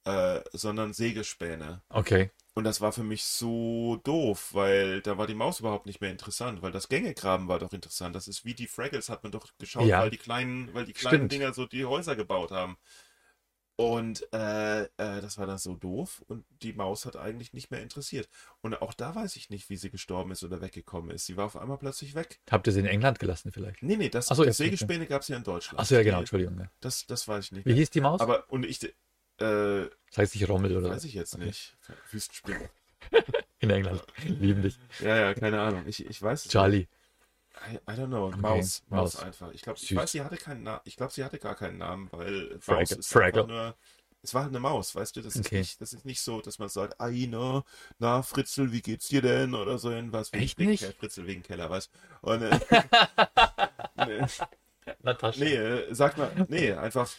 Äh, 0.06 0.42
sondern 0.54 0.94
Sägespäne. 0.94 1.84
Okay. 1.90 2.32
Und 2.56 2.64
das 2.64 2.82
war 2.82 2.92
für 2.94 3.04
mich 3.04 3.24
so 3.26 3.98
doof, 4.04 4.54
weil 4.54 5.02
da 5.02 5.18
war 5.18 5.28
die 5.28 5.36
Maus 5.36 5.60
überhaupt 5.60 5.86
nicht 5.86 6.00
mehr 6.02 6.10
interessant, 6.10 6.62
weil 6.62 6.72
das 6.72 6.88
Gängegraben 6.90 7.48
war 7.48 7.60
doch 7.60 7.74
interessant. 7.74 8.16
Das 8.16 8.28
ist 8.28 8.46
wie 8.46 8.54
die 8.54 8.68
Fraggles, 8.68 9.10
hat 9.10 9.24
man 9.24 9.32
doch 9.34 9.48
geschaut, 9.58 9.86
Ja. 9.88 10.00
weil 10.00 10.10
die 10.10 10.18
kleinen, 10.18 10.74
weil 10.74 10.86
die 10.86 10.94
kleinen 10.94 11.30
Stimmt. 11.30 11.32
Dinger 11.34 11.54
so 11.54 11.66
die 11.66 11.86
Häuser 11.86 12.16
gebaut 12.16 12.52
haben. 12.52 12.78
Und 13.80 14.28
äh, 14.34 14.82
äh, 14.82 14.88
das 14.98 15.38
war 15.38 15.48
dann 15.48 15.58
so 15.58 15.74
doof 15.74 16.22
und 16.28 16.44
die 16.64 16.74
Maus 16.74 17.06
hat 17.06 17.16
eigentlich 17.16 17.54
nicht 17.54 17.72
mehr 17.72 17.82
interessiert. 17.82 18.28
Und 18.60 18.82
auch 18.82 18.94
da 18.94 19.16
weiß 19.16 19.38
ich 19.38 19.50
nicht, 19.50 19.70
wie 19.70 19.78
sie 19.78 19.90
gestorben 19.90 20.32
ist 20.32 20.44
oder 20.44 20.60
weggekommen 20.60 21.12
ist. 21.12 21.28
Sie 21.28 21.38
war 21.38 21.46
auf 21.46 21.56
einmal 21.56 21.78
plötzlich 21.78 22.14
weg. 22.14 22.42
Habt 22.52 22.68
ihr 22.68 22.74
sie 22.74 22.82
in 22.82 22.86
England 22.86 23.20
gelassen 23.20 23.54
vielleicht? 23.54 23.82
Nee, 23.82 23.96
nee, 23.96 24.10
das, 24.10 24.26
so, 24.26 24.44
das 24.44 24.48
nicht, 24.48 24.58
Sägespäne 24.58 25.06
gab 25.06 25.22
es 25.22 25.30
ja 25.30 25.38
in 25.38 25.46
Deutschland. 25.46 25.80
Achso, 25.80 25.96
ja 25.96 26.04
genau, 26.04 26.20
Entschuldigung. 26.20 26.60
Ja. 26.60 26.70
Das, 26.82 27.08
das 27.08 27.26
weiß 27.26 27.46
ich 27.46 27.52
nicht. 27.54 27.66
Wie 27.66 27.74
hieß 27.74 27.90
die 27.92 28.02
Maus? 28.02 28.20
Aber, 28.20 28.44
und 28.52 28.66
ich, 28.66 28.84
äh, 28.84 28.90
das 29.38 30.18
heißt 30.18 30.36
nicht 30.36 30.50
Rommel 30.50 30.76
oder 30.76 30.90
weiß 30.90 31.06
ich 31.06 31.14
jetzt 31.14 31.38
nicht. 31.38 31.78
Wüstenspringer. 32.12 32.70
in 33.60 33.70
England. 33.70 34.04
Lieben 34.26 34.62
dich. 34.62 34.78
Ja, 35.00 35.16
ja, 35.16 35.34
keine 35.34 35.62
Ahnung. 35.62 35.84
Ich, 35.88 36.06
ich 36.06 36.22
weiß 36.22 36.48
es 36.48 36.52
Charlie. 36.52 36.88
I, 37.68 37.76
I 37.92 37.96
don't 37.96 38.08
know. 38.08 38.28
Okay, 38.28 38.38
Maus, 38.42 38.84
Maus, 38.90 39.14
Maus. 39.16 39.24
einfach. 39.24 39.52
Ich 39.54 39.62
glaube, 39.62 39.80
ich 39.82 39.96
weiß, 39.96 40.12
sie 40.12 40.22
hatte 40.22 40.38
keinen 40.38 40.64
Namen. 40.64 40.82
Ich 40.86 40.96
glaube, 40.96 41.12
sie 41.14 41.24
hatte 41.24 41.40
gar 41.40 41.56
keinen 41.56 41.78
Namen, 41.78 42.08
weil 42.12 42.50
Maus 42.52 42.60
Fraggle. 42.62 42.98
ist 42.98 43.12
Fraggle. 43.12 43.48
nur. 43.48 43.76
Es 44.22 44.34
war 44.34 44.42
halt 44.44 44.52
eine 44.52 44.60
Maus, 44.60 44.94
weißt 44.96 45.16
du? 45.16 45.22
Das 45.22 45.36
ist 45.36 45.46
Okay. 45.46 45.60
nicht, 45.60 45.80
das 45.80 45.94
ist 45.94 46.04
nicht 46.04 46.20
so, 46.20 46.42
dass 46.42 46.60
man 46.60 46.68
sagt, 46.68 47.00
ai, 47.00 47.26
na, 47.30 47.64
na, 48.00 48.22
Fritzel, 48.22 48.72
wie 48.74 48.82
geht's 48.82 49.08
dir 49.08 49.22
denn? 49.22 49.54
Oder 49.56 49.78
so 49.78 49.92
irgendwas. 49.92 50.34
Echt 50.34 50.58
wegen, 50.60 50.72
nicht? 50.72 50.84
Fritzel 50.84 51.26
wegen 51.26 51.42
Keller, 51.42 51.70
weißt 51.70 51.90
Und, 52.22 52.42
äh, 52.42 52.60
Natascha. 55.04 55.44
nee, 55.44 55.56
äh, 55.56 55.94
sag 55.94 56.18
mal, 56.18 56.32
nee, 56.50 56.72
einfach, 56.74 57.10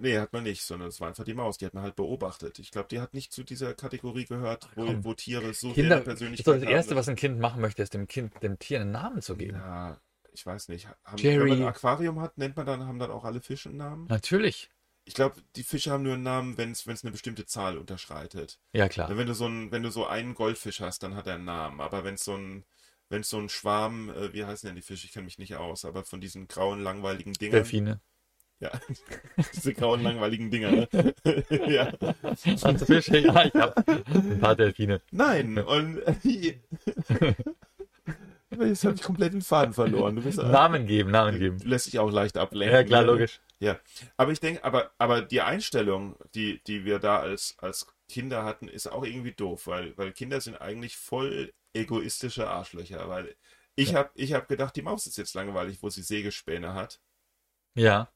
nee, 0.00 0.18
hat 0.18 0.32
man 0.32 0.42
nicht, 0.44 0.62
sondern 0.62 0.88
es 0.88 1.00
war 1.00 1.08
einfach 1.08 1.24
die 1.24 1.34
Maus, 1.34 1.58
die 1.58 1.66
hat 1.66 1.74
man 1.74 1.82
halt 1.82 1.96
beobachtet. 1.96 2.58
Ich 2.58 2.70
glaube, 2.70 2.88
die 2.88 3.00
hat 3.00 3.14
nicht 3.14 3.32
zu 3.32 3.44
dieser 3.44 3.74
Kategorie 3.74 4.24
gehört, 4.24 4.68
wo, 4.76 4.86
wo 5.02 5.14
Tiere 5.14 5.54
so 5.54 5.72
Kinder, 5.72 5.88
deren 5.88 5.98
das, 5.98 6.04
Persönlichkeit 6.04 6.62
Erste, 6.62 6.90
haben. 6.90 6.98
was 6.98 7.08
ein 7.08 7.16
Kind 7.16 7.38
machen 7.38 7.60
möchte, 7.60 7.82
ist 7.82 7.94
dem 7.94 8.06
Kind, 8.08 8.32
dem 8.42 8.58
Tier 8.58 8.80
einen 8.80 8.92
Namen 8.92 9.22
zu 9.22 9.36
geben. 9.36 9.56
Ja, 9.56 9.98
ich 10.32 10.44
weiß 10.46 10.68
nicht. 10.68 10.86
Haben, 11.04 11.18
Jerry. 11.18 11.50
Wenn 11.50 11.58
man 11.58 11.62
ein 11.62 11.68
Aquarium 11.68 12.20
hat, 12.20 12.38
nennt 12.38 12.56
man 12.56 12.66
dann, 12.66 12.86
haben 12.86 12.98
dann 12.98 13.10
auch 13.10 13.24
alle 13.24 13.40
Fische 13.40 13.68
einen 13.70 13.78
Namen? 13.78 14.06
Natürlich. 14.08 14.70
ich 15.04 15.14
glaube, 15.14 15.36
die 15.56 15.62
Fische 15.64 15.90
haben 15.90 16.02
nur 16.02 16.14
einen 16.14 16.22
Namen, 16.22 16.58
wenn 16.58 16.72
es 16.72 16.86
eine 16.86 17.10
bestimmte 17.10 17.46
Zahl 17.46 17.78
unterschreitet. 17.78 18.60
Ja, 18.72 18.88
klar. 18.88 19.08
Wenn 19.16 19.26
du 19.26 19.34
so 19.34 19.46
ein, 19.46 19.72
wenn 19.72 19.82
du 19.82 19.90
so 19.90 20.06
einen 20.06 20.34
Goldfisch 20.34 20.80
hast, 20.80 21.02
dann 21.02 21.16
hat 21.16 21.26
er 21.26 21.36
einen 21.36 21.44
Namen. 21.44 21.80
Aber 21.80 22.04
wenn 22.04 22.14
es 22.14 22.24
so 22.24 22.36
ein, 22.36 22.64
wenn 23.08 23.22
es 23.22 23.30
so 23.30 23.38
ein 23.38 23.48
Schwarm, 23.48 24.10
äh, 24.10 24.32
wie 24.32 24.44
heißen 24.44 24.68
denn 24.68 24.76
die 24.76 24.82
Fische? 24.82 25.06
Ich 25.06 25.12
kenne 25.12 25.24
mich 25.24 25.38
nicht 25.38 25.56
aus, 25.56 25.84
aber 25.84 26.04
von 26.04 26.20
diesen 26.20 26.48
grauen, 26.48 26.82
langweiligen 26.82 27.32
Dingern. 27.32 27.56
Delfine. 27.56 28.00
Ja, 28.60 28.72
diese 29.54 29.72
grauen, 29.72 30.02
langweiligen 30.02 30.50
Dinger, 30.50 30.72
ne? 30.72 30.88
ja. 31.68 31.92
Also 32.62 32.84
Fische, 32.86 33.18
ja, 33.18 33.44
ich 33.44 33.54
habe 33.54 33.74
ein 33.86 34.40
paar 34.40 34.56
Delfine. 34.56 35.00
Nein, 35.12 35.58
und 35.58 36.02
jetzt 38.58 38.84
habe 38.84 38.96
ich 38.96 39.02
komplett 39.02 39.32
den 39.32 39.42
Faden 39.42 39.74
verloren. 39.74 40.16
Du 40.16 40.22
bist, 40.22 40.38
Namen 40.38 40.88
geben, 40.88 41.12
Namen 41.12 41.38
geben. 41.38 41.58
Lässt 41.64 41.86
dich 41.86 42.00
auch 42.00 42.10
leicht 42.10 42.36
ablenken. 42.36 42.76
Ja, 42.76 42.82
klar, 42.82 43.04
logisch. 43.04 43.40
Ja, 43.60 43.78
aber 44.16 44.32
ich 44.32 44.40
denke, 44.40 44.64
aber, 44.64 44.90
aber 44.98 45.22
die 45.22 45.40
Einstellung, 45.40 46.16
die, 46.34 46.60
die 46.66 46.84
wir 46.84 46.98
da 46.98 47.20
als, 47.20 47.54
als 47.58 47.86
Kinder 48.08 48.44
hatten, 48.44 48.66
ist 48.66 48.88
auch 48.88 49.04
irgendwie 49.04 49.32
doof, 49.32 49.68
weil, 49.68 49.96
weil 49.96 50.12
Kinder 50.12 50.40
sind 50.40 50.60
eigentlich 50.60 50.96
voll 50.96 51.52
egoistische 51.78 52.48
Arschlöcher, 52.48 53.08
weil 53.08 53.34
ich 53.76 53.90
Ja. 53.90 53.98
habe 54.00 54.10
ich 54.14 54.32
hab 54.32 54.48
gedacht, 54.48 54.74
die 54.76 54.82
Maus 54.82 55.06
ist 55.06 55.16
jetzt 55.18 55.34
langweilig, 55.34 55.78
wo 55.82 55.88
sie 55.88 56.02
Sägespäne 56.02 56.74
hat. 56.74 57.00
Ja. 57.74 58.10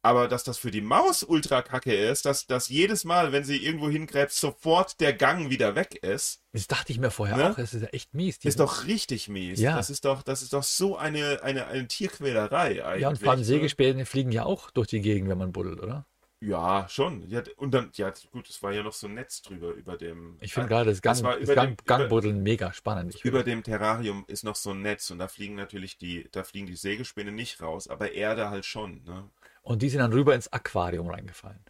Aber 0.00 0.28
dass 0.28 0.44
das 0.44 0.58
für 0.58 0.70
die 0.70 0.80
Maus 0.80 1.24
ultra 1.24 1.60
kacke 1.60 1.92
ist, 1.92 2.24
dass, 2.24 2.46
dass 2.46 2.68
jedes 2.68 3.04
Mal, 3.04 3.32
wenn 3.32 3.42
sie 3.42 3.56
irgendwo 3.64 3.88
hingräbt, 3.90 4.30
sofort 4.32 5.00
der 5.00 5.12
Gang 5.12 5.50
wieder 5.50 5.74
weg 5.74 5.96
ist, 6.02 6.40
Das 6.52 6.68
dachte 6.68 6.92
ich 6.92 7.00
mir 7.00 7.10
vorher 7.10 7.36
Ne? 7.36 7.50
auch. 7.50 7.56
Das 7.56 7.74
ist 7.74 7.82
ja 7.82 7.88
echt 7.88 8.14
mies. 8.14 8.38
ist 8.44 8.60
doch 8.60 8.86
richtig 8.86 9.28
mies. 9.28 9.58
Ja. 9.60 9.76
Das 9.76 9.90
ist 9.90 10.04
doch, 10.04 10.22
das 10.22 10.42
ist 10.42 10.52
doch 10.52 10.62
so 10.62 10.96
eine, 10.96 11.40
eine, 11.42 11.66
eine 11.66 11.88
Tierquälerei 11.88 12.84
eigentlich. 12.84 13.02
Ja, 13.02 13.08
und 13.08 13.18
vor 13.18 13.30
allem 13.30 13.40
ne? 13.40 13.44
Sägespäne 13.46 14.06
fliegen 14.06 14.30
ja 14.30 14.44
auch 14.44 14.70
durch 14.70 14.86
die 14.86 15.00
Gegend, 15.00 15.28
wenn 15.30 15.38
man 15.38 15.52
buddelt, 15.52 15.80
oder? 15.80 16.06
Ja, 16.40 16.88
schon. 16.88 17.28
Ja, 17.28 17.42
und 17.56 17.72
dann, 17.72 17.90
ja, 17.94 18.12
gut, 18.30 18.48
es 18.48 18.62
war 18.62 18.72
ja 18.72 18.82
noch 18.84 18.92
so 18.92 19.08
ein 19.08 19.14
Netz 19.14 19.42
drüber 19.42 19.72
über 19.72 19.96
dem. 19.96 20.36
Ich 20.40 20.52
finde 20.54 20.68
gerade 20.68 20.90
das, 20.90 21.02
Gang, 21.02 21.20
Das 21.20 21.40
das 21.40 21.54
Gang, 21.54 21.76
dem- 21.76 21.84
Gangbuddeln 21.84 22.42
mega 22.42 22.72
spannend. 22.72 23.14
Ich 23.16 23.24
Über 23.24 23.42
dem 23.42 23.64
Terrarium 23.64 24.24
ist 24.28 24.44
noch 24.44 24.54
so 24.54 24.70
ein 24.70 24.82
Netz 24.82 25.10
und 25.10 25.18
da 25.18 25.26
fliegen 25.26 25.56
natürlich 25.56 25.98
die, 25.98 26.28
da 26.30 26.44
fliegen 26.44 26.66
die 26.66 26.76
Sägespäne 26.76 27.32
nicht 27.32 27.60
raus, 27.60 27.88
aber 27.88 28.12
Erde 28.12 28.50
halt 28.50 28.64
schon. 28.64 29.02
Ne? 29.04 29.28
und 29.62 29.82
die 29.82 29.90
sind 29.90 29.98
dann 29.98 30.12
rüber 30.14 30.34
ins 30.34 30.50
Aquarium 30.50 31.08
reingefallen. 31.10 31.60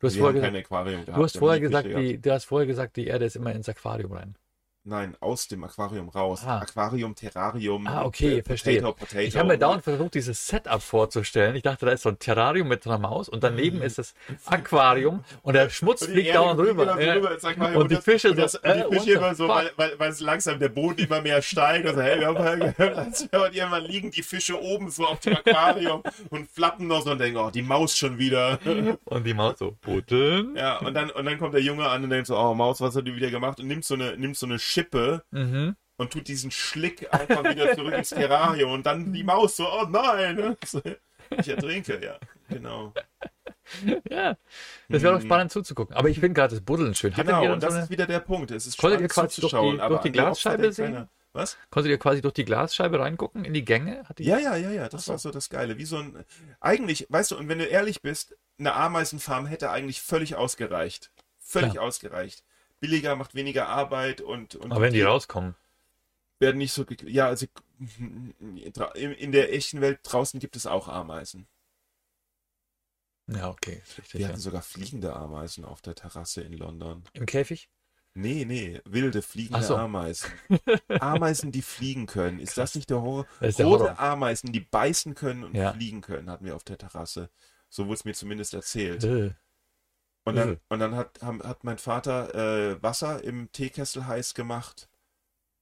Du 0.00 0.06
hast 0.08 0.16
vorher 0.16 0.34
gesagt, 0.40 1.06
du 1.06 1.22
hast 1.22 1.36
vorher 1.36 1.60
gesagt, 1.60 1.86
die, 1.86 2.20
du 2.20 2.32
hast 2.32 2.44
vorher 2.46 2.66
gesagt, 2.66 2.96
die 2.96 3.06
Erde 3.06 3.24
ist 3.26 3.36
immer 3.36 3.52
ins 3.52 3.68
Aquarium 3.68 4.12
rein. 4.12 4.36
Nein, 4.84 5.16
aus 5.20 5.48
dem 5.48 5.64
Aquarium 5.64 6.08
raus. 6.08 6.42
Ah. 6.46 6.60
Aquarium, 6.60 7.14
Terrarium. 7.14 7.86
Ah, 7.86 8.04
okay, 8.06 8.38
äh, 8.38 8.42
verstehe. 8.42 8.80
Potato, 8.80 8.94
Potato. 8.94 9.20
Ich 9.20 9.36
habe 9.36 9.48
mir 9.48 9.58
dauernd 9.58 9.84
versucht, 9.84 10.14
dieses 10.14 10.46
Setup 10.46 10.80
vorzustellen. 10.80 11.54
Ich 11.56 11.62
dachte, 11.62 11.84
da 11.84 11.92
ist 11.92 12.02
so 12.04 12.08
ein 12.08 12.18
Terrarium 12.18 12.68
mit 12.68 12.86
einer 12.86 12.98
Maus 12.98 13.28
und 13.28 13.44
daneben 13.44 13.82
ist 13.82 13.98
das 13.98 14.14
Aquarium 14.46 15.24
und 15.42 15.54
der 15.54 15.68
Schmutz 15.68 16.02
Und 16.02 16.12
fliegt 16.12 16.34
dauernd 16.34 16.58
rüber. 16.58 16.86
so 16.86 16.92
rüber 16.92 17.30
Aquarium 17.32 17.82
Und 17.82 17.90
die 17.90 17.96
Fische 17.96 18.30
und 18.30 18.38
das, 18.38 18.52
so, 18.52 18.60
und 18.60 18.74
die 18.74 18.80
äh, 18.80 18.98
Fische 18.98 19.12
immer 19.12 19.34
so, 19.34 19.46
weil, 19.48 19.70
weil, 19.76 19.98
weil 19.98 20.10
es 20.10 20.20
langsam 20.20 20.58
der 20.58 20.70
Boden 20.70 21.00
immer 21.00 21.20
mehr 21.20 21.42
steigt. 21.42 21.86
Also, 21.86 22.00
hey, 22.00 22.20
wir 22.20 22.28
haben 22.28 22.38
halt 22.38 22.76
gehört, 22.76 22.96
und 22.98 23.54
irgendwann 23.54 23.84
liegen 23.84 24.10
die 24.10 24.22
Fische 24.22 24.58
oben 24.58 24.90
so 24.90 25.06
auf 25.06 25.20
dem 25.20 25.36
Aquarium 25.36 26.02
und 26.30 26.50
flappen 26.50 26.86
noch 26.86 27.02
so 27.02 27.10
und 27.10 27.18
denken, 27.18 27.38
oh, 27.38 27.50
die 27.50 27.62
Maus 27.62 27.96
schon 27.96 28.16
wieder. 28.18 28.58
Und 29.04 29.24
die 29.24 29.34
Maus 29.34 29.58
so, 29.58 29.76
buddeln. 29.82 30.54
Ja, 30.56 30.78
und 30.78 30.94
dann, 30.94 31.10
und 31.10 31.24
dann 31.24 31.38
kommt 31.38 31.54
der 31.54 31.62
Junge 31.62 31.88
an 31.88 32.04
und 32.04 32.10
denkt 32.10 32.26
so, 32.26 32.36
oh 32.36 32.54
Maus, 32.54 32.80
was 32.80 32.94
hat 32.94 33.06
die 33.06 33.14
wieder 33.14 33.30
gemacht? 33.30 33.58
Und 33.58 33.66
nimmt 33.66 33.84
so 33.84 33.94
eine, 33.94 34.16
nimmt 34.16 34.36
so 34.36 34.46
eine 34.46 34.58
Schippe 34.78 35.24
Mhm. 35.30 35.76
und 35.96 36.12
tut 36.12 36.28
diesen 36.28 36.50
Schlick 36.50 37.12
einfach 37.12 37.42
wieder 37.44 37.74
zurück 37.74 37.94
ins 37.94 38.10
Terrarium 38.10 38.72
und 38.72 38.86
dann 38.86 39.12
die 39.12 39.24
Maus 39.24 39.56
so, 39.56 39.68
oh 39.68 39.86
nein. 39.88 40.56
Ich 41.38 41.46
ertrinke, 41.48 42.02
ja, 42.02 42.18
genau. 42.48 42.94
Ja, 44.10 44.34
das 44.88 45.02
wäre 45.02 45.12
doch 45.12 45.20
Mhm. 45.20 45.26
spannend 45.26 45.52
zuzugucken. 45.52 45.94
Aber 45.94 46.08
ich 46.08 46.18
finde 46.20 46.32
gerade 46.34 46.54
das 46.54 46.64
Buddeln 46.64 46.94
schön. 46.94 47.12
Hattet 47.12 47.26
Genau, 47.26 47.52
und 47.52 47.60
so 47.60 47.66
das 47.66 47.74
eine, 47.74 47.84
ist 47.84 47.90
wieder 47.90 48.06
der 48.06 48.20
Punkt. 48.20 48.50
Es 48.50 48.66
ist 48.66 48.78
Konntet 48.78 49.00
ihr 49.02 49.10
spannend 49.10 49.12
quasi 49.30 49.40
durch 49.42 49.50
zuzuschauen, 49.50 49.74
die- 49.76 49.80
aber 49.82 49.94
durch 49.96 50.02
die 50.04 50.08
die 50.08 50.12
Glasscheibe 50.18 50.72
sehen? 50.72 50.94
keiner. 50.94 51.08
Was? 51.34 51.58
konntet 51.68 51.90
ihr 51.90 51.98
quasi 51.98 52.22
durch 52.22 52.32
die 52.32 52.46
Glasscheibe 52.46 52.98
reingucken 52.98 53.44
in 53.44 53.52
die 53.52 53.62
Gänge? 53.64 54.04
Ich- 54.16 54.26
Ja, 54.26 54.38
ja, 54.38 54.56
ja, 54.56 54.70
ja, 54.70 54.88
das 54.88 55.04
so. 55.04 55.12
war 55.12 55.18
so 55.18 55.30
das 55.30 55.50
Geile. 55.50 55.76
Wie 55.76 55.84
so 55.84 55.98
ein, 55.98 56.24
eigentlich, 56.60 57.06
weißt 57.10 57.32
du, 57.32 57.36
und 57.36 57.48
wenn 57.50 57.58
du 57.58 57.66
ehrlich 57.66 58.00
bist, 58.00 58.34
eine 58.58 58.72
Ameisenfarm 58.72 59.44
hätte 59.46 59.70
eigentlich 59.70 60.00
völlig 60.00 60.34
ausgereicht. 60.34 61.10
Völlig 61.38 61.72
Klar. 61.72 61.84
ausgereicht. 61.84 62.42
Billiger, 62.80 63.16
macht 63.16 63.34
weniger 63.34 63.68
Arbeit 63.68 64.20
und, 64.20 64.54
und 64.54 64.72
Aber 64.72 64.82
wenn 64.82 64.92
die 64.92 65.02
rauskommen. 65.02 65.54
werden 66.38 66.58
nicht 66.58 66.72
so, 66.72 66.84
ja, 67.04 67.26
also 67.26 67.46
in 67.98 69.12
in 69.14 69.32
der 69.32 69.52
echten 69.52 69.80
Welt 69.80 70.00
draußen 70.02 70.40
gibt 70.40 70.56
es 70.56 70.66
auch 70.66 70.88
Ameisen. 70.88 71.46
Ja, 73.26 73.50
okay, 73.50 73.82
richtig. 73.98 74.14
Wir 74.14 74.20
Ja. 74.22 74.28
hatten 74.28 74.40
sogar 74.40 74.62
fliegende 74.62 75.14
Ameisen 75.14 75.64
auf 75.64 75.82
der 75.82 75.94
Terrasse 75.94 76.40
in 76.42 76.54
London. 76.54 77.04
Im 77.12 77.26
Käfig? 77.26 77.68
Nee, 78.14 78.44
nee, 78.44 78.80
wilde 78.84 79.22
fliegende 79.22 79.64
so. 79.64 79.76
Ameisen. 79.76 80.30
Ameisen, 81.00 81.52
die 81.52 81.62
fliegen 81.62 82.06
können. 82.06 82.40
Ist 82.40 82.56
das 82.58 82.74
nicht 82.74 82.90
der 82.90 83.02
Horror? 83.02 83.26
Das 83.40 83.56
der 83.56 83.66
Rote 83.66 83.84
Horror. 83.84 83.98
Ameisen, 84.00 84.52
die 84.52 84.60
beißen 84.60 85.14
können 85.14 85.44
und 85.44 85.56
Ja. 85.56 85.72
fliegen 85.72 86.00
können, 86.00 86.30
hatten 86.30 86.44
wir 86.46 86.56
auf 86.56 86.64
der 86.64 86.78
Terrasse. 86.78 87.30
So 87.68 87.84
wurde 87.84 87.94
es 87.94 88.04
mir 88.06 88.14
zumindest 88.14 88.54
erzählt. 88.54 89.04
Äh, 90.28 90.30
Und 90.30 90.36
dann, 90.36 90.48
Mhm. 90.50 90.60
und 90.68 90.78
dann 90.80 90.94
hat, 90.96 91.22
haben, 91.22 91.42
hat 91.42 91.64
mein 91.64 91.78
Vater 91.78 92.34
äh, 92.34 92.82
Wasser 92.82 93.22
im 93.24 93.50
Teekessel 93.52 94.06
heiß 94.06 94.34
gemacht 94.34 94.88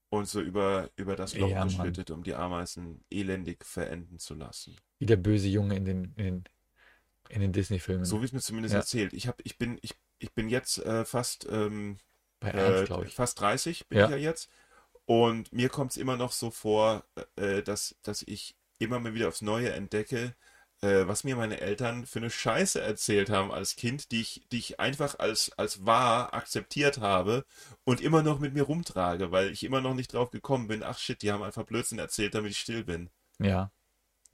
und 0.09 0.27
so 0.27 0.41
über, 0.41 0.89
über 0.97 1.15
das 1.15 1.35
Loch 1.35 1.49
Ja, 1.49 1.63
geschüttet, 1.65 2.11
um 2.11 2.23
die 2.23 2.35
Ameisen 2.35 3.03
elendig 3.11 3.65
verenden 3.65 4.19
zu 4.19 4.35
lassen. 4.35 4.75
Wie 4.99 5.05
der 5.05 5.17
böse 5.17 5.47
Junge 5.47 5.75
in 5.75 5.85
den, 5.85 6.13
in 6.17 6.23
den, 6.25 6.43
in 7.29 7.41
den 7.41 7.51
Disney-Filmen. 7.53 8.05
So 8.05 8.21
wie 8.21 8.25
es 8.25 8.31
mir 8.33 8.41
zumindest 8.41 8.73
Ja. 8.73 8.79
erzählt. 8.81 9.13
Ich, 9.13 9.27
hab, 9.27 9.39
ich, 9.43 9.57
bin, 9.57 9.77
ich, 9.81 9.93
ich 10.19 10.33
bin 10.33 10.49
jetzt 10.49 10.79
äh, 10.79 11.05
fast, 11.05 11.47
ähm, 11.49 11.97
äh, 12.41 12.85
Ernst, 12.85 13.05
ich. 13.05 13.15
fast 13.15 13.39
30, 13.41 13.87
bin 13.87 13.99
Ja. 13.99 14.05
ich 14.05 14.11
ja 14.11 14.17
jetzt. 14.17 14.49
Und 15.05 15.53
mir 15.53 15.69
kommt 15.69 15.91
es 15.91 15.97
immer 15.97 16.17
noch 16.17 16.31
so 16.33 16.51
vor, 16.51 17.05
äh, 17.37 17.63
dass, 17.63 17.95
dass 18.03 18.23
ich 18.23 18.55
immer 18.79 18.99
mal 18.99 19.13
wieder 19.13 19.27
aufs 19.29 19.41
Neue 19.41 19.71
entdecke, 19.73 20.35
äh, 20.81 21.07
was 21.07 21.23
mir 21.23 21.35
meine 21.35 21.59
Eltern 21.59 22.05
für 22.05 22.19
eine 22.19 22.29
Scheiße 22.29 22.79
erzählt 22.79 23.29
haben 23.29 23.51
als 23.51 23.75
Kind, 23.75 24.11
die 24.11 24.21
ich, 24.21 24.43
die 24.51 24.59
ich 24.59 24.79
einfach 24.79 25.19
als, 25.19 25.51
als 25.57 25.85
wahr 25.85 26.33
akzeptiert 26.33 26.99
habe 26.99 27.45
und 27.83 28.01
immer 28.01 28.23
noch 28.23 28.39
mit 28.39 28.53
mir 28.53 28.63
rumtrage, 28.63 29.31
weil 29.31 29.51
ich 29.51 29.63
immer 29.63 29.81
noch 29.81 29.93
nicht 29.93 30.13
drauf 30.13 30.29
gekommen 30.29 30.67
bin, 30.67 30.83
ach 30.83 30.99
shit, 30.99 31.21
die 31.21 31.31
haben 31.31 31.43
einfach 31.43 31.65
Blödsinn 31.65 31.99
erzählt, 31.99 32.35
damit 32.35 32.51
ich 32.51 32.59
still 32.59 32.83
bin. 32.83 33.09
Ja. 33.39 33.71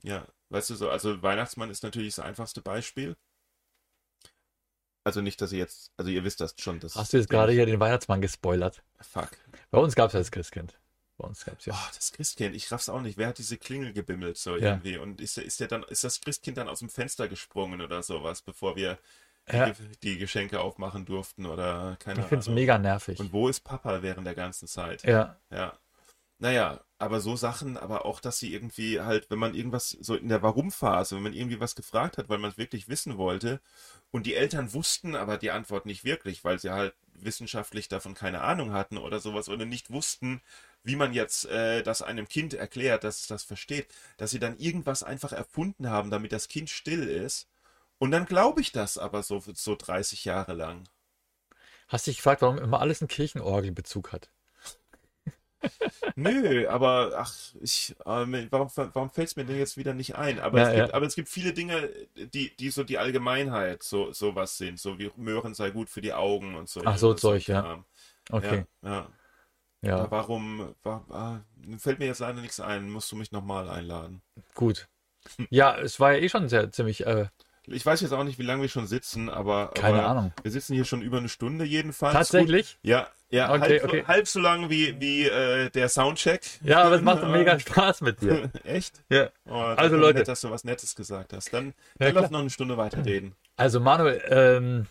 Ja, 0.01 0.27
weißt 0.49 0.71
du 0.71 0.75
so, 0.75 0.89
also 0.89 1.21
Weihnachtsmann 1.21 1.69
ist 1.69 1.83
natürlich 1.83 2.15
das 2.15 2.25
einfachste 2.25 2.61
Beispiel. 2.61 3.15
Also 5.05 5.21
nicht, 5.21 5.41
dass 5.41 5.51
ihr 5.51 5.59
jetzt, 5.59 5.91
also 5.97 6.11
ihr 6.11 6.23
wisst 6.23 6.39
das 6.39 6.55
schon. 6.59 6.79
Das 6.79 6.95
Hast 6.95 7.13
du 7.13 7.17
jetzt 7.17 7.29
gerade 7.29 7.51
hier 7.51 7.65
den 7.65 7.79
Weihnachtsmann 7.79 8.21
gespoilert? 8.21 8.83
Fuck. 9.01 9.31
Bei 9.69 9.79
uns 9.79 9.95
gab 9.95 10.07
es 10.07 10.13
ja 10.13 10.19
das 10.19 10.31
Christkind. 10.31 10.77
Bei 11.17 11.27
uns 11.27 11.45
gab 11.45 11.59
es 11.59 11.65
ja. 11.65 11.73
Oh, 11.75 11.89
das 11.95 12.11
Christkind, 12.11 12.55
ich 12.55 12.71
raff's 12.71 12.89
auch 12.89 13.01
nicht. 13.01 13.17
Wer 13.17 13.27
hat 13.27 13.37
diese 13.37 13.57
Klingel 13.57 13.93
gebimmelt 13.93 14.37
so 14.37 14.55
Ja. 14.57 14.71
irgendwie? 14.71 14.97
Und 14.97 15.21
ist, 15.21 15.37
der- 15.37 15.45
ist 15.45 15.59
der 15.59 15.67
dann, 15.67 15.83
ist 15.83 16.03
das 16.03 16.19
Christkind 16.21 16.57
dann 16.57 16.67
aus 16.69 16.79
dem 16.79 16.89
Fenster 16.89 17.27
gesprungen 17.27 17.81
oder 17.81 18.01
sowas, 18.03 18.41
bevor 18.41 18.75
wir 18.75 18.97
die, 19.51 19.55
Ja. 19.55 19.65
Ge- 19.69 19.75
die 20.01 20.17
Geschenke 20.17 20.61
aufmachen 20.61 21.05
durften 21.05 21.45
oder 21.45 21.97
keine 21.99 22.21
Ich 22.21 22.25
finde 22.27 22.39
es 22.41 22.47
Ahnung. 22.47 22.55
mega 22.55 22.77
nervig. 22.79 23.19
Und 23.19 23.31
wo 23.33 23.47
ist 23.49 23.59
Papa 23.59 24.01
während 24.01 24.25
der 24.25 24.35
ganzen 24.35 24.67
Zeit? 24.67 25.03
Ja. 25.03 25.37
Ja. 25.51 25.77
Naja, 26.43 26.81
aber 26.97 27.21
so 27.21 27.37
Sachen, 27.37 27.77
aber 27.77 28.05
auch, 28.05 28.19
dass 28.19 28.37
sie 28.37 28.53
irgendwie 28.53 28.99
halt, 28.99 29.31
wenn 29.31 29.39
man 29.39 29.55
irgendwas 29.55 29.91
so 29.91 30.13
in 30.13 30.27
der 30.27 30.41
Warum-Phase, 30.43 31.15
wenn 31.15 31.23
man 31.23 31.31
irgendwie 31.33 31.61
was 31.61 31.73
gefragt 31.73 32.17
hat, 32.17 32.27
weil 32.27 32.37
man 32.37 32.51
es 32.51 32.57
wirklich 32.57 32.89
wissen 32.89 33.17
wollte 33.17 33.61
und 34.11 34.25
die 34.25 34.35
Eltern 34.35 34.73
wussten 34.73 35.15
aber 35.15 35.37
die 35.37 35.51
Antwort 35.51 35.85
nicht 35.85 36.03
wirklich, 36.03 36.43
weil 36.43 36.59
sie 36.59 36.71
halt 36.71 36.95
wissenschaftlich 37.13 37.87
davon 37.87 38.13
keine 38.13 38.41
Ahnung 38.41 38.73
hatten 38.73 38.97
oder 38.97 39.21
sowas 39.21 39.47
oder 39.47 39.65
nicht 39.65 39.89
wussten, 39.89 40.41
wie 40.83 40.97
man 40.97 41.13
jetzt 41.13 41.45
äh, 41.45 41.81
das 41.81 42.01
einem 42.01 42.27
Kind 42.27 42.53
erklärt, 42.53 43.05
dass 43.05 43.21
es 43.21 43.27
das 43.27 43.43
versteht, 43.43 43.87
dass 44.17 44.31
sie 44.31 44.39
dann 44.39 44.57
irgendwas 44.57 45.01
einfach 45.01 45.31
erfunden 45.31 45.89
haben, 45.89 46.11
damit 46.11 46.33
das 46.33 46.49
Kind 46.49 46.69
still 46.69 47.07
ist. 47.07 47.47
Und 47.99 48.11
dann 48.11 48.25
glaube 48.25 48.59
ich 48.59 48.73
das 48.73 48.97
aber 48.97 49.23
so, 49.23 49.41
so 49.53 49.77
30 49.77 50.25
Jahre 50.25 50.55
lang. 50.55 50.89
Hast 51.87 52.07
dich 52.07 52.17
gefragt, 52.17 52.41
warum 52.41 52.57
immer 52.57 52.81
alles 52.81 53.01
einen 53.01 53.07
Kirchenorgelbezug 53.07 54.11
hat? 54.11 54.29
Nö, 56.15 56.67
aber 56.67 57.13
ach, 57.17 57.33
ich, 57.61 57.95
ähm, 58.05 58.47
warum, 58.49 58.69
warum 58.75 59.09
fällt 59.09 59.29
es 59.29 59.35
mir 59.35 59.45
denn 59.45 59.57
jetzt 59.57 59.77
wieder 59.77 59.93
nicht 59.93 60.15
ein? 60.15 60.39
Aber, 60.39 60.59
Ja, 60.59 60.69
es 60.69 60.75
gibt, 60.75 60.87
ja. 60.89 60.93
aber 60.93 61.05
es 61.05 61.15
gibt 61.15 61.29
viele 61.29 61.53
Dinge, 61.53 61.89
die, 62.15 62.55
die 62.57 62.69
so 62.69 62.83
die 62.83 62.97
Allgemeinheit 62.97 63.83
so 63.83 64.11
sowas 64.11 64.57
sind, 64.57 64.79
so 64.79 64.99
wie 64.99 65.11
Möhren 65.17 65.53
sei 65.53 65.71
gut 65.71 65.89
für 65.89 66.01
die 66.01 66.13
Augen 66.13 66.55
und 66.55 66.69
so. 66.69 66.81
Ach, 66.85 66.97
so 66.97 67.13
Zeug, 67.13 67.47
ja. 67.47 67.83
Okay. 68.31 68.65
Ja, 68.83 68.89
ja. 68.89 69.07
Ja, 69.81 70.09
warum, 70.11 70.73
wa- 70.83 71.03
ah, 71.09 71.41
fällt 71.77 71.99
mir 71.99 72.05
jetzt 72.05 72.19
leider 72.19 72.39
nichts 72.39 72.59
ein, 72.61 72.89
musst 72.89 73.11
du 73.11 73.17
mich 73.17 73.31
nochmal 73.33 73.69
einladen. 73.69 74.21
gut. 74.55 74.87
Ja, 75.49 75.77
es 75.77 75.99
war 75.99 76.13
ja 76.13 76.19
eh 76.19 76.29
schon 76.29 76.49
sehr 76.49 76.71
ziemlich, 76.71 77.05
äh, 77.05 77.27
Ich 77.67 77.85
weiß 77.85 78.01
jetzt 78.01 78.11
auch 78.13 78.23
nicht, 78.23 78.39
wie 78.39 78.43
lange 78.43 78.61
wir 78.61 78.69
schon 78.69 78.87
sitzen, 78.87 79.29
aber, 79.29 79.71
keine 79.73 79.99
aber 79.99 80.07
Ahnung. 80.09 80.33
wir 80.41 80.51
sitzen 80.51 80.73
hier 80.73 80.85
schon 80.85 81.01
über 81.01 81.17
eine 81.17 81.29
Stunde 81.29 81.65
jedenfalls. 81.65 82.13
Tatsächlich? 82.13 82.73
Gut, 82.75 82.89
ja, 82.89 83.07
Ja, 83.33 83.49
Okay, 83.51 83.79
halb, 83.79 83.83
okay. 83.85 84.01
So, 84.01 84.07
halb 84.07 84.27
so 84.27 84.39
lang 84.39 84.69
wie, 84.69 84.99
wie 85.01 85.23
äh, 85.25 85.69
der 85.71 85.89
Soundcheck. 85.89 86.43
Ja, 86.63 86.83
aber 86.83 86.95
es 86.97 87.01
macht 87.01 87.23
mega 87.27 87.57
Spaß 87.57 88.01
mit 88.01 88.21
dir. 88.21 88.51
Echt? 88.63 89.01
Ja. 89.09 89.29
Oh, 89.49 89.55
Also, 89.55 89.95
Leute. 89.97 90.19
Nett, 90.19 90.27
dass 90.27 90.41
du 90.41 90.51
was 90.51 90.63
Nettes 90.63 90.95
gesagt 90.95 91.33
hast. 91.33 91.51
Dann, 91.51 91.73
Ja, 91.99 92.05
dann 92.11 92.15
lass 92.15 92.29
noch 92.29 92.41
eine 92.41 92.51
Stunde 92.51 92.77
weiterreden. 92.77 93.33
Also 93.55 93.79
Manuel, 93.79 94.21
ähm, 94.29 94.85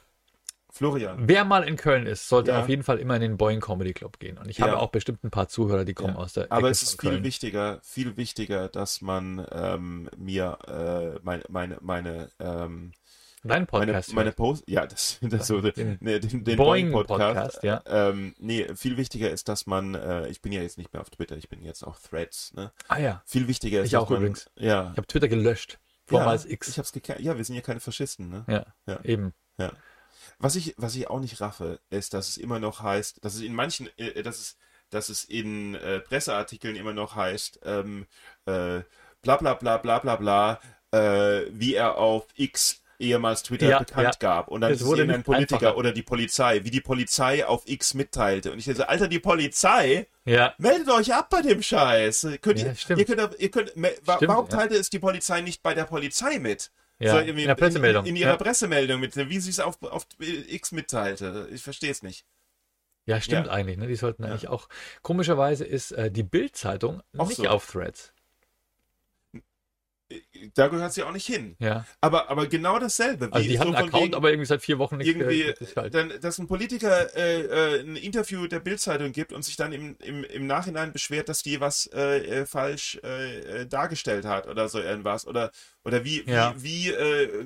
Florian. 0.70 1.28
wer 1.28 1.45
mal 1.45 1.62
in 1.64 1.76
Köln 1.76 2.07
ist, 2.07 2.28
sollte 2.28 2.51
Ja. 2.51 2.61
auf 2.61 2.68
jeden 2.68 2.82
Fall 2.82 2.99
immer 2.99 3.14
in 3.14 3.20
den 3.22 3.36
Boeing 3.36 3.61
Comedy 3.61 3.93
Club 3.93 4.18
gehen. 4.18 4.38
Und 4.38 4.49
ich 4.49 4.59
Ja. 4.59 4.64
habe 4.66 4.78
auch 4.78 4.90
bestimmt 4.90 5.22
ein 5.22 5.30
paar 5.30 5.47
Zuhörer, 5.49 5.84
die 5.84 5.95
kommen 5.95 6.14
Ja. 6.14 6.20
aus 6.20 6.32
der 6.32 6.51
Aber 6.51 6.68
Ecke 6.68 6.72
es 6.72 6.82
ist 6.82 7.01
viel 7.01 7.22
wichtiger, 7.22 7.80
viel 7.84 8.16
wichtiger, 8.16 8.68
dass 8.68 9.03
man 9.03 9.47
ähm, 9.53 10.09
mir 10.16 10.59
äh, 10.66 11.20
meine, 11.22 11.45
meine, 11.49 11.78
meine, 11.80 12.30
ähm, 12.40 12.93
Dein 13.45 13.49
meine, 13.49 13.66
Podcast. 13.66 14.12
meine 14.14 14.26
hört. 14.26 14.36
Post, 14.36 14.64
ja, 14.68 14.86
das, 14.86 15.18
das 15.22 15.47
so, 15.49 15.61
Den 15.61 15.99
den, 16.01 16.45
den 16.45 16.57
Boeing 16.57 16.93
Podcast, 16.93 17.18
Podcast, 17.59 17.62
ja. 17.64 17.82
Ähm, 17.86 18.34
nee, 18.38 18.72
viel 18.76 18.97
wichtiger 18.97 19.30
ist, 19.30 19.49
dass 19.49 19.66
man, 19.66 19.95
äh, 19.95 20.28
ich 20.28 20.40
bin 20.43 20.53
ja 20.53 20.62
jetzt 20.62 20.78
nicht 20.78 20.93
mehr 20.93 21.03
auf 21.03 21.11
Twitter, 21.11 21.36
ich 21.36 21.49
bin 21.49 21.62
jetzt 21.64 21.82
auf 21.82 22.01
Threads, 22.09 22.53
ne? 22.55 22.72
ah 22.88 22.99
ja, 22.99 23.22
Viel 23.26 23.49
wichtiger 23.49 23.80
ist, 23.80 23.86
Ich 23.86 23.93
dass 23.93 24.03
auch 24.03 24.11
man, 24.11 24.18
übrigens. 24.20 24.49
ja, 24.57 24.90
ich 24.93 24.97
habe 24.97 25.07
Twitter 25.09 25.28
gelöscht. 25.28 25.78
ja, 26.11 26.18
Vormals 26.18 26.45
ich 26.45 26.53
X. 26.53 26.78
hab's 26.78 26.93
geka- 26.93 27.20
ja, 27.20 27.36
wir 27.36 27.45
sind 27.45 27.57
ja 27.57 27.62
keine 27.62 27.80
Faschisten, 27.80 28.28
ne? 28.28 28.45
Ja, 28.47 28.66
Ja. 28.86 29.01
eben. 29.05 29.34
Was 30.38 30.57
ich, 30.57 30.74
was 30.76 30.95
ich 30.97 31.09
auch 31.09 31.20
nicht 31.20 31.40
raffe, 31.40 31.80
ist, 31.90 32.14
dass 32.14 32.28
es 32.28 32.36
immer 32.36 32.59
noch 32.61 32.80
heißt, 32.80 33.24
dass 33.24 33.34
es 33.34 33.40
in 33.43 33.55
manchen, 33.55 33.88
äh, 33.97 34.22
dass 34.22 34.38
es, 34.38 34.57
dass 34.90 35.09
es 35.09 35.24
in 35.24 35.74
äh, 35.76 36.01
Presseartikeln 36.01 36.76
immer 36.76 36.93
noch 36.93 37.16
heißt, 37.16 37.61
ähm, 37.64 38.07
äh, 38.47 38.80
bla 39.22 39.36
bla 39.36 39.55
bla 39.55 39.78
bla 39.78 39.99
bla 40.01 40.16
bla, 40.16 40.61
äh, 40.93 41.47
wie 41.51 41.74
er 41.74 41.97
auf 41.97 42.26
X 42.36 42.82
ehemals 43.03 43.43
Twitter 43.43 43.69
Ja, 43.69 43.79
bekannt 43.81 44.05
ja. 44.07 44.13
gab. 44.19 44.49
Und 44.49 44.61
dann 44.63 44.73
Es 44.73 44.85
wurde 44.85 45.05
nicht 45.07 45.25
Politiker 45.25 45.57
einfacher. 45.69 45.77
oder 45.77 45.93
die 45.93 46.03
Polizei, 46.03 46.65
wie 46.65 46.71
die 46.71 46.81
Polizei 46.81 47.45
auf 47.47 47.63
X 47.67 47.95
mitteilte. 47.95 48.53
Und 48.53 48.59
ich 48.59 48.65
so, 48.65 48.85
Alter, 48.85 49.09
die 49.09 49.19
Polizei, 49.19 50.07
Ja, 50.25 50.55
meldet 50.59 50.89
euch 50.89 51.13
ab 51.13 51.29
bei 51.31 51.43
dem 51.43 51.63
Scheiß. 51.63 52.29
Könnt 52.41 52.61
Ja, 52.61 52.67
ihr, 52.69 52.75
stimmt. 52.77 53.01
ihr 53.01 53.05
könnt, 53.07 53.39
ihr 53.41 53.51
könnt, 53.51 53.73
wa- 53.77 54.17
Stimmt, 54.17 54.29
warum 54.31 54.47
ja. 54.49 54.57
teilte 54.57 54.77
es 54.77 54.89
die 54.89 54.99
Polizei 55.01 55.41
nicht 55.41 55.63
bei 55.63 55.75
der 55.75 55.85
Polizei 55.85 56.39
mit? 56.39 56.71
ja. 56.99 57.13
So, 57.15 57.19
in 57.19 57.37
der 57.37 57.55
Pressemeldung. 57.57 58.05
In, 58.05 58.11
in 58.11 58.17
ihrer 58.23 58.31
ja. 58.31 58.37
Pressemeldung, 58.37 59.01
mit, 59.01 59.17
wie 59.17 59.41
sie 59.41 59.51
es 59.51 59.59
auf, 59.61 59.83
auf 59.83 60.07
X 60.21 60.71
mitteilte. 60.73 61.49
Ich 61.53 61.63
verstehe 61.63 61.91
es 61.91 62.03
nicht. 62.05 62.25
ja, 63.07 63.21
stimmt 63.21 63.47
Ja. 63.49 63.53
eigentlich. 63.53 63.77
Ne? 63.79 63.89
Die 63.89 63.97
sollten 63.97 64.23
Ja. 64.23 64.31
eigentlich 64.31 64.47
auch. 64.49 64.69
Komischerweise 65.03 65.65
ist 65.65 65.91
äh, 65.91 66.11
die 66.13 66.23
Bild-Zeitung 66.23 67.03
Auch 67.19 67.27
nicht 67.27 67.39
so. 67.39 67.49
auf 67.49 67.67
Threads. 67.69 68.13
Da 70.55 70.69
gehört 70.69 70.93
sie 70.93 71.03
auch 71.03 71.13
nicht 71.13 71.27
hin. 71.27 71.57
Ja. 71.59 71.87
Aber, 72.01 72.31
aber 72.31 72.47
genau 72.47 72.79
dasselbe. 72.79 73.29
Also 73.31 73.49
die 73.49 73.55
so 73.55 73.61
haben 73.61 73.75
einen 73.75 73.89
Account, 73.89 74.03
wegen 74.05 74.15
aber 74.15 74.31
irgendwie 74.31 74.47
seit 74.47 74.63
vier 74.63 74.79
Wochen 74.79 74.97
nichts 74.97 75.15
irgendwie, 75.15 75.55
dann, 75.91 76.13
dass 76.21 76.39
ein 76.39 76.47
Politiker 76.47 77.15
äh, 77.17 77.43
äh, 77.43 77.81
ein 77.81 77.97
Interview 77.97 78.47
der 78.47 78.61
Bildzeitung 78.61 79.13
gibt 79.13 79.33
und 79.33 79.45
sich 79.45 79.57
dann 79.57 79.73
im, 79.73 79.97
im, 80.01 80.25
im 80.25 80.47
Nachhinein 80.47 80.93
beschwert, 80.93 81.29
dass 81.29 81.43
die 81.43 81.61
was 81.61 81.87
äh, 81.95 82.41
äh, 82.41 82.47
falsch 82.47 82.99
äh, 83.05 83.61
äh, 83.63 83.67
dargestellt 83.67 84.25
hat 84.25 84.49
oder 84.49 84.69
so 84.69 84.81
irgendwas. 84.81 85.27
Oder, 85.27 85.51
oder 85.85 86.05
wie, 86.05 86.25
Ja. 86.27 86.55
wie, 86.57 86.93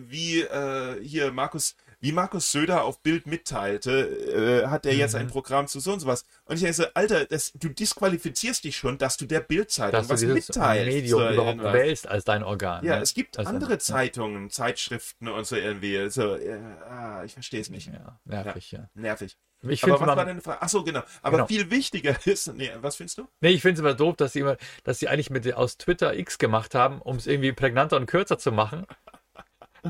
wie, 0.09 0.43
äh, 0.43 1.01
wie 1.01 1.07
hier 1.07 1.33
Markus, 1.33 1.77
wie 2.07 2.13
Markus 2.13 2.53
Söder 2.53 2.85
auf 2.85 3.03
Bild 3.03 3.27
mitteilte, 3.27 4.63
äh, 4.63 4.69
hat 4.69 4.87
er 4.87 4.95
jetzt 4.95 5.15
Mhm. 5.15 5.23
ein 5.23 5.27
Programm 5.27 5.67
zu 5.67 5.81
so 5.81 5.93
und 5.93 5.99
sowas. 5.99 6.25
Und 6.45 6.55
ich 6.55 6.61
denke 6.61 6.75
so, 6.75 6.85
Alter, 6.95 7.25
das, 7.27 7.51
du 7.55 7.69
disqualifizierst 7.69 8.63
dich 8.63 8.77
schon, 8.77 8.97
dass 8.97 9.17
du 9.17 9.27
der 9.27 9.41
Bildzeitung 9.41 10.09
was 10.09 10.23
mitteilst. 10.23 10.87
Medium 10.95 11.21
so 11.21 11.29
überhaupt 11.29 11.49
irgendwas. 11.59 11.73
wählst 11.73 12.07
als 12.09 12.25
dein 12.25 12.45
Organ. 12.45 12.85
Ja, 12.85 12.97
ne? 12.97 13.03
es 13.03 13.13
gibt 13.13 13.39
Also, 13.39 13.51
andere 13.51 13.73
ja. 13.73 13.79
Zeitungen, 13.81 14.51
Zeitschriften 14.51 15.27
und 15.27 15.47
so 15.49 15.57
irgendwie. 15.57 16.09
So, 16.11 16.37
äh, 16.37 16.61
ah, 16.89 17.25
ich 17.25 17.33
verstehe 17.33 17.61
es 17.61 17.71
nicht. 17.71 17.89
Ja, 17.89 18.21
nervig, 18.25 18.71
ja. 18.71 18.89
Nervig. 18.95 19.37
Ich 19.63 19.83
Aber 19.83 19.99
was 20.01 20.07
war 20.07 20.25
deine 20.25 20.41
Frage? 20.43 20.63
Achso, 20.63 20.85
genau. 20.85 21.03
Aber 21.23 21.39
Genau. 21.39 21.47
viel 21.49 21.71
wichtiger 21.73 22.15
ist, 22.27 22.55
nee, 22.55 22.71
was 22.83 22.95
findest 22.97 23.19
du? 23.19 23.27
nee, 23.41 23.49
ich 23.49 23.63
finde 23.63 23.75
es 23.75 23.81
immer 23.81 23.95
doof, 23.95 24.15
dass 24.17 24.35
sie 24.35 24.41
immer, 24.41 24.57
dass 24.85 25.01
sie 25.01 25.09
eigentlich 25.09 25.31
mit 25.31 25.53
aus 25.55 25.77
Twitter 25.77 26.15
X 26.17 26.39
gemacht 26.39 26.75
haben, 26.77 27.01
um 27.03 27.17
es 27.17 27.27
irgendwie 27.27 27.53
prägnanter 27.53 27.97
und 27.97 28.07
kürzer 28.07 28.39
zu 28.39 28.53
machen. 28.53 28.87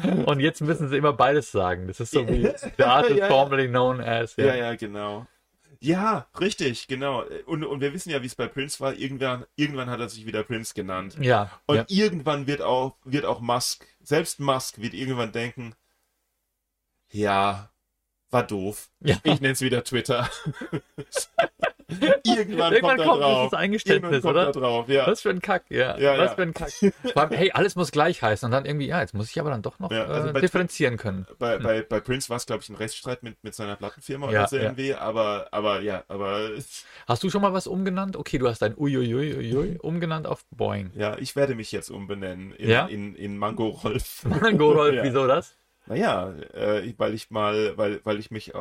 Und 0.26 0.40
jetzt 0.40 0.61
müssen 0.61 0.88
sie 0.88 0.97
immer 0.97 1.12
beides 1.12 1.51
sagen. 1.53 1.86
Das 1.86 2.01
ist 2.01 2.11
so 2.12 2.26
wie 2.28 2.42
the 2.76 2.84
artist 2.84 3.16
Ja, 3.18 3.24
ja. 3.24 3.28
formerly 3.28 3.68
known 3.68 4.01
as. 4.01 4.36
Ja, 4.36 4.55
ja, 4.55 4.74
genau. 4.74 5.26
Ja, 5.80 6.26
richtig, 6.40 6.88
genau. 6.88 7.24
Und, 7.47 7.64
und 7.64 7.80
wir 7.80 7.92
wissen 7.92 8.11
ja, 8.11 8.22
wie 8.22 8.26
es 8.26 8.34
bei 8.34 8.49
Prince 8.49 8.80
war. 8.80 8.94
Irgendwann, 8.94 9.44
irgendwann 9.57 9.90
hat 9.90 10.01
er 10.01 10.09
sich 10.09 10.26
wieder 10.26 10.42
Prince 10.42 10.74
genannt. 10.74 11.16
Ja, 11.20 11.51
Und 11.66 11.76
ja. 11.76 11.84
irgendwann 11.88 12.47
wird 12.47 12.62
auch, 12.62 12.97
wird 13.05 13.24
auch 13.24 13.40
Musk, 13.40 13.86
selbst 14.03 14.40
Musk 14.40 14.80
wird 14.80 14.94
irgendwann 14.94 15.32
denken, 15.32 15.74
ja, 17.11 17.70
war 18.30 18.47
doof. 18.47 18.90
Ja. 19.01 19.16
Ich 19.22 19.40
nenne 19.40 19.53
es 19.53 19.61
wieder 19.61 19.84
Twitter. 19.84 20.28
irgendwann, 21.89 22.26
Irgendwann 22.72 22.97
kommt 22.97 23.09
kommt 23.09 23.22
drauf. 23.22 23.39
dieses 23.49 23.53
Eingeständnis, 23.55 24.12
Irgendwann 24.24 24.34
kommt 24.34 24.37
oder? 24.37 24.47
er 24.47 24.68
drauf, 24.70 24.89
ja. 24.89 25.07
Was 25.07 25.20
für 25.20 25.30
ein 25.30 25.41
Kack, 25.41 25.64
ja. 25.68 25.97
Ja, 25.99 26.18
Was 26.18 26.30
ja. 26.30 26.34
für 26.34 26.43
ein 26.43 26.55
Kack. 26.55 26.70
Vor 27.12 27.22
allem, 27.22 27.30
hey, 27.32 27.51
alles 27.53 27.76
muss 27.76 27.93
gleich 27.93 28.22
heißen. 28.22 28.47
Und 28.47 28.53
dann 28.53 28.64
irgendwie, 28.64 28.87
ja, 28.89 29.01
jetzt 29.01 29.14
muss 29.14 29.30
ich 29.30 29.39
aber 29.41 29.51
dann 29.51 29.62
doch 29.62 29.78
noch 29.78 29.91
Ja, 29.93 30.05
also 30.07 30.28
äh, 30.28 30.41
differenzieren 30.41 30.97
können. 30.97 31.26
Bei, 31.39 31.59
bei, 31.59 31.82
bei 31.82 32.01
Prince 32.01 32.28
war 32.28 32.37
es, 32.39 32.47
glaube 32.47 32.62
ich, 32.62 32.68
ein 32.68 32.76
Rechtsstreit 32.76 33.22
mit, 33.22 33.43
mit 33.43 33.55
seiner 33.55 33.76
Plattenfirma 33.76 34.30
Ja, 34.30 34.41
oder 34.41 34.49
so 34.49 34.57
irgendwie, 34.57 34.95
aber, 34.95 35.49
aber 35.53 35.80
ja, 35.80 36.03
aber 36.09 36.51
Hast 37.07 37.22
du 37.22 37.30
schon 37.30 37.43
mal 37.43 37.53
was 37.53 37.66
umgenannt? 37.66 38.16
Okay, 38.16 38.39
du 38.39 38.49
hast 38.49 38.61
dein 38.62 38.76
Uiuiuiui 38.76 39.78
umgenannt 39.82 40.26
auf 40.26 40.45
Boeing. 40.51 40.91
ja, 40.97 41.16
ich 41.18 41.37
werde 41.37 41.55
mich 41.55 41.72
jetzt 41.72 41.91
umbenennen 41.91 42.53
in, 42.53 42.68
Ja? 42.70 42.87
in, 42.87 43.14
in 43.14 43.39
Mango 43.39 43.68
Rolf. 43.68 44.24
Mango 44.41 44.72
Rolf, 44.72 44.97
wieso 45.03 45.26
das? 45.26 45.55
Naja, 45.89 46.34
äh, 46.53 46.93
weil 46.99 47.14
ich 47.14 47.30
mal, 47.30 47.78
weil, 47.78 48.01
weil 48.03 48.18
ich 48.18 48.32
mich, 48.32 48.53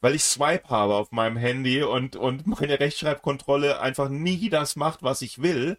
weil 0.00 0.14
ich 0.14 0.24
Swipe 0.24 0.68
habe 0.68 0.94
auf 0.94 1.12
meinem 1.12 1.36
Handy 1.36 1.82
und, 1.82 2.16
und 2.16 2.46
meine 2.46 2.80
Rechtschreibkontrolle 2.80 3.80
einfach 3.80 4.08
nie 4.08 4.48
das 4.48 4.76
macht, 4.76 5.02
was 5.02 5.22
ich 5.22 5.42
will. 5.42 5.78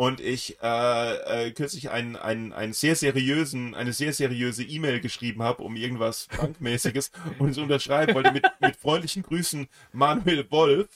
Und 0.00 0.20
ich 0.20 0.58
äh, 0.62 1.46
äh, 1.46 1.50
kürzlich 1.50 1.90
einen, 1.90 2.14
einen, 2.14 2.52
einen 2.52 2.72
sehr 2.72 2.94
seriösen, 2.94 3.74
eine 3.74 3.92
sehr 3.92 4.12
seriöse 4.12 4.62
E-Mail 4.62 5.00
geschrieben 5.00 5.42
habe, 5.42 5.64
um 5.64 5.74
irgendwas 5.74 6.28
Bankmäßiges 6.36 7.10
und 7.40 7.50
es 7.50 7.58
unterschreiben 7.58 8.14
wollte 8.14 8.30
mit, 8.30 8.46
mit 8.60 8.76
freundlichen 8.76 9.24
Grüßen 9.24 9.66
Manuel 9.90 10.48
Wolf 10.52 10.86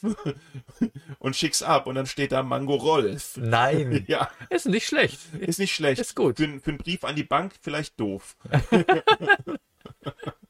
und 1.18 1.35
schick's 1.35 1.64
ab 1.64 1.89
und 1.89 1.97
dann 1.97 2.07
steht 2.07 2.31
da 2.31 2.45
Mango 2.45 2.77
Rolf. 2.77 3.37
Nein, 3.39 4.05
Ja, 4.07 4.31
ist 4.51 4.66
nicht 4.66 4.87
schlecht. 4.87 5.18
ist 5.41 5.59
nicht 5.59 5.75
schlecht. 5.75 6.01
Ist 6.01 6.14
gut. 6.14 6.37
Für, 6.37 6.47
für 6.61 6.70
einen 6.70 6.79
Brief 6.79 7.03
an 7.03 7.16
die 7.16 7.25
Bank 7.25 7.55
vielleicht 7.61 7.99
doof. 7.99 8.37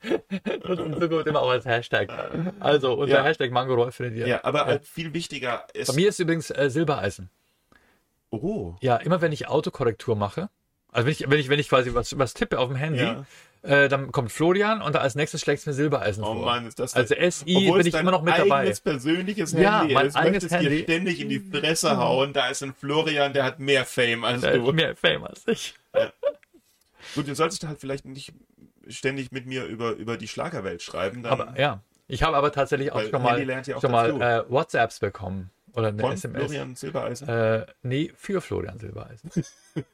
Und 0.68 1.00
so 1.00 1.08
gut 1.08 1.26
immer 1.26 1.40
auch 1.42 1.50
als 1.50 1.64
Hashtag. 1.64 2.10
Also 2.60 2.94
unter 2.94 3.14
Ja. 3.16 3.22
Hashtag 3.24 3.50
Mango 3.52 3.74
Rolf 3.74 3.94
findet 3.96 4.16
ihr. 4.18 4.26
Ja, 4.26 4.44
aber 4.44 4.66
halt 4.66 4.84
viel 4.86 5.12
wichtiger 5.14 5.66
ist. 5.74 5.88
Bei 5.88 5.94
mir 5.94 6.08
ist 6.08 6.18
übrigens 6.18 6.50
äh, 6.50 6.70
Silbereisen. 6.70 7.30
Oh. 8.30 8.74
Ja, 8.80 8.96
immer 8.96 9.20
wenn 9.20 9.30
ich 9.32 9.46
Autokorrektur 9.48 10.16
mache, 10.16 10.48
also 10.90 11.06
wenn 11.06 11.12
ich, 11.12 11.28
wenn 11.30 11.38
ich, 11.38 11.48
wenn 11.48 11.58
ich 11.60 11.68
quasi 11.68 11.94
was, 11.94 12.18
was 12.18 12.34
tippe 12.34 12.58
auf 12.58 12.68
dem 12.68 12.76
Handy, 12.76 13.02
Ja. 13.02 13.24
äh, 13.62 13.88
dann 13.88 14.10
kommt 14.10 14.32
Florian 14.32 14.80
und 14.82 14.96
als 14.96 15.14
nächstes 15.14 15.40
schlägt 15.42 15.60
es 15.60 15.66
mir 15.66 15.74
Silbereisen 15.74 16.24
Oh 16.24 16.34
vor. 16.34 16.44
Mann, 16.46 16.66
ist 16.66 16.78
das 16.78 16.94
Also 16.94 17.14
SI 17.14 17.70
bin 17.70 17.86
ich 17.86 17.94
immer 17.94 18.10
noch 18.10 18.22
mit 18.22 18.36
dabei. 18.36 18.56
eigenes 18.60 18.80
persönliches 18.80 19.52
Ja, 19.52 19.80
Handy 19.80 19.94
mein 19.94 20.06
ist, 20.06 20.16
eigenes 20.16 20.42
möchtest 20.44 20.52
dir 20.54 20.68
Handy. 20.70 20.82
ständig 20.82 21.20
in 21.20 21.28
die 21.28 21.40
Fresse 21.40 21.96
hauen. 21.98 22.32
Da 22.32 22.48
ist 22.48 22.62
ein 22.62 22.74
Florian, 22.74 23.32
der 23.34 23.44
hat 23.44 23.58
mehr 23.60 23.84
Fame 23.84 24.24
als 24.24 24.40
Der 24.40 24.56
du. 24.58 24.72
mehr 24.72 24.96
Fame 24.96 25.24
als 25.24 25.46
ich. 25.46 25.74
Gut, 27.14 27.28
du 27.28 27.34
solltest 27.34 27.66
halt 27.66 27.78
vielleicht 27.78 28.04
nicht 28.06 28.32
ständig 28.88 29.32
mit 29.32 29.46
mir 29.46 29.64
über, 29.64 29.92
über 29.92 30.16
die 30.16 30.28
Schlagerwelt 30.28 30.82
schreiben. 30.82 31.22
Dann 31.22 31.32
Aber 31.32 31.58
ja, 31.60 31.80
ich 32.08 32.22
habe 32.22 32.36
aber 32.36 32.52
tatsächlich 32.52 32.92
auch 32.92 33.00
schon 33.02 33.22
mal, 33.22 33.42
ja 33.48 33.76
auch 33.76 33.80
schon 33.80 33.92
mal 33.92 34.20
äh, 34.22 34.50
WhatsApps 34.50 34.98
bekommen 35.00 35.50
oder 35.74 35.88
eine 35.88 36.00
von 36.00 36.12
SMS. 36.12 36.42
Florian 36.44 36.74
Silbereisen. 36.76 37.28
Äh, 37.28 37.66
nee, 37.82 38.12
für 38.16 38.40
Florian 38.40 38.78
Silbereisen. 38.78 39.30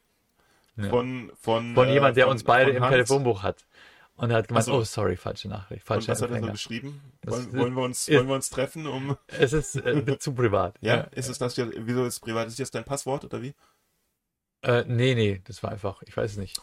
ja. 0.77 0.89
Von, 0.89 1.33
von, 1.41 1.75
Von 1.75 1.89
äh, 1.89 1.93
jemand, 1.93 2.17
der 2.17 2.25
von- 2.25 2.33
uns 2.33 2.45
beide 2.45 2.71
im 2.73 2.83
Hans. 2.83 2.93
Telefonbuch 2.93 3.43
hat. 3.43 3.67
Und 4.17 4.31
er 4.33 4.39
hat 4.39 4.49
gemeint, 4.49 4.65
Ach 4.65 4.73
so. 4.73 4.79
oh 4.79 4.83
sorry, 4.83 5.17
falsche 5.17 5.49
Nachricht, 5.49 5.83
Und 5.83 5.87
falscher 5.87 6.11
was 6.13 6.23
hat 6.23 6.31
er 6.31 6.31
so 6.31 6.35
Empfänger. 6.35 6.53
geschrieben? 6.53 7.01
Das 7.21 7.35
Wollen, 7.35 7.57
wollen, 7.57 7.75
wir 7.75 7.83
uns, 7.85 8.09
ist- 8.09 8.17
wollen 8.17 8.27
wir 8.27 8.35
uns 8.35 8.51
treffen, 8.51 8.87
um. 8.89 9.17
Es 9.29 9.53
ist 9.53 9.77
äh, 9.77 10.19
zu 10.19 10.35
privat. 10.35 10.75
Ja, 10.81 11.03
ist 11.13 11.29
es 11.29 11.39
das 11.39 11.57
jetzt, 11.57 11.73
wieso 11.77 12.05
ist 12.05 12.15
es 12.15 12.21
privat? 12.21 12.49
Ist 12.49 12.59
jetzt 12.59 12.75
dein 12.75 12.83
Passwort 12.85 13.25
oder 13.25 13.43
wie? 13.43 13.55
Äh, 14.63 14.83
nee, 14.89 15.15
nee, 15.15 15.41
das 15.45 15.63
war 15.63 15.71
einfach, 15.71 16.03
ich 16.03 16.17
weiß 16.17 16.33
es 16.33 16.37
nicht. 16.37 16.61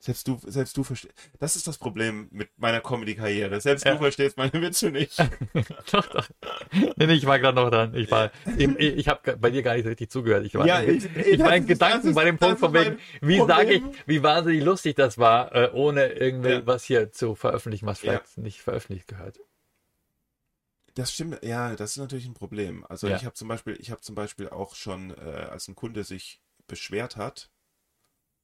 Selbst 0.00 0.28
du, 0.28 0.38
selbst 0.46 0.76
du 0.76 0.84
verstehst. 0.84 1.12
Das 1.40 1.56
ist 1.56 1.66
das 1.66 1.76
Problem 1.76 2.28
mit 2.30 2.50
meiner 2.56 2.80
Comedy-Karriere. 2.80 3.60
Selbst 3.60 3.84
Ja. 3.84 3.92
du 3.94 3.98
verstehst 3.98 4.36
meine 4.36 4.52
Witze 4.52 4.92
nicht. 4.92 5.18
doch, 5.92 6.06
doch. 6.06 6.28
Nee, 6.96 7.12
ich 7.14 7.26
war 7.26 7.40
gerade 7.40 7.56
noch 7.56 7.68
dran. 7.68 7.94
Ich 7.96 8.08
war, 8.08 8.30
ich, 8.56 8.68
ich 8.78 9.08
habe 9.08 9.36
bei 9.36 9.50
dir 9.50 9.62
gar 9.62 9.74
nicht 9.74 9.82
so 9.82 9.88
richtig 9.88 10.08
zugehört. 10.12 10.46
Ich 10.46 10.54
war, 10.54 10.64
Ja, 10.66 10.80
ich, 10.82 11.04
ich- 11.04 11.16
ich 11.16 11.38
war 11.40 11.54
in 11.56 11.66
Gedanken 11.66 12.10
ist- 12.10 12.14
bei 12.14 12.24
dem 12.24 12.38
Punkt 12.38 12.60
von 12.60 12.72
wegen, 12.74 12.98
wie 13.20 13.38
sage 13.44 13.72
ich, 13.74 13.82
wie 14.06 14.22
wahnsinnig 14.22 14.62
lustig 14.62 14.94
das 14.94 15.18
war, 15.18 15.52
äh, 15.52 15.70
ohne 15.72 16.06
irgendwie 16.12 16.50
Ja. 16.50 16.66
was 16.66 16.84
hier 16.84 17.10
zu 17.10 17.34
veröffentlichen, 17.34 17.86
was 17.86 18.00
Ja. 18.02 18.12
vielleicht 18.12 18.38
nicht 18.38 18.60
veröffentlicht 18.62 19.08
gehört. 19.08 19.40
Das 20.94 21.12
stimmt, 21.12 21.42
ja, 21.44 21.74
das 21.76 21.92
ist 21.92 21.96
natürlich 21.98 22.26
ein 22.26 22.34
Problem. 22.34 22.84
Also 22.88 23.08
Ja. 23.08 23.16
ich 23.16 23.24
habe 23.24 23.34
zum 23.34 23.48
Beispiel, 23.48 23.76
ich 23.80 23.90
habe 23.90 24.00
zum 24.00 24.14
Beispiel 24.14 24.48
auch 24.48 24.74
schon, 24.76 25.10
äh, 25.10 25.46
als 25.50 25.66
ein 25.68 25.74
Kunde 25.74 26.04
sich 26.04 26.40
beschwert 26.68 27.16
hat 27.16 27.50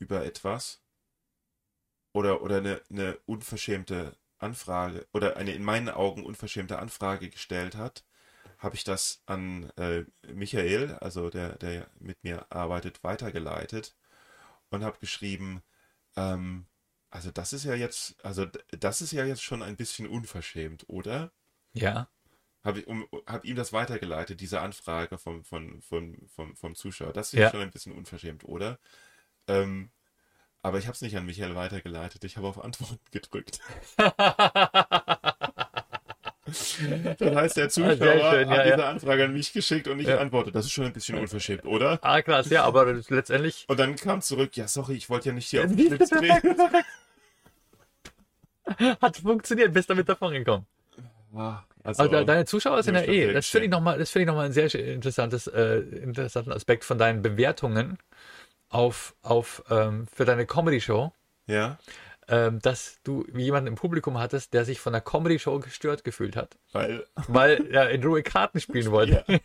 über 0.00 0.24
etwas 0.24 0.80
oder, 2.14 2.42
oder 2.42 2.58
eine, 2.58 2.82
eine 2.90 3.18
unverschämte 3.26 4.16
Anfrage 4.38 5.08
oder 5.14 5.38
eine 5.38 5.54
in 5.54 5.64
meinen 5.64 5.90
Augen 5.90 6.24
unverschämte 6.26 6.80
Anfrage 6.80 7.30
gestellt 7.30 7.76
hat, 7.76 8.04
habe 8.58 8.76
ich 8.76 8.84
das 8.84 9.22
an 9.26 9.70
äh, 9.78 10.04
Michael, 10.28 10.94
also 11.00 11.30
der, 11.30 11.58
der 11.58 11.90
mit 12.00 12.24
mir 12.24 12.50
arbeitet, 12.52 13.04
weitergeleitet 13.04 13.96
und 14.70 14.84
habe 14.84 14.98
geschrieben, 15.00 15.62
ähm, 16.16 16.66
also 17.10 17.30
das 17.30 17.52
ist 17.54 17.64
ja 17.64 17.74
jetzt, 17.74 18.24
also 18.24 18.46
das 18.72 19.02
ist 19.02 19.12
ja 19.12 19.24
jetzt 19.26 19.42
schon 19.42 19.62
ein 19.62 19.76
bisschen 19.76 20.08
unverschämt, 20.08 20.84
oder? 20.88 21.32
Ja. 21.74 22.08
Habe 22.62 22.84
um, 22.86 23.06
hab 23.26 23.44
ihm 23.44 23.56
das 23.56 23.72
weitergeleitet, 23.74 24.40
diese 24.40 24.60
Anfrage 24.60 25.18
vom, 25.18 25.44
vom, 25.44 25.82
vom, 25.82 26.16
vom, 26.28 26.56
vom 26.56 26.74
Zuschauer. 26.74 27.12
Das 27.12 27.34
ist 27.34 27.40
Ja. 27.40 27.50
schon 27.50 27.60
ein 27.60 27.70
bisschen 27.70 27.92
unverschämt, 27.92 28.44
oder? 28.44 28.78
Ähm, 29.48 29.90
aber 30.64 30.78
ich 30.78 30.86
habe 30.86 30.94
es 30.94 31.02
nicht 31.02 31.16
an 31.16 31.26
Michael 31.26 31.54
weitergeleitet, 31.54 32.24
ich 32.24 32.36
habe 32.36 32.48
auf 32.48 32.62
Antworten 32.64 32.98
gedrückt. 33.12 33.60
Das 37.18 37.34
heißt, 37.34 37.56
der 37.56 37.68
Zuschauer 37.70 37.96
schön, 37.98 38.48
ja, 38.48 38.48
hat 38.48 38.66
ja. 38.66 38.76
diese 38.76 38.86
Anfrage 38.86 39.24
an 39.24 39.32
mich 39.32 39.52
geschickt 39.52 39.88
und 39.88 39.98
ich 39.98 40.06
Ja. 40.06 40.18
antworte. 40.18 40.52
Das 40.52 40.66
ist 40.66 40.72
schon 40.72 40.84
ein 40.84 40.92
bisschen 40.92 41.18
unverschämt, 41.18 41.64
oder? 41.64 41.98
ah, 42.02 42.20
krass, 42.20 42.50
ja, 42.50 42.64
aber 42.64 42.92
letztendlich. 43.08 43.64
Und 43.66 43.80
dann 43.80 43.96
kam 43.96 44.20
zurück, 44.20 44.54
ja, 44.56 44.68
sorry, 44.68 44.94
ich 44.94 45.08
wollte 45.08 45.30
ja 45.30 45.34
nicht 45.34 45.48
hier 45.48 45.64
auf 45.64 45.70
den 45.74 45.86
Schlips 45.86 46.10
perfekt, 46.10 46.42
perfekt. 46.42 46.86
Hat 49.00 49.16
funktioniert, 49.16 49.72
bist 49.72 49.88
damit 49.88 50.08
davon 50.08 50.32
gekommen. 50.34 50.66
Ah, 51.34 51.62
Also, 51.82 52.02
Also 52.02 52.16
de- 52.16 52.24
deine 52.26 52.44
Zuschauer 52.44 52.82
sind 52.82 52.94
ja 52.94 53.02
Ja, 53.02 53.08
eh, 53.12 53.32
das 53.32 53.46
finde 53.46 53.64
ich 53.66 53.70
nochmal, 53.70 53.98
das 53.98 54.10
finde 54.10 54.22
ich 54.24 54.26
nochmal 54.28 54.46
ein 54.46 54.52
sehr 54.52 54.72
interessantes, 54.74 55.46
äh, 55.46 55.78
interessanten 55.78 56.52
Aspekt 56.52 56.84
von 56.84 56.98
deinen 56.98 57.22
Bewertungen 57.22 57.98
auf, 58.74 59.14
auf 59.22 59.62
ähm, 59.70 60.06
für 60.12 60.24
deine 60.24 60.46
Comedy-Show, 60.46 61.12
ja, 61.46 61.78
ähm, 62.26 62.58
dass 62.60 62.98
du 63.04 63.24
jemanden 63.34 63.68
im 63.68 63.74
Publikum 63.76 64.18
hattest, 64.18 64.52
der 64.52 64.64
sich 64.64 64.80
von 64.80 64.92
der 64.92 65.02
Comedy-Show 65.02 65.60
gestört 65.60 66.02
gefühlt 66.04 66.34
hat, 66.36 66.56
weil 66.72 67.06
weil 67.28 67.66
er 67.72 67.90
in 67.90 68.02
Ruhe 68.02 68.22
Karten 68.22 68.60
spielen 68.60 68.90
wollte. 68.90 69.24
Ja. 69.28 69.38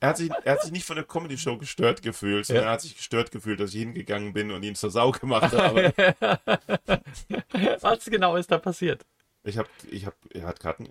Er 0.00 0.08
hat, 0.10 0.16
sich, 0.18 0.30
er 0.44 0.52
hat 0.52 0.62
sich 0.62 0.70
nicht 0.72 0.84
von 0.84 0.96
der 0.96 1.04
Comedy-Show 1.06 1.56
gestört 1.56 2.02
gefühlt, 2.02 2.44
sondern 2.44 2.64
Ja. 2.64 2.70
er 2.70 2.74
hat 2.74 2.82
sich 2.82 2.94
gestört 2.96 3.30
gefühlt, 3.30 3.58
dass 3.58 3.70
ich 3.72 3.80
hingegangen 3.80 4.34
bin 4.34 4.50
und 4.50 4.62
ihn 4.62 4.74
zur 4.74 4.90
Sau 4.90 5.12
gemacht 5.12 5.52
habe. 5.54 5.94
Was 7.80 8.04
genau 8.04 8.36
ist 8.36 8.50
da 8.50 8.58
passiert? 8.58 9.06
ich 9.44 9.56
habe, 9.58 9.68
ich 9.90 10.04
habe, 10.06 10.16
er 10.30 10.42
hat 10.46 10.60
Karten. 10.60 10.88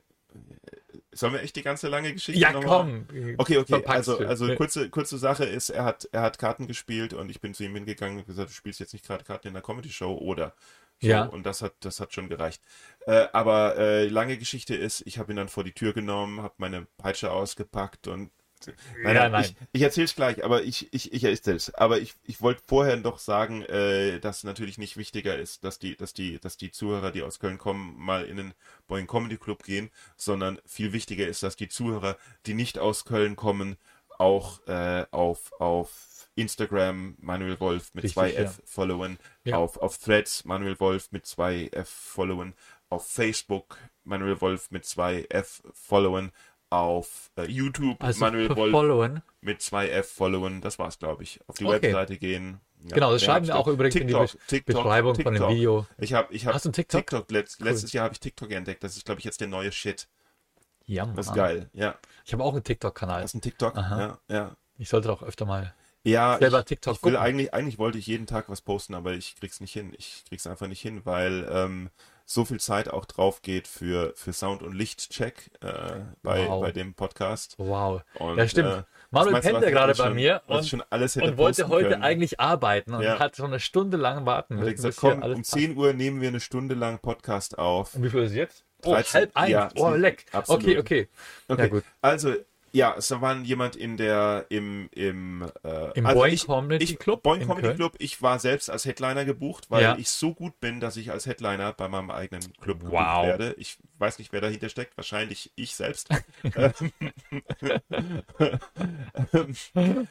Sollen 1.14 1.34
wir 1.34 1.42
echt 1.42 1.56
die 1.56 1.62
ganze 1.62 1.88
lange 1.88 2.14
Geschichte 2.14 2.40
Ja, 2.40 2.52
nochmal? 2.52 3.06
komm. 3.08 3.08
Okay, 3.38 3.58
okay, 3.58 3.66
Verpackst 3.66 4.10
also, 4.10 4.18
also 4.20 4.56
kurze, 4.56 4.90
kurze 4.90 5.18
Sache 5.18 5.46
ist, 5.46 5.70
er 5.70 5.84
hat, 5.84 6.08
er 6.12 6.22
hat 6.22 6.40
Karten 6.40 6.68
gespielt 6.68 7.14
und 7.14 7.30
ich 7.30 7.42
bin 7.42 7.54
zu 7.54 7.64
ihm 7.64 7.76
hingegangen 7.76 8.18
und 8.20 8.26
gesagt, 8.26 8.50
du 8.50 8.54
spielst 8.54 8.80
jetzt 8.80 8.94
nicht 8.94 9.06
gerade 9.06 9.24
Karten 9.24 9.48
in 9.48 9.54
der 9.54 9.64
Comedy-Show 9.64 10.18
oder 10.18 10.54
so. 11.02 11.08
Ja. 11.08 11.24
Und 11.26 11.46
das 11.46 11.62
hat, 11.62 11.74
das 11.82 12.00
hat 12.00 12.14
schon 12.14 12.30
gereicht. 12.30 12.62
Äh, 13.06 13.28
aber 13.34 13.78
äh, 13.78 14.08
lange 14.08 14.38
Geschichte 14.38 14.76
ist, 14.76 15.02
ich 15.06 15.18
habe 15.20 15.34
ihn 15.34 15.36
dann 15.36 15.50
vor 15.50 15.64
die 15.64 15.74
Tür 15.74 15.94
genommen, 15.94 16.42
habe 16.42 16.54
meine 16.58 16.88
Peitsche 16.98 17.32
ausgepackt 17.32 18.08
und 18.08 18.32
Nein, 19.02 19.16
Ja, 19.16 19.30
nein. 19.30 19.44
Ich, 19.44 19.56
ich 19.74 19.82
erzähle 19.82 20.06
es 20.06 20.16
gleich, 20.16 20.44
aber 20.44 20.64
ich, 20.64 20.94
ich, 20.94 21.14
ich 21.14 21.24
erzähl's. 21.24 21.74
Aber 21.74 22.00
ich, 22.00 22.14
ich 22.24 22.42
wollte 22.42 22.62
vorher 22.68 22.98
noch 22.98 23.20
sagen, 23.20 23.64
äh, 23.64 24.20
dass 24.20 24.44
natürlich 24.44 24.78
nicht 24.78 24.98
wichtiger 24.98 25.38
ist, 25.38 25.64
dass 25.64 25.80
die, 25.80 25.96
dass 25.96 26.14
die, 26.14 26.40
dass 26.40 26.58
die 26.58 26.72
Zuhörer, 26.72 27.12
die 27.12 27.24
aus 27.24 27.40
Köln 27.40 27.58
kommen, 27.58 27.96
mal 27.98 28.26
in 28.26 28.38
den 28.38 28.54
Boeing 28.88 29.08
Comedy 29.08 29.38
Club 29.38 29.64
gehen, 29.64 29.90
sondern 30.18 30.60
viel 30.66 30.94
wichtiger 30.94 31.28
ist, 31.28 31.44
dass 31.44 31.56
die 31.56 31.70
Zuhörer, 31.70 32.18
die 32.46 32.54
nicht 32.54 32.80
aus 32.80 33.06
Köln 33.06 33.36
kommen, 33.36 33.78
auch 34.18 34.66
äh, 34.68 35.06
auf, 35.12 35.52
auf 35.60 36.30
Instagram 36.36 37.16
Manuel 37.20 37.60
Wolf 37.60 37.94
mit 37.94 38.04
Richtig, 38.06 38.14
zwei 38.16 38.32
ja. 38.34 38.42
F 38.42 38.62
followen, 38.66 39.18
Ja. 39.44 39.58
auf, 39.58 39.78
auf 39.78 39.98
Threads 39.98 40.46
Manuel 40.46 40.80
Wolf 40.80 41.12
mit 41.12 41.26
zwei 41.26 41.68
F 41.72 41.90
followen, 41.90 42.54
auf 42.90 43.08
Facebook 43.08 43.78
Manuel 44.04 44.40
Wolf 44.42 44.72
mit 44.72 44.86
zwei 44.86 45.26
F 45.30 45.62
followen, 45.74 46.32
auf 46.74 47.32
äh, 47.38 47.44
YouTube 47.44 48.04
Also 48.04 48.20
Manuel 48.20 48.48
followen. 48.72 49.22
mit 49.42 49.62
zwei 49.62 49.90
F 49.90 50.10
followen, 50.12 50.62
das 50.62 50.80
war's, 50.80 51.00
glaube 51.00 51.24
ich. 51.24 51.40
Auf 51.48 51.56
die 51.58 51.66
Okay. 51.66 51.82
Webseite 51.84 52.18
gehen. 52.18 52.60
Ja, 52.86 52.96
Genau, 52.96 53.12
das 53.14 53.24
schreiben 53.24 53.48
wir 53.48 53.56
auch 53.56 53.68
übrigens 53.68 53.96
in 53.96 54.08
die 54.08 54.14
TikTok, 54.14 54.30
Besch- 54.30 54.48
TikTok, 54.48 54.76
Beschreibung 54.76 55.16
von 55.16 55.24
dem 55.24 55.34
TikTok. 55.36 55.50
Video. 55.52 55.86
Ich 55.98 56.14
habe 56.14 56.34
ich 56.34 56.46
hab 56.46 56.54
Hast 56.54 56.66
du 56.66 56.70
einen 56.70 56.74
TikTok? 56.74 57.32
letzt, 57.32 57.62
letztes 57.62 57.94
Jahr 57.94 58.04
habe 58.06 58.14
ich 58.14 58.20
TikTok 58.20 58.52
entdeckt. 58.52 58.84
Das 58.84 58.98
ist, 58.98 59.06
glaube 59.06 59.20
ich, 59.20 59.26
jetzt 59.26 59.40
der 59.40 59.48
neue 59.48 59.72
Shit. 59.72 60.08
Ja, 60.86 61.06
Das 61.06 61.28
ist 61.28 61.28
Mann. 61.28 61.36
geil. 61.38 61.70
Ja. 61.74 61.96
Ich 62.26 62.34
habe 62.34 62.44
auch 62.44 62.54
einen 62.54 62.64
TikTok-Kanal. 62.64 63.22
Das 63.22 63.32
ist 63.32 63.36
ein 63.36 63.42
TikTok. 63.42 63.78
Aha. 63.78 64.20
Ja, 64.30 64.36
ja. 64.36 64.56
Ich 64.78 64.90
sollte 64.90 65.08
doch 65.08 65.24
öfter 65.24 65.46
mal. 65.46 65.74
Ja, 66.04 66.38
Selber 66.38 66.60
ich, 66.60 66.66
TikTok 66.66 66.96
ich 66.98 67.04
will 67.04 67.14
gucken. 67.14 67.26
eigentlich, 67.26 67.54
eigentlich 67.54 67.78
wollte 67.80 67.98
ich 67.98 68.08
jeden 68.08 68.28
Tag 68.28 68.50
was 68.50 68.60
posten, 68.62 68.94
aber 68.96 69.14
ich 69.14 69.38
krieg's 69.38 69.62
nicht 69.62 69.72
hin. 69.72 69.94
Ich 69.98 70.26
krieg's 70.28 70.46
einfach 70.46 70.68
nicht 70.68 70.82
hin, 70.82 71.06
weil 71.06 71.48
ähm, 71.50 71.90
so 72.26 72.46
viel 72.46 72.60
Zeit 72.60 72.90
auch 72.90 73.06
drauf 73.06 73.42
geht 73.42 73.68
für, 73.68 74.14
für 74.16 74.34
Sound- 74.34 74.64
und 74.64 74.74
Lichtcheck 74.74 75.52
äh, 75.62 76.00
bei, 76.22 76.48
Wow. 76.48 76.62
bei 76.62 76.72
dem 76.72 76.94
Podcast. 76.94 77.56
Wow. 77.58 78.02
Und, 78.16 78.38
ja, 78.38 78.48
stimmt. 78.48 78.70
äh, 78.70 78.84
Manuel 79.12 79.42
pennt 79.42 79.62
ja 79.62 79.70
gerade 79.70 79.94
bei 79.94 80.06
schon- 80.06 80.16
mir 80.16 80.42
und, 80.48 80.66
schon 80.68 80.84
alles 80.90 81.16
und 81.18 81.38
wollte 81.38 81.68
heute 81.68 81.90
können. 81.90 82.02
eigentlich 82.04 82.40
arbeiten 82.40 82.94
und 82.96 83.04
Ja. 83.04 83.20
hat 83.20 83.36
schon 83.36 83.48
eine 83.48 83.60
Stunde 83.60 83.98
lang 83.98 84.26
warten 84.26 84.56
müssen, 84.56 84.74
gesagt, 84.74 84.96
komm, 84.98 85.22
um 85.22 85.34
passt. 85.36 85.52
10 85.52 85.78
Uhr 85.78 85.94
nehmen 85.94 86.22
wir 86.22 86.30
eine 86.30 86.40
Stunde 86.40 86.74
lang 86.76 87.00
Podcast 87.00 87.58
auf. 87.60 87.94
Und 87.96 88.04
wie 88.04 88.10
viel 88.10 88.22
ist 88.24 88.32
es 88.32 88.36
jetzt? 88.38 88.64
Oh, 88.86 88.94
13. 88.94 89.14
halb 89.22 89.32
eins. 89.38 89.50
Ja, 89.52 89.70
oh, 89.76 89.90
leck. 89.92 90.26
absolut. 90.32 90.64
Okay, 90.64 90.78
okay. 90.80 91.10
Okay, 91.48 91.62
Ja, 91.62 91.68
gut. 91.68 91.84
also, 92.02 92.34
ja, 92.74 92.96
es 92.98 93.10
war 93.12 93.38
jemand 93.38 93.76
in 93.76 93.98
der, 93.98 94.46
im, 94.50 94.90
im, 94.94 95.46
äh, 95.64 95.92
Im 95.98 96.06
also 96.08 96.20
Boing 96.22 96.34
ich, 96.34 96.46
Comedy 96.48 96.84
ich, 96.84 96.98
Club 97.00 97.22
Boing 97.24 97.42
in 97.42 97.48
Comedy 97.48 97.68
Köln? 97.68 97.78
Club. 97.78 97.96
Ich 98.00 98.22
war 98.22 98.40
selbst 98.40 98.70
als 98.70 98.86
Headliner 98.86 99.26
gebucht, 99.26 99.70
weil 99.70 99.84
Ja. 99.84 99.98
ich 99.98 100.10
so 100.10 100.34
gut 100.34 100.60
bin, 100.60 100.80
dass 100.80 100.98
ich 100.98 101.12
als 101.12 101.26
Headliner 101.28 101.72
bei 101.74 101.88
meinem 101.88 102.10
eigenen 102.10 102.42
Club 102.60 102.80
gebucht 102.80 102.94
Wow. 102.94 103.28
werde. 103.28 103.56
Ich 103.60 103.78
weiß 104.04 104.20
nicht, 104.20 104.34
wer 104.34 104.42
dahinter 104.42 104.68
steckt. 104.70 104.98
Wahrscheinlich 104.98 105.52
ich 105.56 105.76
selbst. 105.76 106.10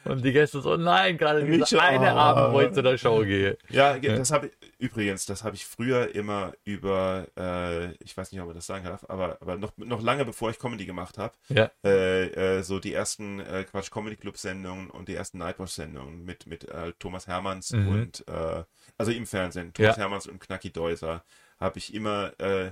Und 0.05 0.23
die 0.23 0.33
Gäste 0.33 0.61
so, 0.61 0.75
nein, 0.77 1.17
gerade 1.17 1.43
Nicht 1.43 1.71
dieser 1.71 1.81
eine 1.81 2.07
schon. 2.09 2.17
Abend, 2.17 2.53
wo 2.55 2.61
ich 2.61 2.71
zu 2.73 2.81
der 2.81 2.97
Show 2.97 3.19
gehe. 3.23 3.57
ja, 3.69 3.97
das 3.99 4.31
habe 4.31 4.47
ich, 4.47 4.53
übrigens, 4.79 5.25
das 5.25 5.43
habe 5.43 5.55
ich 5.55 5.65
früher 5.65 6.13
immer 6.15 6.53
über, 6.63 7.27
äh, 7.37 7.91
ich 8.03 8.15
weiß 8.17 8.31
nicht, 8.31 8.41
ob 8.41 8.47
man 8.47 8.55
das 8.55 8.65
sagen 8.65 8.85
darf, 8.85 9.05
aber, 9.07 9.37
aber 9.41 9.57
noch, 9.57 9.71
noch 9.77 10.01
lange 10.01 10.25
bevor 10.25 10.49
ich 10.49 10.59
Comedy 10.59 10.85
gemacht 10.85 11.17
habe, 11.17 11.33
Ja. 11.49 11.69
äh, 11.85 12.57
äh, 12.57 12.63
so 12.63 12.79
die 12.79 12.93
ersten 12.93 13.39
äh, 13.39 13.63
Quatsch 13.69 13.91
Comedy 13.91 14.15
Club 14.15 14.37
Sendungen 14.37 14.89
und 14.89 15.07
die 15.07 15.15
ersten 15.15 15.37
Nightwatch 15.37 15.71
Sendungen 15.73 16.23
mit 16.25 16.47
mit 16.47 16.67
äh, 16.69 16.93
Thomas 16.99 17.27
Hermanns 17.27 17.71
Mhm. 17.71 17.87
und 17.87 18.27
äh, 18.27 18.63
also 18.97 19.11
im 19.11 19.25
Fernsehen 19.25 19.73
Thomas 19.73 19.95
Ja. 19.97 20.03
Hermanns 20.03 20.27
und 20.27 20.39
Knacki 20.39 20.71
Deuser 20.71 21.23
habe 21.59 21.77
ich 21.79 21.93
immer 21.93 22.33
äh, 22.39 22.71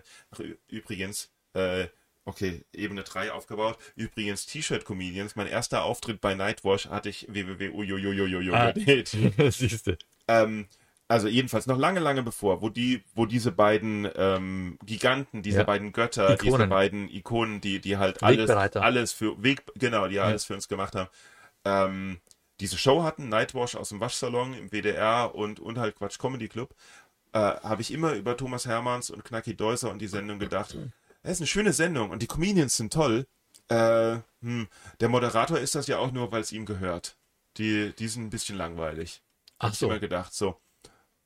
übrigens 0.67 1.31
äh, 1.53 1.87
okay 2.25 2.63
Ebene 2.73 3.03
3 3.03 3.31
aufgebaut 3.31 3.77
übrigens 3.95 4.45
T-Shirt 4.45 4.85
Comedians 4.85 5.35
mein 5.35 5.47
erster 5.47 5.83
Auftritt 5.83 6.21
bei 6.21 6.33
Nightwatch 6.35 6.87
hatte 6.87 7.09
ich 7.09 7.27
www 7.29 7.69
Ah. 8.53 8.71
genäht. 8.71 9.07
Siehst 9.51 9.87
du. 9.87 9.97
ähm, 10.27 10.67
also 11.07 11.27
jedenfalls 11.27 11.67
noch 11.67 11.77
lange, 11.77 11.99
lange 11.99 12.23
bevor, 12.23 12.61
wo 12.61 12.69
die, 12.69 13.03
wo 13.15 13.25
diese 13.25 13.51
beiden 13.51 14.07
ähm, 14.15 14.77
Giganten, 14.85 15.41
diese 15.41 15.59
Ja. 15.59 15.63
beiden 15.65 15.91
Götter, 15.91 16.37
diese 16.37 16.47
Ikonen. 16.47 16.69
beiden 16.69 17.09
Ikonen, 17.09 17.59
die, 17.59 17.81
die 17.81 17.97
halt 17.97 18.23
alles, 18.23 18.47
alles 18.81 19.11
für 19.11 19.43
Weg, 19.43 19.63
genau, 19.75 20.07
die 20.07 20.19
alles 20.19 20.45
für 20.45 20.53
uns 20.53 20.69
gemacht 20.69 20.95
haben, 20.95 21.09
ähm, 21.65 22.21
diese 22.61 22.77
Show 22.77 23.03
hatten, 23.03 23.27
Nightwash 23.27 23.75
aus 23.75 23.89
dem 23.89 23.99
Waschsalon 23.99 24.53
im 24.53 24.71
WDR 24.71 25.35
und, 25.35 25.59
und 25.59 25.77
halt 25.79 25.95
Quatsch 25.97 26.17
Comedy 26.17 26.47
Club, 26.47 26.73
äh, 27.33 27.39
habe 27.39 27.81
ich 27.81 27.91
immer 27.91 28.13
über 28.13 28.35
Thomas 28.37 28.65
Hermanns 28.65 29.09
und 29.09 29.23
Knacki 29.23 29.55
Deuser 29.55 29.91
und 29.91 29.99
die 29.99 30.07
Sendung 30.07 30.39
gedacht, 30.39 30.77
es 31.23 31.33
ist 31.33 31.41
eine 31.41 31.47
schöne 31.47 31.73
Sendung 31.73 32.09
und 32.09 32.21
die 32.21 32.27
Comedians 32.27 32.77
sind 32.77 32.91
toll. 32.91 33.27
Äh, 33.69 34.17
hm, 34.41 34.67
der 34.99 35.09
Moderator 35.09 35.57
ist 35.57 35.75
das 35.75 35.87
ja 35.87 35.97
auch 35.97 36.11
nur, 36.11 36.31
weil 36.31 36.41
es 36.41 36.51
ihm 36.51 36.65
gehört. 36.65 37.17
Die, 37.57 37.93
die 37.97 38.07
sind 38.07 38.23
ein 38.23 38.29
bisschen 38.29 38.57
langweilig. 38.57 39.21
Ach 39.59 39.67
Hab 39.67 39.73
ich 39.73 39.79
so, 39.79 39.87
immer 39.87 39.99
gedacht, 39.99 40.33
so. 40.33 40.59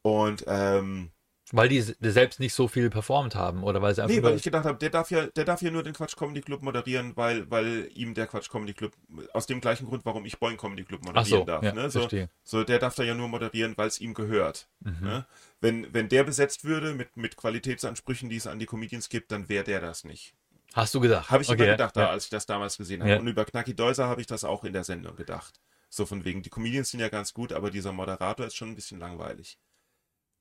Und 0.02 0.44
ähm, 0.48 1.12
weil 1.52 1.70
die 1.70 1.82
selbst 1.82 2.40
nicht 2.40 2.54
so 2.54 2.68
viel 2.68 2.90
performt 2.90 3.36
haben 3.36 3.64
oder 3.64 3.82
weil 3.82 3.94
sie 3.94 4.02
einfach 4.02 4.16
nee, 4.16 4.24
weil 4.24 4.36
ich 4.36 4.44
gedacht 4.44 4.66
habe, 4.66 4.80
der 4.80 4.90
darf 4.90 5.12
ja, 5.12 5.28
der 5.28 5.46
darf 5.46 5.62
ja 5.62 5.70
nur 5.70 5.84
den 5.84 5.94
Quatsch 5.94 6.16
Comedy 6.16 6.42
Club 6.42 6.64
moderieren, 6.64 7.16
weil, 7.16 7.50
weil 7.52 7.90
ihm 7.94 8.16
der 8.16 8.26
Quatsch 8.26 8.50
Comedy 8.50 8.74
Club 8.74 8.94
aus 9.34 9.46
dem 9.46 9.62
gleichen 9.62 9.86
Grund, 9.86 10.06
warum 10.06 10.26
ich 10.26 10.40
Boing 10.40 10.58
Comedy 10.58 10.84
Club 10.84 11.06
moderieren 11.06 11.42
so, 11.42 11.46
darf. 11.46 11.64
ja, 11.64 11.72
ne? 11.72 11.90
so, 11.92 12.00
verstehe. 12.00 12.30
so, 12.44 12.64
der 12.64 12.80
darf 12.80 12.96
da 12.96 13.04
ja 13.04 13.14
nur 13.14 13.28
moderieren, 13.28 13.74
weil 13.78 13.88
es 13.88 14.02
ihm 14.02 14.16
gehört. 14.16 14.68
Mhm. 14.80 14.98
Ne? 15.02 15.26
Wenn, 15.62 15.94
wenn 15.94 16.10
der 16.10 16.24
besetzt 16.24 16.64
würde 16.64 16.94
mit, 16.94 17.16
mit 17.16 17.38
Qualitätsansprüchen, 17.38 18.30
die 18.30 18.38
es 18.38 18.48
an 18.48 18.58
die 18.58 18.66
Comedians 18.66 19.10
gibt, 19.10 19.32
dann 19.32 19.48
wäre 19.48 19.64
der 19.64 19.82
das 19.82 20.04
nicht. 20.04 20.34
Hast 20.74 20.94
du 20.96 21.00
gedacht? 21.00 21.30
Habe 21.30 21.44
ich 21.44 21.50
Okay, 21.50 21.64
immer 21.64 21.72
gedacht, 21.72 21.96
da, 21.96 22.02
ja. 22.02 22.10
als 22.10 22.26
ich 22.26 22.30
das 22.32 22.46
damals 22.48 22.78
gesehen 22.78 23.02
habe. 23.02 23.12
Ja. 23.12 23.20
Und 23.20 23.28
über 23.28 23.46
Knacki 23.46 23.76
Deuser 23.76 24.08
habe 24.08 24.20
ich 24.20 24.28
das 24.28 24.44
auch 24.44 24.64
in 24.64 24.74
der 24.74 24.84
Sendung 24.84 25.16
gedacht. 25.16 25.62
So 25.90 26.06
von 26.06 26.26
wegen, 26.26 26.42
die 26.42 26.50
Comedians 26.50 26.90
sind 26.90 27.00
ja 27.00 27.08
ganz 27.08 27.34
gut, 27.34 27.54
aber 27.54 27.70
dieser 27.72 27.94
Moderator 27.94 28.46
ist 28.48 28.56
schon 28.56 28.70
ein 28.70 28.76
bisschen 28.76 29.00
langweilig. 29.00 29.58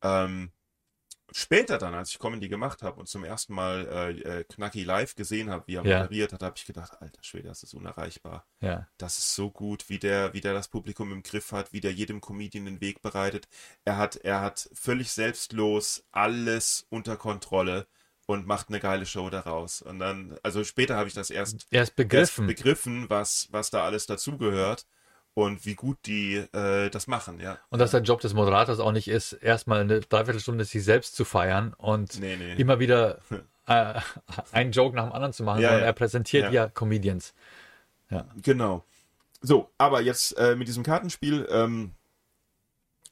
Ähm, 0.03 0.51
später 1.37 1.79
dann, 1.79 1.95
als 1.95 2.11
ich 2.11 2.19
Comedy 2.19 2.49
gemacht 2.49 2.83
habe 2.83 3.01
und 3.01 3.09
zum 3.09 3.25
ersten 3.25 3.55
Mal 3.55 3.87
äh, 3.89 4.41
äh, 4.41 4.45
Knacki 4.45 4.85
live 4.85 5.15
gesehen 5.17 5.51
habe, 5.51 5.65
wie 5.67 5.75
er 5.75 5.85
Ja. 5.85 5.99
moderiert 6.03 6.33
hat, 6.33 6.43
habe 6.43 6.55
ich 6.57 6.65
gedacht, 6.65 7.01
alter 7.03 7.23
Schwede, 7.25 7.49
das 7.49 7.63
ist 7.65 7.75
unerreichbar. 7.75 8.47
ja. 8.61 8.87
Das 8.99 9.19
ist 9.19 9.35
so 9.35 9.51
gut, 9.51 9.89
wie 9.89 9.99
der, 9.99 10.33
wie 10.33 10.41
der 10.41 10.55
das 10.55 10.69
Publikum 10.69 11.11
im 11.13 11.23
Griff 11.25 11.51
hat, 11.53 11.73
wie 11.73 11.81
der 11.81 11.93
jedem 11.93 12.21
Comedian 12.21 12.67
den 12.67 12.81
Weg 12.81 13.03
bereitet. 13.03 13.49
Er 13.85 13.97
hat, 13.97 14.17
er 14.17 14.41
hat 14.41 14.71
völlig 14.75 15.11
selbstlos 15.13 16.05
alles 16.13 16.87
unter 16.91 17.17
Kontrolle. 17.17 17.87
und 18.27 18.47
macht 18.47 18.69
eine 18.69 18.81
geile 18.81 19.05
Show 19.05 19.29
daraus. 19.29 19.83
Und 19.83 19.99
dann, 19.99 20.39
also 20.43 20.65
später 20.65 20.97
habe 20.97 21.09
ich 21.09 21.15
das 21.15 21.29
erst, 21.29 21.67
erst 21.71 21.95
begriffen, 21.95 22.49
erst 22.49 22.57
begriffen 22.57 23.11
was, 23.11 23.49
was 23.51 23.69
da 23.71 23.85
alles 23.85 24.07
dazugehört 24.07 24.87
und 25.35 25.67
wie 25.67 25.75
gut 25.75 25.99
die 26.07 26.37
äh, 26.37 26.91
das 26.91 27.07
machen, 27.07 27.41
ja. 27.41 27.59
Und 27.71 27.81
dass 27.81 27.91
der 27.91 28.03
Job 28.03 28.21
des 28.21 28.35
Moderators 28.35 28.79
auch 28.79 28.93
nicht 28.93 29.09
ist, 29.09 29.33
erstmal 29.33 29.81
eine 29.81 30.01
Dreiviertelstunde 30.01 30.65
sich 30.65 30.85
selbst 30.85 31.17
zu 31.17 31.25
feiern 31.25 31.75
und 31.77 32.19
Nee, 32.21 32.37
nee. 32.37 32.55
immer 32.55 32.79
wieder 32.79 33.19
äh, 33.67 34.01
einen 34.53 34.73
Joke 34.73 34.95
nach 34.97 35.05
dem 35.05 35.13
anderen 35.13 35.33
zu 35.33 35.43
machen, 35.43 35.61
Ja, 35.61 35.69
sondern 35.69 35.83
ja. 35.83 35.87
er 35.87 35.93
präsentiert 35.93 36.45
Ja. 36.53 36.65
ja, 36.65 36.69
Comedians. 36.69 37.35
Genau. 38.43 38.85
So, 39.43 39.69
aber 39.77 40.01
jetzt 40.01 40.39
äh, 40.39 40.55
mit 40.55 40.69
diesem 40.69 40.85
Kartenspiel, 40.85 41.47
ähm, 41.51 41.93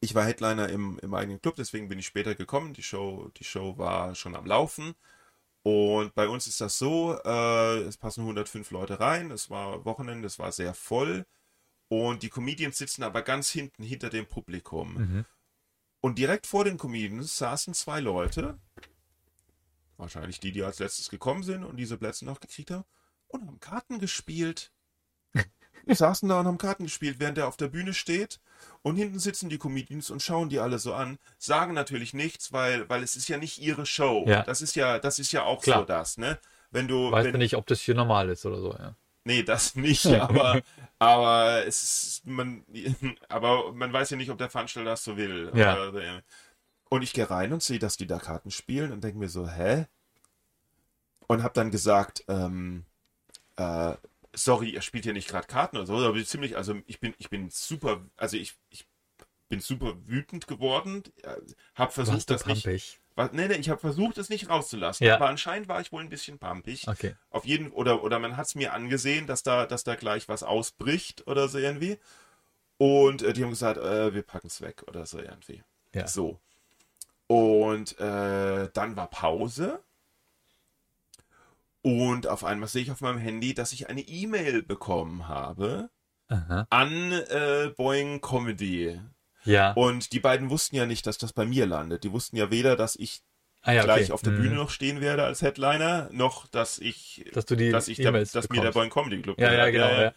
ich 0.00 0.14
war 0.14 0.24
Headliner 0.24 0.68
im, 0.68 0.98
im 1.02 1.12
eigenen 1.14 1.40
Club, 1.42 1.56
deswegen 1.56 1.88
bin 1.88 1.98
ich 1.98 2.06
später 2.06 2.34
gekommen. 2.36 2.72
Die 2.72 2.82
Show, 2.82 3.30
die 3.36 3.44
Show 3.44 3.78
war 3.78 4.14
schon 4.14 4.36
am 4.36 4.46
Laufen. 4.46 4.94
Und 5.64 6.14
bei 6.14 6.28
uns 6.28 6.46
ist 6.46 6.60
das 6.60 6.78
so, 6.78 7.18
äh, 7.24 7.78
es 7.82 7.96
passen 7.96 8.22
105 8.22 8.70
Leute 8.70 8.98
rein, 9.00 9.30
es 9.30 9.50
war 9.50 9.84
Wochenende, 9.84 10.26
es 10.26 10.38
war 10.38 10.52
sehr 10.52 10.74
voll. 10.74 11.24
Und 11.88 12.22
die 12.22 12.30
Comedians 12.30 12.78
sitzen 12.78 13.02
aber 13.02 13.22
ganz 13.22 13.50
hinten, 13.50 13.82
hinter 13.82 14.08
dem 14.08 14.26
Publikum. 14.26 14.94
Mhm. 14.94 15.24
Und 16.00 16.18
direkt 16.18 16.46
vor 16.46 16.64
den 16.64 16.78
Comedians 16.78 17.36
saßen 17.36 17.74
zwei 17.74 18.00
Leute, 18.00 18.58
wahrscheinlich 19.96 20.40
die, 20.40 20.52
die 20.52 20.62
als 20.62 20.78
letztes 20.78 21.10
gekommen 21.10 21.42
sind 21.42 21.64
und 21.64 21.76
diese 21.76 21.96
Plätze 21.96 22.24
noch 22.24 22.40
gekriegt 22.40 22.70
haben, 22.70 22.84
und 23.28 23.46
haben 23.46 23.60
Karten 23.60 23.98
gespielt. 23.98 24.72
Die 25.88 25.94
saßen 25.94 26.28
da 26.28 26.38
und 26.38 26.46
haben 26.46 26.58
Karten 26.58 26.84
gespielt, 26.84 27.16
während 27.18 27.38
er 27.38 27.48
auf 27.48 27.56
der 27.56 27.66
Bühne 27.66 27.92
steht. 27.92 28.38
Und 28.82 28.94
hinten 28.94 29.18
sitzen 29.18 29.48
die 29.48 29.58
Comedians 29.58 30.10
und 30.10 30.22
schauen 30.22 30.48
die 30.48 30.60
alle 30.60 30.78
so 30.78 30.94
an, 30.94 31.18
sagen 31.38 31.74
natürlich 31.74 32.14
nichts, 32.14 32.52
weil, 32.52 32.88
weil 32.88 33.02
es 33.02 33.16
ist 33.16 33.28
ja 33.28 33.36
nicht 33.36 33.58
ihre 33.58 33.84
Show. 33.84 34.24
Ja. 34.28 34.42
Das 34.42 34.60
ist 34.60 34.76
ja, 34.76 35.00
das 35.00 35.18
ist 35.18 35.32
ja 35.32 35.42
auch 35.42 35.60
Klar. 35.60 35.80
so 35.80 35.84
das, 35.84 36.18
ne? 36.18 36.38
Wenn 36.70 36.86
du, 36.86 37.10
Weißt 37.10 37.26
wenn, 37.26 37.32
du 37.32 37.38
nicht, 37.38 37.56
ob 37.56 37.66
das 37.66 37.80
hier 37.80 37.96
normal 37.96 38.28
ist 38.28 38.46
oder 38.46 38.60
so, 38.60 38.72
ja. 38.78 38.94
Nee, 39.24 39.42
das 39.42 39.76
nicht, 39.76 40.06
aber, 40.06 40.62
aber 40.98 41.64
es 41.66 41.82
ist, 41.82 42.26
man, 42.26 42.64
aber 43.28 43.72
man 43.72 43.92
weiß 43.92 44.10
ja 44.10 44.16
nicht, 44.16 44.30
ob 44.30 44.38
der 44.38 44.50
Veranstalter 44.50 44.90
das 44.90 45.04
so 45.04 45.16
will. 45.16 45.50
Ja. 45.54 45.88
Äh, 45.88 46.22
Und 46.88 47.02
ich 47.02 47.12
gehe 47.12 47.30
rein 47.30 47.52
und 47.52 47.62
sehe, 47.62 47.78
dass 47.78 47.96
die 47.96 48.06
da 48.06 48.18
Karten 48.18 48.50
spielen 48.50 48.92
und 48.92 49.02
denke 49.04 49.18
mir 49.18 49.28
so, 49.28 49.48
hä? 49.48 49.86
Und 51.28 51.42
habe 51.42 51.54
dann 51.54 51.70
gesagt, 51.70 52.24
ähm, 52.28 52.84
äh, 53.56 53.94
sorry, 54.34 54.70
ihr 54.70 54.82
spielt 54.82 55.04
hier 55.04 55.12
nicht 55.14 55.28
gerade 55.28 55.46
Karten 55.46 55.76
oder 55.78 55.86
so, 55.86 55.96
aber 55.96 56.16
ich 56.16 56.28
ziemlich, 56.28 56.56
also 56.56 56.76
ich 56.86 57.00
bin, 57.00 57.14
ich 57.18 57.30
bin 57.30 57.50
super, 57.50 58.04
also 58.16 58.36
ich, 58.36 58.56
ich 58.70 58.86
bin 59.48 59.60
super 59.60 59.94
wütend 60.06 60.46
geworden, 60.48 61.04
äh, 61.22 61.36
hab 61.74 61.94
Du 61.94 61.94
versucht, 61.94 62.30
das 62.30 62.46
nicht, 62.46 62.64
pampig. 62.64 63.00
Was, 63.14 63.32
nee, 63.32 63.48
nee, 63.48 63.54
ich 63.54 63.68
habe 63.70 63.80
versucht, 63.80 64.18
es 64.18 64.28
nicht 64.28 64.48
rauszulassen, 64.48 65.06
Ja. 65.06 65.16
aber 65.16 65.28
anscheinend 65.28 65.68
war 65.68 65.80
ich 65.80 65.92
wohl 65.92 66.02
ein 66.02 66.08
bisschen 66.08 66.38
pampig. 66.38 66.86
Okay. 66.88 67.14
Auf 67.30 67.44
jeden 67.44 67.70
oder 67.70 68.02
oder 68.02 68.18
man 68.18 68.36
hat 68.36 68.46
es 68.46 68.54
mir 68.54 68.72
angesehen, 68.72 69.26
dass 69.26 69.42
da 69.42 69.66
dass 69.66 69.84
da 69.84 69.94
gleich 69.94 70.28
was 70.28 70.42
ausbricht 70.42 71.26
oder 71.26 71.48
so 71.48 71.58
irgendwie. 71.58 71.98
Und 72.78 73.22
äh, 73.22 73.32
die 73.32 73.42
haben 73.42 73.50
gesagt, 73.50 73.78
äh, 73.78 74.12
wir 74.14 74.22
packen 74.22 74.48
es 74.48 74.60
weg 74.60 74.82
oder 74.88 75.06
so 75.06 75.18
irgendwie. 75.18 75.62
Ja. 75.94 76.06
So. 76.08 76.40
Und 77.26 77.98
äh, 78.00 78.68
dann 78.72 78.96
war 78.96 79.08
Pause. 79.08 79.82
Und 81.82 82.26
auf 82.28 82.44
einmal 82.44 82.68
sehe 82.68 82.82
ich 82.82 82.90
auf 82.92 83.00
meinem 83.00 83.18
Handy, 83.18 83.54
dass 83.54 83.72
ich 83.72 83.88
eine 83.88 84.02
E-Mail 84.02 84.62
bekommen 84.62 85.26
habe 85.28 85.90
Aha. 86.28 86.66
an 86.70 87.12
äh, 87.12 87.72
Boeing 87.76 88.20
Comedy. 88.20 89.00
Ja. 89.44 89.72
Und 89.72 90.12
die 90.12 90.20
beiden 90.20 90.50
wussten 90.50 90.76
ja 90.76 90.86
nicht, 90.86 91.06
dass 91.06 91.18
das 91.18 91.32
bei 91.32 91.44
mir 91.44 91.66
landet. 91.66 92.04
Die 92.04 92.12
wussten 92.12 92.36
ja 92.36 92.50
weder, 92.50 92.76
dass 92.76 92.96
ich 92.96 93.20
ah, 93.62 93.72
ja 93.72 93.82
gleich 93.84 94.04
okay. 94.04 94.12
auf 94.12 94.22
der 94.22 94.32
Mhm. 94.32 94.42
Bühne 94.42 94.54
noch 94.56 94.70
stehen 94.70 95.00
werde 95.00 95.24
als 95.24 95.42
Headliner, 95.42 96.08
noch 96.12 96.46
dass 96.48 96.78
ich 96.78 97.24
Dass 97.32 97.46
du 97.46 97.56
die 97.56 97.70
dass 97.70 97.88
ich 97.88 97.96
der, 97.98 98.08
E-Mails 98.08 98.32
dass 98.32 98.48
mir 98.48 98.60
der. 98.60 98.72
Boeing 98.72 98.90
Comedy 98.90 99.20
Club 99.22 99.40
Ja, 99.40 99.52
ja, 99.52 99.70
genau. 99.70 99.88
Ja. 99.88 100.12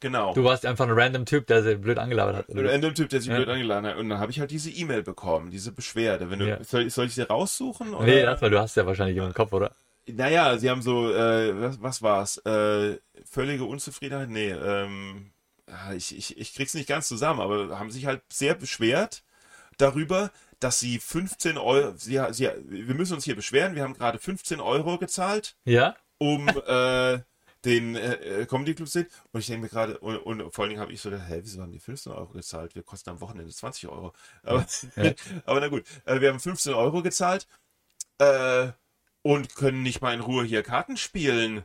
genau. 0.00 0.34
Du 0.34 0.44
warst 0.44 0.64
einfach 0.66 0.86
ein 0.86 0.92
random 0.92 1.26
Typ, 1.26 1.46
der 1.46 1.62
sie 1.62 1.76
blöd 1.76 1.98
angelabert 1.98 2.36
hat. 2.36 2.48
Ein 2.56 2.94
Typ, 2.94 3.08
der 3.10 3.20
sich 3.20 3.30
Ja. 3.30 3.36
blöd 3.36 3.48
angeladen 3.48 3.86
hat. 3.90 3.96
Und 3.96 4.08
dann 4.08 4.18
habe 4.18 4.30
ich 4.32 4.40
halt 4.40 4.50
diese 4.50 4.70
E-Mail 4.70 5.02
bekommen, 5.02 5.50
diese 5.50 5.72
Beschwerde. 5.72 6.30
Wenn 6.30 6.38
du, 6.38 6.48
Ja. 6.48 6.64
soll, 6.64 6.88
soll 6.90 7.06
ich 7.06 7.14
sie 7.14 7.22
raussuchen? 7.22 7.94
Oder? 7.94 8.06
Nee, 8.06 8.24
war, 8.24 8.50
du 8.50 8.58
hast 8.60 8.76
ja 8.76 8.86
wahrscheinlich 8.86 9.16
immer 9.16 9.26
im 9.26 9.34
Kopf, 9.34 9.52
oder? 9.52 9.72
Naja, 10.06 10.56
sie 10.58 10.70
haben 10.70 10.82
so, 10.82 11.12
äh, 11.12 11.60
was, 11.60 11.82
was 11.82 12.02
war's? 12.02 12.38
Äh, 12.38 12.96
völlige 13.24 13.64
Unzufriedenheit? 13.64 14.30
Nee, 14.30 14.50
ähm, 14.50 15.30
ja, 15.30 15.39
ich, 15.96 16.16
ich, 16.16 16.38
ich 16.38 16.54
krieg's 16.54 16.74
nicht 16.74 16.88
ganz 16.88 17.08
zusammen, 17.08 17.40
aber 17.40 17.78
haben 17.78 17.90
sich 17.90 18.06
halt 18.06 18.22
sehr 18.32 18.54
beschwert 18.54 19.22
darüber, 19.78 20.30
dass 20.58 20.78
sie 20.78 20.98
15 20.98 21.56
Euro, 21.58 21.94
sie, 21.96 22.20
sie, 22.32 22.50
wir 22.66 22.94
müssen 22.94 23.14
uns 23.14 23.24
hier 23.24 23.36
beschweren, 23.36 23.74
wir 23.74 23.82
haben 23.82 23.94
gerade 23.94 24.18
15 24.18 24.60
Euro 24.60 24.98
gezahlt, 24.98 25.56
Ja? 25.64 25.96
um 26.18 26.48
äh, 26.48 27.20
den 27.64 27.96
äh, 27.96 28.46
Comedy 28.48 28.74
Club 28.74 28.88
zu 28.88 29.00
sehen. 29.00 29.06
Und 29.32 29.40
ich 29.40 29.46
denke 29.46 29.62
mir 29.62 29.68
gerade, 29.68 29.98
und, 29.98 30.18
und 30.18 30.52
vor 30.52 30.62
allen 30.64 30.70
Dingen 30.70 30.80
habe 30.80 30.92
ich 30.92 31.00
so 31.00 31.10
gedacht, 31.10 31.28
hä, 31.28 31.40
wieso 31.42 31.62
haben 31.62 31.72
die 31.72 31.78
15 31.80 32.12
Euro 32.12 32.32
gezahlt? 32.32 32.74
Wir 32.74 32.82
kosten 32.82 33.10
am 33.10 33.20
Wochenende 33.20 33.52
20 33.52 33.88
Euro. 33.88 34.12
Aber, 34.42 34.66
Ja. 34.96 35.12
aber 35.46 35.60
na 35.60 35.68
gut, 35.68 35.84
äh, 36.04 36.20
wir 36.20 36.28
haben 36.30 36.40
15 36.40 36.74
Euro 36.74 37.02
gezahlt 37.02 37.46
äh, 38.18 38.68
und 39.22 39.54
können 39.54 39.82
nicht 39.82 40.00
mal 40.00 40.14
in 40.14 40.20
Ruhe 40.20 40.44
hier 40.44 40.62
Karten 40.62 40.96
spielen. 40.96 41.64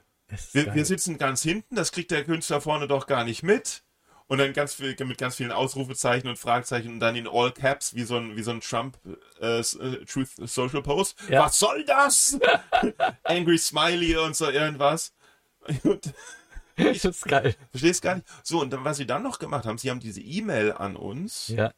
Wir, 0.53 0.73
wir 0.73 0.85
sitzen 0.85 1.17
ganz 1.17 1.43
hinten, 1.43 1.75
das 1.75 1.91
kriegt 1.91 2.11
der 2.11 2.23
Künstler 2.23 2.59
vorne 2.59 2.87
doch 2.87 3.07
gar 3.07 3.23
nicht 3.23 3.43
mit. 3.43 3.83
Und 4.27 4.39
dann 4.39 4.53
ganz 4.53 4.73
viel, 4.73 4.95
mit 5.05 5.17
ganz 5.19 5.35
vielen 5.35 5.51
Ausrufezeichen 5.51 6.27
und 6.27 6.39
Fragezeichen 6.39 6.93
und 6.93 6.99
dann 6.99 7.15
in 7.15 7.27
All 7.27 7.51
Caps 7.51 7.93
wie 7.93 8.03
so 8.03 8.17
ein, 8.17 8.35
wie 8.35 8.41
so 8.41 8.49
ein 8.51 8.59
Trump 8.61 8.97
äh, 9.39 9.59
äh, 9.59 10.05
Truth 10.05 10.29
Social 10.37 10.81
Post. 10.81 11.15
Ja. 11.29 11.45
Was 11.45 11.59
soll 11.59 11.85
das? 11.85 12.39
Angry 13.23 13.57
Smiley 13.59 14.17
und 14.17 14.35
so 14.35 14.49
irgendwas. 14.49 15.13
Und, 15.83 16.13
das 16.77 17.05
ist 17.05 17.25
geil. 17.25 17.55
verstehst 17.71 18.01
gar 18.01 18.15
nicht. 18.15 18.27
So, 18.43 18.61
und 18.61 18.69
dann, 18.71 18.83
was 18.83 18.97
sie 18.97 19.05
dann 19.07 19.23
noch 19.23 19.39
gemacht 19.39 19.65
haben, 19.65 19.77
sie 19.77 19.89
haben 19.89 19.99
diese 20.01 20.21
E-Mail 20.21 20.73
an 20.73 20.95
uns 20.95 21.47
Ja. 21.47 21.71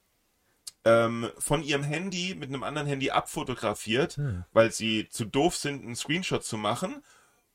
ähm, 0.86 1.30
von 1.38 1.62
ihrem 1.64 1.84
Handy 1.84 2.34
mit 2.36 2.50
einem 2.50 2.64
anderen 2.64 2.88
Handy 2.88 3.12
abfotografiert, 3.12 4.18
Hm. 4.18 4.44
weil 4.54 4.72
sie 4.72 5.08
zu 5.10 5.24
doof 5.26 5.56
sind, 5.56 5.84
einen 5.86 5.96
Screenshot 5.96 6.44
zu 6.44 6.58
machen 6.58 7.04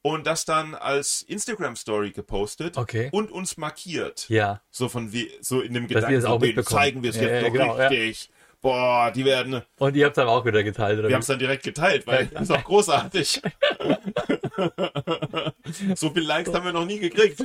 und 0.03 0.27
das 0.27 0.45
dann 0.45 0.75
als 0.75 1.23
Instagram 1.23 1.77
Story 1.77 2.11
gepostet 2.11 2.77
Okay. 2.77 3.09
und 3.13 3.31
uns 3.31 3.57
markiert. 3.57 4.29
Ja. 4.29 4.61
So 4.71 4.89
von 4.89 5.13
wie, 5.13 5.31
so 5.41 5.61
in 5.61 5.75
dem 5.75 5.89
Dass 5.89 6.09
wir 6.09 6.19
Gedanken, 6.19 6.41
denen 6.41 6.57
mitbekommen. 6.57 6.81
zeigen 6.83 7.03
wir 7.03 7.11
es 7.11 7.17
Ja, 7.17 7.23
jetzt 7.23 7.33
ja, 7.33 7.41
doch 7.43 7.53
genau, 7.53 7.79
ja. 7.79 7.87
richtig. 7.89 8.31
Boah, 8.61 9.11
die 9.13 9.25
werden, 9.25 9.63
Und 9.79 9.97
ihr 9.97 10.05
habt 10.07 10.17
es 10.17 10.23
aber 10.23 10.31
auch 10.31 10.45
wieder 10.45 10.63
geteilt, 10.63 11.01
oder? 11.01 11.09
wir 11.09 11.17
haben 11.17 11.23
es 11.23 11.27
dann 11.27 11.41
direkt 11.41 11.65
geteilt, 11.65 12.07
weil 12.07 12.27
das 12.27 12.43
ist 12.43 12.51
auch 12.53 12.63
großartig. 12.63 13.43
so 15.97 16.11
viele 16.11 16.27
Likes 16.27 16.55
haben 16.55 16.65
wir 16.65 16.73
noch 16.73 16.85
nie 16.85 17.01
gekriegt. 17.01 17.43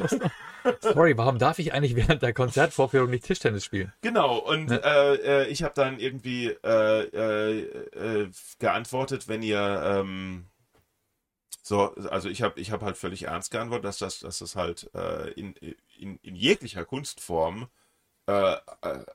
Sorry, 0.82 1.18
warum 1.18 1.40
darf 1.40 1.58
ich 1.58 1.74
eigentlich 1.74 1.96
während 1.96 2.22
der 2.22 2.34
Konzertvorführung 2.34 3.10
nicht 3.10 3.26
Tischtennis 3.26 3.66
spielen? 3.66 3.92
Genau, 4.02 4.38
und 4.38 4.70
äh, 4.72 5.16
äh, 5.44 5.48
ich 5.48 5.64
habe 5.64 5.74
dann 5.76 6.00
irgendwie 6.00 6.50
äh, 6.64 7.02
äh, 7.02 7.60
äh, 7.62 8.30
geantwortet, 8.60 9.28
wenn 9.28 9.42
ihr 9.42 9.82
ähm, 9.86 10.46
so, 11.68 11.94
also 11.96 12.30
ich 12.30 12.42
habe 12.42 12.60
ich 12.60 12.72
hab 12.72 12.82
halt 12.82 12.98
völlig 12.98 13.24
ernst 13.24 13.52
geantwortet, 13.52 13.86
dass 13.86 13.98
das, 13.98 14.20
dass 14.20 14.40
das 14.40 14.56
halt 14.56 14.90
äh, 14.94 15.32
in, 15.32 15.54
in, 15.98 16.18
in 16.22 16.36
jeglicher 16.36 16.86
Kunstform 16.86 17.68
äh, 18.28 18.54
äh, 18.54 18.58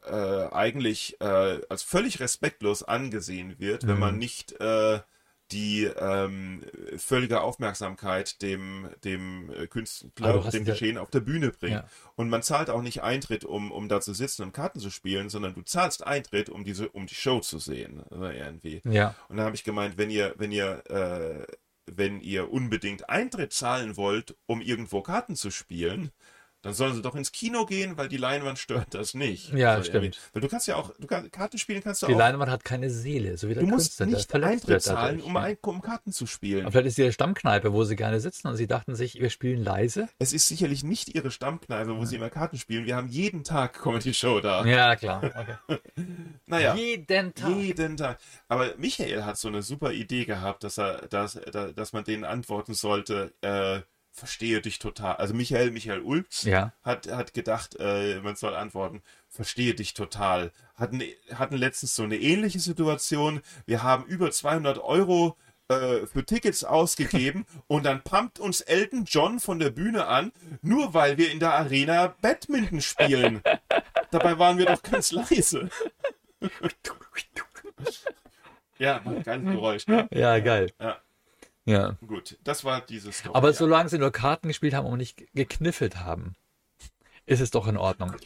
äh, 0.06 0.52
eigentlich 0.52 1.20
äh, 1.20 1.60
als 1.68 1.82
völlig 1.82 2.20
respektlos 2.20 2.82
angesehen 2.82 3.58
wird, 3.58 3.86
wenn 3.86 3.94
Mhm. 3.94 4.00
man 4.00 4.18
nicht 4.18 4.52
äh, 4.60 5.00
die 5.50 5.84
ähm, 5.84 6.62
völlige 6.96 7.42
Aufmerksamkeit 7.42 8.40
dem, 8.40 8.88
dem 9.04 9.52
Künstler, 9.68 10.50
dem 10.50 10.64
Geschehen 10.64 10.96
auf 10.96 11.10
der 11.10 11.20
Bühne 11.20 11.50
bringt. 11.50 11.74
Ja. 11.74 11.88
Und 12.16 12.30
man 12.30 12.42
zahlt 12.42 12.70
auch 12.70 12.80
nicht 12.80 13.02
Eintritt, 13.02 13.44
um, 13.44 13.70
um 13.70 13.88
da 13.88 14.00
zu 14.00 14.14
sitzen 14.14 14.44
und 14.44 14.52
Karten 14.52 14.80
zu 14.80 14.88
spielen, 14.90 15.28
sondern 15.28 15.52
du 15.54 15.60
zahlst 15.60 16.06
Eintritt, 16.06 16.48
um 16.48 16.64
diese, 16.64 16.88
um 16.88 17.06
die 17.06 17.14
Show 17.14 17.40
zu 17.40 17.58
sehen. 17.58 18.00
Oder 18.10 18.34
irgendwie. 18.34 18.80
Ja. 18.84 19.14
Und 19.28 19.36
dann 19.36 19.44
habe 19.44 19.54
ich 19.56 19.64
gemeint, 19.64 19.98
wenn 19.98 20.08
ihr, 20.10 20.34
wenn 20.38 20.52
ihr, 20.52 20.82
äh, 20.88 21.46
wenn 21.86 22.20
ihr 22.20 22.52
unbedingt 22.52 23.08
Eintritt 23.08 23.52
zahlen 23.52 23.96
wollt, 23.96 24.36
um 24.46 24.60
irgendwo 24.60 25.02
Karten 25.02 25.36
zu 25.36 25.50
spielen, 25.50 26.10
dann 26.62 26.74
sollen 26.74 26.94
sie 26.94 27.02
doch 27.02 27.14
ins 27.14 27.32
Kino 27.32 27.66
gehen, 27.66 27.96
weil 27.96 28.08
die 28.08 28.16
Leinwand 28.16 28.58
stört 28.58 28.94
das 28.94 29.14
nicht. 29.14 29.52
Ja, 29.52 29.76
So 29.76 29.84
stimmt. 29.84 30.18
Weil 30.32 30.42
du 30.42 30.48
kannst 30.48 30.66
ja 30.68 30.76
auch, 30.76 30.92
du 30.98 31.06
kannst, 31.06 31.32
Karten 31.32 31.58
spielen 31.58 31.82
kannst 31.82 32.02
du 32.02 32.06
Die 32.06 32.14
auch. 32.14 32.18
Leinwand 32.18 32.50
hat 32.50 32.64
keine 32.64 32.88
Seele, 32.88 33.36
so 33.36 33.48
wie 33.48 33.54
der 33.54 33.64
du 33.64 33.68
musst 33.68 33.98
Künstler. 33.98 34.06
nicht 34.06 34.52
Eintritt 34.52 34.82
zahlen, 34.82 35.20
um, 35.20 35.36
ein, 35.36 35.56
um 35.62 35.82
Karten 35.82 36.12
zu 36.12 36.26
spielen. 36.26 36.62
Aber 36.62 36.72
vielleicht 36.72 36.86
ist 36.86 36.98
die 36.98 37.12
Stammkneipe, 37.12 37.72
wo 37.72 37.84
sie 37.84 37.96
gerne 37.96 38.20
sitzen 38.20 38.48
und 38.48 38.56
sie 38.56 38.66
dachten 38.66 38.94
sich, 38.94 39.20
wir 39.20 39.30
spielen 39.30 39.62
leise. 39.62 40.08
Es 40.18 40.32
ist 40.32 40.48
sicherlich 40.48 40.84
nicht 40.84 41.14
ihre 41.14 41.30
Stammkneipe, 41.30 41.96
wo 41.96 42.04
sie 42.04 42.16
immer 42.16 42.30
Karten 42.30 42.58
spielen. 42.58 42.86
Wir 42.86 42.96
haben 42.96 43.08
jeden 43.08 43.44
Tag 43.44 43.82
Comedy 43.82 44.14
Show 44.14 44.40
da. 44.40 44.64
Ja, 44.64 44.96
klar. 44.96 45.22
Okay. 45.24 45.78
Naja. 46.46 46.74
Jeden 46.74 47.34
Tag. 47.34 47.50
Jeden 47.56 47.96
Tag. 47.96 48.18
Aber 48.48 48.74
Michael 48.76 49.24
hat 49.24 49.38
so 49.38 49.48
eine 49.48 49.62
super 49.62 49.92
Idee 49.92 50.24
gehabt, 50.24 50.64
dass 50.64 50.78
er, 50.78 51.08
dass, 51.08 51.34
dass, 51.50 51.74
dass 51.74 51.92
man 51.92 52.04
denen 52.04 52.24
antworten 52.24 52.74
sollte, 52.74 53.32
äh, 53.40 53.80
verstehe 54.12 54.60
dich 54.60 54.78
total. 54.78 55.16
Also 55.16 55.34
Michael, 55.34 55.70
Michael 55.70 56.00
Ulz 56.00 56.42
Ja. 56.44 56.72
hat, 56.82 57.08
hat 57.08 57.34
gedacht, 57.34 57.76
äh, 57.80 58.20
man 58.20 58.36
soll 58.36 58.54
antworten, 58.54 59.02
verstehe 59.28 59.74
dich 59.74 59.94
total. 59.94 60.52
Hatten, 60.76 61.02
hatten 61.34 61.56
letztens 61.56 61.96
so 61.96 62.02
eine 62.02 62.16
ähnliche 62.18 62.60
Situation. 62.60 63.40
Wir 63.66 63.82
haben 63.82 64.04
über 64.04 64.30
200 64.30 64.78
Euro 64.78 65.36
äh, 65.68 66.06
für 66.06 66.24
Tickets 66.26 66.62
ausgegeben 66.64 67.46
und 67.66 67.84
dann 67.86 68.02
pumpt 68.02 68.38
uns 68.38 68.60
Elton 68.60 69.04
John 69.06 69.40
von 69.40 69.58
der 69.58 69.70
Bühne 69.70 70.06
an, 70.06 70.32
nur 70.60 70.92
weil 70.92 71.16
wir 71.16 71.32
in 71.32 71.40
der 71.40 71.54
Arena 71.54 72.14
Badminton 72.20 72.80
spielen. 72.82 73.42
Dabei 74.10 74.38
waren 74.38 74.58
wir 74.58 74.66
doch 74.66 74.82
ganz 74.82 75.10
leise. 75.12 75.70
ja, 78.78 78.98
geiles 78.98 79.52
Geräusch. 79.52 79.86
Ne? 79.86 80.08
Ja, 80.12 80.38
geil. 80.40 80.70
Ja. 80.78 80.98
Ja. 81.64 81.96
Gut, 82.06 82.38
das 82.44 82.64
war 82.64 82.80
dieses 82.80 83.18
Story. 83.18 83.34
Aber 83.36 83.48
ja. 83.48 83.54
solange 83.54 83.88
sie 83.88 83.98
nur 83.98 84.10
Karten 84.10 84.48
gespielt 84.48 84.74
haben 84.74 84.86
und 84.86 84.98
nicht 84.98 85.24
gekniffelt 85.34 86.00
haben, 86.00 86.34
ist 87.24 87.40
es 87.40 87.50
doch 87.52 87.68
in 87.68 87.76
Ordnung. 87.76 88.16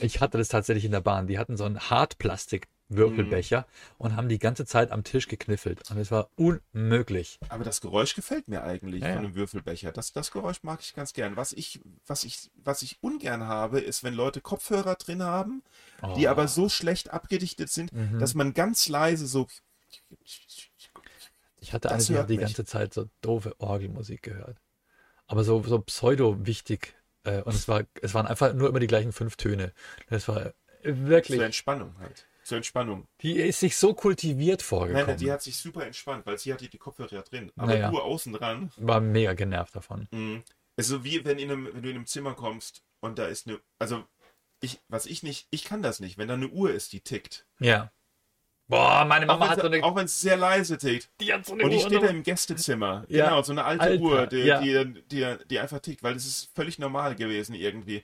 Ich 0.00 0.20
hatte 0.22 0.38
das 0.38 0.48
tatsächlich 0.48 0.86
in 0.86 0.92
der 0.92 1.02
Bahn. 1.02 1.26
Die 1.26 1.38
hatten 1.38 1.58
so 1.58 1.64
einen 1.64 1.78
Hartplastik-Würfelbecher 1.78 3.60
Mhm. 3.60 3.64
und 3.98 4.16
haben 4.16 4.28
die 4.30 4.38
ganze 4.38 4.64
Zeit 4.64 4.92
am 4.92 5.04
Tisch 5.04 5.28
gekniffelt. 5.28 5.90
Und 5.90 5.98
es 5.98 6.10
war 6.10 6.30
unmöglich. 6.36 7.38
Aber 7.50 7.64
das 7.64 7.82
Geräusch 7.82 8.14
gefällt 8.14 8.48
mir 8.48 8.62
eigentlich 8.64 9.02
Ja, 9.02 9.10
von 9.10 9.18
einem 9.26 9.34
Würfelbecher. 9.34 9.92
Das, 9.92 10.14
das 10.14 10.30
Geräusch 10.30 10.62
mag 10.62 10.80
ich 10.80 10.94
ganz 10.94 11.12
gern. 11.12 11.36
Was 11.36 11.52
ich, 11.52 11.80
was 12.06 12.24
ich, 12.24 12.50
was 12.64 12.80
ich 12.80 12.96
ungern 13.02 13.42
habe, 13.42 13.78
ist, 13.80 14.04
wenn 14.04 14.14
Leute 14.14 14.40
Kopfhörer 14.40 14.94
drin 14.94 15.22
haben, 15.22 15.62
die 16.16 16.26
Oh. 16.26 16.30
aber 16.30 16.48
so 16.48 16.70
schlecht 16.70 17.10
abgedichtet 17.10 17.68
sind, 17.68 17.92
Mhm. 17.92 18.18
dass 18.20 18.32
man 18.34 18.54
ganz 18.54 18.88
leise 18.88 19.26
so. 19.26 19.48
Ich 21.66 21.72
hatte 21.72 21.88
Das 21.88 22.08
eine, 22.08 22.24
die 22.24 22.36
ganze 22.36 22.64
Zeit 22.64 22.94
so 22.94 23.08
doofe 23.22 23.58
Orgelmusik 23.58 24.22
gehört. 24.22 24.56
Aber 25.26 25.42
so, 25.42 25.60
so 25.64 25.80
pseudo-wichtig. 25.80 26.94
Äh, 27.24 27.42
und 27.42 27.56
es, 27.56 27.66
war, 27.66 27.82
es 28.00 28.14
waren 28.14 28.28
einfach 28.28 28.54
nur 28.54 28.68
immer 28.68 28.78
die 28.78 28.86
gleichen 28.86 29.10
fünf 29.12 29.34
Töne. 29.36 29.72
Das 30.08 30.28
war 30.28 30.54
wirklich. 30.84 31.38
Zur 31.38 31.44
Entspannung 31.44 31.98
halt. 31.98 32.24
Zur 32.44 32.58
Entspannung. 32.58 33.08
Die 33.20 33.32
ist 33.32 33.58
sich 33.58 33.76
so 33.76 33.94
kultiviert 33.94 34.62
vorgekommen. 34.62 35.08
Nein, 35.08 35.16
die 35.16 35.32
hat 35.32 35.42
sich 35.42 35.56
super 35.56 35.84
entspannt, 35.84 36.24
weil 36.24 36.38
sie 36.38 36.52
hatte 36.52 36.68
die 36.68 36.78
Kopfhörer 36.78 37.22
drin. 37.22 37.50
Aber 37.56 37.72
Naja. 37.72 37.90
nur 37.90 38.04
außen 38.04 38.32
dran. 38.32 38.70
war 38.76 39.00
mega 39.00 39.32
genervt 39.34 39.74
davon. 39.74 40.06
Mhm. 40.12 40.44
Also 40.76 41.02
wie 41.02 41.24
wenn, 41.24 41.40
in 41.40 41.50
einem, 41.50 41.66
wenn 41.74 41.82
du 41.82 41.90
in 41.90 41.96
einem 41.96 42.06
Zimmer 42.06 42.34
kommst 42.34 42.84
und 43.00 43.18
da 43.18 43.26
ist 43.26 43.48
eine. 43.48 43.58
Also, 43.80 44.04
ich, 44.60 44.78
was 44.86 45.06
ich 45.06 45.24
nicht, 45.24 45.48
ich 45.50 45.64
kann 45.64 45.82
das 45.82 45.98
nicht, 45.98 46.16
wenn 46.16 46.28
da 46.28 46.34
eine 46.34 46.46
Uhr 46.48 46.70
ist, 46.70 46.92
die 46.92 47.00
tickt. 47.00 47.44
Ja. 47.58 47.90
Boah, 48.68 49.04
meine 49.04 49.26
Mama 49.26 49.48
hat 49.50 49.60
so 49.60 49.66
eine. 49.66 49.82
auch 49.84 49.94
wenn 49.94 50.06
es 50.06 50.20
sehr 50.20 50.36
leise 50.36 50.76
tickt. 50.76 51.08
die 51.20 51.32
hat 51.32 51.46
so 51.46 51.52
eine 51.52 51.64
Und 51.64 51.70
die 51.70 51.76
Uhr 51.76 51.82
steht 51.82 52.02
da 52.02 52.06
im 52.08 52.22
Gästezimmer. 52.24 53.04
Ja. 53.08 53.26
Genau, 53.26 53.42
so 53.42 53.52
eine 53.52 53.64
alte 53.64 53.84
Alter, 53.84 54.02
Uhr, 54.02 54.26
die, 54.26 54.38
ja. 54.38 54.60
die, 54.60 55.02
die, 55.10 55.36
die 55.48 55.58
einfach 55.60 55.78
tickt, 55.80 56.02
weil 56.02 56.14
das 56.14 56.26
ist 56.26 56.50
völlig 56.54 56.78
normal 56.78 57.14
gewesen 57.14 57.54
irgendwie. 57.54 58.02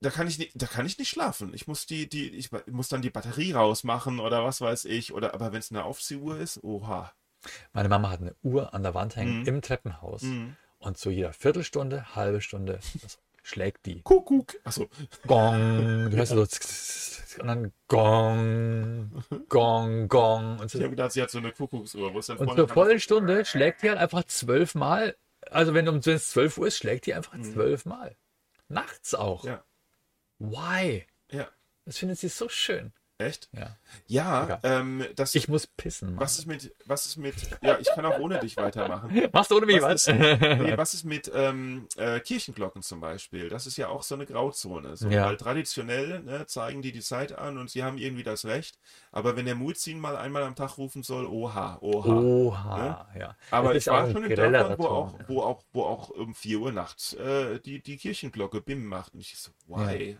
Da 0.00 0.10
kann 0.10 0.26
ich 0.26 0.38
nicht, 0.38 0.52
da 0.54 0.66
kann 0.66 0.84
ich 0.84 0.98
nicht 0.98 1.08
schlafen. 1.08 1.54
Ich 1.54 1.66
muss 1.66 1.86
die, 1.86 2.08
die, 2.08 2.28
ich 2.30 2.50
muss 2.66 2.88
dann 2.88 3.02
die 3.02 3.10
Batterie 3.10 3.52
rausmachen 3.52 4.18
oder 4.20 4.44
was 4.44 4.60
weiß 4.60 4.84
ich. 4.86 5.12
Oder 5.14 5.32
aber 5.32 5.52
wenn 5.52 5.60
es 5.60 5.70
eine 5.70 5.84
Aufziehuhr 5.84 6.38
ist, 6.38 6.62
oha. 6.64 7.12
Meine 7.72 7.88
Mama 7.88 8.10
hat 8.10 8.20
eine 8.20 8.34
Uhr 8.42 8.74
an 8.74 8.82
der 8.82 8.94
Wand 8.94 9.16
hängen 9.16 9.40
Mhm. 9.40 9.46
im 9.46 9.62
Treppenhaus. 9.62 10.22
Mhm. 10.22 10.56
Und 10.78 10.98
zu 10.98 11.10
jeder 11.10 11.32
Viertelstunde, 11.32 12.16
halbe 12.16 12.40
Stunde 12.40 12.80
das 13.00 13.18
schlägt 13.42 13.86
die. 13.86 14.02
Kuckuck. 14.02 14.56
Achso. 14.64 14.88
Gong. 15.26 16.10
Du 16.10 16.16
hörst 16.16 16.32
so 16.32 16.46
und 17.40 17.46
dann 17.46 17.72
Gong, 17.88 19.24
Gong, 19.48 20.08
Gong. 20.08 20.58
Und, 20.58 20.70
so. 20.70 20.78
Ich 20.78 20.84
habe 20.84 20.90
gedacht, 20.90 21.12
sie 21.12 21.22
hat 21.22 21.30
so 21.30 21.38
eine 21.38 21.52
Kuckucksuhr. 21.52 22.12
Wo 22.12 22.18
ist 22.18 22.28
denn 22.28 22.36
und 22.36 22.46
dran? 22.56 22.68
vollen 22.68 23.00
Stunde 23.00 23.44
schlägt 23.44 23.82
die 23.82 23.88
halt 23.88 23.98
einfach 23.98 24.24
zwölfmal. 24.24 25.16
Also 25.50 25.74
wenn 25.74 25.88
um 25.88 26.04
wenn 26.04 26.14
es 26.14 26.30
12 26.30 26.58
Uhr 26.58 26.66
ist, 26.68 26.76
schlägt 26.76 27.06
die 27.06 27.14
einfach 27.14 27.40
zwölfmal. 27.40 28.16
Nachts 28.68 29.14
auch. 29.14 29.44
Mhm. 29.44 29.50
Ja. 29.50 29.64
Why? 30.38 31.06
Ja. 31.30 31.48
Das 31.84 31.98
findet 31.98 32.18
sie 32.18 32.28
so 32.28 32.48
schön. 32.48 32.92
Echt? 33.22 33.48
Ja. 33.52 33.76
Ja, 34.06 34.58
ähm, 34.62 35.04
das. 35.16 35.34
Ich 35.34 35.48
muss 35.48 35.66
pissen. 35.66 36.14
Mann. 36.14 36.20
was 36.20 36.38
ist 36.38 36.46
mit, 36.46 36.74
was 36.86 37.06
ist 37.06 37.16
mit, 37.16 37.34
ja, 37.62 37.78
ich 37.78 37.88
kann 37.94 38.04
auch 38.04 38.18
ohne 38.18 38.38
dich 38.40 38.56
weitermachen. 38.56 39.10
Machst 39.32 39.50
du 39.50 39.56
ohne 39.56 39.66
mich 39.66 39.80
Was 39.80 40.08
was? 40.08 40.08
ist, 40.08 40.14
nee, 40.40 40.76
was 40.76 40.94
ist 40.94 41.04
mit 41.04 41.30
ähm, 41.34 41.86
äh, 41.96 42.20
Kirchenglocken 42.20 42.82
zum 42.82 43.00
Beispiel? 43.00 43.48
Das 43.48 43.66
ist 43.66 43.76
ja 43.76 43.88
auch 43.88 44.02
so 44.02 44.14
eine 44.14 44.26
Grauzone. 44.26 44.96
So, 44.96 45.08
Ja. 45.08 45.26
Weil 45.26 45.36
traditionell 45.36 46.20
ne, 46.20 46.46
zeigen 46.46 46.82
die 46.82 46.92
die 46.92 47.00
Zeit 47.00 47.36
an 47.38 47.58
und 47.58 47.70
sie 47.70 47.84
haben 47.84 47.98
irgendwie 47.98 48.24
das 48.24 48.44
Recht. 48.44 48.78
Aber 49.10 49.36
wenn 49.36 49.46
der 49.46 49.54
Muezzin 49.54 50.00
mal 50.00 50.16
einmal 50.16 50.42
am 50.42 50.54
Tag 50.54 50.78
rufen 50.78 51.02
soll, 51.02 51.26
oha, 51.26 51.78
oha. 51.80 52.20
Oha, 52.20 53.08
ja. 53.18 53.36
Aber 53.50 53.74
ich 53.74 53.86
war 53.86 54.10
schon 54.10 54.24
in 54.24 54.34
Dörfern, 54.34 54.78
wo 54.78 54.86
auch, 54.86 55.18
ja. 55.18 55.24
wo 55.28 55.42
auch, 55.42 55.62
wo 55.72 55.84
auch 55.84 56.10
um 56.10 56.34
4 56.34 56.58
Uhr 56.58 56.72
nachts 56.72 57.12
äh, 57.14 57.60
die, 57.60 57.82
die 57.82 57.96
Kirchenglocke 57.96 58.60
BIM 58.60 58.86
macht. 58.86 59.14
Und 59.14 59.20
ich 59.20 59.38
so, 59.38 59.52
why? 59.66 60.18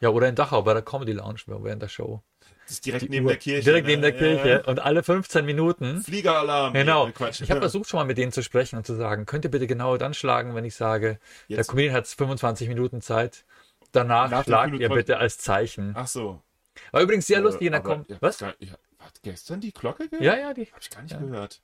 Ja, 0.00 0.10
oder 0.10 0.28
in 0.28 0.34
Dachau 0.34 0.62
bei 0.62 0.74
der 0.74 0.82
Comedy 0.82 1.12
Lounge 1.12 1.40
während 1.46 1.82
der 1.82 1.88
Show. 1.88 2.22
Das 2.66 2.72
ist 2.74 2.86
direkt 2.86 3.04
Die 3.04 3.08
neben 3.08 3.26
Uhr- 3.26 3.32
der 3.32 3.38
Kirche. 3.38 3.62
Direkt 3.64 3.86
ne? 3.86 3.92
neben 3.92 4.02
der 4.02 4.12
Ja, 4.12 4.18
Kirche. 4.18 4.48
ja. 4.48 4.64
Und 4.64 4.80
alle 4.80 5.02
15 5.02 5.44
Minuten. 5.46 6.02
Fliegeralarm. 6.02 6.72
Genau. 6.72 7.08
Quatsch. 7.12 7.40
Ich 7.40 7.50
habe 7.50 7.60
versucht 7.60 7.88
schon 7.88 7.98
mal 7.98 8.04
mit 8.04 8.18
denen 8.18 8.32
zu 8.32 8.42
sprechen 8.42 8.76
und 8.76 8.84
zu 8.86 8.94
sagen, 8.96 9.24
könnt 9.24 9.44
ihr 9.44 9.50
bitte 9.50 9.66
genau 9.68 9.96
dann 9.96 10.14
schlagen, 10.14 10.54
wenn 10.54 10.64
ich 10.64 10.74
sage, 10.74 11.18
der 11.48 11.58
Jetzt. 11.58 11.68
Comedian 11.68 11.94
hat 11.94 12.06
25 12.08 12.68
Minuten 12.68 13.00
Zeit. 13.00 13.44
Danach 13.92 14.30
Nach 14.30 14.44
schlagt 14.44 14.72
ihr 14.72 14.78
25 14.88 14.96
bitte 14.96 15.18
als 15.18 15.38
Zeichen. 15.38 15.92
Ach 15.96 16.06
so. 16.08 16.42
War 16.90 17.00
übrigens 17.02 17.26
sehr 17.26 17.40
lustig, 17.40 17.66
in 17.66 17.72
der 17.72 17.80
Aber 17.80 17.94
Com 17.94 18.04
ich 18.08 18.14
hab 18.16 18.22
Was? 18.22 18.42
Hab, 18.42 18.56
hat 18.98 19.22
gestern 19.22 19.60
die 19.60 19.72
Glocke 19.72 20.08
gehört? 20.08 20.24
Ja, 20.24 20.36
ja, 20.36 20.52
die. 20.52 20.66
Hab 20.66 20.80
ich 20.82 20.90
gar 20.90 21.02
nicht 21.02 21.12
Ja. 21.12 21.18
gehört. 21.20 21.60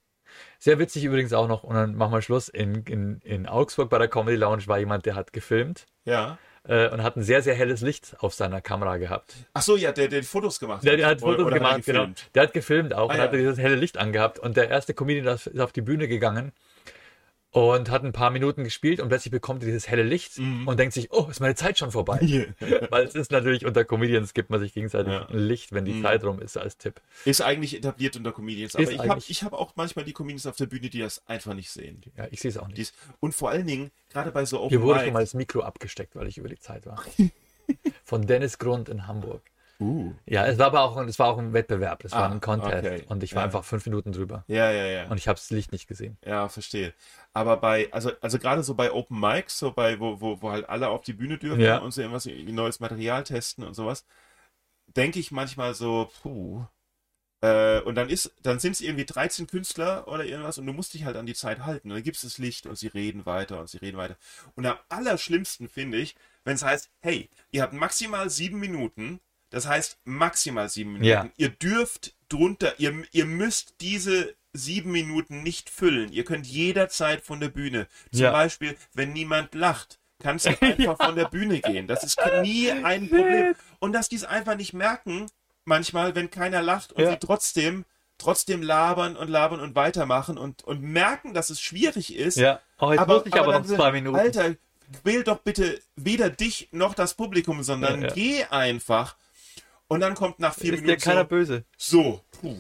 Sehr 0.59 0.79
witzig 0.79 1.05
übrigens 1.05 1.33
auch 1.35 1.49
noch, 1.49 1.63
und 1.65 1.75
dann 1.75 1.95
machen 1.95 2.13
wir 2.13 2.23
Schluss. 2.23 2.49
In, 2.49 2.85
in, 2.85 3.19
in 3.23 3.47
Augsburg 3.47 3.91
bei 3.91 3.99
der 3.99 4.09
Comedy 4.09 4.37
Lounge 4.37 4.67
war 4.69 4.79
jemand, 4.79 5.05
der 5.05 5.15
hat 5.17 5.33
gefilmt 5.33 5.87
Ja. 6.05 6.39
Äh, 6.65 6.89
und 6.89 7.03
hat 7.03 7.17
ein 7.17 7.23
sehr, 7.23 7.43
sehr 7.43 7.55
helles 7.55 7.81
Licht 7.81 8.17
auf 8.21 8.35
seiner 8.35 8.61
Kamera 8.61 8.97
gehabt. 8.99 9.35
Ach 9.55 9.63
so, 9.63 9.77
ja, 9.77 9.93
der, 9.93 10.09
der 10.09 10.23
Fotos 10.23 10.61
gemacht 10.61 10.85
Der, 10.85 10.97
der 10.97 11.07
hat 11.07 11.21
Fotos 11.21 11.47
oder 11.47 11.57
gemacht, 11.57 11.75
hat 11.79 11.85
genau. 11.85 12.01
gefilmt? 12.01 12.31
Der 12.35 12.43
hat 12.45 12.53
gefilmt 12.53 12.95
auch 12.95 13.09
Ah, 13.11 13.13
und 13.13 13.19
ja. 13.19 13.25
hatte 13.25 13.37
dieses 13.37 13.59
helle 13.59 13.77
Licht 13.77 13.99
angehabt. 13.99 14.39
Und 14.39 14.57
der 14.57 14.69
erste 14.71 14.95
Comedian 14.95 15.27
ist 15.35 15.59
auf 15.59 15.73
die 15.73 15.83
Bühne 15.83 16.09
gegangen 16.09 16.53
und 17.53 17.91
hat 17.91 18.03
ein 18.03 18.13
paar 18.13 18.31
Minuten 18.31 18.65
gespielt 18.65 18.99
und 18.99 19.09
plötzlich 19.09 19.31
bekommt 19.31 19.63
er 19.63 19.67
dieses 19.67 19.87
helle 19.87 20.03
Licht 20.03 20.39
Mhm. 20.39 20.67
und 20.67 20.81
denkt 20.81 20.95
sich, 20.95 21.13
oh, 21.13 21.29
ist 21.31 21.39
meine 21.41 21.55
Zeit 21.55 21.79
schon 21.79 21.91
vorbei. 21.93 22.19
Weil 22.91 23.05
es 23.05 23.15
ist 23.15 23.31
natürlich 23.31 23.67
unter 23.67 23.85
Comedians 23.85 24.33
gibt 24.33 24.49
man 24.49 24.59
sich 24.59 24.73
gegenseitig 24.73 25.13
Ja. 25.13 25.27
ein 25.27 25.39
Licht, 25.39 25.71
wenn 25.73 25.85
die 25.85 25.93
Mhm. 25.93 26.03
Zeit 26.03 26.25
rum 26.25 26.41
ist, 26.41 26.57
als 26.57 26.79
Tipp. 26.79 27.01
Ist 27.27 27.43
eigentlich 27.43 27.77
etabliert 27.77 28.17
unter 28.17 28.33
Comedians. 28.33 28.75
Aber 28.75 28.83
Ist 28.85 28.93
ich 29.29 29.43
habe 29.45 29.55
hab 29.57 29.61
auch 29.61 29.77
manchmal 29.77 30.05
die 30.07 30.15
Comedians 30.15 30.47
auf 30.47 30.57
der 30.57 30.67
Bühne, 30.67 30.89
die 30.89 31.01
das 31.01 31.23
einfach 31.29 31.53
nicht 31.53 31.71
sehen. 31.71 32.03
Ja, 32.17 32.27
ich 32.31 32.41
sehe 32.41 32.51
es 32.51 32.57
auch 32.57 32.67
nicht. 32.67 32.79
Die 32.79 32.83
ist, 32.83 32.95
und 33.21 33.35
vor 33.35 33.51
allen 33.51 33.67
Dingen, 33.67 33.91
gerade 34.11 34.33
bei 34.33 34.47
so 34.47 34.59
Open 34.59 34.71
Hier 34.71 34.81
wurde 34.83 35.01
Mic- 35.01 35.05
schon 35.05 35.13
mal 35.13 35.21
das 35.21 35.35
Mikro 35.35 35.61
abgesteckt, 35.61 36.17
weil 36.17 36.29
ich 36.29 36.39
über 36.39 36.49
die 36.49 36.59
Zeit 36.59 36.87
war. 36.87 37.03
Von 38.05 38.27
Dennis 38.27 38.59
Grund 38.59 38.89
in 38.89 39.07
Hamburg. 39.07 39.43
Uh. 39.83 40.15
Ja, 40.27 40.47
es 40.47 40.59
war 40.59 40.67
aber 40.67 40.81
auch, 40.83 40.97
es 40.99 41.19
war 41.19 41.27
auch 41.29 41.39
ein 41.39 41.53
Wettbewerb, 41.53 42.05
es 42.05 42.13
war 42.13 42.29
Ah, 42.31 42.33
ein 42.33 42.41
Contest 42.41 42.75
okay. 42.87 43.05
und 43.09 43.23
ich 43.23 43.35
war 43.35 43.43
Ja. 43.43 43.47
einfach 43.47 43.65
fünf 43.65 43.85
Minuten 43.87 44.13
drüber 44.13 44.45
Ja, 44.47 44.71
ja, 44.71 44.87
ja. 44.87 45.09
und 45.09 45.19
ich 45.19 45.27
habe 45.29 45.39
das 45.39 45.51
Licht 45.51 45.73
nicht 45.73 45.89
gesehen. 45.89 46.17
Ja, 46.25 46.49
verstehe. 46.49 46.95
Aber 47.33 47.57
bei, 47.57 47.93
also, 47.93 48.13
also 48.21 48.39
gerade 48.39 48.63
so 48.63 48.75
bei 48.75 48.93
Open 48.93 49.19
Mics, 49.19 49.59
so 49.59 49.73
bei, 49.73 49.99
wo, 49.99 50.21
wo, 50.21 50.41
wo 50.43 50.51
halt 50.51 50.69
alle 50.69 50.89
auf 50.89 51.03
die 51.03 51.13
Bühne 51.15 51.39
dürfen 51.39 51.61
Ja. 51.61 51.79
und 51.79 51.93
so 51.93 52.01
irgendwas, 52.01 52.27
neues 52.27 52.81
Material 52.81 53.25
testen 53.25 53.65
und 53.65 53.75
sowas, 53.75 54.05
denke 54.87 55.19
ich 55.19 55.31
manchmal 55.33 55.75
so, 55.75 56.11
puh. 56.23 56.65
Äh, 57.45 57.81
und 57.81 57.97
dann 57.97 58.09
ist, 58.09 58.33
dann 58.43 58.61
sind 58.61 58.73
es 58.73 58.81
irgendwie 58.81 59.05
13 59.05 59.49
Künstler 59.49 60.07
oder 60.07 60.25
irgendwas 60.25 60.59
und 60.59 60.67
du 60.67 60.73
musst 60.73 60.95
dich 60.95 61.05
halt 61.05 61.17
an 61.17 61.27
die 61.27 61.35
Zeit 61.35 61.65
halten. 61.67 61.91
Und 61.91 61.97
dann 61.97 62.05
gibst 62.05 62.23
das 62.23 62.39
Licht 62.39 62.67
und 62.67 62.77
sie 62.77 62.87
reden 62.87 63.27
weiter 63.27 63.59
und 63.59 63.69
sie 63.69 63.79
reden 63.79 63.97
weiter. 63.99 64.17
Und 64.55 64.65
am 64.65 64.77
allerschlimmsten 64.89 65.69
finde 65.69 65.99
ich, 65.99 66.15
wenn 66.45 66.55
es 66.55 66.63
heißt, 66.63 66.91
hey, 67.01 67.29
ihr 67.51 67.63
habt 67.63 67.73
maximal 67.73 68.31
sieben 68.31 68.61
Minuten, 68.61 69.21
das 69.53 69.67
heißt 69.67 69.99
maximal 70.05 70.69
sieben 70.69 70.95
Minuten. 70.95 71.09
Ja. 71.09 71.29
Ihr 71.37 71.51
dürft 71.51 72.15
drunter, 72.29 72.75
ihr, 72.79 73.05
ihr 73.13 73.27
müsst 73.27 73.75
diese 73.81 74.35
sieben 74.53 74.91
Minuten 74.93 75.43
nicht 75.43 75.71
füllen. 75.71 76.13
Ihr 76.13 76.25
könnt 76.25 76.47
jederzeit 76.47 77.23
von 77.23 77.41
der 77.41 77.49
Bühne. 77.49 77.87
Zum 78.13 78.23
Ja. 78.25 78.33
Beispiel, 78.33 78.77
wenn 78.93 79.13
niemand 79.13 79.55
lacht, 79.55 79.99
kannst 80.19 80.47
du 80.47 80.51
einfach 80.63 80.97
von 81.03 81.17
der 81.17 81.27
Bühne 81.27 81.61
gehen. 81.61 81.87
Das 81.87 82.03
ist 82.05 82.19
nie 82.43 82.71
ein 82.71 83.09
Problem. 83.09 83.55
Und 83.79 83.93
dass 83.93 84.09
die 84.09 84.17
es 84.17 84.25
einfach 84.25 84.57
nicht 84.57 84.73
merken, 84.75 85.27
manchmal, 85.65 86.15
wenn 86.15 86.31
keiner 86.31 86.61
lacht 86.63 86.93
und 86.93 87.03
Ja. 87.05 87.11
sie 87.13 87.19
trotzdem, 87.19 87.85
trotzdem 88.19 88.63
labern 88.63 89.17
und 89.17 89.29
labern 89.29 89.61
und 89.61 89.75
weitermachen 89.75 90.37
und, 90.39 90.65
und 90.65 90.83
merken, 90.83 91.35
dass 91.35 91.51
es 91.51 91.61
schwierig 91.61 92.15
ist. 92.15 92.37
Ja, 92.37 92.61
oh, 92.79 92.91
jetzt 92.93 93.01
aber, 93.01 93.15
muss 93.19 93.27
ich 93.27 93.35
aber, 93.35 93.53
dann 93.53 93.63
noch 93.63 93.77
zwei 93.77 93.93
Minuten. 93.93 94.17
Alter, 94.17 94.55
quäl 95.03 95.25
doch 95.25 95.39
bitte 95.39 95.81
weder 95.97 96.29
dich 96.31 96.69
noch 96.73 96.95
das 96.95 97.15
Publikum, 97.15 97.63
sondern 97.63 98.03
Ja, 98.03 98.09
ja. 98.09 98.15
geh 98.15 98.45
einfach. 98.45 99.17
Und 99.93 100.01
dann 100.01 100.15
kommt 100.15 100.39
nach 100.39 100.55
vier 100.55 100.73
ist 100.73 100.81
dir 100.81 100.87
Minuten 100.87 101.03
keiner 101.03 101.23
so, 101.23 101.27
böse. 101.27 101.65
so, 101.77 102.25
puh, 102.31 102.57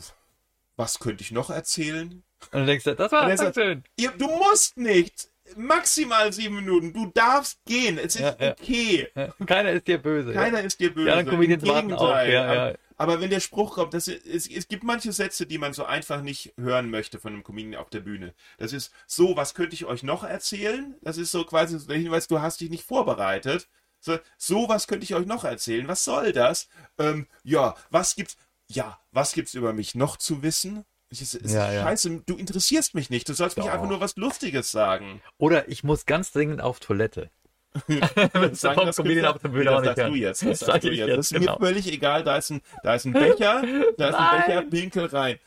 was 0.76 0.98
könnte 0.98 1.22
ich 1.22 1.32
noch 1.32 1.50
erzählen? 1.50 2.22
Und 2.50 2.52
dann 2.52 2.66
denkst 2.66 2.84
du, 2.84 2.94
das 2.94 3.12
war 3.12 3.36
sagt, 3.36 3.54
schön. 3.54 3.84
Ihr, 3.96 4.10
du 4.10 4.26
musst 4.26 4.76
nicht. 4.76 5.28
Maximal 5.56 6.32
sieben 6.32 6.56
Minuten. 6.56 6.92
Du 6.92 7.06
darfst 7.06 7.64
gehen. 7.64 7.98
Es 7.98 8.16
ist 8.16 8.20
Ja, 8.20 8.36
ja. 8.38 8.52
okay. 8.52 9.08
Ja, 9.14 9.34
Keiner 9.46 9.72
ist 9.72 9.86
dir 9.86 9.98
böse. 9.98 10.32
Keiner 10.32 10.62
ist 10.62 10.78
dir 10.80 10.92
böse. 10.94 11.06
Die 11.06 11.10
anderen 11.10 11.36
Comedians 11.36 11.66
warten 11.66 11.92
auch, 11.92 12.08
ja, 12.24 12.44
aber, 12.44 12.70
ja. 12.70 12.74
aber 12.96 13.20
wenn 13.20 13.30
der 13.30 13.40
Spruch 13.40 13.74
kommt, 13.74 13.92
das 13.92 14.08
ist, 14.08 14.26
es, 14.26 14.48
es 14.48 14.68
gibt 14.68 14.82
manche 14.82 15.12
Sätze, 15.12 15.46
die 15.46 15.58
man 15.58 15.72
so 15.72 15.84
einfach 15.84 16.22
nicht 16.22 16.54
hören 16.56 16.90
möchte 16.90 17.18
von 17.18 17.32
einem 17.32 17.42
Comedian 17.42 17.80
auf 17.80 17.90
der 17.90 18.00
Bühne. 18.00 18.34
Das 18.58 18.72
ist 18.72 18.92
so, 19.06 19.36
was 19.36 19.54
könnte 19.54 19.74
ich 19.74 19.84
euch 19.84 20.02
noch 20.02 20.24
erzählen? 20.24 20.94
Das 21.02 21.18
ist 21.18 21.32
so 21.32 21.44
quasi 21.44 21.78
der 21.86 21.96
Hinweis, 21.96 22.28
du 22.28 22.40
hast 22.40 22.60
dich 22.60 22.70
nicht 22.70 22.84
vorbereitet. 22.84 23.68
So, 24.02 24.18
so 24.36 24.68
was 24.68 24.88
könnte 24.88 25.04
ich 25.04 25.14
euch 25.14 25.26
noch 25.26 25.44
erzählen. 25.44 25.86
Was 25.86 26.04
soll 26.04 26.32
das? 26.32 26.68
Ähm, 26.98 27.28
ja, 27.44 27.76
was 27.90 28.16
gibt's? 28.16 28.36
Ja, 28.68 28.98
was 29.12 29.32
gibt's 29.32 29.54
über 29.54 29.72
mich 29.72 29.94
noch 29.94 30.16
zu 30.16 30.42
wissen? 30.42 30.84
Es 31.08 31.20
ist 31.20 31.50
Ja, 31.52 31.70
ja. 31.72 31.82
scheiße, 31.82 32.22
du 32.26 32.36
interessierst 32.36 32.94
mich 32.94 33.10
nicht. 33.10 33.28
Du 33.28 33.34
sollst 33.34 33.56
mich 33.56 33.66
Doch. 33.66 33.72
einfach 33.72 33.88
nur 33.88 34.00
was 34.00 34.16
Lustiges 34.16 34.70
sagen. 34.72 35.22
Oder 35.38 35.68
ich 35.68 35.84
muss 35.84 36.04
ganz 36.04 36.32
dringend 36.32 36.60
auf 36.60 36.80
Toilette. 36.80 37.30
Sagen 38.52 38.82
das 38.84 38.96
Comedian 38.96 39.26
auf 39.26 39.38
der 39.38 39.48
Bühne 39.48 39.64
das 39.64 39.84
sagst 39.84 39.98
du 40.04 40.14
jetzt. 40.14 40.44
Das 40.44 40.58
sag 40.60 40.80
du 40.82 40.88
jetzt. 40.90 41.08
jetzt, 41.08 41.16
Das 41.16 41.32
ist 41.32 41.38
genau. 41.38 41.58
mir 41.58 41.66
völlig 41.66 41.90
egal. 41.90 42.22
Da 42.22 42.36
ist 42.36 42.50
ein, 42.50 42.60
da 42.82 42.94
ist 42.94 43.06
ein 43.06 43.14
Becher, 43.14 43.62
da 43.96 44.08
ist 44.08 44.14
ein 44.14 44.22
Nein. 44.24 44.42
Becher, 44.46 44.62
pinkel 44.62 45.06
rein. 45.06 45.38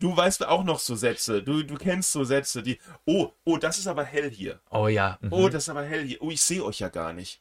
Du 0.00 0.16
weißt 0.16 0.44
auch 0.46 0.64
noch 0.64 0.80
so 0.80 0.96
Sätze. 0.96 1.42
Du, 1.42 1.62
du 1.62 1.76
kennst 1.76 2.10
so 2.10 2.24
Sätze, 2.24 2.62
die. 2.64 2.78
Oh, 3.06 3.30
oh, 3.44 3.58
das 3.58 3.78
ist 3.78 3.86
aber 3.86 4.02
hell 4.04 4.28
hier. 4.30 4.60
Oh 4.70 4.88
ja. 4.88 5.18
mhm. 5.20 5.32
Oh, 5.32 5.48
das 5.48 5.64
ist 5.64 5.68
aber 5.68 5.84
hell 5.84 6.04
hier. 6.04 6.20
Oh, 6.20 6.30
ich 6.30 6.42
sehe 6.42 6.64
euch 6.64 6.80
ja 6.80 6.88
gar 6.88 7.12
nicht. 7.12 7.40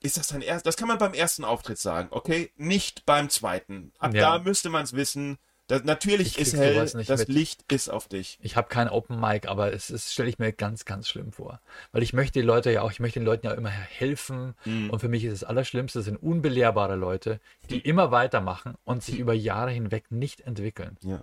Ist 0.00 0.16
das 0.16 0.28
dein 0.28 0.42
erst? 0.42 0.64
Das 0.66 0.76
kann 0.76 0.88
man 0.88 0.98
beim 0.98 1.14
ersten 1.14 1.44
Auftritt 1.44 1.78
sagen, 1.78 2.08
okay? 2.10 2.50
Nicht 2.56 3.04
beim 3.06 3.30
zweiten. 3.30 3.92
Ab 3.98 4.14
Ja. 4.14 4.36
da 4.36 4.38
müsste 4.38 4.70
man 4.70 4.84
es 4.84 4.92
wissen. 4.92 5.38
Das, 5.66 5.84
natürlich 5.84 6.38
Ich 6.38 6.38
ist 6.38 6.56
hell, 6.56 6.74
das 6.74 6.94
mit. 6.94 7.28
Licht 7.28 7.70
ist 7.70 7.90
auf 7.90 8.08
dich. 8.08 8.38
Ich 8.40 8.56
habe 8.56 8.68
kein 8.68 8.88
Open 8.88 9.20
Mic, 9.20 9.46
aber 9.48 9.70
es 9.70 10.12
stelle 10.12 10.30
ich 10.30 10.38
mir 10.38 10.50
ganz, 10.50 10.86
ganz 10.86 11.08
schlimm 11.08 11.30
vor. 11.30 11.60
Weil 11.92 12.02
ich 12.02 12.14
möchte 12.14 12.40
die 12.40 12.44
Leute 12.46 12.72
ja 12.72 12.80
auch, 12.80 12.90
ich 12.90 13.00
möchte 13.00 13.20
den 13.20 13.26
Leuten 13.26 13.46
ja 13.46 13.52
immer 13.52 13.68
helfen. 13.68 14.54
Mhm. 14.64 14.88
Und 14.88 15.00
für 15.00 15.08
mich 15.08 15.24
ist 15.24 15.42
das 15.42 15.48
Allerschlimmste, 15.48 16.00
sind 16.00 16.16
unbelehrbare 16.16 16.96
Leute, 16.96 17.38
die 17.68 17.80
immer 17.80 18.10
weitermachen 18.10 18.76
und 18.84 19.02
sich 19.02 19.18
über 19.18 19.34
Jahre 19.34 19.70
hinweg 19.70 20.10
nicht 20.10 20.40
entwickeln. 20.40 20.96
Ja. 21.02 21.20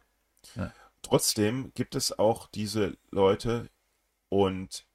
Ja. 0.56 0.72
Trotzdem 1.02 1.72
gibt 1.74 1.96
es 1.96 2.18
auch 2.20 2.48
diese 2.48 2.98
Leute 3.10 3.70
und 4.30 4.86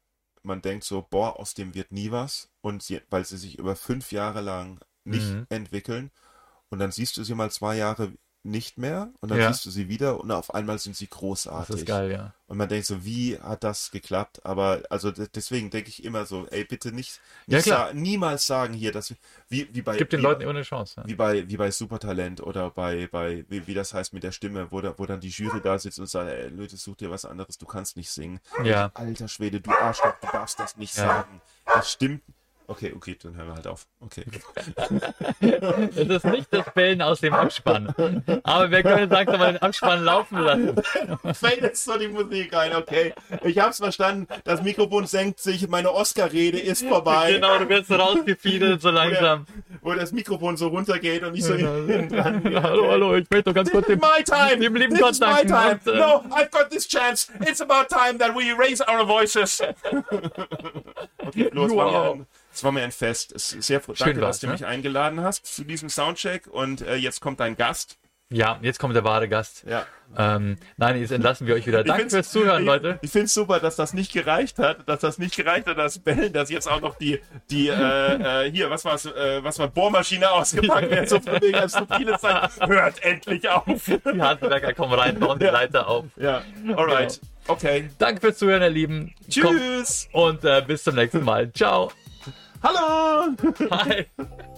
man 0.43 0.62
denkt 0.62 0.85
so, 0.85 1.07
boah, 1.11 1.39
aus 1.39 1.55
dem 1.55 1.75
wird 1.75 1.93
nie 1.93 2.11
was. 2.11 2.51
Und 2.61 2.83
sie, 2.83 3.01
weil 3.11 3.25
sie 3.25 3.39
sich 3.39 3.59
über 3.59 3.77
fünf 3.77 4.12
Jahre 4.12 4.41
lang 4.41 4.81
nicht 5.05 5.41
Mhm. 5.41 5.47
entwickeln. 5.51 6.11
Und 6.71 6.79
dann 6.81 6.93
siehst 6.93 7.17
du 7.17 7.25
sie 7.25 7.35
mal 7.35 7.51
zwei 7.51 7.77
Jahre 7.77 8.12
nicht 8.43 8.79
mehr 8.79 9.11
und 9.21 9.31
dann 9.31 9.39
Ja. 9.39 9.53
siehst 9.53 9.67
du 9.67 9.71
sie 9.71 9.89
wieder 9.91 10.19
und 10.19 10.31
auf 10.31 10.55
einmal 10.55 10.79
sind 10.79 10.97
sie 10.97 11.07
Das 11.09 11.19
großartig. 11.19 11.77
ist 11.77 11.87
geil, 11.87 12.11
ja. 12.11 12.33
Und 12.47 12.57
man 12.57 12.69
denkt 12.71 12.87
so, 12.87 13.05
wie 13.05 13.39
hat 13.39 13.62
das 13.65 13.91
geklappt? 13.91 14.41
Aber 14.47 14.83
also 14.89 15.11
de- 15.11 15.29
deswegen 15.35 15.69
denke 15.69 15.91
ich 15.91 16.03
immer 16.05 16.25
so, 16.25 16.47
ey, 16.49 16.65
bitte 16.65 16.91
nicht, 16.91 17.21
Ja, 17.47 17.59
nicht 17.59 17.67
klar. 17.67 17.89
sa 17.89 17.93
niemals 17.95 18.47
sagen 18.47 18.73
hier, 18.73 18.93
dass 18.93 19.15
wie, 19.51 19.69
wie 19.75 19.83
bei 19.83 19.97
Gib 19.99 20.09
den 20.09 20.21
wie, 20.21 20.23
Leuten 20.25 20.41
immer 20.41 20.51
eine 20.53 20.62
Chance. 20.62 20.95
Ja. 20.97 21.07
wie 21.07 21.15
bei 21.15 21.49
wie 21.51 21.57
bei 21.59 21.71
Supertalent 21.71 22.41
oder 22.41 22.71
bei 22.71 23.09
bei 23.09 23.45
wie, 23.51 23.67
wie 23.67 23.75
das 23.75 23.93
heißt 23.93 24.15
mit 24.15 24.23
der 24.23 24.33
Stimme, 24.33 24.73
wo, 24.73 24.81
da, 24.81 24.95
wo 24.97 25.05
dann 25.05 25.21
die 25.21 25.29
Jury 25.29 25.61
da 25.61 25.79
sitzt 25.79 25.99
und 26.01 26.07
sagt, 26.09 26.31
ey, 26.31 26.49
Leute, 26.49 26.79
such 26.79 26.97
dir 26.97 27.11
was 27.11 27.27
anderes, 27.27 27.59
du 27.59 27.67
kannst 27.67 27.97
nicht 27.99 28.11
singen. 28.11 28.41
Ja. 28.65 28.91
Alter 28.95 29.29
Schwede, 29.29 29.61
du 29.61 29.71
Arschloch, 29.71 30.15
du 30.23 30.29
darfst 30.33 30.59
das 30.59 30.77
nicht 30.79 30.97
Ja. 30.97 31.05
sagen. 31.07 31.41
Das 31.67 31.93
stimmt. 31.93 32.23
Okay, 32.70 32.92
okay, 32.94 33.16
dann 33.20 33.34
hören 33.34 33.48
wir 33.48 33.55
halt 33.56 33.66
auf. 33.66 33.84
Okay. 34.01 34.24
Es 35.97 36.09
ist 36.09 36.24
nicht 36.24 36.47
das 36.52 36.64
Bellen 36.72 37.02
aus 37.02 37.18
dem 37.20 37.34
Abspann. 37.34 37.92
Aber 38.44 38.70
wir 38.70 38.84
können 38.84 39.10
langsam 39.10 39.40
mal 39.40 39.52
den 39.55 39.60
Abspann 39.62 40.05
laufen 40.05 40.38
lassen. 40.38 40.76
Fällt 41.34 41.62
jetzt 41.62 41.82
so 41.84 41.98
die 41.98 42.06
Musik 42.06 42.55
rein, 42.55 42.72
okay. 42.76 43.12
Ich 43.42 43.59
hab's 43.59 43.78
verstanden. 43.78 44.28
Das 44.44 44.62
Mikrofon 44.62 45.06
senkt 45.06 45.40
sich, 45.40 45.66
meine 45.68 45.92
Oscar-Rede 45.92 46.60
ist 46.60 46.86
vorbei. 46.86 47.32
Genau, 47.32 47.59
du 47.59 47.68
wirst 47.68 47.88
so 47.88 47.97
rausgefiedelt 47.97 48.80
so 48.80 48.90
Wo, 48.90 48.92
der, 48.92 49.05
langsam. 49.05 49.47
wo 49.82 49.92
das 49.94 50.12
Mikrofon 50.12 50.56
so 50.56 50.68
runtergeht 50.68 51.24
und 51.24 51.34
ich 51.34 51.42
so 51.42 51.55
hallo, 51.55 52.88
hallo, 52.88 53.16
ich 53.16 53.28
möchte 53.30 53.51
doch 53.51 53.55
ganz 53.55 53.70
kurz 53.72 53.88
is 53.88 53.98
my 54.01 54.22
time. 54.22 54.59
dem 54.60 54.76
lieben 54.76 54.92
This 54.92 55.01
Gott 55.01 55.10
is 55.12 55.20
my 55.20 55.44
danken. 55.44 55.48
time. 55.48 55.80
Äh, 55.86 55.98
No, 55.98 56.24
I've 56.30 56.51
got 56.52 56.70
this 56.70 56.86
chance. 56.86 57.26
It's 57.40 57.60
about 57.60 57.88
time 57.88 58.16
that 58.18 58.32
we 58.36 58.52
raise 58.56 58.80
our 58.80 59.05
voices. 59.05 59.60
okay, 61.18 61.51
mir 61.52 61.70
Wow. 61.70 62.26
Es 62.61 62.65
war 62.65 62.73
mir 62.73 62.82
ein 62.82 62.93
Fest. 62.93 63.32
Es 63.32 63.55
ist 63.55 63.69
sehr 63.69 63.81
froh. 63.81 63.95
Schön 63.95 64.09
Danke, 64.09 64.20
war's, 64.20 64.37
dass 64.37 64.41
du 64.41 64.47
ne? 64.49 64.53
mich 64.53 64.66
eingeladen 64.66 65.23
hast 65.23 65.47
zu 65.47 65.65
diesem 65.65 65.89
Soundcheck. 65.89 66.47
Und 66.47 66.82
äh, 66.82 66.97
jetzt 66.97 67.23
kommt 67.23 67.41
dein 67.41 67.57
Gast. 67.57 67.97
Ja, 68.28 68.59
jetzt 68.61 68.78
kommt 68.78 68.95
der 68.95 69.03
wahre 69.03 69.28
Gast. 69.28 69.65
Ja. 69.66 69.87
Ähm, 70.16 70.59
nein, 70.77 71.01
jetzt 71.01 71.11
entlassen 71.11 71.47
wir 71.47 71.55
euch 71.55 71.66
wieder. 71.66 71.82
Danke 71.82 72.11
fürs 72.11 72.31
Zuhören, 72.31 72.61
ich, 72.61 72.66
Leute. 72.66 72.99
Ich 73.01 73.11
finde 73.11 73.24
es 73.24 73.35
super, 73.35 73.61
dass 73.61 73.77
das 73.77 73.95
nicht 73.95 74.12
gereicht 74.12 74.59
hat, 74.59 74.87
dass 74.89 75.01
das 75.01 75.16
nicht 75.16 75.35
gereicht 75.35 75.66
hat, 75.66 75.78
dass 75.78 75.99
Bellen, 76.01 76.32
dass 76.35 76.51
jetzt 76.51 76.69
auch 76.69 76.82
noch 76.82 76.97
die, 76.97 77.19
die 77.51 77.69
äh, 77.69 78.45
äh, 78.45 78.51
hier, 78.53 78.69
was 78.69 78.85
war's, 78.85 79.07
äh, 79.07 79.43
was 79.43 79.59
war 79.59 79.69
Bohrmaschine 79.69 80.31
ausgepackt 80.31 80.91
wird, 80.91 81.09
so 81.09 81.19
von 81.19 81.41
wegen 81.41 81.57
als 81.57 81.73
subtile 81.73 82.19
Zeit. 82.19 82.51
Hört 82.61 83.03
endlich 83.03 83.49
auf. 83.49 83.65
Die 83.87 84.23
Handwerker 84.23 84.74
kommen 84.74 84.93
rein, 84.93 85.19
bauen 85.19 85.39
die 85.39 85.47
Leiter 85.47 85.89
auf. 85.89 86.05
Ja, 86.16 86.43
alright. 86.77 87.19
Okay. 87.47 87.89
Danke 87.99 88.20
fürs 88.20 88.37
Zuhören, 88.37 88.62
ihr 88.62 88.70
Lieben. 88.70 89.15
Kommt 89.41 89.59
Tschüss. 89.59 90.09
und 90.12 90.45
äh, 90.45 90.62
bis 90.65 90.85
zum 90.85 90.95
nächsten 90.95 91.24
Mal. 91.24 91.51
Ciao. 91.53 91.91
Hallo. 92.62 93.35
Hi. 93.70 94.07